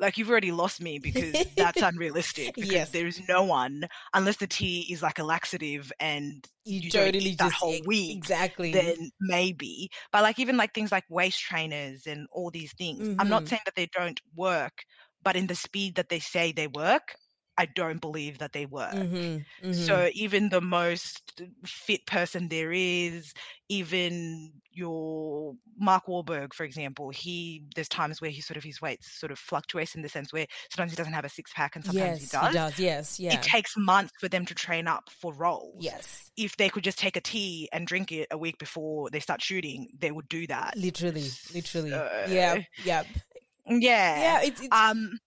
Like 0.00 0.18
you've 0.18 0.30
already 0.30 0.52
lost 0.52 0.80
me 0.80 0.98
because 0.98 1.46
that's 1.56 1.82
unrealistic. 1.82 2.58
Because 2.60 2.88
Yes. 2.88 2.90
there 2.90 3.06
is 3.06 3.20
no 3.28 3.44
one 3.44 3.84
unless 4.14 4.38
the 4.38 4.46
tea 4.46 4.86
is 4.92 5.02
like 5.02 5.18
a 5.18 5.24
laxative 5.24 5.92
and 6.00 6.48
you, 6.64 6.80
you 6.80 6.90
don't 6.92 7.14
totally 7.14 7.20
eat 7.20 7.38
that 7.38 7.52
just 7.52 7.56
whole 7.60 7.82
week, 7.84 8.30
exactly. 8.30 8.72
then 8.72 9.10
maybe. 9.20 9.90
But 10.12 10.22
like 10.22 10.38
even 10.38 10.56
like 10.56 10.74
things 10.74 10.92
like 10.92 11.04
waist 11.10 11.40
trainers 11.40 12.06
and 12.06 12.26
all 12.32 12.50
these 12.50 12.72
things. 12.74 13.08
I'm 13.18 13.28
Mhm. 13.28 13.30
not 13.30 13.48
saying 13.48 13.62
that 13.66 13.74
they 13.76 13.86
don't 13.86 14.20
work, 14.34 14.84
but 15.22 15.36
in 15.36 15.46
the 15.46 15.54
speed 15.54 15.94
that 15.96 16.08
they 16.08 16.18
say 16.20 16.52
they 16.52 16.66
work, 16.68 17.14
I 17.56 17.66
don't 17.66 18.00
believe 18.00 18.38
that 18.38 18.52
they 18.52 18.66
work. 18.66 18.94
Mhm, 18.94 19.44
mhm. 19.62 19.74
So 19.74 20.10
even 20.14 20.48
the 20.48 20.60
most 20.60 21.42
fit 21.64 22.04
person 22.06 22.48
there 22.48 22.72
is, 22.72 23.32
even 23.68 24.52
your 24.72 25.54
Mark 25.78 26.06
Wahlberg, 26.06 26.52
for 26.54 26.64
example, 26.64 27.10
he 27.10 27.62
there's 27.74 27.88
times 27.88 28.20
where 28.20 28.30
he 28.30 28.40
sort 28.40 28.56
of 28.56 28.64
his 28.64 28.80
weight 28.80 29.02
sort 29.04 29.30
of 29.32 29.38
fluctuates 29.38 29.94
in 29.94 30.02
the 30.02 30.08
sense 30.08 30.32
where 30.32 30.46
sometimes 30.70 30.92
he 30.92 30.96
doesn't 30.96 31.12
have 31.12 31.24
a 31.24 31.28
six 31.28 31.52
pack 31.54 31.76
and 31.76 31.84
sometimes 31.84 32.20
yes, 32.20 32.20
he 32.20 32.26
does. 32.26 32.78
Yes, 32.78 33.20
yeah, 33.20 33.34
It 33.34 33.42
takes 33.42 33.76
months 33.76 34.12
for 34.20 34.28
them 34.28 34.44
to 34.46 34.54
train 34.54 34.88
up 34.88 35.08
for 35.20 35.32
roles 35.34 35.84
yes, 35.84 36.30
if 36.36 36.56
they 36.56 36.68
could 36.68 36.82
just 36.84 36.98
take 36.98 37.16
a 37.16 37.20
tea 37.20 37.68
and 37.72 37.86
drink 37.86 38.10
it 38.10 38.26
a 38.32 38.38
week 38.38 38.58
before 38.58 39.10
they 39.10 39.20
start 39.20 39.40
shooting, 39.42 39.88
they 39.98 40.10
would 40.10 40.28
do 40.28 40.46
that. 40.48 40.76
literally, 40.76 41.30
literally. 41.54 41.90
So- 41.90 42.24
yeah, 42.28 42.62
yeah, 42.84 43.02
Yeah. 43.66 44.40
yeah. 44.40 44.40
It's, 44.42 44.60
it's 44.60 44.74
Um, 44.74 45.18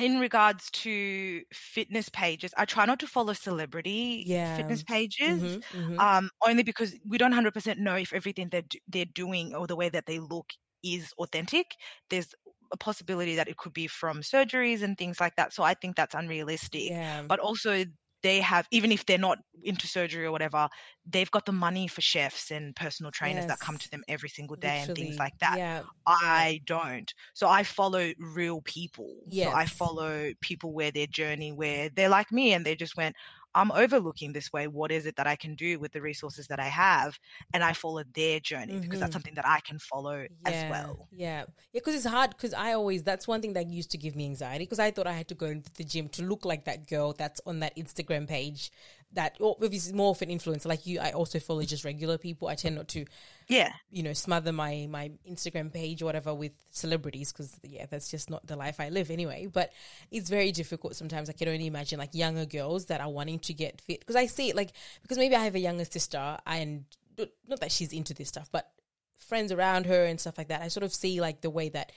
in 0.00 0.18
regards 0.20 0.70
to 0.72 1.44
fitness 1.52 2.08
pages, 2.08 2.52
I 2.56 2.64
try 2.64 2.86
not 2.86 3.00
to 3.00 3.06
follow 3.06 3.32
celebrity 3.34 4.26
Yeah. 4.26 4.42
fitness 4.44 4.82
pages. 4.82 5.42
mhm, 5.42 5.64
mhm. 5.72 6.04
Um, 6.04 6.30
only 6.46 6.62
because 6.62 6.94
we 7.06 7.18
don't 7.18 7.32
hundred 7.32 7.54
percent 7.54 7.78
know 7.80 7.96
if 7.96 8.12
everything 8.12 8.48
they're 8.50 8.64
they're 8.88 9.04
doing 9.06 9.54
or 9.54 9.66
the 9.66 9.76
way 9.76 9.88
that 9.90 10.06
they 10.06 10.18
look 10.18 10.50
is 10.82 11.12
authentic. 11.18 11.66
There's 12.10 12.34
a 12.72 12.76
possibility 12.76 13.34
that 13.36 13.48
it 13.48 13.56
could 13.58 13.72
be 13.72 13.86
from 13.88 14.20
surgeries 14.22 14.82
and 14.82 14.96
things 14.96 15.20
like 15.20 15.36
that. 15.36 15.52
So 15.52 15.62
I 15.62 15.74
think 15.74 15.96
that's 15.96 16.14
unrealistic 16.14 16.92
yeah, 16.92 17.28
but 17.28 17.40
also 17.40 17.84
they 18.22 18.40
have 18.40 18.66
even 18.70 18.92
if 18.92 19.04
they're 19.06 19.18
not 19.18 19.38
into 19.62 19.86
surgery 19.86 20.24
or 20.24 20.32
whatever 20.32 20.68
they've 21.06 21.30
got 21.30 21.44
the 21.46 21.52
money 21.52 21.86
for 21.88 22.00
chefs 22.00 22.50
and 22.50 22.74
personal 22.76 23.10
trainers 23.10 23.44
that 23.46 23.58
come 23.60 23.76
to 23.78 23.90
them 23.90 24.02
every 24.08 24.28
single 24.28 24.56
day 24.56 24.78
and 24.80 24.94
things 24.94 25.18
like 25.18 25.36
that. 25.40 25.56
Yeah, 25.58 25.82
i 26.06 26.60
don't. 26.66 27.12
So 27.34 27.48
i 27.48 27.62
follow 27.62 28.12
real 28.18 28.60
people. 28.62 29.16
So 29.30 29.50
i 29.50 29.66
follow 29.66 30.32
people 30.40 30.72
where 30.72 30.90
their 30.90 31.06
journey 31.06 31.52
where 31.52 31.88
they're 31.90 32.08
like 32.08 32.30
me 32.32 32.52
and 32.52 32.64
they 32.64 32.74
just 32.74 32.96
went 32.96 33.16
i'm 33.54 33.70
overlooking 33.72 34.32
this 34.32 34.52
way 34.52 34.66
what 34.68 34.90
is 34.92 35.06
it 35.06 35.16
that 35.16 35.26
i 35.26 35.36
can 35.36 35.54
do 35.54 35.78
with 35.78 35.92
the 35.92 36.00
resources 36.00 36.46
that 36.48 36.60
i 36.60 36.64
have 36.66 37.18
and 37.52 37.62
i 37.64 37.72
follow 37.72 38.02
their 38.14 38.40
journey 38.40 38.78
because 38.80 38.98
Mhm. 38.98 39.00
that's 39.00 39.12
something 39.12 39.34
that 39.34 39.46
i 39.46 39.60
can 39.60 39.78
follow 39.78 40.26
yeah, 40.42 40.46
as 40.46 40.64
well 40.68 41.08
Yeah, 41.10 41.44
yeah, 41.72 41.80
because 41.80 41.94
it's 41.96 42.04
hard. 42.06 42.30
Because 42.30 42.54
I 42.54 42.72
always 42.72 43.02
that's 43.02 43.26
one 43.26 43.40
thing 43.42 43.54
that 43.54 43.66
used 43.68 43.90
to 43.92 43.98
give 43.98 44.14
me 44.16 44.24
anxiety. 44.26 44.64
Because 44.64 44.78
I 44.78 44.90
thought 44.90 45.06
I 45.06 45.12
had 45.12 45.28
to 45.28 45.34
go 45.34 45.46
into 45.46 45.70
the 45.74 45.84
gym 45.84 46.08
to 46.10 46.22
look 46.22 46.44
like 46.44 46.64
that 46.66 46.86
girl 46.88 47.12
that's 47.12 47.40
on 47.46 47.60
that 47.60 47.76
Instagram 47.76 48.28
page. 48.28 48.70
That 49.14 49.36
or 49.40 49.56
obviously 49.62 49.92
more 49.92 50.10
of 50.10 50.22
an 50.22 50.28
influencer 50.28 50.66
like 50.66 50.86
you. 50.86 51.00
I 51.00 51.10
also 51.10 51.40
follow 51.40 51.62
just 51.62 51.84
regular 51.84 52.16
people. 52.16 52.48
I 52.48 52.54
tend 52.54 52.76
not 52.76 52.88
to 52.88 53.04
yeah 53.50 53.72
you 53.90 54.04
know 54.04 54.12
smother 54.12 54.52
my 54.52 54.86
my 54.88 55.10
Instagram 55.28 55.72
page 55.72 56.00
or 56.00 56.04
whatever 56.04 56.32
with 56.32 56.52
celebrities 56.70 57.32
because 57.32 57.58
yeah 57.64 57.84
that's 57.90 58.08
just 58.08 58.30
not 58.30 58.46
the 58.46 58.54
life 58.54 58.78
I 58.78 58.90
live 58.90 59.10
anyway 59.10 59.48
but 59.52 59.72
it's 60.12 60.30
very 60.30 60.52
difficult 60.52 60.94
sometimes 60.94 61.28
I 61.28 61.32
can 61.32 61.48
only 61.48 61.66
imagine 61.66 61.98
like 61.98 62.14
younger 62.14 62.46
girls 62.46 62.86
that 62.86 63.00
are 63.00 63.10
wanting 63.10 63.40
to 63.40 63.52
get 63.52 63.80
fit 63.80 63.98
because 63.98 64.14
I 64.14 64.26
see 64.26 64.50
it 64.50 64.56
like 64.56 64.72
because 65.02 65.18
maybe 65.18 65.34
I 65.34 65.42
have 65.42 65.56
a 65.56 65.60
younger 65.60 65.84
sister 65.84 66.38
and 66.46 66.84
not 67.18 67.60
that 67.60 67.72
she's 67.72 67.92
into 67.92 68.14
this 68.14 68.28
stuff 68.28 68.48
but 68.52 68.70
friends 69.18 69.50
around 69.50 69.86
her 69.86 70.04
and 70.04 70.20
stuff 70.20 70.38
like 70.38 70.48
that 70.48 70.62
I 70.62 70.68
sort 70.68 70.84
of 70.84 70.94
see 70.94 71.20
like 71.20 71.40
the 71.40 71.50
way 71.50 71.70
that 71.70 71.90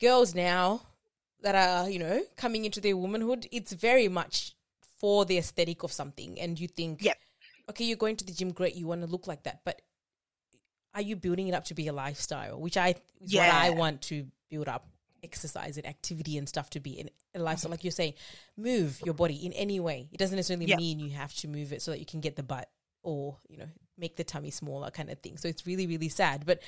girls 0.00 0.32
now 0.32 0.82
that 1.42 1.56
are 1.56 1.90
you 1.90 1.98
know 1.98 2.22
coming 2.36 2.64
into 2.64 2.80
their 2.80 2.96
womanhood 2.96 3.48
it's 3.50 3.72
very 3.72 4.06
much 4.06 4.54
for 5.00 5.24
the 5.24 5.38
aesthetic 5.38 5.82
of 5.82 5.92
something 5.92 6.38
and 6.40 6.58
you 6.58 6.68
think 6.68 7.02
Yep. 7.02 7.18
okay 7.70 7.84
you're 7.84 7.96
going 7.96 8.16
to 8.16 8.24
the 8.24 8.32
gym 8.32 8.52
great 8.52 8.74
you 8.74 8.86
want 8.86 9.00
to 9.02 9.06
look 9.06 9.26
like 9.26 9.44
that 9.44 9.60
but 9.64 9.80
are 10.94 11.02
you 11.02 11.16
building 11.16 11.48
it 11.48 11.54
up 11.54 11.64
to 11.64 11.74
be 11.74 11.86
a 11.88 11.92
lifestyle 11.92 12.60
which 12.60 12.76
i 12.76 12.94
is 13.20 13.34
what 13.34 13.48
i 13.48 13.70
want 13.70 14.02
to 14.02 14.26
build 14.50 14.68
up 14.68 14.86
exercise 15.22 15.76
and 15.76 15.86
activity 15.86 16.38
and 16.38 16.48
stuff 16.48 16.70
to 16.70 16.80
be 16.80 16.92
in 16.98 17.10
a 17.34 17.38
lifestyle 17.40 17.70
like 17.70 17.82
you're 17.84 17.90
saying 17.90 18.14
move 18.56 19.00
your 19.04 19.14
body 19.14 19.34
in 19.44 19.52
any 19.52 19.80
way 19.80 20.08
it 20.12 20.18
doesn't 20.18 20.36
necessarily 20.36 20.66
Yeah. 20.66 20.76
mean 20.76 21.00
you 21.00 21.10
have 21.10 21.34
to 21.36 21.48
move 21.48 21.72
it 21.72 21.82
so 21.82 21.90
that 21.90 21.98
you 21.98 22.06
can 22.06 22.20
get 22.20 22.36
the 22.36 22.42
butt 22.42 22.68
or 23.02 23.36
you 23.48 23.56
know 23.58 23.68
make 23.98 24.16
the 24.16 24.24
tummy 24.24 24.50
smaller 24.50 24.90
kind 24.90 25.10
of 25.10 25.18
thing 25.20 25.36
so 25.36 25.48
it's 25.48 25.66
really 25.66 25.86
really 25.86 26.08
sad 26.08 26.44
but 26.46 26.60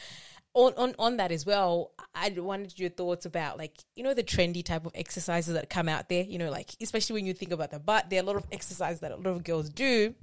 on, 0.55 0.73
on 0.77 0.95
on 0.99 1.17
that 1.19 1.31
as 1.31 1.47
well 1.47 1.93
i 2.15 2.29
wanted 2.37 2.79
your 2.79 2.91
thoughts 2.91 3.25
about 3.25 3.57
like 3.57 3.77
you 3.95 4.03
know 4.03 4.15
the 4.15 4.23
trendy 4.23 4.65
type 4.65 4.85
of 4.85 4.93
exercises 4.95 5.55
that 5.55 5.71
come 5.71 5.89
out 5.89 6.09
there 6.09 6.25
you 6.25 6.39
know 6.39 6.51
like 6.51 6.75
especially 6.81 7.15
when 7.15 7.27
you 7.27 7.33
think 7.33 7.53
about 7.53 7.71
the 7.71 7.79
butt 7.79 8.11
there 8.11 8.19
are 8.21 8.25
a 8.25 8.27
lot 8.27 8.37
of 8.37 8.45
exercises 8.51 9.01
that 9.01 9.13
a 9.13 9.17
lot 9.17 9.27
of 9.29 9.45
girls 9.45 9.69
do 9.71 10.15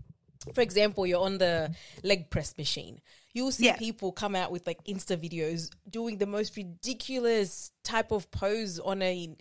for 0.53 0.61
example, 0.61 1.05
you're 1.05 1.19
on 1.19 1.39
the 1.39 1.73
leg 2.03 2.29
press 2.29 2.55
machine. 2.59 3.01
You'll 3.33 3.51
see 3.51 3.65
Yeah. 3.65 3.75
people 3.75 4.11
come 4.11 4.35
out 4.35 4.51
with 4.51 4.65
like 4.67 4.81
Insta 4.85 5.17
videos 5.17 5.69
doing 5.89 6.19
the 6.19 6.27
most 6.27 6.55
ridiculous 6.55 7.71
type 7.83 8.11
of 8.11 8.29
pose 8.31 8.79
on 8.79 9.01
a 9.01 9.35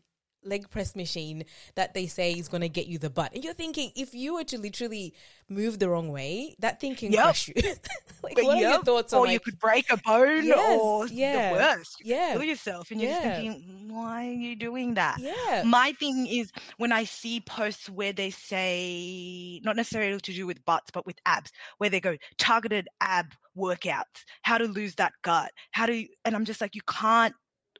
leg 0.47 0.71
press 0.71 0.95
machine 0.97 1.45
that 1.75 1.95
they 1.95 2.07
say 2.07 2.33
is 2.33 2.49
going 2.49 2.61
to 2.63 2.69
get 2.69 2.87
you 2.87 2.99
the 2.99 3.11
butt. 3.11 3.35
And 3.35 3.45
you're 3.45 3.55
thinking, 3.55 3.93
if 3.97 4.15
you 4.15 4.35
were 4.35 4.45
to 4.45 4.59
literally 4.59 5.15
move 5.49 5.79
the 5.79 5.89
wrong 5.89 6.11
way, 6.11 6.57
that 6.61 6.81
thing 6.81 6.95
can 6.97 7.13
Yep. 7.13 7.23
crush 7.23 7.49
you. 7.49 7.55
like, 8.23 8.35
But 8.35 8.45
what 8.45 8.59
are 8.59 8.63
your 8.63 8.79
thoughts 8.79 9.13
on 9.13 9.21
or 9.21 9.27
like, 9.27 9.35
you 9.35 9.41
could 9.41 9.59
break 9.59 9.91
a 9.91 9.97
bone 9.97 10.53
Yes, 10.53 10.53
or 10.53 11.09
yeah, 11.09 11.33
the 11.33 11.41
worst. 11.41 11.97
You 12.01 12.05
yeah, 12.15 12.33
kill 12.33 12.43
yourself 12.45 12.91
and 12.91 13.01
you're 13.01 13.09
just 13.09 13.21
thinking 13.23 13.89
why 13.89 14.29
are 14.29 14.33
you 14.33 14.57
doing 14.57 14.95
that? 14.95 15.19
Yeah, 15.19 15.63
my 15.63 15.93
thing 15.99 16.27
is 16.27 16.51
when 16.77 16.93
i 16.93 17.05
see 17.05 17.41
posts 17.41 17.89
where 17.89 18.13
they 18.13 18.31
say 18.31 19.61
not 19.65 19.77
necessarily 19.77 20.21
to 20.21 20.33
do 20.33 20.47
with 20.47 20.65
butts 20.65 20.91
but 20.93 21.07
with 21.07 21.17
abs 21.27 21.51
where 21.79 21.91
they 21.91 22.01
go 22.01 22.17
targeted 22.39 22.89
ab 23.01 23.27
workouts. 23.57 24.25
How 24.43 24.59
to 24.59 24.65
lose 24.67 24.95
that 24.97 25.13
gut. 25.23 25.51
How 25.73 25.87
to 25.87 26.07
and 26.25 26.35
i'm 26.37 26.45
just 26.45 26.61
like 26.61 26.75
you 26.75 26.83
can't 26.89 27.35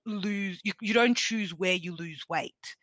lose 0.07 0.61
you, 0.65 0.73
you 0.81 0.95
don't 0.95 1.17
choose 1.17 1.55
where 1.55 1.75
you 1.75 1.95
lose 1.95 2.25
weight 2.29 2.77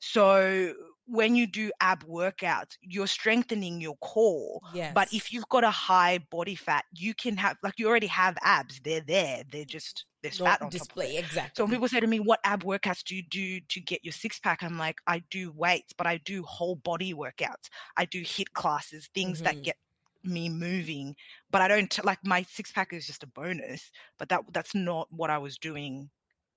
so 0.00 0.74
when 1.06 1.34
you 1.36 1.46
do 1.46 1.70
ab 1.80 2.04
workouts 2.04 2.76
you're 2.82 3.06
strengthening 3.06 3.80
your 3.80 3.96
core 3.98 4.60
yes. 4.60 4.94
but 4.94 5.08
if 5.12 5.32
you've 5.32 5.48
got 5.48 5.64
a 5.64 5.70
high 5.70 6.18
body 6.30 6.54
fat, 6.54 6.84
you 6.92 7.14
can 7.14 7.36
have 7.36 7.56
like 7.62 7.74
you 7.78 7.88
already 7.88 8.06
have 8.08 8.36
abs. 8.42 8.80
They're 8.80 9.00
there. 9.00 9.44
They're 9.50 9.64
just 9.64 10.06
there's 10.22 10.38
not 10.38 10.58
fat 10.58 10.60
on 10.62 10.72
top 10.74 10.88
display 10.88 11.06
it. 11.06 11.16
exactly. 11.16 11.52
So 11.54 11.64
when 11.64 11.70
people 11.72 11.88
say 11.88 12.00
to 12.00 12.06
me, 12.06 12.20
"What 12.20 12.40
ab 12.44 12.62
workouts 12.64 13.04
do 13.04 13.14
you 13.16 13.22
do 13.22 13.60
to 13.60 13.80
get 13.80 14.04
your 14.04 14.12
six 14.12 14.38
pack?" 14.38 14.62
I'm 14.62 14.78
like, 14.78 14.96
I 15.06 15.20
do 15.30 15.52
weights, 15.52 15.92
but 15.96 16.06
I 16.06 16.18
do 16.18 16.42
whole 16.44 16.76
body 16.76 17.14
workouts. 17.14 17.68
I 17.96 18.04
do 18.06 18.22
HIIT 18.22 18.52
classes, 18.54 19.08
things 19.14 19.40
Mhm. 19.40 19.42
that 19.42 19.62
get 19.62 19.76
me 20.24 20.48
moving. 20.48 21.14
But 21.50 21.62
I 21.62 21.68
don't 21.68 22.04
like 22.04 22.18
my 22.24 22.42
six 22.42 22.72
pack 22.72 22.92
is 22.92 23.06
just 23.06 23.22
a 23.22 23.26
bonus. 23.28 23.90
But 24.18 24.28
that 24.30 24.42
that's 24.52 24.74
not 24.74 25.08
what 25.10 25.30
I 25.30 25.38
was 25.38 25.58
doing. 25.58 26.10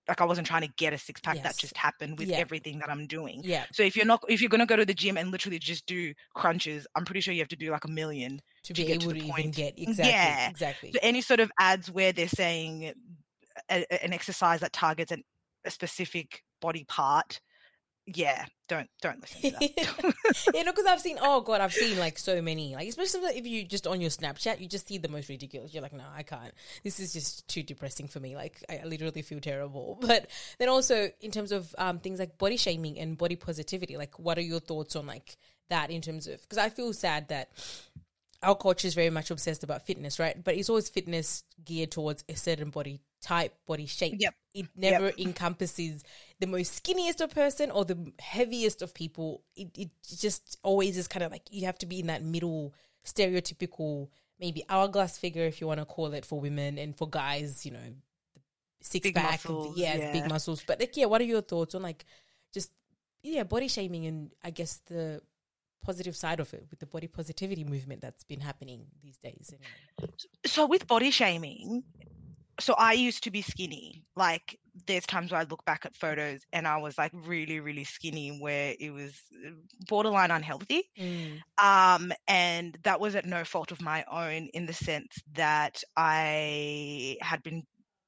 Like 0.09 0.19
I 0.21 0.25
wasn't 0.25 0.47
trying 0.47 0.63
to 0.63 0.73
get 0.77 0.91
a 0.91 0.97
six 0.97 1.21
pack. 1.21 1.35
Yes. 1.35 1.43
That 1.43 1.57
just 1.57 1.77
happened 1.77 2.19
with 2.19 2.27
Yeah. 2.27 2.37
everything 2.37 2.79
that 2.79 2.89
I'm 2.89 3.07
doing. 3.07 3.41
yeah, 3.45 3.65
So 3.71 3.83
if 3.83 3.95
you're 3.95 4.05
not 4.05 4.21
if 4.27 4.41
you're 4.41 4.49
gonna 4.49 4.65
go 4.65 4.75
to 4.75 4.85
the 4.85 4.93
gym 4.93 5.17
and 5.17 5.31
literally 5.31 5.59
just 5.59 5.85
do 5.85 6.13
crunches, 6.35 6.85
I'm 6.95 7.05
pretty 7.05 7.21
sure 7.21 7.33
you 7.33 7.39
have 7.41 7.47
to 7.49 7.55
do 7.55 7.71
like 7.71 7.85
a 7.85 7.89
million 7.89 8.41
to 8.63 8.73
to 8.73 8.81
be 8.81 8.87
get 8.87 8.99
to 9.01 9.05
able 9.05 9.13
the 9.13 9.19
to 9.21 9.25
even 9.25 9.31
point. 9.43 9.55
get 9.55 9.73
exactly, 9.79 10.09
Yeah. 10.11 10.49
exactly. 10.49 10.91
so 10.91 10.99
any 11.01 11.21
sort 11.21 11.39
of 11.39 11.51
ads 11.59 11.89
where 11.89 12.11
they're 12.11 12.27
saying 12.27 12.93
a, 13.69 13.85
a- 13.91 14.03
an 14.03 14.11
exercise 14.13 14.59
that 14.61 14.73
targets 14.73 15.11
an, 15.11 15.23
a 15.65 15.71
specific 15.71 16.43
body 16.61 16.83
part 16.85 17.39
yeah, 18.15 18.45
don't 18.67 18.89
don't 19.01 19.21
listen 19.21 19.41
to 19.41 19.51
that. 19.51 20.45
you 20.53 20.63
know, 20.63 20.71
because 20.71 20.85
I've 20.85 21.01
seen, 21.01 21.17
oh 21.21 21.41
god, 21.41 21.61
I've 21.61 21.73
seen 21.73 21.97
like 21.99 22.17
so 22.17 22.41
many, 22.41 22.75
like 22.75 22.87
especially 22.87 23.37
if 23.37 23.45
you 23.45 23.63
just 23.63 23.87
on 23.87 24.01
your 24.01 24.09
Snapchat, 24.09 24.59
you 24.59 24.67
just 24.67 24.87
see 24.87 24.97
the 24.97 25.09
most 25.09 25.29
ridiculous. 25.29 25.73
You're 25.73 25.83
like, 25.83 25.93
no, 25.93 26.05
I 26.15 26.23
can't. 26.23 26.53
This 26.83 26.99
is 26.99 27.13
just 27.13 27.47
too 27.47 27.63
depressing 27.63 28.07
for 28.07 28.19
me. 28.19 28.35
Like, 28.35 28.63
I 28.69 28.81
literally 28.85 29.21
feel 29.21 29.39
terrible. 29.39 29.97
But 30.09 30.27
then 30.57 30.69
also 30.69 31.11
in 31.21 31.29
terms 31.29 31.51
of 31.51 31.75
um, 31.77 31.99
things 31.99 32.17
like 32.19 32.37
body 32.39 32.57
shaming 32.57 32.97
and 32.99 33.15
body 33.17 33.35
positivity, 33.35 33.95
like, 33.95 34.17
what 34.17 34.39
are 34.39 34.41
your 34.41 34.59
thoughts 34.59 34.95
on 34.95 35.05
like 35.05 35.37
that 35.69 35.91
in 35.91 36.01
terms 36.01 36.27
of? 36.27 36.41
Because 36.41 36.57
I 36.57 36.69
feel 36.69 36.93
sad 36.93 37.27
that 37.27 37.49
our 38.41 38.55
culture 38.55 38.87
is 38.87 38.95
very 38.95 39.11
much 39.11 39.29
obsessed 39.29 39.63
about 39.63 39.85
fitness, 39.85 40.19
right? 40.19 40.43
But 40.43 40.55
it's 40.55 40.69
always 40.69 40.89
fitness 40.89 41.43
geared 41.63 41.91
towards 41.91 42.23
a 42.27 42.35
certain 42.35 42.71
body 42.71 43.01
type, 43.21 43.53
body 43.65 43.85
shape. 43.85 44.15
Yep. 44.17 44.33
It 44.53 44.67
never 44.75 45.11
encompasses 45.17 46.03
the 46.39 46.47
most 46.47 46.83
skinniest 46.83 47.21
of 47.21 47.33
person 47.33 47.71
or 47.71 47.85
the 47.85 48.11
heaviest 48.19 48.81
of 48.81 48.93
people. 48.93 49.43
It, 49.55 49.69
it 49.77 49.89
just 50.17 50.57
always 50.63 50.97
is 50.97 51.07
kind 51.07 51.23
of 51.23 51.31
like 51.31 51.43
you 51.51 51.65
have 51.65 51.77
to 51.79 51.85
be 51.85 51.99
in 51.99 52.07
that 52.07 52.23
middle 52.23 52.73
stereotypical, 53.05 54.09
maybe 54.39 54.63
hourglass 54.69 55.17
figure, 55.17 55.43
if 55.43 55.61
you 55.61 55.67
want 55.67 55.79
to 55.79 55.85
call 55.85 56.13
it 56.13 56.25
for 56.25 56.39
women, 56.39 56.77
and 56.77 56.97
for 56.97 57.09
guys, 57.09 57.65
you 57.65 57.71
know, 57.71 57.93
six 58.81 59.03
Big 59.03 59.15
pack, 59.15 59.31
muscles, 59.31 59.77
yes, 59.77 59.99
yeah. 59.99 60.11
big 60.11 60.29
muscles. 60.29 60.63
But 60.65 60.79
like, 60.79 60.95
yeah, 60.97 61.05
what 61.05 61.21
are 61.21 61.25
your 61.25 61.41
thoughts 61.41 61.75
on 61.75 61.81
like 61.81 62.05
just 62.53 62.71
yeah, 63.21 63.43
body 63.43 63.67
shaming 63.67 64.05
and 64.05 64.31
I 64.43 64.51
guess 64.51 64.81
the 64.87 65.21
positive 65.81 66.15
side 66.15 66.39
of 66.39 66.53
it 66.53 66.65
with 66.69 66.79
the 66.79 66.85
body 66.85 67.07
positivity 67.07 67.63
movement 67.63 68.01
that's 68.01 68.23
been 68.23 68.39
happening 68.39 68.85
these 69.01 69.17
days. 69.17 69.53
Anyway. 69.53 70.13
so 70.45 70.65
with 70.67 70.87
body 70.87 71.11
shaming, 71.11 71.83
so 72.59 72.73
I 72.77 72.93
used 72.93 73.23
to 73.23 73.31
be 73.31 73.41
skinny. 73.41 74.03
Like 74.15 74.59
there's 74.87 75.05
times 75.05 75.31
where 75.31 75.41
I 75.41 75.45
look 75.45 75.63
back 75.65 75.85
at 75.85 75.95
photos 75.95 76.41
and 76.53 76.67
I 76.67 76.77
was 76.77 76.97
like 76.97 77.11
really, 77.13 77.59
really 77.59 77.83
skinny 77.83 78.37
where 78.39 78.75
it 78.79 78.91
was 78.91 79.13
uh, 79.45 79.51
borderline 79.87 80.31
unhealthy. 80.31 80.83
Mm. 80.97 81.39
Um, 81.57 82.11
and 82.27 82.77
that 82.83 82.99
was 82.99 83.15
at 83.15 83.25
no 83.25 83.43
fault 83.43 83.71
of 83.71 83.81
my 83.81 84.05
own 84.11 84.47
in 84.53 84.65
the 84.65 84.73
sense 84.73 85.17
that 85.33 85.83
I 85.97 87.17
had 87.21 87.43
been 87.43 87.63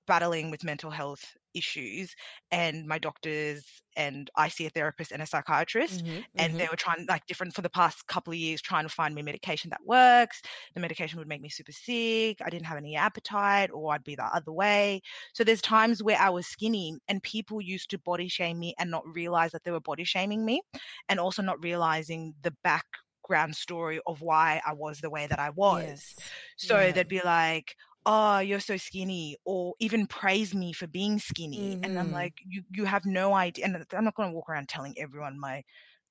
battling 0.07 0.51
with 0.51 0.63
mental 0.63 0.91
health 0.91 1.23
issues 1.53 2.15
and 2.51 2.87
my 2.87 2.97
doctors 2.99 3.81
and 3.97 4.29
I 4.35 4.47
see 4.47 4.65
a 4.65 4.69
therapist 4.69 5.11
and 5.11 5.21
a 5.21 5.25
psychiatrist 5.25 6.03
Mhm, 6.03 6.25
and 6.37 6.55
mhm. 6.55 6.57
they 6.57 6.67
were 6.69 6.77
trying 6.77 7.05
like 7.07 7.25
different 7.25 7.53
for 7.53 7.61
the 7.61 7.69
past 7.69 8.07
couple 8.07 8.31
of 8.33 8.39
years 8.39 8.61
trying 8.61 8.85
to 8.85 8.89
find 8.93 9.13
me 9.15 9.21
medication 9.21 9.69
that 9.69 9.85
works 9.85 10.41
the 10.73 10.79
medication 10.79 11.19
would 11.19 11.27
make 11.27 11.41
me 11.41 11.49
super 11.49 11.71
sick 11.71 12.41
i 12.41 12.49
didn't 12.49 12.65
have 12.65 12.77
any 12.77 12.95
appetite 12.95 13.69
or 13.73 13.93
i'd 13.93 14.03
be 14.03 14.15
the 14.15 14.23
other 14.23 14.51
way 14.51 15.01
so 15.33 15.43
there's 15.43 15.61
times 15.61 16.01
where 16.03 16.17
i 16.19 16.29
was 16.29 16.47
skinny 16.47 16.97
and 17.07 17.21
people 17.23 17.61
used 17.61 17.89
to 17.89 17.97
body 17.99 18.27
shame 18.27 18.59
me 18.59 18.73
and 18.79 18.89
not 18.89 19.05
realize 19.07 19.51
that 19.51 19.63
they 19.63 19.71
were 19.71 19.79
body 19.81 20.03
shaming 20.03 20.45
me 20.45 20.61
and 21.09 21.19
also 21.19 21.41
not 21.41 21.61
realizing 21.63 22.33
the 22.41 22.55
background 22.63 23.55
story 23.55 23.99
of 24.07 24.21
why 24.21 24.61
i 24.65 24.73
was 24.73 24.99
the 25.01 25.09
way 25.09 25.27
that 25.27 25.39
i 25.39 25.49
was 25.49 26.15
Yes. 26.15 26.35
so 26.57 26.91
Yeah. 26.91 26.91
they'd 26.91 27.07
be 27.07 27.21
like 27.21 27.75
oh 28.05 28.39
you're 28.39 28.59
so 28.59 28.77
skinny 28.77 29.37
or 29.45 29.75
even 29.79 30.07
praise 30.07 30.55
me 30.55 30.73
for 30.73 30.87
being 30.87 31.19
skinny 31.19 31.77
and 31.83 31.91
i'm 31.99 32.09
Mhm. 32.09 32.11
like 32.11 32.33
you 32.45 32.63
you 32.71 32.85
have 32.85 33.05
no 33.05 33.33
idea 33.33 33.65
and 33.65 33.85
i'm 33.93 34.03
not 34.05 34.15
going 34.15 34.29
to 34.29 34.35
walk 34.35 34.49
around 34.49 34.67
telling 34.69 34.95
everyone 34.97 35.39
my 35.39 35.63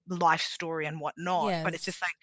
life 0.09 0.43
story 0.43 0.87
and 0.87 1.01
whatnot 1.01 1.55
but 1.63 1.75
it's 1.75 1.85
just 1.85 2.03
like 2.03 2.15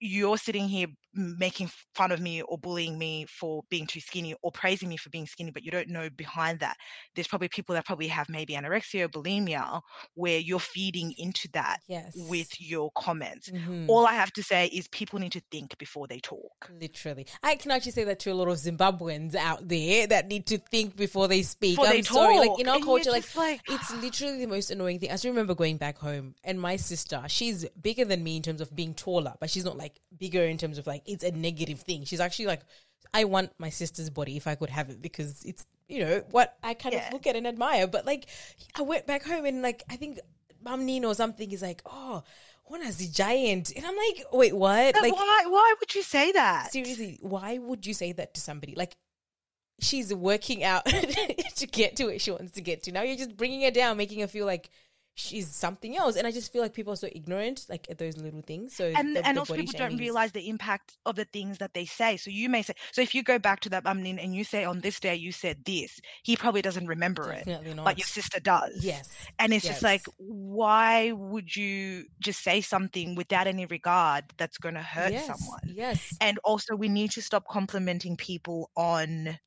you're 0.00 0.36
sitting 0.38 0.68
here 0.68 0.86
making 1.14 1.70
fun 1.94 2.12
of 2.12 2.20
me 2.20 2.42
or 2.42 2.58
bullying 2.58 2.98
me 2.98 3.24
for 3.26 3.62
being 3.70 3.86
too 3.86 4.00
skinny 4.00 4.34
or 4.42 4.52
praising 4.52 4.86
me 4.90 4.98
for 4.98 5.08
being 5.08 5.26
skinny 5.26 5.50
but 5.50 5.62
you 5.62 5.70
don't 5.70 5.88
know 5.88 6.10
behind 6.10 6.60
that 6.60 6.76
there's 7.14 7.26
probably 7.26 7.48
people 7.48 7.74
that 7.74 7.86
probably 7.86 8.06
have 8.06 8.28
maybe 8.28 8.52
anorexia 8.52 9.04
or 9.06 9.08
bulimia 9.08 9.80
where 10.14 10.38
you're 10.38 10.58
feeding 10.60 11.14
into 11.16 11.48
that 11.54 11.78
Yes. 11.88 12.12
with 12.28 12.60
your 12.60 12.90
comments 12.94 13.48
Mhm. 13.50 13.86
all 13.88 14.06
i 14.06 14.12
have 14.12 14.30
to 14.34 14.42
say 14.42 14.66
is 14.66 14.86
people 14.88 15.18
need 15.18 15.32
to 15.32 15.40
think 15.50 15.78
before 15.78 16.06
they 16.06 16.18
talk 16.20 16.70
Literally. 16.78 17.26
I 17.42 17.56
can 17.56 17.70
actually 17.70 17.92
say 17.92 18.04
that 18.04 18.18
to 18.20 18.30
a 18.32 18.34
lot 18.34 18.48
of 18.48 18.56
Zimbabweans 18.58 19.34
out 19.34 19.66
there 19.68 20.06
that 20.08 20.26
need 20.28 20.46
to 20.46 20.58
think 20.58 20.96
before 20.96 21.28
they 21.28 21.42
speak. 21.42 21.72
Before 21.76 21.86
I'm 21.86 21.92
they 21.92 22.02
sorry. 22.02 22.38
Like 22.38 22.58
in 22.60 22.68
our 22.68 22.76
and 22.76 22.84
culture, 22.84 23.10
like, 23.10 23.34
like- 23.36 23.60
it's 23.68 23.92
literally 23.94 24.38
the 24.38 24.46
most 24.46 24.70
annoying 24.70 24.98
thing. 24.98 25.10
I 25.10 25.16
still 25.16 25.30
remember 25.30 25.54
going 25.54 25.76
back 25.76 25.96
home 25.98 26.34
and 26.44 26.60
my 26.60 26.76
sister, 26.76 27.22
she's 27.28 27.64
bigger 27.80 28.04
than 28.04 28.22
me 28.22 28.36
in 28.36 28.42
terms 28.42 28.60
of 28.60 28.74
being 28.74 28.94
taller, 28.94 29.34
but 29.40 29.48
she's 29.50 29.64
not 29.64 29.76
like 29.76 29.85
bigger 30.16 30.42
in 30.42 30.58
terms 30.58 30.78
of 30.78 30.86
like 30.86 31.02
it's 31.06 31.24
a 31.24 31.30
negative 31.30 31.80
thing. 31.80 32.04
She's 32.04 32.20
actually 32.20 32.46
like 32.46 32.62
I 33.14 33.24
want 33.24 33.52
my 33.58 33.70
sister's 33.70 34.10
body 34.10 34.36
if 34.36 34.46
I 34.46 34.54
could 34.54 34.70
have 34.70 34.90
it 34.90 35.00
because 35.02 35.44
it's 35.44 35.66
you 35.88 36.00
know 36.04 36.22
what 36.30 36.56
I 36.62 36.74
kind 36.74 36.94
Yeah. 36.94 37.06
of 37.06 37.12
look 37.12 37.26
at 37.26 37.36
and 37.36 37.46
admire. 37.46 37.86
But 37.86 38.06
like 38.06 38.26
I 38.74 38.82
went 38.82 39.06
back 39.06 39.24
home 39.24 39.44
and 39.44 39.62
like 39.62 39.82
I 39.90 39.96
think 39.96 40.18
Mum 40.62 40.84
Nina 40.84 41.06
or 41.08 41.14
something 41.14 41.50
is 41.52 41.62
like, 41.62 41.82
oh, 41.86 42.24
Juana's 42.64 43.00
a 43.00 43.08
giant. 43.12 43.72
And 43.76 43.86
I'm 43.86 43.96
like, 43.96 44.24
wait, 44.32 44.56
what? 44.56 44.94
But 44.94 45.02
Like 45.02 45.12
why 45.14 45.44
why 45.46 45.74
would 45.78 45.94
you 45.94 46.02
say 46.02 46.32
that 46.32 46.72
seriously, 46.72 47.18
why 47.22 47.58
would 47.58 47.86
you 47.86 47.94
say 47.94 48.12
that 48.12 48.34
to 48.34 48.40
somebody? 48.40 48.74
Like, 48.74 48.96
she's 49.80 50.12
working 50.12 50.64
out 50.64 50.84
to 51.56 51.66
get 51.70 51.96
to 51.96 52.06
where 52.06 52.18
she 52.18 52.30
wants 52.30 52.52
to 52.52 52.60
get 52.62 52.82
to. 52.84 52.92
Now 52.92 53.02
you're 53.02 53.16
just 53.16 53.36
bringing 53.36 53.62
her 53.62 53.70
down, 53.70 53.96
making 53.96 54.20
her 54.20 54.26
feel 54.26 54.46
like 54.46 54.70
she's 55.16 55.48
something 55.48 55.96
else. 55.96 56.14
And 56.16 56.26
I 56.26 56.30
just 56.30 56.52
feel 56.52 56.62
like 56.62 56.74
people 56.74 56.92
are 56.92 56.96
so 56.96 57.08
ignorant, 57.10 57.66
like 57.68 57.90
at 57.90 57.98
those 57.98 58.18
little 58.18 58.42
things. 58.42 58.74
So 58.76 58.92
and 58.94 59.16
the- 59.16 59.26
and 59.26 59.36
the 59.36 59.40
also 59.40 59.56
people 59.56 59.72
don't 59.76 59.96
realize 59.96 60.30
the 60.30 60.48
impact 60.48 60.98
of 61.06 61.16
the 61.16 61.24
things 61.24 61.58
that 61.58 61.72
they 61.74 61.86
say. 61.86 62.16
So 62.18 62.30
you 62.30 62.48
may 62.48 62.62
say 62.62 62.74
so 62.92 63.00
if 63.00 63.14
you 63.14 63.22
go 63.22 63.38
back 63.38 63.60
to 63.60 63.70
that 63.70 63.82
bumnin 63.82 64.22
and 64.22 64.34
you 64.34 64.44
say 64.44 64.64
on 64.64 64.80
this 64.80 65.00
day 65.00 65.14
you 65.16 65.32
said 65.32 65.64
this 65.64 65.98
he 66.22 66.36
probably 66.36 66.62
doesn't 66.62 66.86
remember 66.86 67.32
it 67.32 67.46
Definitely 67.46 67.74
not. 67.74 67.86
but 67.86 67.98
your 67.98 68.06
sister 68.06 68.38
does. 68.38 68.84
Yes, 68.84 69.08
and 69.38 69.52
it's 69.52 69.66
just 69.66 69.82
like 69.82 70.04
why 70.18 71.12
would 71.12 71.56
you 71.56 72.04
just 72.20 72.44
say 72.44 72.60
something 72.60 73.14
without 73.14 73.46
any 73.46 73.66
regard 73.66 74.24
that's 74.36 74.58
going 74.58 74.74
to 74.74 74.82
hurt 74.82 75.12
yes, 75.12 75.26
someone? 75.26 75.60
Yes, 75.64 76.14
and 76.20 76.38
also 76.44 76.76
we 76.76 76.88
need 76.88 77.10
to 77.12 77.22
stop 77.22 77.44
complimenting 77.50 78.16
people 78.16 78.70
on 78.76 79.38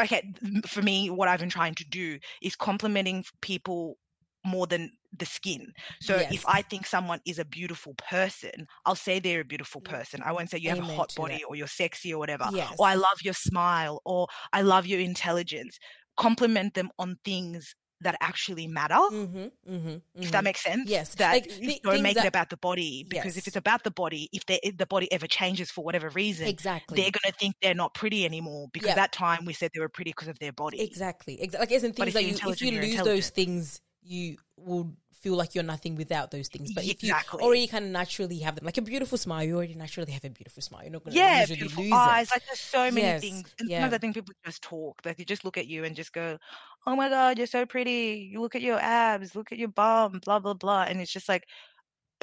okay 0.00 0.22
for 0.66 0.80
me 0.80 1.10
what 1.10 1.28
i've 1.28 1.40
been 1.40 1.50
trying 1.50 1.74
to 1.74 1.84
do 1.84 2.18
is 2.40 2.56
complimenting 2.56 3.22
people 3.42 3.98
more 4.44 4.66
than 4.66 4.90
the 5.18 5.26
skin 5.26 5.72
so 6.00 6.16
Yes. 6.16 6.32
if 6.32 6.44
i 6.48 6.62
think 6.62 6.86
someone 6.86 7.20
is 7.26 7.38
a 7.38 7.44
beautiful 7.44 7.94
person 7.94 8.66
i'll 8.86 8.94
say 8.94 9.18
they're 9.20 9.40
a 9.42 9.44
beautiful 9.44 9.80
person 9.80 10.20
i 10.24 10.32
won't 10.32 10.50
say 10.50 10.58
you 10.58 10.70
have 10.70 10.78
a 10.78 10.82
hot 10.82 11.12
body 11.16 11.34
that. 11.38 11.44
or 11.48 11.54
you're 11.56 11.66
sexy 11.66 12.12
or 12.12 12.18
whatever 12.18 12.48
yes. 12.52 12.74
or 12.78 12.86
i 12.88 12.94
love 12.94 13.18
your 13.22 13.34
smile 13.34 14.00
or 14.04 14.26
i 14.52 14.62
love 14.62 14.86
your 14.86 15.00
intelligence 15.00 15.78
compliment 16.16 16.74
them 16.74 16.90
on 16.98 17.16
things 17.24 17.74
that 18.00 18.16
actually 18.20 18.66
matter 18.66 18.98
Mm-hmm, 19.12 19.72
mm-hmm, 19.72 19.96
if 20.16 20.32
that 20.32 20.42
makes 20.42 20.60
sense 20.64 20.90
Yes, 20.90 21.14
that 21.14 21.32
like, 21.34 21.60
you 21.60 21.74
don't 21.84 22.02
make 22.02 22.16
that- 22.16 22.24
it 22.24 22.28
about 22.28 22.50
the 22.50 22.56
body 22.56 23.06
because 23.08 23.36
if 23.36 23.46
it's 23.46 23.54
about 23.56 23.84
the 23.84 23.92
body 23.92 24.28
if, 24.32 24.44
they, 24.46 24.58
if 24.64 24.76
the 24.76 24.86
body 24.86 25.10
ever 25.12 25.28
changes 25.28 25.70
for 25.70 25.84
whatever 25.84 26.08
reason 26.08 26.48
exactly. 26.48 26.96
they're 26.96 27.12
going 27.12 27.32
to 27.32 27.38
think 27.38 27.54
they're 27.62 27.74
not 27.76 27.94
pretty 27.94 28.24
anymore 28.24 28.66
because 28.72 28.88
Yeah. 28.88 28.94
that 28.96 29.12
time 29.12 29.44
we 29.44 29.52
said 29.52 29.70
they 29.72 29.78
were 29.80 29.88
pretty 29.88 30.10
because 30.10 30.26
of 30.28 30.38
their 30.40 30.52
body. 30.52 30.80
Exactly. 30.80 31.40
Exactly. 31.40 31.60
Like, 31.66 31.72
isn't 31.72 31.96
things 31.96 32.14
that 32.14 32.24
you're 32.24 32.52
if 32.52 32.60
you 32.62 32.80
lose 32.80 33.02
those 33.02 33.30
things, 33.30 33.80
you 34.02 34.38
will 34.56 34.96
feel 35.14 35.34
like 35.36 35.54
you're 35.54 35.64
nothing 35.64 35.94
without 35.96 36.30
those 36.30 36.48
things. 36.48 36.70
But 36.70 36.84
if 36.84 37.02
you 37.02 37.14
Exactly. 37.14 37.40
already 37.40 37.66
kind 37.68 37.84
of 37.84 37.90
naturally 37.90 38.38
have 38.40 38.56
them, 38.56 38.64
like 38.66 38.78
a 38.78 38.82
beautiful 38.82 39.18
smile, 39.18 39.44
you 39.44 39.56
already 39.56 39.74
naturally 39.74 40.12
have 40.12 40.24
a 40.24 40.30
beautiful 40.30 40.62
smile. 40.62 40.82
You're 40.82 40.92
not 40.92 41.04
going 41.04 41.20
to 41.20 41.20
Yeah, 41.20 41.44
usually 41.44 41.68
beautiful 41.68 41.84
lose 41.84 42.06
eyes. 42.06 42.28
it. 42.30 42.30
Like 42.32 42.42
there's 42.46 42.60
so 42.60 42.90
many 42.90 43.12
Yes, 43.12 43.20
things. 43.20 43.54
And 43.58 43.68
yeah. 43.68 43.76
sometimes 43.76 43.94
I 43.94 43.98
think 43.98 44.14
people 44.14 44.34
just 44.44 44.62
talk. 44.62 45.02
Like 45.04 45.16
they 45.16 45.24
just 45.24 45.44
look 45.44 45.56
at 45.58 45.66
you 45.66 45.84
and 45.84 45.96
just 45.96 46.12
go, 46.12 46.38
"Oh 46.86 46.96
my 46.96 47.08
god, 47.08 47.38
you're 47.38 47.46
so 47.46 47.66
pretty. 47.66 48.28
You 48.32 48.40
look 48.40 48.54
at 48.54 48.62
your 48.62 48.78
abs. 48.80 49.34
Look 49.34 49.52
at 49.52 49.58
your 49.58 49.68
bum. 49.68 50.20
Blah 50.20 50.38
blah 50.38 50.54
blah." 50.54 50.84
And 50.84 51.00
it's 51.00 51.12
just 51.12 51.28
like 51.28 51.46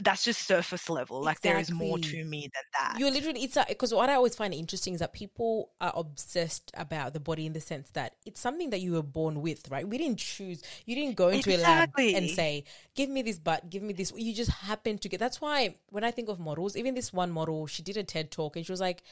that's 0.02 0.24
just 0.24 0.46
surface 0.46 0.90
level. 0.90 1.22
Like 1.22 1.42
there 1.42 1.58
is 1.58 1.72
more 1.72 1.98
to 1.98 2.26
me 2.26 2.50
than 2.54 2.64
that. 2.74 3.00
You're 3.00 3.12
literally 3.12 3.44
it's 3.44 3.58
because 3.68 3.94
what 3.94 4.10
I 4.10 4.16
always 4.16 4.36
find 4.36 4.54
interesting 4.54 4.94
is 4.94 5.00
that 5.00 5.14
people 5.14 5.72
are 5.80 5.94
obsessed 5.96 6.72
about 6.76 7.14
the 7.14 7.20
body 7.20 7.46
in 7.46 7.54
the 7.54 7.62
sense 7.62 7.90
that 7.92 8.16
it's 8.26 8.40
something 8.40 8.70
that 8.72 8.82
you 8.82 8.94
were 8.94 9.04
born 9.04 9.42
with, 9.42 9.70
right? 9.70 9.88
We 9.88 9.98
didn't 9.98 10.20
choose. 10.20 10.64
You 10.86 10.96
didn't 10.96 11.16
go 11.16 11.30
into 11.30 11.56
a 11.56 11.58
lab 11.58 11.92
and 11.98 12.30
say, 12.30 12.64
"Give 12.96 13.10
me 13.10 13.22
this 13.22 13.40
butt, 13.40 13.70
give 13.70 13.84
me 13.84 13.94
this." 13.94 14.14
You 14.16 14.34
just 14.34 14.52
happen 14.52 14.98
to 15.00 15.10
get. 15.10 15.20
That's 15.20 15.42
why 15.42 15.76
when 15.90 16.04
I 16.04 16.12
think 16.12 16.30
of 16.30 16.40
models, 16.40 16.76
even 16.76 16.96
this 16.96 17.14
one 17.14 17.32
model, 17.32 17.68
she 17.68 17.82
did 17.82 17.98
a 17.98 18.04
TED 18.04 18.32
talk 18.32 18.56
and 18.56 18.66
she 18.66 18.72
was 18.72 18.82
like, 18.82 19.04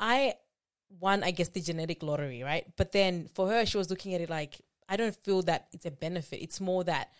"I 0.00 0.34
won, 1.00 1.22
I 1.24 1.30
guess, 1.30 1.48
the 1.48 1.60
genetic 1.60 2.02
lottery, 2.02 2.42
right?" 2.42 2.66
But 2.76 2.92
then 2.92 3.28
for 3.34 3.48
her, 3.48 3.66
she 3.66 3.78
was 3.78 3.90
looking 3.90 4.14
at 4.14 4.20
it 4.20 4.30
like, 4.30 4.60
"I 4.88 4.96
don't 4.96 5.16
feel 5.16 5.42
that 5.42 5.68
it's 5.72 5.86
a 5.86 5.90
benefit. 5.90 6.42
It's 6.42 6.60
more 6.60 6.84
that." 6.84 7.12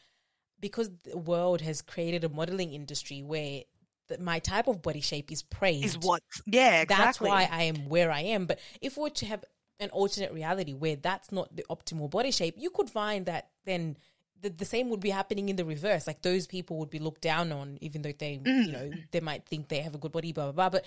Because 0.63 0.91
the 1.03 1.19
world 1.19 1.61
has 1.61 1.83
created 1.83 2.25
a 2.25 2.31
modeling 2.31 2.73
industry 2.73 3.21
where 3.23 3.63
the, 4.09 4.19
my 4.19 4.39
type 4.39 4.67
of 4.69 4.81
body 4.81 5.03
shape 5.03 5.31
is 5.31 5.43
praised 5.43 5.85
is 5.85 5.99
what? 5.99 6.23
Yeah, 6.47 6.81
exactly. 6.83 7.05
that's 7.05 7.21
why 7.21 7.49
I 7.51 7.65
am 7.65 7.89
where 7.91 8.11
I 8.11 8.21
am. 8.21 8.47
But 8.47 8.61
if 8.81 8.97
we 8.97 9.03
were 9.03 9.11
to 9.11 9.27
have 9.27 9.45
an 9.81 9.91
alternate 9.91 10.33
reality 10.33 10.73
where 10.73 10.97
that's 10.97 11.31
not 11.33 11.55
the 11.55 11.65
optimal 11.69 12.09
body 12.11 12.31
shape, 12.31 12.55
you 12.57 12.71
could 12.71 12.89
find 12.89 13.27
that 13.27 13.49
then 13.67 13.97
the, 14.41 14.51
the 14.51 14.65
same 14.65 14.91
would 14.91 15.01
be 15.01 15.11
happening 15.11 15.49
in 15.49 15.57
the 15.57 15.65
reverse. 15.65 16.07
Like 16.07 16.23
those 16.23 16.47
people 16.47 16.79
would 16.79 16.91
be 16.91 16.99
looked 16.99 17.23
down 17.23 17.53
on, 17.53 17.79
even 17.81 18.03
though 18.03 18.13
they, 18.17 18.39
Mm. 18.45 18.67
you 18.67 18.73
know, 18.73 18.91
they 19.13 19.21
might 19.21 19.47
think 19.47 19.69
they 19.69 19.81
have 19.81 19.95
a 19.95 19.99
good 19.99 20.13
body, 20.13 20.33
blah, 20.33 20.45
blah, 20.45 20.53
blah. 20.53 20.71
But 20.71 20.85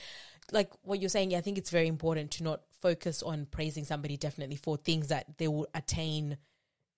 like 0.51 0.71
what 0.84 0.99
you're 0.99 1.09
saying, 1.09 1.36
I 1.36 1.41
think 1.41 1.57
it's 1.57 1.69
very 1.69 1.88
important 1.88 2.32
to 2.32 2.43
not 2.43 2.61
focus 2.82 3.23
on 3.23 3.45
praising 3.45 3.84
somebody 3.86 4.17
definitely 4.17 4.57
for 4.57 4.78
things 4.78 5.07
that 5.07 5.38
they 5.38 5.47
will 5.47 5.67
attain 5.73 6.38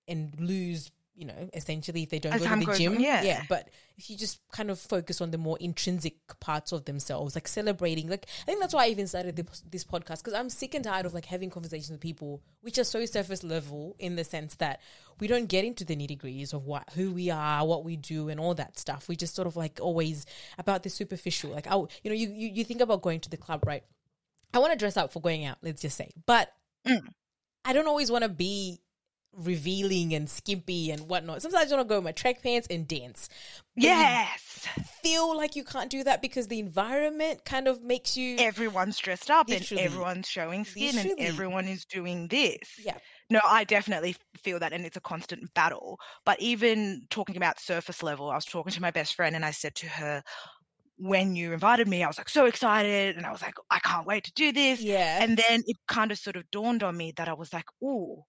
and 0.08 0.36
lose 0.40 0.92
you 1.18 1.26
know, 1.26 1.50
essentially 1.54 2.04
if 2.04 2.10
they 2.10 2.20
don't 2.20 2.34
As 2.34 2.42
go 2.42 2.48
to 2.60 2.66
the 2.66 2.74
gym. 2.78 3.00
yeah. 3.00 3.24
yeah. 3.24 3.44
But 3.50 3.70
if 3.98 4.10
you 4.10 4.16
just 4.16 4.40
kind 4.52 4.70
of 4.70 4.80
focus 4.80 5.20
on 5.20 5.32
the 5.32 5.38
more 5.38 5.58
intrinsic 5.60 6.16
parts 6.40 6.72
of 6.72 6.86
themselves, 6.86 7.36
like 7.36 7.48
celebrating, 7.48 8.08
like 8.08 8.28
I 8.44 8.46
think 8.46 8.60
that's 8.60 8.74
why 8.74 8.86
I 8.86 8.90
even 8.90 9.08
started 9.08 9.36
this, 9.36 9.64
this 9.70 9.84
podcast 9.84 10.20
because 10.20 10.34
I'm 10.34 10.50
sick 10.50 10.76
and 10.76 10.84
tired 10.84 11.06
of 11.08 11.14
like 11.14 11.26
having 11.26 11.50
conversations 11.50 11.90
with 11.90 12.00
people 12.00 12.42
which 12.62 12.78
are 12.78 12.84
so 12.84 13.04
surface 13.06 13.44
level 13.44 13.96
in 13.98 14.16
the 14.16 14.24
sense 14.24 14.56
that 14.56 14.80
we 15.20 15.28
don't 15.28 15.48
get 15.48 15.66
into 15.66 15.84
the 15.84 15.96
nitty 15.96 16.22
gritties 16.22 16.54
of 16.54 16.66
what 16.66 16.88
who 16.94 17.12
we 17.12 17.32
are, 17.32 17.66
what 17.66 17.84
we 17.84 17.96
do, 17.96 18.30
and 18.30 18.40
all 18.40 18.54
that 18.54 18.78
stuff. 18.78 19.10
We 19.10 19.16
just 19.16 19.34
sort 19.36 19.48
of 19.48 19.56
like 19.56 19.80
always 19.82 20.26
about 20.60 20.84
the 20.84 20.90
superficial. 20.90 21.50
Like, 21.50 21.68
oh, 21.72 21.88
you 22.04 22.12
know, 22.12 22.16
you 22.16 22.30
you, 22.30 22.50
you 22.50 22.64
think 22.64 22.82
about 22.82 23.02
going 23.02 23.20
to 23.22 23.30
the 23.30 23.38
club, 23.38 23.64
right? 23.66 23.84
I 24.54 24.60
want 24.60 24.72
to 24.74 24.78
dress 24.78 24.96
up 24.98 25.12
for 25.12 25.20
going 25.20 25.46
out, 25.46 25.58
let's 25.62 25.82
just 25.82 25.98
say, 25.98 26.12
but 26.26 26.52
Mm. 26.86 27.02
I 27.66 27.74
don't 27.74 27.88
always 27.88 28.10
want 28.10 28.24
to 28.24 28.30
be 28.30 28.80
revealing 29.34 30.14
and 30.14 30.30
skimpy 30.30 30.90
and 30.92 31.08
whatnot. 31.08 31.42
Sometimes 31.42 31.72
I 31.72 31.76
want 31.76 31.88
to 31.88 31.94
go 31.94 32.00
in 32.00 32.04
my 32.04 32.12
track 32.12 32.42
pants 32.42 32.68
and 32.70 32.88
dance. 32.88 33.30
But 33.76 33.84
Yes. 33.84 34.68
feel 35.04 35.36
like 35.38 35.56
you 35.56 35.64
can't 35.64 35.90
do 35.92 36.04
that 36.04 36.22
because 36.22 36.48
the 36.48 36.60
environment 36.60 37.46
kind 37.46 37.68
of 37.68 37.84
makes 37.84 38.18
you. 38.18 38.38
Everyone's 38.40 38.98
dressed 38.98 39.30
up 39.30 39.50
and 39.50 39.72
everyone's 39.74 40.28
showing 40.28 40.66
skin 40.66 40.96
Literally. 40.96 41.12
and 41.20 41.20
everyone 41.28 41.68
is 41.68 41.86
doing 41.86 42.28
this. 42.30 42.58
Yeah. 42.84 42.98
No, 43.30 43.40
I 43.46 43.64
definitely 43.64 44.16
feel 44.42 44.58
that 44.60 44.74
and 44.74 44.86
it's 44.86 44.98
a 44.98 45.02
constant 45.02 45.54
battle. 45.54 46.00
But 46.26 46.40
even 46.42 47.04
talking 47.10 47.38
about 47.38 47.60
surface 47.60 48.02
level, 48.02 48.32
I 48.32 48.36
was 48.36 48.46
talking 48.46 48.72
to 48.74 48.82
my 48.82 48.92
best 48.92 49.14
friend 49.16 49.36
and 49.36 49.46
I 49.46 49.52
said 49.52 49.76
to 49.76 49.88
her, 49.88 50.24
when 51.00 51.36
you 51.36 51.54
invited 51.54 51.88
me, 51.88 52.04
I 52.04 52.08
was 52.08 52.18
like 52.18 52.30
so 52.30 52.46
excited 52.46 53.18
and 53.18 53.26
I 53.28 53.32
was 53.32 53.44
like, 53.44 53.54
I 53.70 53.78
can't 53.80 54.08
wait 54.08 54.24
to 54.24 54.32
do 54.34 54.52
this. 54.52 54.82
Yeah. 54.82 55.22
And 55.22 55.38
then 55.38 55.62
it 55.68 55.78
kind 55.88 56.12
of 56.12 56.18
sort 56.18 56.38
of 56.38 56.50
dawned 56.50 56.82
on 56.82 56.98
me 56.98 57.14
that 57.18 57.28
I 57.28 57.34
was 57.34 57.54
like, 57.54 57.66
oh, 57.84 58.26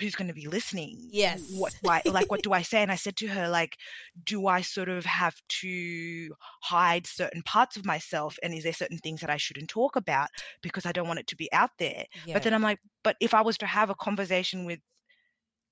who's 0.00 0.14
going 0.14 0.28
to 0.28 0.34
be 0.34 0.48
listening? 0.48 1.08
Yes. 1.10 1.50
What 1.56 1.74
do 1.82 1.90
I 1.90 2.02
like? 2.06 2.30
What 2.30 2.42
do 2.42 2.52
I 2.52 2.62
say? 2.62 2.82
And 2.82 2.90
I 2.90 2.96
said 2.96 3.16
to 3.16 3.26
her, 3.28 3.48
like, 3.48 3.76
do 4.24 4.46
I 4.46 4.60
sort 4.62 4.88
of 4.88 5.04
have 5.04 5.36
to 5.60 6.34
hide 6.62 7.06
certain 7.06 7.42
parts 7.42 7.76
of 7.76 7.84
myself? 7.84 8.38
And 8.42 8.54
is 8.54 8.64
there 8.64 8.72
certain 8.72 8.98
things 8.98 9.20
that 9.20 9.30
I 9.30 9.36
shouldn't 9.36 9.68
talk 9.68 9.96
about 9.96 10.28
because 10.62 10.86
I 10.86 10.92
don't 10.92 11.08
want 11.08 11.20
it 11.20 11.26
to 11.28 11.36
be 11.36 11.52
out 11.52 11.70
there? 11.78 12.04
yeah. 12.24 12.34
But 12.34 12.42
then 12.42 12.54
I'm 12.54 12.62
like, 12.62 12.78
but 13.02 13.16
if 13.20 13.34
I 13.34 13.42
was 13.42 13.58
to 13.58 13.66
have 13.66 13.90
a 13.90 13.94
conversation 13.94 14.64
with 14.64 14.80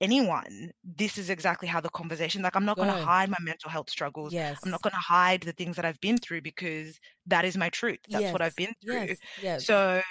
anyone, 0.01 0.71
this 0.85 1.19
is 1.19 1.31
exactly 1.31 1.67
how 1.67 1.81
the 1.81 1.89
conversation. 1.91 2.43
Like, 2.43 2.55
I'm 2.57 2.65
not 2.65 2.77
going 2.77 2.89
to 2.89 3.05
hide 3.05 3.31
my 3.31 3.39
mental 3.41 3.71
health 3.71 3.91
struggles. 3.91 4.33
yes. 4.33 4.59
I'm 4.65 4.71
not 4.71 4.83
going 4.83 4.93
to 4.93 4.99
hide 4.99 5.43
the 5.43 5.53
things 5.53 5.77
that 5.77 5.85
I've 5.85 6.01
been 6.01 6.19
through 6.19 6.43
because 6.43 7.01
that 7.27 7.45
is 7.45 7.57
my 7.57 7.69
truth. 7.71 7.99
That's 8.09 8.33
what 8.33 8.43
I've 8.43 8.57
been 8.57 8.75
through. 8.85 9.07
Yes. 9.07 9.19
Yes. 9.43 9.67
So 9.67 10.03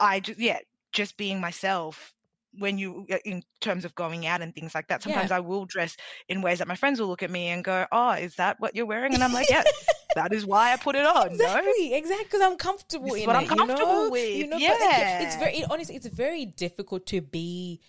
I 0.00 0.20
just, 0.20 0.40
yeah, 0.40 0.58
just 0.92 1.16
being 1.16 1.40
myself 1.40 2.12
when 2.58 2.78
you, 2.78 3.06
uh, 3.10 3.16
in 3.24 3.42
terms 3.60 3.84
of 3.84 3.94
going 3.94 4.26
out 4.26 4.42
and 4.42 4.54
things 4.54 4.74
like 4.74 4.88
that, 4.88 5.02
sometimes 5.02 5.30
I 5.30 5.40
will 5.40 5.64
dress 5.64 5.96
in 6.28 6.42
ways 6.42 6.58
that 6.58 6.68
my 6.68 6.74
friends 6.76 7.00
will 7.00 7.08
look 7.08 7.22
at 7.22 7.30
me 7.30 7.48
and 7.48 7.64
go, 7.64 7.86
oh, 7.90 8.10
is 8.12 8.34
that 8.36 8.60
what 8.60 8.76
you're 8.76 8.86
wearing? 8.86 9.14
And 9.14 9.24
I'm 9.24 9.32
like, 9.32 9.48
yeah, 9.48 9.62
that 10.14 10.32
is 10.32 10.44
why 10.44 10.72
I 10.72 10.76
put 10.76 10.94
it 10.94 11.06
on. 11.16 11.28
No? 11.36 11.44
Exactly, 11.44 11.94
exactly. 11.94 12.24
Because 12.24 12.40
I'm 12.42 12.56
comfortable 12.56 13.06
This 13.06 13.14
is 13.16 13.20
in 13.22 13.26
what 13.26 13.36
it. 13.36 13.50
I'm 13.50 13.58
comfortable 13.58 13.78
you 13.78 14.02
know? 14.04 14.10
with, 14.10 14.36
You 14.36 14.46
know, 14.48 14.58
but 14.58 14.80
like, 14.80 15.22
it's 15.22 15.36
very 15.36 15.52
it, 15.58 15.70
honestly, 15.70 15.96
it's 15.96 16.06
very 16.06 16.44
difficult 16.46 17.06
to 17.06 17.20
be 17.20 17.80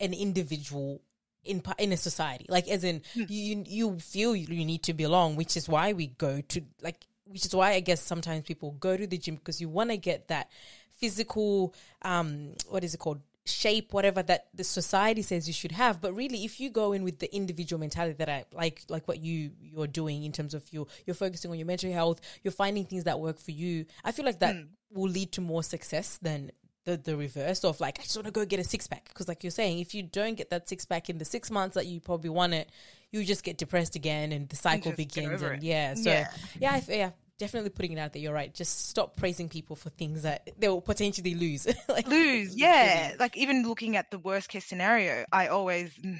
an 0.00 0.14
individual 0.14 1.02
in 1.44 1.62
in 1.78 1.92
a 1.92 1.96
society. 1.96 2.46
Like, 2.48 2.68
as 2.68 2.84
in, 2.84 3.02
Hmm. 3.14 3.24
you 3.28 3.64
you 3.66 3.98
feel 3.98 4.36
you 4.36 4.64
need 4.64 4.82
to 4.84 4.94
belong, 4.94 5.34
which 5.36 5.56
is 5.56 5.68
why 5.68 5.92
we 5.92 6.06
go 6.08 6.40
to 6.40 6.62
like, 6.82 7.04
which 7.24 7.44
is 7.46 7.54
why 7.54 7.72
I 7.72 7.80
guess 7.80 8.00
sometimes 8.00 8.44
people 8.44 8.72
go 8.72 8.96
to 8.96 9.06
the 9.06 9.18
gym 9.18 9.36
because 9.36 9.60
you 9.60 9.68
want 9.68 9.90
to 9.90 9.96
get 9.96 10.28
that 10.28 10.50
physical, 10.92 11.74
um, 12.02 12.54
what 12.68 12.82
is 12.84 12.94
it 12.94 12.98
called? 12.98 13.20
Shape 13.48 13.92
whatever 13.92 14.22
that 14.22 14.46
the 14.54 14.62
society 14.64 15.22
says 15.22 15.46
you 15.46 15.52
should 15.54 15.72
have 15.72 16.00
but 16.00 16.12
really 16.14 16.44
if 16.44 16.60
you 16.60 16.70
go 16.70 16.92
in 16.92 17.02
with 17.02 17.18
the 17.18 17.34
individual 17.34 17.80
mentality 17.80 18.14
that 18.18 18.28
i 18.28 18.44
like 18.54 18.82
like 18.88 19.06
what 19.08 19.18
you 19.20 19.50
you're 19.60 19.86
doing 19.86 20.22
in 20.24 20.32
terms 20.32 20.54
of 20.54 20.62
your 20.72 20.86
you're 21.06 21.14
focusing 21.14 21.50
on 21.50 21.56
your 21.58 21.66
mental 21.66 21.92
health 21.92 22.20
you're 22.42 22.52
finding 22.52 22.84
things 22.84 23.04
that 23.04 23.18
work 23.20 23.38
for 23.38 23.50
you 23.50 23.84
i 24.04 24.12
feel 24.12 24.24
like 24.24 24.38
that 24.40 24.54
Mm. 24.56 24.68
will 24.92 25.10
lead 25.10 25.32
to 25.32 25.40
more 25.40 25.62
success 25.62 26.18
than 26.22 26.50
the, 26.84 26.96
the 26.96 27.16
reverse 27.16 27.64
of 27.64 27.80
like 27.80 27.98
i 27.98 28.02
just 28.02 28.16
want 28.16 28.26
to 28.26 28.32
go 28.32 28.44
get 28.46 28.58
a 28.60 28.64
six-pack 28.64 29.04
because 29.08 29.28
like 29.28 29.44
you're 29.44 29.50
saying 29.50 29.78
if 29.78 29.94
you 29.94 30.02
don't 30.02 30.36
get 30.36 30.48
that 30.50 30.68
six-pack 30.68 31.10
in 31.10 31.18
the 31.18 31.24
six 31.24 31.50
months 31.50 31.74
that 31.74 31.86
you 31.86 32.00
probably 32.00 32.30
want 32.30 32.54
it 32.54 32.70
you 33.10 33.24
just 33.24 33.44
get 33.44 33.58
depressed 33.58 33.94
again 33.96 34.32
and 34.32 34.48
the 34.48 34.56
cycle 34.56 34.92
begins 34.92 35.42
and 35.42 35.56
it. 35.56 35.62
yeah 35.62 35.94
so 35.94 36.10
Yeah. 36.10 36.28
yeah 36.60 36.72
I, 36.72 36.82
yeah 36.88 37.10
definitely 37.38 37.70
putting 37.70 37.92
it 37.92 37.98
out 37.98 38.12
there 38.12 38.22
you're 38.22 38.32
right. 38.32 38.52
Just 38.52 38.88
stop 38.88 39.16
praising 39.16 39.48
people 39.48 39.76
for 39.76 39.90
things 39.90 40.22
that 40.22 40.48
they 40.58 40.68
will 40.68 40.80
potentially 40.80 41.34
lose. 41.34 41.66
Like 41.88 42.06
lose 42.06 42.54
yeah. 42.56 43.14
like 43.18 43.36
even 43.36 43.66
looking 43.66 43.96
at 43.96 44.10
the 44.10 44.18
worst 44.18 44.48
case 44.48 44.64
scenario 44.64 45.24
i 45.32 45.46
always 45.46 45.90
mm, 45.94 46.18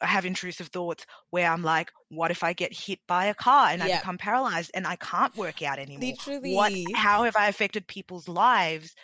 have 0.00 0.24
intrusive 0.24 0.68
thoughts 0.68 1.06
where 1.30 1.50
i'm 1.50 1.62
like 1.62 1.90
what 2.08 2.30
if 2.30 2.42
i 2.44 2.52
get 2.52 2.72
hit 2.72 3.00
by 3.06 3.26
a 3.26 3.34
car 3.34 3.68
and 3.68 3.82
i 3.82 3.88
become 3.88 4.16
paralyzed 4.16 4.70
and 4.74 4.86
i 4.86 4.96
can't 4.96 5.36
work 5.36 5.62
out 5.62 5.78
anymore? 5.78 6.10
Literally. 6.10 6.54
What 6.54 6.72
how 6.94 7.24
have 7.24 7.36
i 7.36 7.48
affected 7.48 7.86
people's 7.86 8.28
lives 8.28 8.94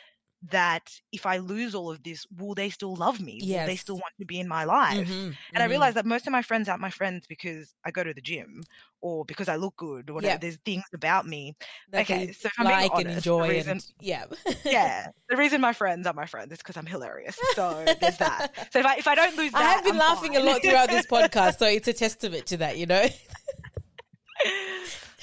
that 0.51 0.89
if 1.11 1.27
i 1.27 1.39
lose 1.39 1.75
all 1.75 1.91
of 1.91 2.01
this 2.05 2.25
will 2.37 2.55
they 2.55 2.71
still 2.71 2.95
love 2.95 3.21
me 3.21 3.41
will 3.43 3.67
they 3.67 3.75
still 3.77 3.97
want 3.97 4.15
to 4.21 4.25
be 4.25 4.39
in 4.39 4.47
my 4.47 4.63
life 4.65 5.09
Mhm, 5.09 5.35
and 5.53 5.63
I 5.63 5.67
mhm. 5.67 5.71
realized 5.71 5.97
that 5.97 6.07
most 6.07 6.27
of 6.29 6.33
my 6.33 6.43
friends 6.43 6.69
aren't 6.69 6.81
my 6.81 6.91
friends 6.91 7.27
because 7.27 7.75
I 7.85 7.91
go 7.91 8.05
to 8.05 8.15
the 8.15 8.21
gym 8.21 8.63
or 9.01 9.25
because 9.25 9.49
I 9.49 9.57
look 9.57 9.77
good 9.77 10.11
or 10.11 10.15
whatever. 10.15 10.33
Yeah. 10.35 10.39
There's 10.39 10.59
things 10.65 10.85
about 10.95 11.27
me. 11.27 11.57
that 11.91 12.03
okay, 12.03 12.33
so 12.33 12.47
if 12.47 12.53
I'm 12.59 12.67
being 12.67 12.81
like 12.81 12.93
and 12.93 13.09
honest, 13.09 13.25
the 13.25 13.31
enjoy 13.31 13.49
reason- 13.49 13.71
and 13.73 13.85
yeah 14.01 14.25
Yeah. 14.65 15.09
the 15.29 15.37
reason 15.37 15.61
my 15.61 15.73
friends 15.73 16.07
are 16.07 16.15
my 16.15 16.27
friends 16.27 16.53
is 16.53 16.59
because 16.59 16.77
I'm 16.77 16.87
hilarious. 16.87 17.37
So 17.55 17.85
there's 18.01 18.19
that. 18.19 18.51
So 18.73 18.79
if 18.81 18.87
I 18.87 18.97
if 18.97 19.07
I 19.09 19.15
don't 19.17 19.37
lose 19.37 19.53
that, 19.53 19.61
I 19.61 19.65
have 19.73 19.83
been 19.85 19.93
I'm 19.95 19.99
laughing 19.99 20.37
a 20.37 20.41
lot 20.41 20.63
throughout 20.63 20.89
this 20.91 21.07
podcast, 21.17 21.59
so 21.59 21.67
it's 21.67 21.89
a 21.89 21.93
testament 21.93 22.47
to 22.47 22.57
that, 22.59 22.77
you 22.79 22.87
know. 22.87 23.07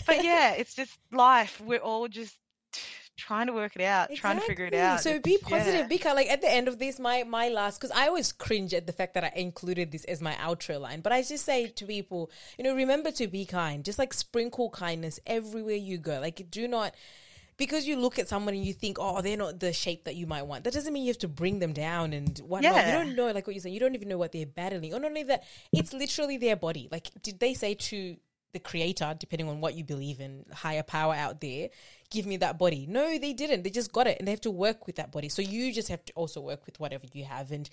but 0.05 0.23
yeah, 0.23 0.51
it's 0.53 0.75
just 0.75 0.97
life. 1.11 1.61
We're 1.61 1.79
all 1.79 2.07
just 2.07 2.35
trying 3.17 3.47
to 3.47 3.53
work 3.53 3.75
it 3.75 3.81
out, 3.81 4.13
trying 4.15 4.39
to 4.39 4.45
figure 4.45 4.65
it 4.65 4.73
out. 4.73 5.01
So 5.01 5.19
be 5.19 5.37
positive. 5.37 5.81
yeah. 5.81 5.87
Be 5.87 5.97
kind. 5.97 6.15
Like 6.15 6.29
at 6.29 6.41
the 6.41 6.51
end 6.51 6.67
of 6.67 6.79
this, 6.79 6.99
my 6.99 7.23
my 7.23 7.49
last 7.49 7.79
because 7.79 7.91
I 7.95 8.07
always 8.07 8.31
cringe 8.31 8.73
at 8.73 8.87
the 8.87 8.93
fact 8.93 9.13
that 9.13 9.23
I 9.23 9.31
included 9.35 9.91
this 9.91 10.03
as 10.05 10.21
my 10.21 10.33
outro 10.33 10.79
line. 10.79 11.01
But 11.01 11.13
I 11.13 11.21
just 11.21 11.45
say 11.45 11.67
to 11.67 11.85
people, 11.85 12.31
you 12.57 12.63
know, 12.63 12.75
remember 12.75 13.11
to 13.11 13.27
be 13.27 13.45
kind. 13.45 13.83
Just 13.83 13.99
like 13.99 14.13
sprinkle 14.13 14.69
kindness 14.69 15.19
everywhere 15.25 15.75
you 15.75 15.97
go. 15.97 16.19
Like 16.19 16.49
do 16.49 16.67
not. 16.67 16.93
Because 17.57 17.87
you 17.87 17.95
look 17.95 18.19
at 18.19 18.27
someone 18.27 18.53
and 18.53 18.65
you 18.65 18.73
think, 18.73 18.97
oh, 18.99 19.21
they're 19.21 19.37
not 19.37 19.61
the 19.61 19.71
shape 19.71 20.03
that 20.03 20.17
you 20.17 20.27
might 20.27 20.41
want. 20.41 20.65
That 20.65 20.73
doesn't 20.73 20.91
mean 20.91 21.03
you 21.03 21.11
have 21.11 21.19
to 21.19 21.29
bring 21.29 21.59
them 21.59 21.71
down 21.71 22.11
and 22.11 22.37
whatnot. 22.39 22.73
Yeah. 22.73 22.87
You 22.99 23.05
don't 23.05 23.15
know, 23.15 23.31
like 23.31 23.47
what 23.47 23.55
you're 23.55 23.61
saying. 23.61 23.73
You 23.73 23.79
don't 23.79 23.95
even 23.95 24.09
know 24.09 24.17
what 24.17 24.33
they're 24.33 24.45
battling. 24.45 24.93
Or 24.93 24.99
not 24.99 25.07
only 25.07 25.23
that, 25.23 25.45
it's 25.71 25.93
literally 25.93 26.35
their 26.35 26.57
body. 26.57 26.89
Like, 26.91 27.11
did 27.21 27.39
they 27.39 27.53
say 27.53 27.73
to 27.75 28.17
the 28.51 28.59
creator, 28.59 29.15
depending 29.17 29.47
on 29.47 29.61
what 29.61 29.75
you 29.75 29.83
believe 29.83 30.19
in, 30.19 30.45
higher 30.51 30.83
power 30.83 31.13
out 31.13 31.39
there, 31.39 31.69
give 32.15 32.25
me 32.25 32.37
that 32.37 32.57
body. 32.57 32.87
No, 32.89 33.17
they 33.19 33.33
didn't. 33.33 33.63
They 33.63 33.69
just 33.69 33.91
got 33.91 34.07
it 34.07 34.17
and 34.17 34.27
they 34.27 34.31
have 34.31 34.41
to 34.41 34.51
work 34.51 34.87
with 34.87 34.95
that 34.95 35.11
body. 35.11 35.29
So 35.29 35.41
you 35.41 35.73
just 35.73 35.89
have 35.89 36.03
to 36.05 36.13
also 36.13 36.41
work 36.41 36.65
with 36.65 36.79
whatever 36.79 37.05
you 37.13 37.25
have 37.25 37.51
and 37.51 37.69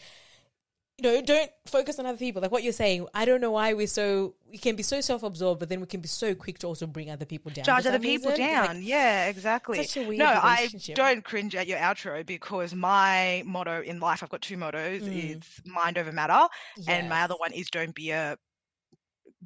you 0.98 1.10
know, 1.10 1.22
don't 1.22 1.50
focus 1.66 1.98
on 1.98 2.06
other 2.06 2.18
people. 2.18 2.42
Like 2.42 2.52
what 2.52 2.62
you're 2.62 2.72
saying, 2.72 3.06
I 3.14 3.24
don't 3.24 3.40
know 3.40 3.52
why 3.52 3.72
we're 3.72 3.86
so 3.86 4.34
we 4.50 4.58
can 4.58 4.76
be 4.76 4.82
so 4.82 5.00
self 5.00 5.22
absorbed, 5.22 5.58
but 5.58 5.68
then 5.68 5.80
we 5.80 5.86
can 5.86 6.00
be 6.00 6.08
so 6.08 6.34
quick 6.34 6.58
to 6.58 6.66
also 6.66 6.86
bring 6.86 7.10
other 7.10 7.24
people 7.24 7.50
down. 7.50 7.64
For 7.64 7.70
other 7.70 7.98
people 7.98 8.30
reason. 8.30 8.44
It's 8.44 8.60
like, 8.60 8.66
down. 8.68 8.82
yeah, 8.82 9.26
exactly. 9.26 9.82
such 9.82 9.96
a 9.96 10.06
weird 10.06 10.18
no, 10.18 10.26
I 10.26 10.68
don't 10.94 11.24
cringe 11.24 11.54
at 11.56 11.66
your 11.66 11.78
outro 11.78 12.24
because 12.24 12.74
my 12.74 13.42
motto 13.46 13.80
in 13.80 14.00
life, 14.00 14.22
I've 14.22 14.28
got 14.28 14.42
two 14.42 14.58
mottos. 14.58 15.02
Mm. 15.02 15.36
It's 15.36 15.62
mind 15.64 15.96
over 15.98 16.12
matter, 16.12 16.46
and 16.86 17.08
my 17.08 17.22
other 17.22 17.34
one 17.36 17.52
is 17.52 17.70
don't 17.70 17.94
be 17.94 18.10
a 18.10 18.36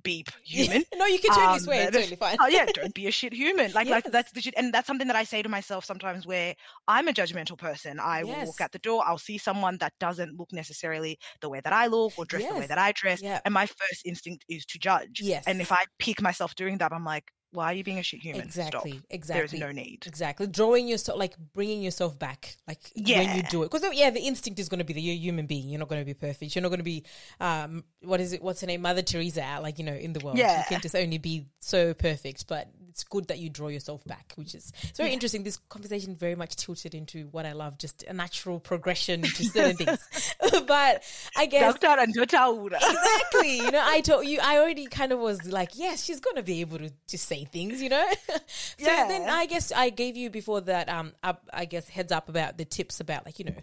beep 0.03 0.29
human. 0.45 0.85
no, 0.95 1.07
you 1.07 1.19
can 1.19 1.31
totally 1.31 1.47
Um, 1.55 1.59
swear. 1.61 1.89
It's 1.89 1.97
totally 1.97 2.17
fine. 2.17 2.37
oh 2.41 2.47
yeah, 2.49 2.67
don't 2.75 2.95
be 2.95 3.07
a 3.07 3.11
shit 3.11 3.33
human. 3.33 3.73
Like 3.73 3.89
like 3.89 4.05
that's 4.05 4.33
the 4.33 4.41
shit, 4.41 4.55
and 4.57 4.73
that's 4.73 4.87
something 4.87 5.07
that 5.07 5.17
I 5.17 5.25
say 5.25 5.43
to 5.43 5.49
myself 5.49 5.85
sometimes. 5.85 6.27
Where 6.27 6.55
I'm 6.89 7.09
a 7.09 7.13
judgmental 7.13 7.59
person, 7.59 7.99
I 8.01 8.25
will 8.25 8.45
walk 8.47 8.61
out 8.61 8.73
the 8.73 8.79
door, 8.79 9.03
I'll 9.07 9.19
see 9.19 9.39
someone 9.39 9.79
that 9.79 9.93
doesn't 10.01 10.39
look 10.39 10.53
necessarily 10.53 11.19
the 11.41 11.49
way 11.49 11.61
that 11.63 11.73
I 11.73 11.87
look 11.87 12.13
or 12.19 12.25
dress 12.25 12.47
the 12.49 12.55
way 12.59 12.67
that 12.67 12.79
I 12.79 12.93
dress, 12.93 13.23
Yeah. 13.23 13.41
and 13.45 13.53
my 13.55 13.67
first 13.67 14.05
instinct 14.05 14.45
is 14.49 14.65
to 14.67 14.79
judge. 14.79 15.21
Yes. 15.23 15.45
And 15.47 15.61
if 15.61 15.73
I 15.73 15.85
pick 15.99 16.21
myself 16.23 16.55
doing 16.55 16.79
that, 16.79 16.93
I'm 16.93 17.05
like, 17.05 17.25
why 17.53 17.67
are 17.67 17.75
you 17.75 17.85
being 17.85 17.99
a 17.99 18.03
shit 18.03 18.21
human? 18.21 18.43
Exactly. 18.43 18.93
Stop. 18.93 19.03
Exactly. 19.11 19.59
There 19.59 19.69
is 19.69 19.77
no 19.77 19.83
need. 19.83 20.05
Exactly. 20.07 20.47
Drawing 20.47 20.89
yourself, 20.89 21.19
like 21.19 21.35
bringing 21.55 21.83
yourself 21.83 22.19
back, 22.19 22.57
like 22.69 22.81
when 22.95 23.37
you 23.37 23.43
do 23.45 23.63
it. 23.63 23.71
Because, 23.71 23.85
yeah, 23.95 24.11
the 24.11 24.21
instinct 24.21 24.59
is 24.59 24.69
going 24.69 24.79
to 24.79 24.85
be 24.85 24.93
that 24.93 25.01
you're 25.01 25.15
a 25.15 25.19
human 25.19 25.47
being. 25.47 25.69
You're 25.69 25.79
not 25.79 25.89
going 25.89 26.01
to 26.01 26.05
be 26.05 26.15
perfect. 26.15 26.55
You're 26.55 26.63
not 26.63 26.69
going 26.69 26.81
to 26.81 26.85
be, 26.85 27.05
um, 27.41 27.85
what 28.03 28.21
is 28.21 28.33
it? 28.33 28.43
What's 28.43 28.61
her 28.61 28.67
name? 28.67 28.83
Mother 28.83 29.03
Teresa 29.03 29.43
out, 29.43 29.63
like, 29.63 29.79
you 29.79 29.85
know, 29.85 29.95
in 29.95 30.13
the 30.13 30.21
world. 30.25 30.39
Yeah. 30.39 30.59
You 30.59 30.65
can 30.69 30.81
just 30.81 30.95
only 30.95 31.19
be 31.19 31.47
so 31.61 31.95
perfect. 31.95 32.47
But 32.47 32.69
it's 32.97 33.05
good 33.05 33.29
that 33.29 33.39
you 33.39 33.51
draw 33.51 33.69
yourself 33.69 34.03
back, 34.07 34.33
which 34.37 34.55
is 34.55 34.73
it's 34.83 34.97
very 34.97 35.13
interesting. 35.13 35.43
This 35.43 35.59
conversation 35.69 36.17
very 36.17 36.35
much 36.35 36.57
tilted 36.57 36.95
into 36.95 37.29
what 37.31 37.45
I 37.45 37.53
love, 37.53 37.77
just 37.77 38.05
a 38.05 38.15
natural 38.15 38.59
progression 38.59 39.21
to 39.21 39.45
certain 39.45 39.77
things. 39.77 39.99
but 40.67 41.03
I 41.37 41.45
guess 41.45 41.75
Doctor 41.75 42.01
and 42.01 42.17
exactly. 42.17 43.59
You 43.59 43.71
know, 43.71 43.83
I 43.85 44.01
told 44.01 44.27
you, 44.27 44.39
I 44.43 44.59
already 44.59 44.87
kind 44.87 45.13
of 45.13 45.19
was 45.19 45.45
like, 45.45 45.73
yes, 45.75 46.05
she's 46.05 46.21
gonna 46.21 46.43
be 46.43 46.63
able 46.63 46.79
to 46.79 46.91
just 47.07 47.27
say 47.27 47.46
things, 47.47 47.81
you 47.83 47.89
know. 47.89 48.07
so 48.29 48.35
Yeah. 48.79 49.07
then 49.09 49.29
I 49.29 49.47
guess 49.47 49.73
I 49.73 49.91
gave 49.91 50.17
you 50.17 50.31
before 50.31 50.61
that, 50.63 50.89
um, 50.89 51.13
up, 51.23 51.49
I 51.53 51.65
guess 51.65 51.89
heads 51.89 52.13
up 52.13 52.29
about 52.29 52.59
the 52.59 52.65
tips 52.65 53.01
about 53.01 53.25
like 53.25 53.39
you 53.39 53.47
know. 53.47 53.55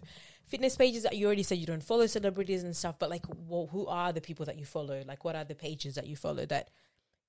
Fitness 0.46 0.76
pages 0.76 1.04
that 1.04 1.16
you 1.16 1.24
already 1.24 1.42
said 1.42 1.56
you 1.56 1.66
don't 1.66 1.82
follow 1.82 2.06
celebrities 2.06 2.62
and 2.62 2.76
stuff, 2.76 2.96
but 2.98 3.08
like, 3.08 3.24
well, 3.48 3.66
who 3.72 3.86
are 3.86 4.12
the 4.12 4.20
people 4.20 4.44
that 4.44 4.58
you 4.58 4.66
follow? 4.66 5.02
Like, 5.06 5.24
what 5.24 5.34
are 5.34 5.42
the 5.44 5.54
pages 5.54 5.94
that 5.94 6.06
you 6.06 6.16
follow 6.16 6.44
that 6.46 6.68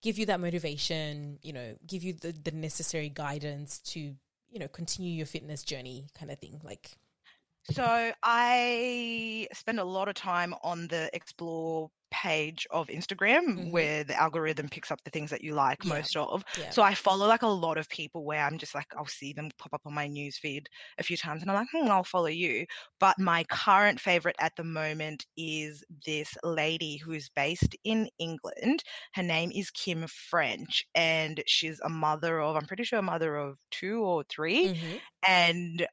give 0.01 0.19
you 0.19 0.25
that 0.25 0.41
motivation? 0.41 1.39
You 1.41 1.53
know, 1.53 1.75
give 1.87 2.03
you 2.03 2.11
the, 2.13 2.33
the 2.33 2.51
necessary 2.51 3.07
guidance 3.09 3.79
to 3.93 3.99
you 3.99 4.59
know 4.59 4.67
continue 4.67 5.11
your 5.11 5.25
fitness 5.25 5.63
journey, 5.63 6.07
kind 6.19 6.29
of 6.29 6.39
thing. 6.39 6.59
Like, 6.61 6.91
So 7.71 8.13
I 8.21 9.47
spend 9.53 9.79
a 9.79 9.83
lot 9.83 10.07
of 10.07 10.13
time 10.15 10.53
on 10.63 10.87
the 10.87 11.09
explore 11.13 11.89
page 12.11 12.65
of 12.69 12.87
Instagram 12.87 13.57
Mhm. 13.57 13.69
where 13.71 14.03
the 14.03 14.15
algorithm 14.15 14.69
picks 14.69 14.91
up 14.91 15.03
the 15.03 15.09
things 15.09 15.31
that 15.31 15.41
you 15.43 15.53
like 15.55 15.83
Yeah. 15.83 16.07
most 16.07 16.15
of. 16.15 16.43
yeah, 16.53 16.71
So 16.71 16.83
I 16.83 16.93
follow 16.93 17.27
like 17.27 17.41
a 17.41 17.47
lot 17.47 17.77
of 17.77 17.89
people 17.89 18.23
where 18.23 18.45
I'm 18.45 18.59
just 18.59 18.75
like 18.75 18.85
I'll 18.95 19.07
see 19.07 19.33
them 19.33 19.49
pop 19.57 19.73
up 19.73 19.81
on 19.85 19.93
my 19.95 20.07
news 20.07 20.37
feed 20.37 20.69
a 20.99 21.03
few 21.03 21.17
times 21.17 21.41
and 21.41 21.49
I'm 21.51 21.57
like, 21.57 21.67
hmm, 21.73 21.89
I'll 21.91 22.03
follow 22.03 22.27
you. 22.27 22.67
But 22.99 23.17
my 23.19 23.43
current 23.45 23.99
favorite 23.99 24.35
at 24.39 24.55
the 24.55 24.63
moment 24.63 25.25
is 25.35 25.83
this 26.05 26.35
lady 26.43 26.97
who 26.97 27.11
is 27.13 27.29
based 27.29 27.75
in 27.83 28.09
England. 28.19 28.83
Her 29.15 29.23
name 29.23 29.51
is 29.51 29.71
Kim 29.71 30.05
French 30.07 30.85
and 30.93 31.43
she's 31.47 31.79
a 31.81 31.89
mother 31.89 32.39
of 32.39 32.55
I'm 32.55 32.67
pretty 32.67 32.83
sure 32.83 32.99
a 32.99 33.01
mother 33.01 33.35
of 33.35 33.57
two 33.71 34.03
or 34.03 34.23
3 34.29 34.69
Mhm. 34.69 35.05
and 35.27 35.85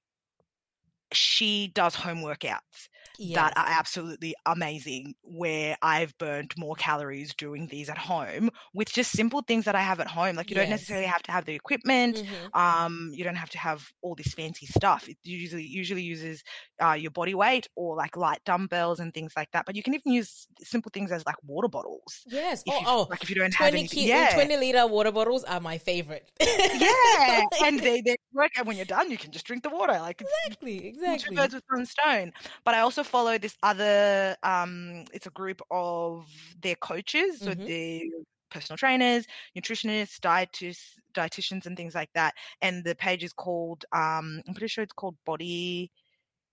she 1.16 1.68
does 1.68 1.94
home 1.94 2.18
workouts 2.18 2.88
that 3.34 3.52
are 3.56 3.66
absolutely 3.68 4.34
amazing 4.46 5.14
where 5.22 5.76
I've 5.82 6.16
burnt 6.18 6.56
more 6.58 6.74
calories 6.74 7.34
doing 7.34 7.66
these 7.66 7.88
at 7.88 7.98
home 7.98 8.50
with 8.74 8.92
just 8.92 9.12
simple 9.12 9.42
things 9.42 9.64
that 9.64 9.74
I 9.74 9.80
have 9.80 10.00
at 10.00 10.08
home. 10.08 10.36
Like 10.36 10.50
you 10.50 10.56
don't 10.56 10.70
necessarily 10.70 11.06
have 11.06 11.22
to 11.24 11.32
have 11.32 11.44
the 11.44 11.54
equipment. 11.54 12.16
Mhm. 12.22 12.58
Um, 12.58 13.10
you 13.14 13.24
don't 13.24 13.36
have 13.36 13.50
to 13.50 13.58
have 13.58 13.86
all 14.02 14.14
this 14.14 14.34
fancy 14.34 14.66
stuff. 14.66 15.08
It 15.08 15.16
usually 15.22 15.64
usually 15.64 16.02
uses 16.02 16.42
uh, 16.82 16.92
your 16.92 17.10
body 17.10 17.34
weight 17.34 17.68
or 17.76 17.96
like 17.96 18.16
light 18.16 18.40
dumbbells 18.44 19.00
and 19.00 19.14
things 19.14 19.32
like 19.36 19.50
that. 19.52 19.66
But 19.66 19.76
you 19.76 19.82
can 19.82 19.94
even 19.94 20.12
use 20.12 20.46
simple 20.60 20.90
things 20.92 21.12
as 21.12 21.24
like 21.24 21.36
water 21.46 21.68
bottles. 21.68 22.22
Yes. 22.26 22.62
Oh, 22.68 22.78
you, 22.78 22.84
oh, 22.86 23.06
like 23.08 23.22
if 23.22 23.30
you 23.30 23.36
don't 23.36 23.54
have 23.54 23.70
20, 23.70 23.78
anything, 23.78 23.98
ki- 24.00 24.08
yeah, 24.08 24.34
20 24.34 24.56
liter 24.56 24.86
water 24.86 25.12
bottles 25.12 25.44
are 25.44 25.60
my 25.60 25.78
favorite. 25.78 26.30
yeah, 26.40 27.44
and 27.64 27.80
they 27.80 28.00
they 28.00 28.16
work. 28.32 28.50
And 28.56 28.66
when 28.66 28.76
you're 28.76 28.84
done, 28.84 29.10
you 29.10 29.18
can 29.18 29.30
just 29.30 29.46
drink 29.46 29.62
the 29.62 29.70
water. 29.70 29.92
Like 29.94 30.20
exactly, 30.20 30.88
exactly. 30.88 31.30
two 31.30 31.36
birds 31.40 31.54
with 31.54 31.64
one 31.68 31.86
stone. 31.86 32.32
But 32.64 32.74
I 32.74 32.80
also 32.80 32.91
follow 33.02 33.38
this 33.38 33.56
other. 33.62 34.36
Um, 34.42 35.04
it's 35.12 35.26
a 35.26 35.30
group 35.30 35.60
of 35.70 36.28
their 36.60 36.74
coaches, 36.76 37.42
so 37.42 37.54
Mhm. 37.54 37.66
the 37.66 38.10
personal 38.50 38.76
trainers, 38.76 39.26
nutritionists, 39.56 40.18
dietists, 40.20 40.98
dietitians, 41.14 41.64
and 41.66 41.76
things 41.76 41.94
like 41.94 42.10
that. 42.14 42.34
And 42.60 42.84
the 42.84 42.94
page 42.94 43.24
is 43.24 43.32
called. 43.32 43.84
Um, 43.92 44.42
I'm 44.46 44.54
pretty 44.54 44.68
sure 44.68 44.84
it's 44.84 44.92
called 44.92 45.16
Body 45.24 45.90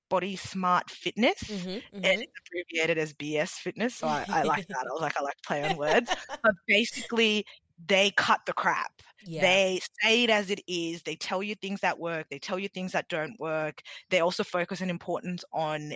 Body 0.10 0.36
Smart 0.36 0.90
Fitness. 0.90 1.42
Mhm, 1.48 1.82
And 2.04 2.14
mhm. 2.14 2.24
it's 2.24 2.34
abbreviated 2.48 2.98
as 2.98 3.14
BS 3.14 3.54
Fitness, 3.60 3.96
so 3.96 4.08
I, 4.08 4.26
I 4.32 4.44
like 4.44 4.64
that. 4.70 4.80
I 4.90 4.92
was 4.94 5.02
like, 5.02 5.18
I 5.18 5.22
like 5.24 5.36
play 5.46 5.64
on 5.64 5.76
words. 5.78 6.12
But 6.44 6.54
basically, 6.68 7.46
they 7.86 8.12
cut 8.12 8.42
the 8.46 8.54
crap. 8.54 8.92
yeah. 9.22 9.60
They 9.60 9.80
say 10.02 10.24
it 10.24 10.30
as 10.30 10.50
it 10.50 10.62
is. 10.68 11.04
They 11.04 11.16
tell 11.16 11.44
you 11.44 11.56
things 11.56 11.82
that 11.82 12.00
work. 12.00 12.28
They 12.30 12.40
tell 12.40 12.60
you 12.60 12.68
things 12.70 12.92
that 12.94 13.08
don't 13.10 13.40
work. 13.40 13.82
They 14.10 14.20
also 14.22 14.44
focus 14.44 14.82
an 14.82 14.90
importance 14.90 15.44
on 15.54 15.94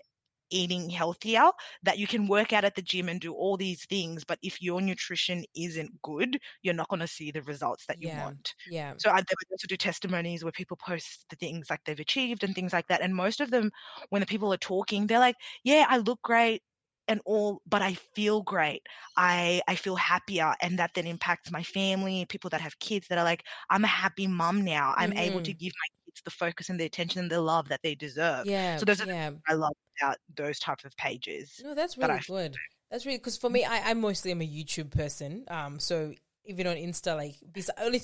eating 0.54 0.90
healthier 0.90 1.50
that 1.84 1.98
you 1.98 2.08
can 2.08 2.28
work 2.28 2.54
out 2.54 2.66
at 2.66 2.76
the 2.76 2.82
gym 2.82 3.10
and 3.10 3.22
do 3.22 3.34
all 3.34 3.58
these 3.58 3.86
things 3.86 4.24
but 4.24 4.40
if 4.44 4.62
your 4.62 4.82
nutrition 4.82 5.44
isn't 5.56 6.02
good 6.02 6.40
you're 6.62 6.74
not 6.74 6.90
going 6.90 7.00
to 7.00 7.08
see 7.08 7.32
the 7.32 7.42
results 7.44 7.86
that 7.88 8.02
you 8.02 8.10
Yeah. 8.10 8.16
want 8.16 8.54
yeah. 8.66 8.96
so 8.98 9.10
I, 9.10 9.16
they 9.22 9.36
would 9.40 9.52
also 9.52 9.68
do 9.68 9.78
testimonies 9.78 10.44
where 10.44 10.52
people 10.52 10.78
post 10.78 11.26
the 11.30 11.36
things 11.36 11.70
like 11.70 11.82
they've 11.86 12.00
achieved 12.00 12.44
and 12.44 12.56
things 12.56 12.74
like 12.74 12.88
that 12.88 13.02
and 13.02 13.16
most 13.16 13.42
of 13.42 13.52
them 13.52 13.72
when 14.10 14.20
the 14.22 14.26
people 14.26 14.54
are 14.54 14.58
talking 14.58 15.08
they're 15.08 15.20
like 15.20 15.36
yeah 15.64 15.86
i 15.90 15.98
look 15.98 16.22
great 16.24 16.62
and 17.08 17.22
all 17.26 17.62
but 17.66 17.82
i 17.82 17.94
feel 18.16 18.42
great 18.42 18.82
i 19.18 19.62
i 19.68 19.76
feel 19.76 19.96
happier 19.96 20.54
and 20.62 20.80
that 20.80 20.92
then 20.96 21.06
impacts 21.08 21.52
my 21.52 21.64
family 21.64 22.26
people 22.30 22.50
that 22.50 22.62
have 22.62 22.80
kids 22.80 23.08
that 23.08 23.18
are 23.18 23.24
like 23.26 23.44
i'm 23.70 23.84
a 23.84 23.88
happy 23.88 24.28
mom 24.28 24.64
now 24.64 24.94
i'm 24.98 25.14
able 25.18 25.42
to 25.42 25.54
mm-hmm. 25.54 25.60
give 25.60 25.74
my 25.82 25.88
kids 26.14 26.22
the 26.24 26.32
focus 26.32 26.70
and 26.70 26.80
the 26.80 26.86
attention 26.86 27.22
and 27.22 27.32
the 27.32 27.42
love 27.42 27.70
that 27.70 27.80
they 27.84 27.96
deserve 27.96 28.46
Yeah. 28.46 28.78
so 28.78 28.86
those 28.86 29.02
are 29.02 29.08
yeah. 29.08 29.32
i 29.48 29.54
love 29.54 29.74
about 30.02 30.18
those 30.36 30.60
types 30.60 30.84
of 30.86 30.96
pages 30.98 31.62
No, 31.64 31.76
that's 31.76 31.98
really 31.98 32.14
I 32.14 32.20
good. 32.20 32.56
That's 32.92 33.06
really 33.08 33.18
because 33.18 33.38
for 33.38 33.50
me, 33.50 33.66
I, 33.66 33.90
I 33.90 33.94
mostly 33.96 34.30
am 34.30 34.42
a 34.42 34.48
YouTube 34.48 34.92
person. 34.92 35.46
Um, 35.48 35.80
so 35.80 36.14
even 36.46 36.68
on 36.68 36.76
Insta, 36.76 37.16
like, 37.16 37.34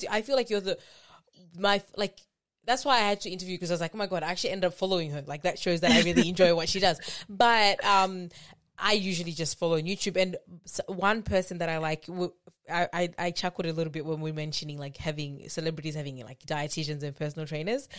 I 0.10 0.22
feel 0.24 0.36
like 0.36 0.50
you're 0.50 0.62
the 0.62 0.80
my 1.56 1.84
like. 1.96 2.18
That's 2.66 2.86
why 2.86 2.96
I 2.96 3.02
had 3.02 3.22
to 3.22 3.30
interview 3.30 3.56
because 3.56 3.70
I 3.70 3.76
was 3.76 3.82
like, 3.82 3.92
oh 3.94 3.98
my 3.98 4.08
god, 4.08 4.24
I 4.24 4.32
actually 4.32 4.50
ended 4.52 4.66
up 4.66 4.74
following 4.74 5.12
her. 5.12 5.22
Like 5.22 5.44
that 5.44 5.60
shows 5.60 5.82
that 5.82 5.92
I 5.92 6.02
really 6.02 6.28
enjoy 6.30 6.56
what 6.56 6.70
she 6.70 6.80
does. 6.80 7.00
But 7.30 7.84
um, 7.86 8.30
I 8.82 8.94
usually 8.94 9.34
just 9.34 9.58
follow 9.58 9.76
on 9.76 9.84
YouTube. 9.84 10.18
And 10.18 10.38
one 10.88 11.22
person 11.22 11.58
that 11.60 11.70
I 11.70 11.78
like, 11.78 12.06
I, 12.72 12.88
I, 12.94 13.10
I 13.18 13.32
chuckled 13.32 13.66
a 13.66 13.74
little 13.74 13.92
bit 13.92 14.06
when 14.06 14.22
we 14.22 14.32
were 14.32 14.36
mentioning 14.36 14.78
like 14.78 14.98
having 14.98 15.50
celebrities 15.50 15.96
having 15.96 16.24
like 16.24 16.40
dietitians 16.46 17.04
and 17.04 17.16
personal 17.16 17.46
trainers. 17.46 17.90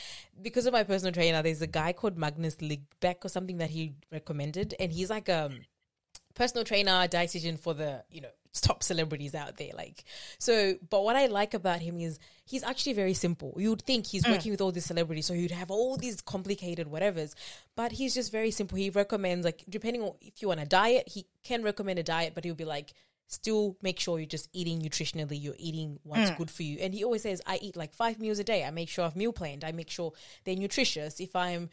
Because 0.40 0.66
of 0.66 0.72
my 0.72 0.84
personal 0.84 1.12
trainer, 1.12 1.42
there's 1.42 1.62
a 1.62 1.66
guy 1.66 1.92
called 1.92 2.16
Magnus 2.16 2.56
Lygdback 2.56 3.24
or 3.24 3.28
something 3.28 3.58
that 3.58 3.70
he 3.70 3.94
recommended, 4.10 4.74
and 4.80 4.92
he's 4.92 5.10
like 5.10 5.28
a 5.28 5.50
personal 6.34 6.64
trainer, 6.64 7.06
dietitian 7.08 7.58
for 7.58 7.74
the 7.74 8.02
you 8.10 8.20
know 8.20 8.30
top 8.58 8.82
celebrities 8.82 9.34
out 9.34 9.56
there. 9.58 9.70
Like 9.76 10.04
so, 10.38 10.74
but 10.88 11.04
what 11.04 11.14
I 11.14 11.26
like 11.26 11.54
about 11.54 11.80
him 11.80 11.98
is 11.98 12.18
he's 12.44 12.64
actually 12.64 12.94
very 12.94 13.14
simple. 13.14 13.54
You 13.56 13.70
would 13.70 13.82
think 13.82 14.06
he's 14.06 14.24
hmm. 14.24 14.32
working 14.32 14.50
with 14.50 14.60
all 14.60 14.72
these 14.72 14.86
celebrities, 14.86 15.26
so 15.26 15.34
he'd 15.34 15.50
have 15.52 15.70
all 15.70 15.96
these 15.96 16.20
complicated 16.20 16.88
whatevers, 16.88 17.34
but 17.76 17.92
he's 17.92 18.14
just 18.14 18.32
very 18.32 18.50
simple. 18.50 18.76
He 18.76 18.90
recommends 18.90 19.44
like 19.44 19.62
depending 19.68 20.02
on 20.02 20.14
if 20.20 20.42
you 20.42 20.48
want 20.48 20.60
a 20.60 20.66
diet, 20.66 21.08
he 21.08 21.26
can 21.44 21.62
recommend 21.62 21.98
a 21.98 22.04
diet, 22.04 22.32
but 22.34 22.44
he'll 22.44 22.54
be 22.54 22.64
like. 22.64 22.92
Still 23.32 23.76
make 23.80 24.00
sure 24.00 24.18
you're 24.18 24.26
just 24.26 24.48
eating 24.52 24.82
nutritionally, 24.82 25.40
you're 25.40 25.54
eating 25.56 26.00
what's 26.02 26.30
hmm. 26.30 26.36
good 26.36 26.50
for 26.50 26.64
you. 26.64 26.78
And 26.80 26.92
he 26.92 27.04
always 27.04 27.22
says, 27.22 27.40
I 27.46 27.60
eat 27.62 27.76
like 27.76 27.94
five 27.94 28.18
meals 28.18 28.40
a 28.40 28.42
day. 28.42 28.64
I 28.64 28.72
make 28.72 28.88
sure 28.88 29.04
I've 29.04 29.14
meal 29.14 29.32
planned. 29.32 29.62
I 29.62 29.70
make 29.70 29.88
sure 29.88 30.12
they're 30.42 30.56
nutritious. 30.56 31.20
If 31.20 31.36
I'm 31.36 31.70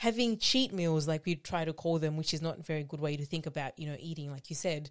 having 0.00 0.38
cheat 0.38 0.72
meals 0.72 1.06
like 1.06 1.26
we 1.26 1.34
try 1.34 1.62
to 1.62 1.74
call 1.74 1.98
them 1.98 2.16
which 2.16 2.32
is 2.32 2.40
not 2.40 2.58
a 2.58 2.62
very 2.62 2.82
good 2.82 3.00
way 3.00 3.18
to 3.18 3.26
think 3.26 3.44
about 3.44 3.78
you 3.78 3.86
know 3.86 3.96
eating 4.00 4.30
like 4.30 4.48
you 4.48 4.56
said 4.56 4.88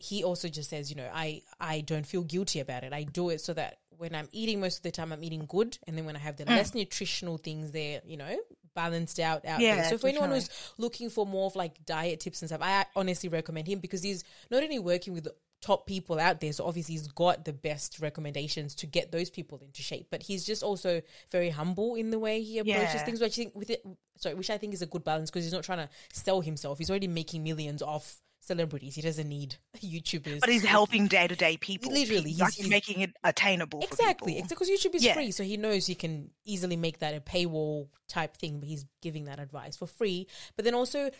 he 0.00 0.24
also 0.24 0.48
just 0.48 0.70
says 0.70 0.90
you 0.90 0.96
know 0.96 1.08
i 1.14 1.42
i 1.60 1.80
don't 1.82 2.06
feel 2.06 2.22
guilty 2.22 2.58
about 2.60 2.82
it. 2.84 2.92
I 2.92 3.04
do 3.04 3.30
it 3.30 3.40
so 3.40 3.52
that 3.54 3.78
when 3.98 4.14
i'm 4.14 4.28
eating 4.32 4.60
most 4.60 4.78
of 4.78 4.82
the 4.82 4.90
time 4.90 5.12
i'm 5.12 5.22
eating 5.22 5.44
good. 5.46 5.78
And 5.86 5.96
then 5.96 6.06
when 6.06 6.16
i 6.16 6.18
have 6.18 6.36
the 6.36 6.44
mm. 6.44 6.56
less 6.56 6.74
nutritional 6.74 7.38
things 7.38 7.72
there 7.72 8.00
you 8.04 8.16
know 8.16 8.36
balanced 8.74 9.20
out 9.20 9.44
out 9.44 9.58
there. 9.58 9.76
Yeah, 9.76 9.88
so 9.90 9.98
for 9.98 10.08
anyone 10.08 10.30
who's 10.30 10.48
looking 10.78 11.10
for 11.10 11.26
more 11.26 11.46
of 11.46 11.56
like 11.56 11.84
diet 11.84 12.20
tips 12.20 12.40
and 12.42 12.48
stuff 12.48 12.62
i 12.62 12.86
honestly 12.96 13.28
recommend 13.28 13.68
him 13.68 13.78
because 13.78 14.02
he's 14.02 14.24
not 14.50 14.62
only 14.62 14.78
working 14.78 15.12
with 15.12 15.28
top 15.60 15.86
people 15.86 16.18
out 16.18 16.40
there 16.40 16.52
so 16.52 16.64
obviously 16.64 16.94
he's 16.94 17.08
got 17.08 17.44
the 17.44 17.52
best 17.52 18.00
recommendations 18.00 18.74
to 18.74 18.86
get 18.86 19.12
those 19.12 19.28
people 19.28 19.58
into 19.58 19.82
shape 19.82 20.06
but 20.10 20.22
he's 20.22 20.46
just 20.46 20.62
also 20.62 21.02
very 21.30 21.50
humble 21.50 21.96
in 21.96 22.10
the 22.10 22.18
way 22.18 22.40
he 22.40 22.58
approaches 22.58 22.94
Yeah. 22.94 23.04
things 23.04 23.20
which 23.20 23.32
I 23.38 23.42
think 23.42 23.54
with 23.54 23.68
it 23.68 23.84
sorry 24.16 24.34
which 24.36 24.48
I 24.48 24.56
think 24.56 24.72
is 24.72 24.80
a 24.80 24.86
good 24.86 25.04
balance 25.04 25.30
because 25.30 25.44
he's 25.44 25.52
not 25.52 25.64
trying 25.64 25.86
to 25.86 25.90
sell 26.12 26.40
himself. 26.40 26.78
He's 26.78 26.88
already 26.88 27.08
making 27.08 27.44
millions 27.44 27.82
off 27.82 28.22
celebrities 28.42 28.94
he 28.94 29.02
doesn't 29.02 29.28
need 29.28 29.56
YouTubers 29.76 30.40
but 30.40 30.48
he's 30.48 30.64
helping 30.64 31.06
day-to-day 31.06 31.56
people 31.58 31.92
Literally, 31.92 32.22
like 32.22 32.36
he's- 32.36 32.54
he's, 32.54 32.64
he's- 32.66 32.68
making 32.70 33.00
it 33.02 33.10
attainable 33.22 33.80
exactly. 33.82 34.42
Because 34.48 34.68
YouTube 34.70 34.94
is 34.94 35.04
Yeah. 35.04 35.14
free, 35.14 35.30
so 35.30 35.42
he 35.44 35.56
knows 35.56 35.86
he 35.86 35.94
can 35.94 36.30
easily 36.44 36.76
make 36.76 36.98
that 37.00 37.14
a 37.14 37.20
paywall 37.20 37.88
type 38.08 38.36
thing. 38.36 38.58
But 38.60 38.68
he's 38.68 38.84
giving 39.02 39.24
that 39.26 39.38
advice 39.38 39.76
for 39.76 39.86
free. 39.86 40.26
But 40.56 40.64
then 40.64 40.74
also, 40.74 41.10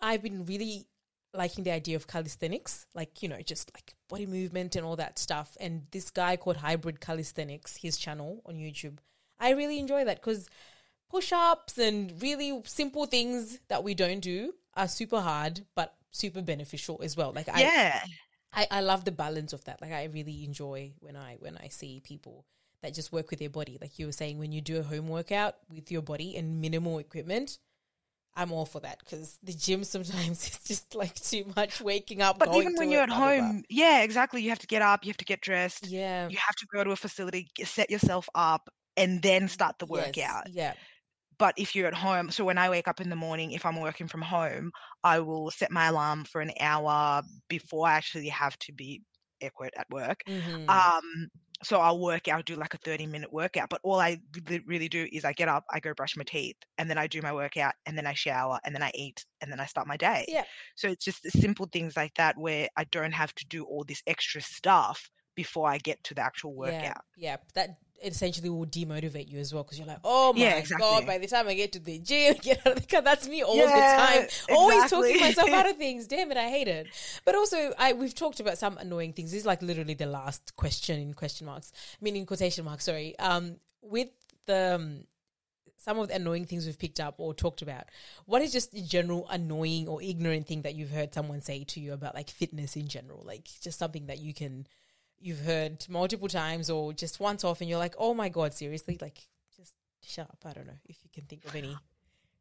I've 0.00 0.22
been 0.22 0.46
really 0.46 0.86
liking 1.34 1.64
the 1.64 1.70
idea 1.72 1.96
of 1.96 2.06
calisthenics, 2.06 2.86
like 2.94 3.22
you 3.22 3.28
know, 3.28 3.40
just 3.42 3.70
like 3.74 3.94
body 4.08 4.26
movement 4.26 4.76
and 4.76 4.84
all 4.86 4.96
that 4.96 5.18
stuff. 5.18 5.56
And 5.60 5.86
this 5.90 6.10
guy 6.10 6.36
called 6.36 6.56
Hybrid 6.58 7.00
Calisthenics, 7.00 7.76
his 7.76 7.96
channel 7.98 8.42
on 8.46 8.54
YouTube, 8.54 8.98
I 9.38 9.50
really 9.50 9.78
enjoy 9.78 10.04
that 10.04 10.16
because 10.20 10.48
push 11.08 11.32
ups 11.32 11.78
and 11.78 12.20
really 12.22 12.60
simple 12.64 13.06
things 13.06 13.58
that 13.68 13.82
we 13.84 13.94
don't 13.94 14.20
do 14.20 14.54
are 14.74 14.88
super 14.88 15.20
hard, 15.20 15.66
but 15.74 15.94
super 16.10 16.42
beneficial 16.42 17.00
as 17.02 17.16
well. 17.16 17.32
Like 17.34 17.48
I, 17.48 17.60
yeah 17.60 18.00
I, 18.52 18.66
I 18.70 18.80
love 18.80 19.04
the 19.04 19.12
balance 19.12 19.52
of 19.52 19.64
that. 19.64 19.80
Like 19.80 19.92
I 19.92 20.04
really 20.04 20.44
enjoy 20.44 20.92
when 21.00 21.16
I 21.16 21.36
when 21.38 21.56
I 21.56 21.68
see 21.68 22.00
people 22.04 22.44
that 22.82 22.94
just 22.94 23.12
work 23.12 23.30
with 23.30 23.38
their 23.38 23.50
body. 23.50 23.78
Like 23.80 23.98
you 23.98 24.06
were 24.06 24.12
saying, 24.12 24.38
when 24.38 24.52
you 24.52 24.60
do 24.60 24.78
a 24.78 24.82
home 24.82 25.08
workout 25.08 25.56
with 25.72 25.90
your 25.90 26.02
body 26.02 26.36
and 26.36 26.60
minimal 26.60 26.98
equipment, 26.98 27.58
I'm 28.34 28.52
all 28.52 28.66
for 28.66 28.80
that 28.80 28.98
because 29.00 29.38
the 29.42 29.52
gym 29.52 29.84
sometimes 29.84 30.48
is 30.48 30.58
just 30.64 30.94
like 30.94 31.14
too 31.14 31.44
much 31.56 31.80
waking 31.80 32.22
up. 32.22 32.38
But 32.38 32.54
even 32.54 32.74
when 32.76 32.88
it, 32.88 32.92
you're 32.92 33.02
at 33.02 33.08
blah, 33.08 33.18
blah, 33.18 33.36
blah. 33.36 33.46
home, 33.46 33.64
yeah, 33.68 34.02
exactly. 34.02 34.42
You 34.42 34.50
have 34.50 34.60
to 34.60 34.66
get 34.66 34.82
up, 34.82 35.04
you 35.04 35.10
have 35.10 35.18
to 35.18 35.24
get 35.24 35.40
dressed, 35.40 35.86
yeah, 35.86 36.28
you 36.28 36.38
have 36.38 36.56
to 36.56 36.66
go 36.72 36.82
to 36.82 36.90
a 36.90 36.96
facility, 36.96 37.48
set 37.62 37.90
yourself 37.90 38.28
up, 38.34 38.68
and 38.96 39.22
then 39.22 39.46
start 39.46 39.78
the 39.78 39.86
yes, 39.86 40.06
workout. 40.06 40.50
yeah, 40.50 40.72
But 41.40 41.56
if 41.58 41.74
you're 41.74 41.88
at 41.88 41.94
home, 41.94 42.30
so 42.30 42.44
when 42.44 42.58
I 42.58 42.70
wake 42.70 42.88
up 42.88 43.00
in 43.00 43.10
the 43.10 43.16
morning, 43.16 43.52
if 43.52 43.66
I'm 43.66 43.80
working 43.80 44.08
from 44.08 44.22
home, 44.22 44.72
I 45.04 45.20
will 45.20 45.50
set 45.50 45.72
my 45.72 45.86
alarm 45.88 46.24
for 46.26 46.40
an 46.42 46.52
hour 46.60 47.22
before 47.48 47.88
I 47.88 47.94
actually 47.94 48.28
have 48.28 48.58
to 48.60 48.72
be 48.72 49.02
air 49.42 49.50
quote 49.50 49.74
at 49.76 49.90
work. 49.90 50.22
Mhm. 50.26 50.82
Um, 50.92 51.28
so 51.62 51.80
I'll 51.80 52.00
work 52.00 52.28
out, 52.28 52.46
do 52.46 52.56
like 52.56 52.74
a 52.74 52.78
30 52.78 53.06
minute 53.06 53.32
workout. 53.32 53.70
But 53.70 53.80
all 53.84 54.00
I 54.00 54.18
really, 54.66 54.88
do 54.88 55.08
is 55.12 55.24
I 55.24 55.32
get 55.32 55.48
up, 55.48 55.64
I 55.70 55.80
go 55.80 55.94
brush 55.94 56.16
my 56.16 56.24
teeth, 56.24 56.56
and 56.78 56.88
then 56.90 56.98
I 56.98 57.06
do 57.08 57.22
my 57.22 57.32
workout, 57.32 57.74
and 57.86 57.96
then 57.98 58.06
I 58.06 58.14
shower, 58.14 58.60
and 58.64 58.74
then 58.74 58.82
I 58.82 58.92
eat, 58.94 59.26
and 59.40 59.52
then 59.52 59.60
I 59.60 59.66
start 59.66 59.86
my 59.88 59.96
day. 59.96 60.26
yeah, 60.26 60.44
So 60.76 60.88
it's 60.88 61.04
just 61.04 61.22
the 61.22 61.30
simple 61.30 61.66
things 61.72 61.96
like 61.96 62.14
that 62.14 62.38
where 62.38 62.68
I 62.76 62.84
don't 62.84 63.12
have 63.12 63.34
to 63.36 63.46
do 63.46 63.64
all 63.64 63.84
this 63.84 64.02
extra 64.06 64.40
stuff 64.40 65.10
before 65.34 65.68
I 65.68 65.78
get 65.78 66.02
to 66.04 66.14
the 66.14 66.22
actual 66.22 66.54
workout. 66.54 67.04
yeah. 67.16 67.36
That 67.54 67.78
essentially 68.02 68.48
will 68.48 68.64
demotivate 68.66 69.28
you 69.28 69.38
as 69.38 69.52
well 69.52 69.62
because 69.62 69.78
you're 69.78 69.86
like, 69.86 69.98
oh 70.04 70.32
my 70.32 70.40
Yeah, 70.40 70.62
god! 70.78 71.06
By 71.06 71.18
the 71.18 71.26
time 71.26 71.48
I 71.48 71.54
get 71.54 71.72
to 71.72 71.78
the 71.78 71.98
gym, 71.98 72.34
get 72.42 72.66
out 72.66 72.74
of 72.76 72.80
the 72.80 72.86
car, 72.86 73.02
that's 73.02 73.28
me 73.28 73.42
all 73.42 73.54
the 73.56 73.66
Yeah, 73.66 73.96
time. 73.96 74.28
Always 74.56 74.90
talking 74.90 75.20
myself 75.20 75.50
out 75.50 75.66
of 75.70 75.76
things. 75.76 76.06
Damn 76.06 76.30
it, 76.30 76.36
I 76.36 76.48
hate 76.48 76.68
it. 76.68 76.88
But 77.24 77.34
also, 77.34 77.72
I 77.78 77.92
we've 77.92 78.14
talked 78.14 78.40
about 78.40 78.58
some 78.58 78.78
annoying 78.78 79.12
things. 79.12 79.32
This 79.32 79.40
is 79.40 79.46
like 79.46 79.62
literally 79.62 79.94
the 79.94 80.06
last 80.06 80.56
question 80.56 80.98
in 81.00 81.14
question 81.14 81.46
marks, 81.46 81.72
meaning 82.00 82.26
quotation 82.26 82.64
marks. 82.64 82.84
Sorry. 82.84 83.18
Um, 83.18 83.56
with 83.82 84.08
the 84.46 84.74
um, 84.76 85.04
some 85.76 85.98
of 85.98 86.08
the 86.08 86.14
annoying 86.14 86.44
things 86.44 86.66
we've 86.66 86.78
picked 86.78 87.00
up 87.00 87.14
or 87.18 87.32
talked 87.32 87.62
about. 87.62 87.84
What 88.26 88.42
is 88.42 88.52
just 88.52 88.72
the 88.72 88.82
general 88.82 89.26
annoying 89.30 89.88
or 89.88 90.02
ignorant 90.02 90.46
thing 90.46 90.62
that 90.62 90.74
you've 90.74 90.90
heard 90.90 91.14
someone 91.14 91.40
say 91.40 91.64
to 91.64 91.80
you 91.80 91.94
about 91.94 92.14
like 92.14 92.28
fitness 92.28 92.76
in 92.76 92.88
general? 92.88 93.22
Like 93.24 93.48
just 93.62 93.78
something 93.78 94.06
that 94.06 94.18
you 94.18 94.34
can 94.34 94.66
you've 95.20 95.40
heard 95.40 95.86
multiple 95.88 96.28
times 96.28 96.70
or 96.70 96.92
just 96.92 97.20
once 97.20 97.44
off 97.44 97.60
and 97.60 97.68
you're 97.70 97.78
like, 97.78 97.94
"Oh 97.98 98.14
my 98.14 98.28
god, 98.28 98.54
seriously?" 98.54 98.98
Like 99.00 99.18
just 99.56 99.74
shut 100.02 100.28
up. 100.28 100.38
I 100.44 100.52
don't 100.52 100.66
know 100.66 100.78
if 100.86 100.96
you 101.02 101.10
can 101.12 101.24
think 101.24 101.44
of 101.44 101.54
any. 101.54 101.76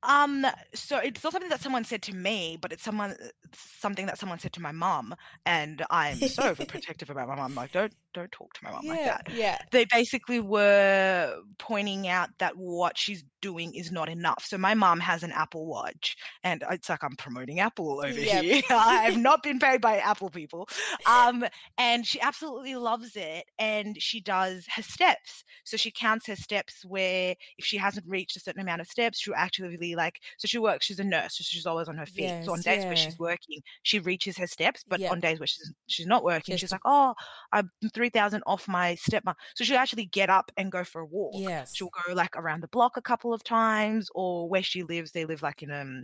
Um, 0.03 0.45
so 0.73 0.97
it's 0.97 1.23
not 1.23 1.33
something 1.33 1.49
that 1.49 1.61
someone 1.61 1.83
said 1.83 2.01
to 2.03 2.15
me, 2.15 2.57
but 2.61 2.71
it's 2.71 2.83
someone 2.83 3.15
something 3.53 4.05
that 4.05 4.17
someone 4.17 4.39
said 4.39 4.53
to 4.53 4.61
my 4.61 4.71
mum, 4.71 5.15
and 5.45 5.85
I'm 5.89 6.15
so 6.15 6.55
protective 6.67 7.09
about 7.09 7.27
my 7.27 7.35
mum. 7.35 7.55
Like, 7.55 7.71
don't 7.71 7.93
don't 8.13 8.31
talk 8.31 8.53
to 8.53 8.63
my 8.63 8.71
mum 8.71 8.85
like 8.87 9.03
that. 9.05 9.27
yeah. 9.33 9.59
They 9.71 9.85
basically 9.91 10.39
were 10.39 11.41
pointing 11.59 12.07
out 12.07 12.29
that 12.39 12.55
what 12.57 12.97
she's 12.97 13.23
doing 13.41 13.73
is 13.75 13.91
not 13.91 14.09
enough. 14.09 14.43
So 14.45 14.57
my 14.57 14.73
mum 14.73 14.99
has 14.99 15.21
an 15.23 15.31
Apple 15.31 15.65
Watch, 15.67 16.15
and 16.43 16.63
it's 16.71 16.89
like 16.89 17.03
I'm 17.03 17.15
promoting 17.15 17.59
Apple 17.59 18.01
over 18.03 18.19
Yep. 18.19 18.43
here. 18.43 18.61
I've 18.69 19.17
not 19.17 19.43
been 19.43 19.59
paid 19.59 19.81
by 19.81 19.97
Apple 19.97 20.29
people. 20.29 20.67
Um, 21.05 21.45
and 21.77 22.05
she 22.05 22.19
absolutely 22.21 22.75
loves 22.75 23.15
it, 23.15 23.45
and 23.57 23.99
she 24.01 24.19
does 24.21 24.65
her 24.75 24.83
steps. 24.83 25.43
So 25.63 25.75
she 25.77 25.91
counts 25.91 26.27
her 26.27 26.35
steps 26.35 26.83
where 26.85 27.35
if 27.57 27.65
she 27.65 27.77
hasn't 27.77 28.05
reached 28.07 28.35
a 28.35 28.39
certain 28.39 28.61
amount 28.61 28.81
of 28.81 28.87
steps, 28.87 29.19
she'll 29.19 29.33
actually 29.35 29.77
like. 29.95 30.19
So 30.37 30.47
she 30.47 30.57
works. 30.59 30.85
She's 30.85 30.99
a 30.99 31.03
nurse, 31.03 31.37
so 31.37 31.43
she's 31.43 31.65
always 31.65 31.87
on 31.89 31.97
her 31.97 32.05
feet. 32.05 32.37
so 32.39 32.53
on 32.53 32.61
Yes, 32.61 32.63
days 32.63 32.85
where 32.87 32.95
she's 32.95 33.17
working, 33.19 33.61
she 33.83 33.99
reaches 33.99 34.37
her 34.37 34.47
steps. 34.47 34.83
But 34.87 35.01
Yep. 35.01 35.09
on 35.09 35.19
days 35.19 35.39
where 35.39 35.47
she's 35.47 35.71
she's 35.87 36.07
not 36.07 36.23
working, 36.23 36.55
she's 36.57 36.71
like, 36.71 36.81
"Oh, 36.85 37.13
I'm 37.53 37.69
three 37.93 38.09
thousand 38.09 38.43
off 38.47 38.67
my 38.67 38.95
step." 38.95 39.23
mark." 39.25 39.37
So 39.55 39.63
she'll 39.63 39.77
actually 39.77 40.05
get 40.05 40.29
up 40.29 40.51
and 40.57 40.71
go 40.71 40.83
for 40.83 41.01
a 41.01 41.05
walk. 41.05 41.33
Yes. 41.33 41.73
She'll 41.73 41.91
go 42.07 42.13
like 42.13 42.35
around 42.35 42.61
the 42.61 42.67
block 42.69 42.97
a 42.97 43.01
couple 43.01 43.33
of 43.33 43.43
times, 43.43 44.09
or 44.15 44.47
where 44.49 44.63
she 44.63 44.83
lives, 44.83 45.11
they 45.11 45.25
live 45.25 45.41
like 45.41 45.63
in 45.63 45.71
um 45.71 46.03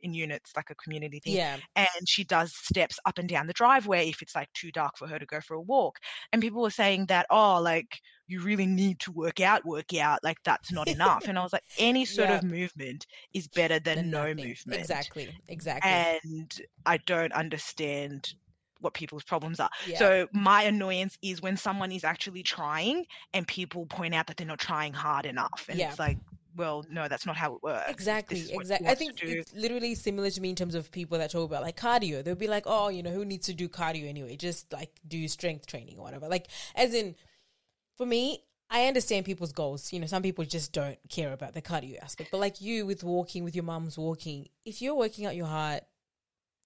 in 0.00 0.14
units, 0.14 0.52
like 0.56 0.70
a 0.70 0.74
community 0.76 1.20
thing 1.20 1.34
Yeah. 1.34 1.56
and 1.76 1.88
she 2.08 2.24
does 2.24 2.54
steps 2.54 2.98
up 3.04 3.18
and 3.18 3.28
down 3.28 3.46
the 3.46 3.52
driveway 3.52 4.08
if 4.08 4.22
it's 4.22 4.34
like 4.34 4.52
too 4.54 4.70
dark 4.70 4.96
for 4.96 5.06
her 5.08 5.18
to 5.18 5.26
go 5.26 5.40
for 5.40 5.54
a 5.54 5.60
walk. 5.60 5.98
And 6.32 6.40
people 6.42 6.62
were 6.62 6.70
saying 6.70 7.06
that, 7.06 7.26
oh, 7.30 7.60
like 7.60 8.00
you 8.28 8.40
really 8.42 8.66
need 8.66 9.00
to 9.00 9.10
work 9.12 9.40
out, 9.40 9.64
work 9.64 9.92
out, 9.98 10.22
like 10.22 10.36
that's 10.44 10.70
not 10.70 10.86
enough. 10.86 11.24
and 11.26 11.38
I 11.38 11.42
was 11.42 11.52
like, 11.52 11.64
any 11.78 12.04
sort 12.16 12.28
Yeah. 12.28 12.36
of 12.38 12.44
movement 12.44 13.06
is 13.34 13.48
better 13.48 13.80
than, 13.80 13.96
Then 13.96 14.10
no 14.10 14.28
nothing. 14.32 14.48
movement. 14.48 14.80
Exactly. 14.80 15.34
Exactly. 15.48 15.90
And 15.90 16.60
I 16.86 16.98
don't 16.98 17.32
understand 17.32 18.34
what 18.80 18.94
people's 18.94 19.24
problems 19.24 19.58
are. 19.58 19.70
yeah. 19.88 19.98
So 19.98 20.28
my 20.32 20.62
annoyance 20.62 21.18
is 21.20 21.42
when 21.42 21.56
someone 21.56 21.90
is 21.90 22.04
actually 22.04 22.44
trying 22.44 23.06
and 23.34 23.44
people 23.48 23.86
point 23.86 24.14
out 24.14 24.28
that 24.28 24.36
they're 24.36 24.46
not 24.46 24.60
trying 24.60 24.92
hard 24.92 25.26
enough. 25.26 25.64
And 25.68 25.78
Yeah. 25.78 25.90
it's 25.90 25.98
like, 25.98 26.16
well, 26.54 26.84
no, 26.90 27.08
that's 27.08 27.24
not 27.26 27.36
how 27.36 27.54
it 27.54 27.62
works. 27.62 27.90
Exactly, 27.90 28.44
exactly. 28.52 28.88
I 28.88 28.94
think 28.94 29.20
it's 29.22 29.52
literally 29.54 29.94
similar 29.94 30.30
to 30.30 30.40
me 30.40 30.50
in 30.50 30.56
terms 30.56 30.74
of 30.74 30.90
people 30.92 31.16
that 31.18 31.30
talk 31.30 31.44
about 31.50 31.62
like 31.62 31.76
cardio. 31.76 32.22
They'll 32.22 32.34
be 32.34 32.48
like, 32.48 32.64
"Oh, 32.66 32.88
you 32.88 33.02
know, 33.02 33.10
who 33.10 33.24
needs 33.24 33.46
to 33.46 33.54
do 33.54 33.68
cardio 33.68 34.08
anyway? 34.08 34.36
Just 34.36 34.72
like 34.72 34.90
do 35.06 35.26
strength 35.28 35.66
training 35.66 35.98
or 35.98 36.02
whatever." 36.02 36.26
Like, 36.28 36.48
as 36.74 36.94
in, 36.94 37.14
for 37.98 38.06
me, 38.06 38.42
I 38.70 38.86
understand 38.86 39.26
people's 39.26 39.52
goals. 39.52 39.92
You 39.92 40.00
know, 40.00 40.06
some 40.06 40.22
people 40.22 40.44
just 40.44 40.72
don't 40.72 40.98
care 41.10 41.32
about 41.32 41.52
the 41.54 41.60
cardio 41.62 42.02
aspect. 42.02 42.30
But 42.30 42.38
like 42.40 42.60
you 42.60 42.86
with 42.86 43.04
walking, 43.04 43.44
with 43.44 43.54
your 43.54 43.64
mum's 43.64 43.98
walking, 43.98 44.48
if 44.64 44.80
you're 44.80 44.94
working 44.94 45.26
out 45.26 45.36
your 45.36 45.46
heart, 45.46 45.82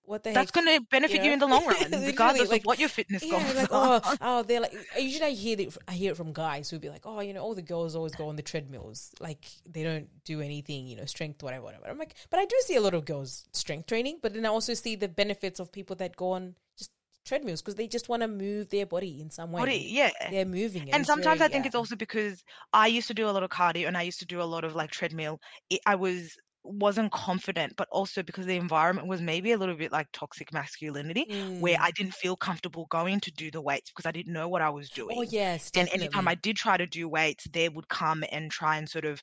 what 0.05 0.25
the 0.25 0.33
That's 0.33 0.51
heck? 0.53 0.65
going 0.65 0.81
to 0.81 0.85
benefit 0.91 1.19
know? 1.19 1.25
you 1.27 1.33
in 1.33 1.39
the 1.39 1.47
long 1.47 1.65
run, 1.65 1.77
regardless 2.05 2.51
like- 2.51 2.63
of 2.63 2.67
what 2.67 2.81
your 2.81 2.89
fitness 2.89 3.23
goals 3.23 3.41
Yeah, 3.45 3.53
like 3.53 3.73
are. 3.73 4.01
oh, 4.05 4.17
oh, 4.21 4.43
they're 4.43 4.61
like. 4.61 4.75
Usually, 4.99 5.27
I 5.27 5.31
hear 5.31 5.61
it. 5.61 5.77
I 5.87 5.93
hear 5.93 6.11
it 6.11 6.17
from 6.17 6.33
guys 6.33 6.69
who'll 6.69 6.81
be 6.81 6.89
like, 6.91 7.03
"Oh, 7.07 7.21
you 7.21 7.33
know, 7.33 7.41
all 7.41 7.55
the 7.55 7.63
girls 7.63 7.95
always 7.95 8.13
go 8.17 8.29
on 8.29 8.35
the 8.35 8.43
treadmills. 8.43 9.13
Like 9.21 9.47
they 9.65 9.85
don't 9.85 10.09
do 10.25 10.41
anything, 10.41 10.89
you 10.89 10.97
know, 10.97 11.05
strength, 11.05 11.41
whatever, 11.41 11.63
whatever." 11.67 11.87
I'm 11.89 11.99
like, 11.99 12.17
but 12.31 12.41
I 12.41 12.47
do 12.47 12.57
see 12.65 12.75
a 12.75 12.81
lot 12.81 12.95
of 12.95 13.05
girls 13.05 13.45
strength 13.53 13.87
training, 13.87 14.19
but 14.21 14.35
then 14.35 14.45
I 14.45 14.49
also 14.49 14.75
see 14.75 14.97
the 14.97 15.07
benefits 15.09 15.61
of 15.61 15.71
people 15.71 15.95
that 15.97 16.17
go 16.17 16.33
on 16.33 16.57
just 16.77 16.91
treadmills 17.25 17.63
because 17.63 17.75
they 17.75 17.87
just 17.87 18.09
want 18.09 18.23
to 18.23 18.29
move 18.29 18.69
their 18.71 18.87
body 18.87 19.21
in 19.21 19.31
some 19.31 19.53
way. 19.53 19.61
Body, 19.61 19.87
yeah. 19.89 20.11
They're 20.31 20.45
moving, 20.45 20.91
And 20.93 21.07
sometimes 21.07 21.41
I 21.41 21.49
think 21.49 21.65
yeah. 21.65 21.69
it's 21.69 21.77
also 21.77 21.97
because 21.97 22.43
I 22.73 22.87
used 22.87 23.09
to 23.09 23.15
do 23.15 23.29
a 23.29 23.31
lot 23.31 23.43
of 23.43 23.51
cardio 23.51 23.87
and 23.89 23.97
I 23.97 24.03
used 24.03 24.21
to 24.21 24.27
do 24.27 24.41
a 24.41 24.45
lot 24.45 24.65
of 24.65 24.75
like 24.75 24.91
treadmill. 24.91 25.39
It, 25.71 25.81
I 25.87 25.95
was 25.95 26.37
wasn't 26.65 27.11
confident, 27.11 27.75
but 27.77 27.89
also 27.91 28.23
because 28.23 28.47
the 28.47 28.57
environment 28.57 29.09
was 29.09 29.21
maybe 29.21 29.51
a 29.53 29.59
little 29.59 29.75
bit 29.75 29.91
like 29.91 30.07
toxic 30.13 30.53
masculinity, 30.53 31.27
where 31.59 31.77
Mm. 31.77 31.81
I 31.81 31.91
didn't 31.91 32.15
feel 32.15 32.37
comfortable 32.37 32.87
going 32.89 33.19
to 33.21 33.33
do 33.33 33.51
the 33.51 33.61
weights 33.61 33.91
because 33.91 34.07
I 34.07 34.13
didn't 34.13 34.33
know 34.33 34.49
what 34.49 34.63
I 34.63 34.71
was 34.71 34.89
doing. 34.89 35.17
Oh 35.19 35.23
yes, 35.23 35.71
and 35.75 35.89
anytime 35.93 36.29
I 36.29 36.37
did 36.37 36.57
try 36.57 36.77
to 36.77 36.87
do 36.87 37.09
weights, 37.09 37.49
they 37.53 37.69
would 37.69 37.89
come 37.89 38.23
and 38.31 38.51
try 38.51 38.77
and 38.77 38.89
sort 38.89 39.05
of 39.05 39.23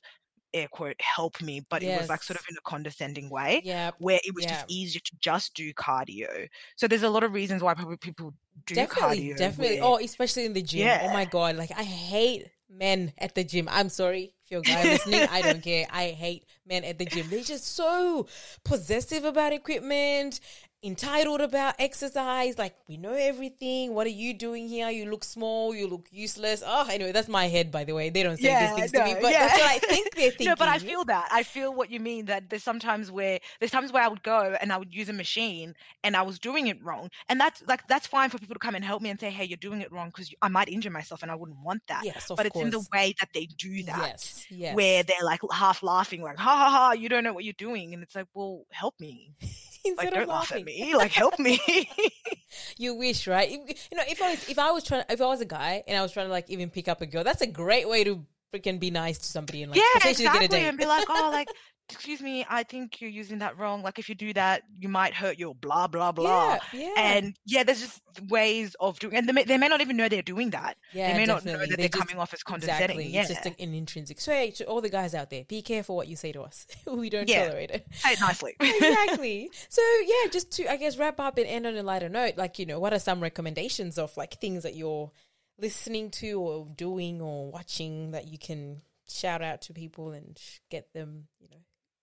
air 0.52 0.68
quote 0.68 0.96
help 1.00 1.40
me, 1.42 1.64
but 1.70 1.82
it 1.82 1.98
was 1.98 2.08
like 2.08 2.22
sort 2.22 2.38
of 2.38 2.44
in 2.50 2.56
a 2.56 2.60
condescending 2.68 3.28
way. 3.30 3.60
yeah, 3.64 3.90
Where 3.98 4.18
it 4.24 4.34
was 4.34 4.44
Yeah. 4.44 4.52
just 4.54 4.64
easier 4.70 5.00
to 5.04 5.12
just 5.20 5.54
do 5.54 5.72
cardio. 5.74 6.48
So 6.76 6.88
there's 6.88 7.02
a 7.02 7.10
lot 7.10 7.22
of 7.22 7.32
reasons 7.32 7.62
why 7.62 7.74
probably 7.74 7.96
people 7.98 8.34
do 8.66 8.74
definitely, 8.74 9.30
cardio. 9.30 9.36
definitely. 9.36 9.80
where- 9.80 9.84
Oh, 9.88 9.98
especially 9.98 10.44
in 10.44 10.52
the 10.52 10.62
gym. 10.62 10.88
Oh 11.02 11.12
my 11.12 11.24
god, 11.24 11.56
like 11.56 11.70
I 11.76 11.82
hate 11.84 12.48
men 12.68 13.12
at 13.18 13.34
the 13.34 13.44
gym. 13.44 13.68
I'm 13.70 13.88
sorry 13.88 14.34
if 14.44 14.50
you're 14.50 14.60
a 14.60 14.62
guy 14.62 14.82
listening. 14.84 15.22
I 15.30 15.42
don't 15.42 15.62
care. 15.70 15.86
I 15.90 16.08
hate 16.10 16.44
men 16.66 16.84
at 16.84 16.98
the 16.98 17.04
gym. 17.04 17.28
They're 17.28 17.42
just 17.42 17.66
so 17.74 18.26
possessive 18.64 19.24
about 19.24 19.52
equipment, 19.52 20.40
entitled 20.82 21.40
about 21.40 21.74
exercise. 21.78 22.56
Like 22.58 22.74
we 22.88 22.96
know 22.96 23.12
everything. 23.14 23.94
What 23.94 24.06
are 24.06 24.10
you 24.10 24.32
doing 24.34 24.68
here? 24.68 24.88
You 24.90 25.10
look 25.10 25.24
small. 25.24 25.74
You 25.74 25.86
look 25.88 26.06
useless. 26.10 26.62
Oh, 26.66 26.88
anyway, 26.90 27.12
that's 27.12 27.28
my 27.28 27.48
head, 27.48 27.70
by 27.70 27.84
the 27.84 27.94
way. 27.94 28.10
They 28.10 28.22
don't 28.22 28.38
say 28.38 28.48
Yeah, 28.48 28.68
these 28.74 28.90
things 28.90 28.92
to 28.92 29.04
me, 29.04 29.14
but 29.20 29.30
yeah. 29.32 29.46
that's 29.48 29.58
what 29.60 29.70
I 29.70 29.78
think 29.78 30.14
they're 30.14 30.30
thinking. 30.30 30.46
No, 30.50 30.56
but 30.56 30.68
I 30.68 30.78
feel 30.78 31.04
that. 31.04 31.28
I 31.30 31.42
feel 31.42 31.74
what 31.74 31.90
you 31.90 32.00
mean. 32.00 32.26
That 32.26 32.48
there's 32.50 32.64
sometimes 32.64 33.10
where 33.10 33.38
there's 33.60 33.70
times 33.70 33.92
where 33.92 34.02
I 34.02 34.08
would 34.08 34.22
go 34.22 34.56
and 34.60 34.72
I 34.72 34.76
would 34.78 34.94
use 34.94 35.08
a 35.08 35.12
machine 35.12 35.74
and 36.02 36.16
I 36.16 36.22
was 36.22 36.38
doing 36.38 36.66
it 36.68 36.82
wrong, 36.82 37.10
and 37.28 37.38
that's 37.40 37.62
like 37.68 37.86
that's 37.86 38.06
fine 38.06 38.30
for 38.30 38.38
people 38.38 38.54
to 38.54 38.58
come 38.60 38.74
and 38.74 38.84
help 38.84 39.02
me 39.02 39.10
and 39.10 39.20
say, 39.20 39.30
"Hey, 39.30 39.44
you're 39.44 39.56
doing 39.58 39.80
it 39.82 39.92
wrong," 39.92 40.08
because 40.08 40.32
I 40.42 40.48
might 40.48 40.68
injure 40.68 40.90
myself 40.90 41.22
and 41.22 41.30
I 41.30 41.34
wouldn't 41.34 41.58
want 41.62 41.82
that. 41.88 42.02
yes, 42.04 42.30
of 42.30 42.36
but 42.36 42.46
it's 42.46 42.54
course. 42.54 42.64
in 42.64 42.70
the 42.70 42.84
way 42.92 43.14
that 43.20 43.28
they 43.34 43.46
do 43.46 43.82
that, 43.84 43.98
Yes, 43.98 44.46
yes. 44.50 44.74
where 44.74 45.02
they're 45.02 45.16
like 45.24 45.40
half 45.52 45.82
laughing, 45.82 46.22
like, 46.22 46.38
"Ha 46.38 46.56
ha 46.56 46.70
ha, 46.70 46.92
you 46.92 47.08
don't 47.08 47.22
know 47.24 47.32
what 47.34 47.44
you're 47.44 47.52
doing," 47.58 47.92
and 47.94 48.02
it's 48.02 48.14
like, 48.14 48.26
"Well, 48.34 48.64
help 48.72 48.98
me. 48.98 49.32
Instead 49.84 50.04
Like, 50.04 50.08
of 50.08 50.14
don't 50.14 50.28
laugh 50.28 50.50
laughing. 50.50 50.58
at 50.60 50.66
me. 50.66 50.94
Like, 50.94 51.12
help 51.12 51.38
me." 51.38 51.60
You 52.78 52.94
wish, 52.94 53.26
right? 53.26 53.48
If- 53.50 53.88
You 53.92 53.96
know, 53.98 54.04
if 54.08 54.20
I 54.20 54.30
was 54.30 54.48
if 54.48 54.58
I 54.58 54.70
was 54.72 54.84
trying 54.84 55.04
if 55.08 55.20
I 55.20 55.26
was 55.26 55.40
a 55.40 55.44
guy 55.44 55.82
and 55.86 55.96
I 55.96 56.02
was 56.02 56.12
trying 56.12 56.26
to 56.26 56.32
like 56.32 56.50
even 56.50 56.68
pick 56.70 56.88
up 56.88 57.00
a 57.00 57.06
girl, 57.06 57.22
that's 57.24 57.42
a 57.42 57.46
great 57.46 57.88
way 57.88 58.02
to 58.04 58.24
freaking 58.52 58.80
be 58.80 58.90
nice 58.90 59.18
to 59.18 59.24
somebody 59.26 59.62
and 59.62 59.70
like 59.70 59.78
yeah, 59.80 59.84
potentially 59.94 60.24
get 60.24 60.32
a 60.32 60.44
exactly, 60.44 60.58
date. 60.60 60.68
and 60.68 60.78
be 60.78 60.86
like, 60.86 61.06
"Oh, 61.08 61.28
like." 61.32 61.48
Excuse 61.92 62.20
me, 62.20 62.44
I 62.48 62.62
think 62.62 63.00
you're 63.00 63.10
using 63.10 63.38
that 63.38 63.58
wrong. 63.58 63.82
Like, 63.82 63.98
if 63.98 64.08
you 64.08 64.14
do 64.14 64.32
that, 64.34 64.62
you 64.78 64.88
might 64.88 65.14
hurt 65.14 65.38
your 65.38 65.54
blah 65.54 65.86
blah 65.86 66.12
blah. 66.12 66.58
Yeah, 66.72 66.80
yeah, 66.80 66.94
And 66.96 67.36
yeah, 67.46 67.62
there's 67.64 67.80
just 67.80 68.00
ways 68.28 68.74
of 68.80 68.98
doing, 68.98 69.14
and 69.16 69.28
they 69.28 69.32
may, 69.32 69.44
they 69.44 69.58
may 69.58 69.68
not 69.68 69.80
even 69.80 69.96
know 69.96 70.08
they're 70.08 70.22
doing 70.22 70.50
that. 70.50 70.76
yeah. 70.92 71.12
they 71.12 71.18
may 71.18 71.26
not 71.26 71.44
know 71.44 71.58
that 71.58 71.68
They 71.70 71.76
they're 71.76 71.88
just- 71.88 71.98
coming 72.08 72.18
off 72.20 72.32
as 72.34 72.42
condescending. 72.42 72.84
Exactly, 72.98 73.06
Yeah, 73.14 73.20
it's 73.22 73.30
just 73.30 73.46
an 73.46 73.54
intrinsic. 73.74 74.20
So, 74.20 74.32
hey, 74.32 74.50
to 74.52 74.64
all 74.64 74.80
the 74.80 74.88
guys 74.90 75.14
out 75.14 75.30
there, 75.30 75.44
be 75.44 75.62
careful 75.62 75.96
what 75.96 76.08
you 76.08 76.16
say 76.16 76.32
to 76.32 76.42
us. 76.42 76.66
we 76.86 77.10
don't 77.10 77.28
Yeah. 77.28 77.46
tolerate 77.48 77.70
it. 77.70 77.86
say 77.92 78.12
it 78.12 78.20
nicely. 78.20 78.56
exactly. 78.60 79.50
So 79.68 79.82
yeah, 80.06 80.30
just 80.30 80.50
to 80.52 80.70
I 80.70 80.76
guess 80.76 80.96
wrap 80.96 81.20
up 81.20 81.38
and 81.38 81.46
end 81.46 81.66
on 81.66 81.76
a 81.76 81.82
lighter 81.82 82.08
note, 82.08 82.36
like 82.36 82.58
you 82.58 82.66
know, 82.66 82.78
what 82.80 82.92
are 82.92 82.98
some 82.98 83.20
recommendations 83.20 83.98
of 83.98 84.16
like 84.16 84.34
things 84.40 84.62
that 84.64 84.74
you're 84.74 85.10
listening 85.58 86.10
to 86.10 86.40
or 86.40 86.66
doing 86.76 87.20
or 87.20 87.50
watching 87.50 88.12
that 88.12 88.26
you 88.28 88.38
can 88.38 88.80
shout 89.08 89.42
out 89.42 89.60
to 89.62 89.72
people 89.72 90.10
and 90.12 90.40
get 90.70 90.92
them, 90.92 91.26
you 91.40 91.48
know, 91.50 91.56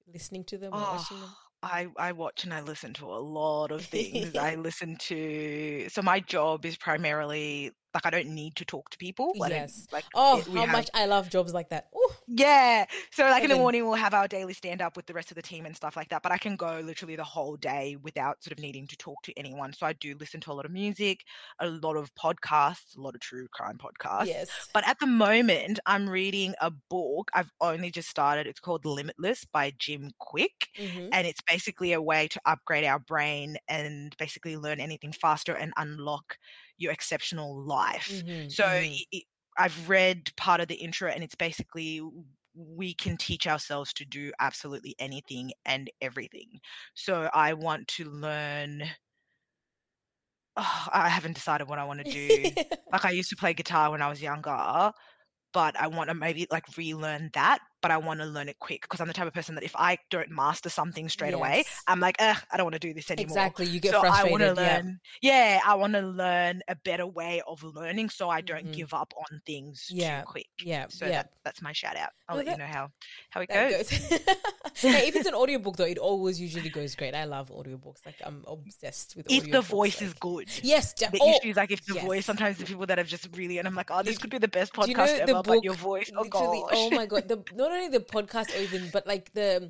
listening 0.07 0.43
to 0.45 0.57
them 0.57 0.77
or 0.77 0.85
watching 0.85 1.19
them? 1.21 1.37
Oh, 1.63 1.67
I 1.67 1.87
I 1.97 2.11
watch 2.11 2.43
and 2.43 2.53
I 2.53 2.61
listen 2.61 2.93
to 2.95 3.05
a 3.05 3.17
lot 3.19 3.71
of 3.71 3.85
things. 3.85 4.35
I 4.35 4.55
listen 4.67 4.97
to 4.97 5.87
so 5.89 6.01
my 6.01 6.19
job 6.19 6.65
is 6.65 6.77
primarily 6.77 7.71
like 7.93 8.05
I 8.05 8.09
don't 8.09 8.27
need 8.29 8.55
to 8.57 8.65
talk 8.65 8.89
to 8.91 8.97
people. 8.97 9.31
Yes. 9.35 9.87
like 9.91 10.05
Oh, 10.13 10.39
it- 10.39 10.47
how 10.47 10.61
have- 10.61 10.69
much 10.71 10.89
I 10.93 11.05
love 11.05 11.29
jobs 11.29 11.53
like 11.53 11.69
that. 11.69 11.87
Ooh, 11.95 12.11
Yeah. 12.27 12.85
So 13.11 13.23
like 13.23 13.43
in 13.43 13.49
the 13.49 13.55
morning 13.55 13.85
we'll 13.85 13.95
have 13.95 14.13
our 14.13 14.27
daily 14.27 14.53
stand 14.53 14.81
up 14.81 14.95
with 14.97 15.05
the 15.07 15.13
rest 15.13 15.31
of 15.31 15.35
the 15.35 15.41
team 15.41 15.65
and 15.65 15.75
stuff 15.75 15.95
like 15.95 16.09
that. 16.09 16.21
But 16.21 16.31
I 16.31 16.37
can 16.37 16.55
go 16.55 16.79
literally 16.83 17.15
the 17.15 17.23
whole 17.23 17.55
day 17.57 17.95
without 18.03 18.43
sort 18.43 18.51
of 18.51 18.59
needing 18.59 18.85
to 18.87 18.97
talk 18.97 19.21
to 19.23 19.33
anyone. 19.37 19.73
So 19.73 19.85
I 19.85 19.93
do 19.93 20.15
listen 20.19 20.39
to 20.41 20.51
a 20.51 20.53
lot 20.53 20.65
of 20.65 20.71
music, 20.71 21.21
a 21.59 21.67
lot 21.67 21.95
of 21.95 22.13
podcasts, 22.15 22.97
a 22.97 23.01
lot 23.01 23.15
of 23.15 23.21
true 23.21 23.47
crime 23.51 23.77
podcasts. 23.77 24.27
yes. 24.27 24.49
But 24.73 24.87
at 24.87 24.99
the 24.99 25.07
moment, 25.07 25.79
I'm 25.85 26.09
reading 26.09 26.53
a 26.61 26.69
book. 26.71 27.31
I've 27.33 27.51
only 27.61 27.89
just 27.89 28.09
started. 28.09 28.45
It's 28.47 28.59
called 28.59 28.85
Limitless 28.85 29.45
by 29.45 29.71
Jim 29.79 30.11
Kwik. 30.21 30.67
Mhm. 30.77 31.09
And 31.13 31.25
it's 31.25 31.41
basically 31.47 31.93
a 31.93 32.01
way 32.01 32.27
to 32.27 32.41
upgrade 32.45 32.83
our 32.83 32.99
brain 32.99 33.57
and 33.67 34.15
basically 34.17 34.57
learn 34.57 34.79
anything 34.79 35.13
faster 35.13 35.53
and 35.53 35.73
unlock 35.77 36.37
your 36.77 36.91
exceptional 36.91 37.61
life. 37.63 38.23
Mhm, 38.23 38.47
So 38.47 38.65
mhm. 38.65 38.89
i 38.91 39.03
i 39.13 39.21
I've 39.59 39.89
read 39.89 40.31
part 40.37 40.61
of 40.61 40.67
the 40.67 40.75
intro, 40.75 41.09
and 41.09 41.23
it's 41.23 41.33
basically 41.35 42.01
we 42.55 42.93
can 42.93 43.17
teach 43.17 43.47
ourselves 43.47 43.91
to 43.93 44.05
do 44.05 44.31
absolutely 44.39 44.95
anything 44.99 45.51
and 45.65 45.89
everything. 46.01 46.59
So 46.95 47.29
I 47.33 47.53
want 47.53 47.87
to 47.89 48.05
learn. 48.05 48.83
Oh, 50.55 50.87
I 50.91 51.09
haven't 51.09 51.33
decided 51.33 51.67
what 51.67 51.79
I 51.79 51.83
want 51.83 51.99
to 51.99 52.05
do. 52.05 52.57
like 52.91 53.05
I 53.05 53.11
used 53.11 53.29
to 53.29 53.35
play 53.35 53.53
guitar 53.53 53.91
when 53.91 54.01
I 54.01 54.09
was 54.09 54.21
younger, 54.21 54.91
but 55.53 55.75
I 55.77 55.87
want 55.87 56.09
to 56.09 56.15
maybe 56.15 56.47
like 56.51 56.77
relearn 56.77 57.31
that. 57.33 57.59
But 57.87 57.93
I 57.93 57.97
want 57.99 58.19
to 58.19 58.25
learn 58.25 58.49
it 58.49 58.59
quick 58.59 58.81
because 58.81 58.99
I'm 58.99 59.07
the 59.07 59.13
type 59.13 59.27
of 59.27 59.33
person 59.33 59.55
that 59.55 59.63
if 59.63 59.73
I 59.77 59.97
don't 60.09 60.29
master 60.29 60.67
something 60.67 61.07
straight 61.07 61.33
away, 61.33 61.63
I'm 61.87 62.01
like, 62.01 62.17
Ugh, 62.19 62.35
I 62.51 62.57
don't 62.57 62.65
want 62.65 62.73
to 62.73 62.79
do 62.79 62.93
this 62.93 63.09
anymore 63.09 63.37
Exactly. 63.37 63.65
You 63.65 63.79
get 63.79 63.91
so 63.91 63.99
I 63.99 64.01
want 64.25 64.41
to 64.43 64.53
frustrated. 64.53 64.57
yeah. 64.57 64.75
learn. 64.75 64.99
Yeah. 65.21 65.59
I 65.65 65.75
want 65.75 65.93
to 65.93 66.01
learn 66.01 66.61
a 66.67 66.75
better 66.75 67.07
way 67.07 67.41
of 67.47 67.63
learning, 67.63 68.09
so 68.09 68.29
I 68.29 68.41
don't 68.41 68.67
Mhm. 68.67 68.73
give 68.73 68.93
up 68.93 69.13
on 69.17 69.41
things 69.45 69.87
Yeah, 69.89 70.19
too 70.19 70.25
quick. 70.27 70.47
Yeah. 70.61 70.87
So 70.89 71.05
yeah. 71.05 71.11
that, 71.23 71.29
that's 71.45 71.61
my 71.61 71.71
shout 71.71 71.95
out. 71.95 72.09
I'll 72.27 72.35
No, 72.35 72.39
let 72.39 72.45
that- 72.47 72.51
you 72.51 72.57
know 72.57 72.65
how 72.77 72.89
how 73.29 73.39
it 73.39 73.47
goes. 73.49 73.89
goes. 73.89 73.89
hey, 74.75 75.07
if 75.07 75.15
it's 75.15 75.27
an 75.27 75.33
audiobook 75.33 75.77
though, 75.77 75.85
it 75.85 75.97
always 75.97 76.41
usually 76.41 76.67
goes 76.69 76.93
great. 76.93 77.15
I 77.15 77.23
love 77.23 77.49
audiobooks. 77.51 78.05
Like 78.05 78.15
I'm 78.21 78.43
obsessed 78.47 79.15
with 79.15 79.27
audiobooks. 79.29 79.45
If 79.45 79.51
the 79.51 79.61
voice 79.61 80.01
is 80.01 80.13
good. 80.15 80.49
Yes, 80.61 80.91
The 80.91 81.17
oh, 81.21 81.29
issue 81.39 81.51
is 81.51 81.55
like 81.55 81.71
if 81.71 81.85
the 81.85 81.93
yes. 81.95 82.03
voice. 82.03 82.25
Sometimes 82.25 82.57
the 82.57 82.65
people 82.65 82.85
that 82.87 82.97
have 82.97 83.07
just 83.07 83.29
really, 83.37 83.59
and 83.59 83.67
I'm 83.67 83.75
like, 83.75 83.89
oh, 83.91 84.03
this 84.03 84.17
could 84.17 84.29
be 84.29 84.39
the 84.39 84.49
best 84.49 84.73
Do 84.73 84.81
you 84.89 84.95
podcast 84.97 85.19
know 85.27 85.35
ever, 85.37 85.43
but 85.43 85.63
your 85.63 85.75
voice, 85.75 86.11
oh 86.15 86.23
literally 86.23 86.59
gosh. 86.61 86.73
oh 86.73 86.89
my 86.91 87.05
god 87.05 87.27
the 87.29 87.37
not 87.55 87.71
only 87.77 87.89
the 87.89 87.99
podcast 87.99 88.53
or 88.55 88.61
even 88.61 88.89
but 88.91 89.05
like 89.07 89.31
the 89.33 89.69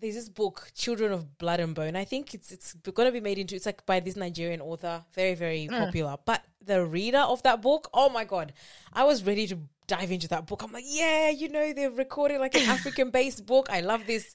there's 0.00 0.14
this 0.16 0.28
book 0.28 0.70
children 0.74 1.12
of 1.12 1.38
blood 1.38 1.60
and 1.60 1.74
bone 1.74 1.96
i 1.96 2.04
think 2.04 2.34
it's 2.34 2.50
it's 2.52 2.74
to 2.84 3.12
be 3.12 3.20
made 3.20 3.38
into 3.38 3.54
it's 3.54 3.66
like 3.66 3.84
by 3.86 4.00
this 4.00 4.16
nigerian 4.16 4.60
author 4.60 5.02
very 5.14 5.34
very 5.34 5.68
Mm. 5.70 5.78
popular 5.84 6.16
but 6.26 6.42
the 6.64 6.84
reader 6.84 7.18
of 7.18 7.42
that 7.44 7.62
book 7.62 7.88
oh 7.94 8.08
my 8.08 8.24
god 8.24 8.52
i 8.92 9.04
was 9.04 9.22
ready 9.24 9.46
to 9.46 9.56
dive 9.86 10.10
into 10.10 10.28
that 10.28 10.46
book 10.46 10.62
i'm 10.62 10.72
like 10.72 10.84
yeah 10.86 11.30
you 11.30 11.48
know 11.48 11.72
they've 11.72 11.96
recorded 11.96 12.38
like 12.40 12.54
an 12.54 12.68
african 12.68 13.10
based 13.10 13.46
book 13.46 13.68
i 13.70 13.80
love 13.80 14.06
this 14.06 14.34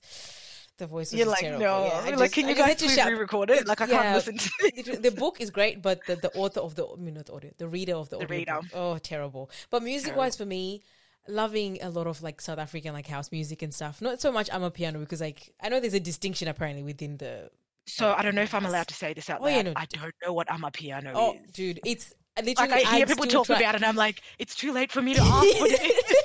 the 0.77 0.87
voice 0.87 1.11
was 1.11 1.19
You're 1.19 1.27
like, 1.27 1.39
terrible. 1.41 1.59
no, 1.59 1.85
Yeah, 1.87 1.91
I 1.91 2.09
like, 2.11 2.17
just- 2.19 2.33
can 2.35 2.47
you 2.47 2.55
guys 2.55 2.75
please 2.77 2.95
shout- 2.95 3.09
re-record 3.11 3.49
it? 3.49 3.67
Like, 3.67 3.81
I 3.81 3.85
Yeah, 3.87 4.01
can't 4.01 4.15
listen 4.15 4.37
to 4.37 4.49
it. 4.93 5.03
The 5.03 5.11
book 5.11 5.41
is 5.41 5.49
great, 5.49 5.81
but 5.81 5.99
the, 6.07 6.15
the 6.15 6.31
author 6.35 6.61
of 6.61 6.75
the 6.75 6.87
I 6.87 6.95
mean 6.95 7.15
not 7.15 7.25
the 7.25 7.33
audio, 7.33 7.51
the 7.57 7.67
reader 7.67 7.95
of 7.95 8.07
the, 8.07 8.15
The 8.17 8.23
audio 8.23 8.37
reader. 8.37 8.53
book, 8.61 8.65
oh 8.73 8.97
terrible. 8.97 9.51
But 9.71 9.83
music 9.83 10.15
wise, 10.15 10.37
for 10.37 10.45
me, 10.45 10.81
loving 11.29 11.77
a 11.81 11.89
lot 11.89 12.07
of 12.07 12.21
like 12.21 12.41
South 12.41 12.59
African 12.59 12.93
like 12.93 13.07
house 13.07 13.31
music 13.31 13.61
and 13.61 13.73
stuff. 13.73 14.01
Not 14.01 14.19
so 14.21 14.31
much 14.31 14.49
amapiano 14.49 14.99
because 14.99 15.21
like 15.21 15.53
I 15.61 15.69
know 15.69 15.79
there's 15.79 15.93
a 15.93 15.99
distinction 15.99 16.47
apparently 16.47 16.83
within 16.83 17.17
the. 17.17 17.49
So 17.87 18.13
I 18.13 18.21
don't 18.21 18.35
know 18.35 18.43
if 18.43 18.53
I'm 18.53 18.65
um, 18.65 18.69
allowed 18.69 18.87
to 18.89 18.93
say 18.93 19.13
this 19.13 19.29
out 19.31 19.39
Oh, 19.41 19.47
yeah, 19.47 19.63
no, 19.63 19.73
I 19.75 19.85
don't 19.85 20.13
know 20.23 20.31
what 20.33 20.47
amapiano 20.47 21.11
Oh, 21.15 21.33
is. 21.33 21.51
dude, 21.51 21.79
it's 21.85 22.13
Like 22.37 22.59
I 22.71 22.79
hear 22.79 22.87
I'd 23.03 23.07
people 23.07 23.25
talk 23.25 23.47
try- 23.47 23.57
about 23.57 23.73
it, 23.73 23.77
and 23.77 23.85
I'm 23.85 23.95
like, 23.95 24.21
it's 24.37 24.53
too 24.55 24.71
late 24.71 24.91
for 24.91 25.01
me 25.01 25.15
to 25.15 25.21
ask 25.23 25.59
what 25.59 25.71
it 25.71 25.81
is. 25.81 26.15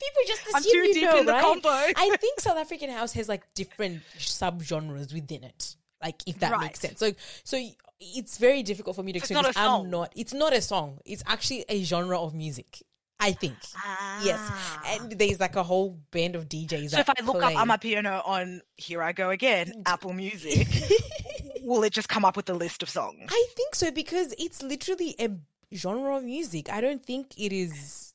People 0.00 0.22
just 0.26 0.42
I'm 0.54 0.60
assume 0.60 0.72
too 0.72 0.88
you 0.88 0.94
deep 0.94 1.04
know, 1.04 1.18
in 1.18 1.26
the 1.26 1.32
right? 1.32 1.42
combo. 1.42 1.68
I 1.68 2.16
think 2.20 2.40
South 2.40 2.56
African 2.56 2.90
house 2.90 3.12
has 3.12 3.28
like 3.28 3.42
different 3.54 4.00
subgenres 4.18 5.12
within 5.12 5.44
it. 5.44 5.76
Like 6.02 6.22
if 6.26 6.38
that 6.38 6.52
Right. 6.52 6.62
makes 6.62 6.80
sense. 6.80 6.98
So 6.98 7.12
so 7.44 7.62
it's 8.00 8.38
very 8.38 8.62
difficult 8.62 8.96
for 8.96 9.02
me 9.02 9.12
to 9.12 9.18
explain 9.18 9.42
not 9.42 9.54
a 9.54 9.58
I'm 9.58 9.90
not 9.90 10.12
it's 10.16 10.32
not 10.32 10.54
a 10.54 10.62
song. 10.62 10.98
It's 11.04 11.22
actually 11.26 11.66
a 11.68 11.82
genre 11.84 12.18
of 12.18 12.34
music. 12.34 12.82
I 13.20 13.32
think. 13.32 13.56
Yes. 14.24 14.38
Ah. 14.40 14.82
And 14.88 15.12
there's 15.18 15.38
like 15.40 15.56
a 15.56 15.62
whole 15.62 15.98
band 16.10 16.34
of 16.36 16.48
DJs. 16.48 16.90
so 16.90 16.98
if 17.00 17.08
I 17.10 17.14
look 17.22 17.38
play. 17.38 17.54
up 17.54 17.80
piano" 17.80 18.22
on 18.24 18.62
Here 18.76 19.02
I 19.02 19.12
Go 19.12 19.30
Again, 19.30 19.72
Apple 19.86 20.12
Music, 20.12 20.66
will 21.62 21.82
it 21.84 21.92
just 21.92 22.08
come 22.08 22.24
up 22.24 22.36
with 22.36 22.48
a 22.50 22.54
list 22.54 22.82
of 22.82 22.88
songs? 22.88 23.26
I 23.28 23.46
think 23.56 23.74
so 23.74 23.90
because 23.90 24.34
it's 24.38 24.62
literally 24.62 25.14
a 25.20 25.30
genre 25.74 26.16
of 26.16 26.24
music. 26.24 26.70
I 26.70 26.80
don't 26.80 27.04
think 27.04 27.34
it 27.38 27.52
is. 27.52 28.14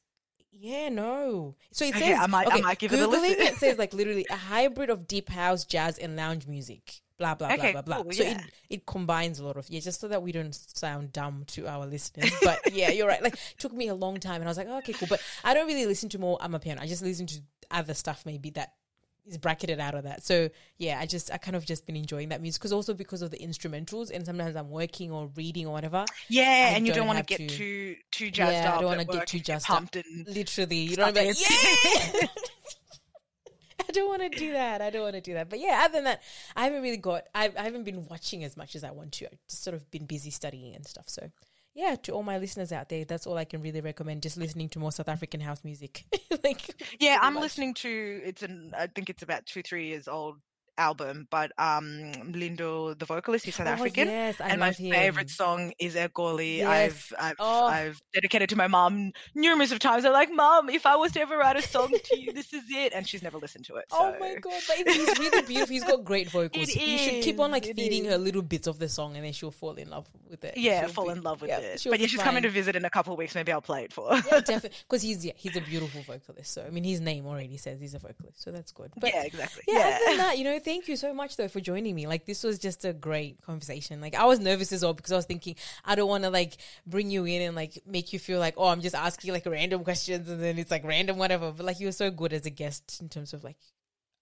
Yeah, 0.58 0.90
no. 0.90 1.56
So 1.72 1.86
it 1.86 1.96
Okay, 1.96 2.12
says 2.14 2.20
I 2.22 2.28
might- 2.28 2.52
I 2.52 2.62
might 2.62 2.80
give 2.80 2.92
it 2.94 3.00
a 3.00 3.08
listen. 3.08 3.40
it 3.46 3.56
says 3.58 3.78
like 3.84 3.94
literally 3.94 4.26
a 4.30 4.36
hybrid 4.36 4.90
of 4.90 5.08
deep 5.08 5.30
house, 5.30 5.66
jazz, 5.66 5.98
and 5.98 6.16
lounge 6.16 6.48
music. 6.48 7.02
Blah 7.18 7.36
blah 7.36 7.54
Okay, 7.54 7.72
blah 7.72 7.82
blah 7.82 8.04
blah. 8.04 8.12
so 8.12 8.24
yeah. 8.24 8.32
it 8.42 8.42
it 8.70 8.86
combines 8.86 9.40
a 9.40 9.46
lot 9.46 9.56
of 9.58 9.70
yeah, 9.70 9.80
just 9.80 10.02
so 10.02 10.08
that 10.10 10.22
we 10.22 10.32
don't 10.34 10.54
sound 10.54 11.14
dumb 11.14 11.44
to 11.48 11.66
our 11.68 11.86
listeners. 11.86 12.32
But 12.44 12.60
yeah, 12.74 12.92
you're 12.92 13.08
right. 13.08 13.24
Like 13.24 13.36
it 13.36 13.56
took 13.58 13.72
me 13.74 13.88
a 13.88 13.96
long 13.96 14.20
time, 14.20 14.36
and 14.42 14.46
I 14.46 14.48
was 14.50 14.58
like, 14.58 14.68
oh, 14.70 14.78
okay, 14.80 14.94
cool. 14.94 15.08
But 15.10 15.22
I 15.44 15.54
don't 15.54 15.68
really 15.68 15.86
listen 15.86 16.10
to 16.10 16.20
more 16.20 16.38
Amapiano. 16.40 16.82
I 16.82 16.88
just 16.88 17.02
listen 17.02 17.26
to 17.28 17.40
other 17.72 17.94
stuff 17.94 18.24
maybe 18.26 18.50
that 18.52 18.74
is 19.26 19.38
bracketed 19.40 19.80
out 19.80 19.96
of 19.96 20.04
that. 20.04 20.24
So 20.24 20.50
yeah, 20.78 21.00
I 21.00 21.06
just 21.06 21.32
I 21.32 21.38
kind 21.38 21.56
of 21.56 21.66
just 21.66 21.86
been 21.88 21.96
enjoying 21.96 22.30
that 22.30 22.42
music 22.42 22.60
because 22.62 22.74
also 22.74 22.94
because 22.94 23.22
of 23.22 23.32
the 23.32 23.38
instrumentals, 23.38 24.12
and 24.14 24.26
sometimes 24.26 24.58
I'm 24.58 24.70
working 24.70 25.12
or 25.12 25.32
reading 25.38 25.68
or 25.68 25.72
whatever. 25.72 26.04
Yeah, 26.28 26.44
I 26.44 26.76
and 26.76 26.86
you 26.86 26.92
don't, 26.92 27.08
don't 27.08 27.16
want 27.16 27.26
to 27.28 27.38
get 27.38 27.50
too 27.50 27.96
too 28.12 28.30
jazzed 28.30 28.52
Yeah, 28.52 28.72
I 28.72 28.76
up. 28.76 28.82
don't 28.82 28.90
wanna 28.90 29.06
get 29.06 29.26
too 29.28 29.40
jazzed 29.40 29.66
up. 29.70 29.78
pumped 29.78 29.96
and 29.96 30.28
Literally, 30.28 30.78
you 30.80 30.98
know, 30.98 31.04
like, 31.06 31.16
dancing. 31.16 31.56
yeah. 32.14 32.28
I 33.90 33.92
don't 33.92 34.08
want 34.10 34.22
to 34.32 34.38
do 34.38 34.52
that. 34.54 34.82
I 34.82 34.90
don't 34.90 35.02
want 35.04 35.16
to 35.16 35.22
do 35.22 35.34
that. 35.34 35.50
But 35.50 35.60
yeah, 35.60 35.82
other 35.86 35.94
than 35.94 36.04
that, 36.06 36.22
I 36.56 36.66
haven't 36.66 36.82
really 36.82 36.98
got. 36.98 37.26
I, 37.34 37.52
I 37.58 37.64
haven't 37.64 37.84
been 37.84 38.06
watching 38.08 38.44
as 38.44 38.56
much 38.58 38.76
as 38.76 38.84
I 38.84 38.92
want 38.92 39.12
to. 39.14 39.26
I've 39.26 39.40
just 39.50 39.64
sort 39.64 39.76
of 39.76 39.90
been 39.92 40.06
busy 40.06 40.30
studying 40.32 40.76
and 40.76 40.86
stuff. 40.86 41.06
So 41.08 41.30
yeah, 41.74 41.96
to 42.04 42.14
all 42.14 42.24
my 42.24 42.38
listeners 42.38 42.72
out 42.72 42.90
there, 42.90 43.04
that's 43.06 43.28
all 43.28 43.38
I 43.38 43.46
can 43.46 43.62
really 43.62 43.82
recommend. 43.82 44.22
Just 44.22 44.38
listening 44.38 44.70
to 44.70 44.80
more 44.80 44.92
South 44.92 45.10
African 45.10 45.42
house 45.42 45.64
music. 45.64 46.06
like 46.44 46.84
Yeah, 47.00 47.20
I'm 47.22 47.34
much. 47.36 47.44
listening 47.44 47.74
to 47.76 48.22
it's 48.24 48.44
an 48.44 48.74
I 48.78 48.88
think 48.88 49.10
it's 49.10 49.24
about 49.24 49.46
two 49.46 49.62
three 49.62 49.88
years 49.88 50.08
old 50.08 50.38
album, 50.78 51.28
but 51.32 51.52
um 51.58 52.12
Lindo 52.34 52.98
the 52.98 53.06
vocalist 53.06 53.46
he's 53.46 53.56
South 53.56 53.68
Oh, 53.68 53.72
African. 53.72 54.08
Yes, 54.08 54.40
I 54.42 54.50
and 54.50 54.60
my 54.60 54.72
him. 54.72 54.92
favorite 54.92 55.30
song 55.30 55.74
is 55.80 55.96
Egoli. 55.96 56.58
Yes. 56.58 57.14
I've 57.18 57.30
I've 57.30 57.36
Oh. 57.40 57.66
I've 57.68 58.02
dedicated 58.14 58.50
to 58.50 58.56
my 58.56 58.68
mom 58.68 59.12
numerous 59.34 59.72
of 59.72 59.80
times. 59.80 60.06
I'm 60.06 60.14
like, 60.14 60.32
Mom, 60.32 60.70
if 60.70 60.86
I 60.86 60.96
was 60.96 61.12
to 61.14 61.22
ever 61.22 61.38
write 61.38 61.56
a 61.58 61.62
song 61.62 61.92
to 62.04 62.20
you, 62.20 62.32
this 62.34 62.54
is 62.54 62.64
it. 62.70 62.94
And 62.94 63.08
she's 63.08 63.24
never 63.24 63.38
listened 63.38 63.66
to 63.66 63.76
it. 63.76 63.86
Oh 63.92 64.16
my 64.20 64.36
god! 64.36 64.54
But 64.68 64.78
he's 64.88 65.20
really 65.20 65.42
beautiful. 65.44 65.74
He's 65.74 65.84
got 65.84 66.04
great 66.04 66.30
vocals. 66.38 66.70
It 66.70 66.76
you 66.76 66.98
should 66.98 67.24
keep 67.24 67.40
on 67.40 67.52
like 67.52 67.66
it 67.66 67.76
feeding 67.76 68.06
is. 68.06 68.12
her 68.12 68.18
little 68.18 68.42
bits 68.42 68.68
of 68.68 68.80
the 68.80 68.90
song, 68.90 69.16
and 69.16 69.26
then 69.26 69.34
she'll 69.34 69.52
fall 69.52 69.74
in 69.76 69.90
love 69.90 70.08
with 70.30 70.44
it. 70.44 70.58
Yeah, 70.58 70.82
She'll 70.82 70.90
fall 70.90 71.06
be- 71.06 71.12
in 71.14 71.22
love 71.22 71.42
with 71.42 71.50
yeah, 71.50 71.60
it. 71.60 71.82
But 71.90 72.00
yeah, 72.00 72.08
she's 72.08 72.22
coming 72.22 72.44
to 72.44 72.50
visit 72.50 72.76
in 72.76 72.86
a 72.86 72.90
couple 72.90 73.14
of 73.14 73.20
weeks. 73.20 73.36
Maybe 73.36 73.52
I'll 73.52 73.62
play 73.62 73.84
it 73.84 73.94
for 73.94 74.10
her. 74.16 74.24
Yeah, 74.32 74.40
definitely. 74.42 74.72
Because 74.90 75.02
he's 75.02 75.26
yeah, 75.26 75.34
he's 75.36 75.56
a 75.56 75.62
beautiful 75.62 76.02
vocalist. 76.02 76.54
So 76.54 76.64
I 76.66 76.70
mean, 76.70 76.84
his 76.84 77.00
name 77.02 77.26
already 77.28 77.58
says 77.58 77.80
he's 77.80 77.94
a 77.94 78.00
vocalist. 78.00 78.42
So 78.44 78.52
that's 78.52 78.72
good. 78.72 78.92
But 79.00 79.12
yeah, 79.14 79.24
exactly. 79.24 79.64
yeah, 79.68 79.78
Yeah. 79.80 79.96
other 79.96 80.06
than 80.08 80.18
that, 80.18 80.38
you 80.38 80.44
know, 80.44 80.60
thank 80.66 80.88
you 80.88 80.98
so 80.98 81.14
much 81.14 81.38
though 81.38 81.48
for 81.48 81.62
joining 81.62 81.96
me. 81.96 82.08
Like 82.08 82.26
this 82.26 82.44
was 82.44 82.60
just 82.60 82.84
a 82.84 82.92
great 82.92 83.42
conversation. 83.44 84.02
Like 84.02 84.16
I 84.16 84.26
was 84.26 84.40
nervous 84.40 84.74
as 84.74 84.84
well 84.84 84.94
because 84.94 85.12
I 85.12 85.16
was 85.16 85.26
thinking 85.26 85.56
I 85.86 85.96
don't 85.96 86.10
want 86.10 86.24
to 86.24 86.32
like 86.32 86.58
bring 86.86 87.12
you 87.12 87.24
in 87.26 87.44
and 87.44 87.56
like 87.56 87.82
make 87.86 88.12
you 88.12 88.20
feel 88.20 88.40
like 88.40 88.56
oh 88.58 88.68
I'm 88.68 88.82
just 88.82 88.96
asking 88.96 89.32
like 89.32 89.46
random 89.46 89.84
questions 89.84 90.28
and 90.30 90.42
then 90.42 90.58
it's 90.58 90.72
like 90.72 90.84
random 90.84 91.18
whatever. 91.18 91.52
But 91.52 91.66
like 91.66 91.80
you 91.80 91.88
were 91.88 91.94
so 91.94 92.10
good 92.10 92.34
as 92.34 92.46
a 92.46 92.50
guest 92.50 93.00
in 93.00 93.08
terms 93.08 93.34
of 93.34 93.44
like 93.44 93.58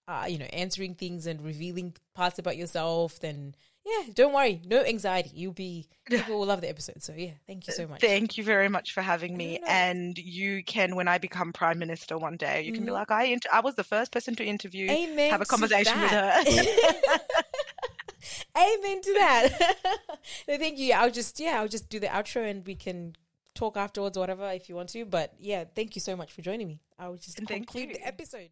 uh, 0.06 0.26
you 0.28 0.38
know 0.38 0.44
answering 0.46 0.94
things 0.94 1.26
and 1.26 1.40
revealing 1.42 1.96
parts 2.14 2.38
about 2.38 2.58
yourself. 2.58 3.18
Then 3.18 3.54
yeah, 3.84 4.12
don't 4.14 4.32
worry, 4.32 4.60
no 4.64 4.82
anxiety. 4.82 5.30
You'll 5.34 5.52
be 5.52 5.86
people 6.06 6.38
will 6.38 6.46
love 6.46 6.60
the 6.60 6.68
episode. 6.68 7.02
So 7.02 7.12
yeah, 7.16 7.30
thank 7.46 7.66
you 7.66 7.72
so 7.72 7.86
much. 7.86 8.00
Thank 8.00 8.36
you 8.38 8.44
very 8.44 8.68
much 8.68 8.92
for 8.92 9.02
having 9.02 9.36
me. 9.36 9.60
And 9.66 10.16
you 10.18 10.62
can, 10.64 10.96
when 10.96 11.08
I 11.08 11.18
become 11.18 11.52
prime 11.52 11.78
minister 11.78 12.16
one 12.18 12.36
day, 12.36 12.62
you 12.62 12.72
can 12.72 12.84
be 12.84 12.90
Mhm. 12.90 12.94
like, 12.94 13.10
I, 13.10 13.24
inter- 13.24 13.50
I 13.52 13.60
was 13.60 13.74
the 13.74 13.84
first 13.84 14.10
person 14.12 14.34
to 14.36 14.44
interview. 14.44 14.90
Amen. 14.90 15.30
have 15.30 15.40
a 15.40 15.46
conversation 15.46 16.00
with 16.00 16.10
her. 16.10 16.32
Amen 18.56 19.00
to 19.02 19.12
that. 19.14 19.76
no, 20.48 20.56
thank 20.58 20.78
you. 20.78 20.92
I'll 20.94 21.10
just 21.10 21.38
yeah, 21.40 21.60
I'll 21.60 21.68
just 21.68 21.88
do 21.90 21.98
the 22.00 22.06
outro 22.06 22.48
and 22.48 22.66
we 22.66 22.74
can 22.74 23.16
talk 23.54 23.76
afterwards, 23.76 24.16
or 24.16 24.20
whatever, 24.20 24.48
if 24.50 24.68
you 24.68 24.74
want 24.74 24.88
to. 24.90 25.04
But 25.04 25.34
yeah, 25.38 25.64
thank 25.76 25.94
you 25.94 26.00
so 26.00 26.16
much 26.16 26.32
for 26.32 26.40
joining 26.42 26.66
me. 26.68 26.80
I 26.98 27.08
will 27.08 27.16
just 27.16 27.38
And 27.38 27.46
thank 27.48 27.66
conclude 27.68 27.90
you. 27.90 27.94
the 27.96 28.06
episode. 28.06 28.50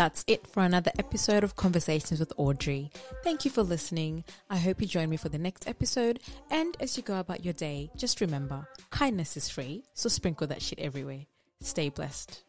That's 0.00 0.24
it 0.26 0.46
for 0.46 0.62
another 0.62 0.90
episode 0.98 1.44
of 1.44 1.56
Conversations 1.56 2.20
with 2.20 2.32
Audrey. 2.38 2.90
Thank 3.22 3.44
you 3.44 3.50
for 3.50 3.62
listening. 3.62 4.24
I 4.48 4.56
hope 4.56 4.80
you 4.80 4.86
join 4.86 5.10
me 5.10 5.18
for 5.18 5.28
the 5.28 5.36
next 5.36 5.68
episode. 5.68 6.20
And 6.50 6.74
as 6.80 6.96
you 6.96 7.02
go 7.02 7.20
about 7.20 7.44
your 7.44 7.52
day, 7.52 7.90
just 7.98 8.22
remember 8.22 8.66
kindness 8.88 9.36
is 9.36 9.50
free, 9.50 9.84
so 9.92 10.08
sprinkle 10.08 10.46
that 10.46 10.62
shit 10.62 10.78
everywhere. 10.78 11.26
Stay 11.60 11.90
blessed. 11.90 12.42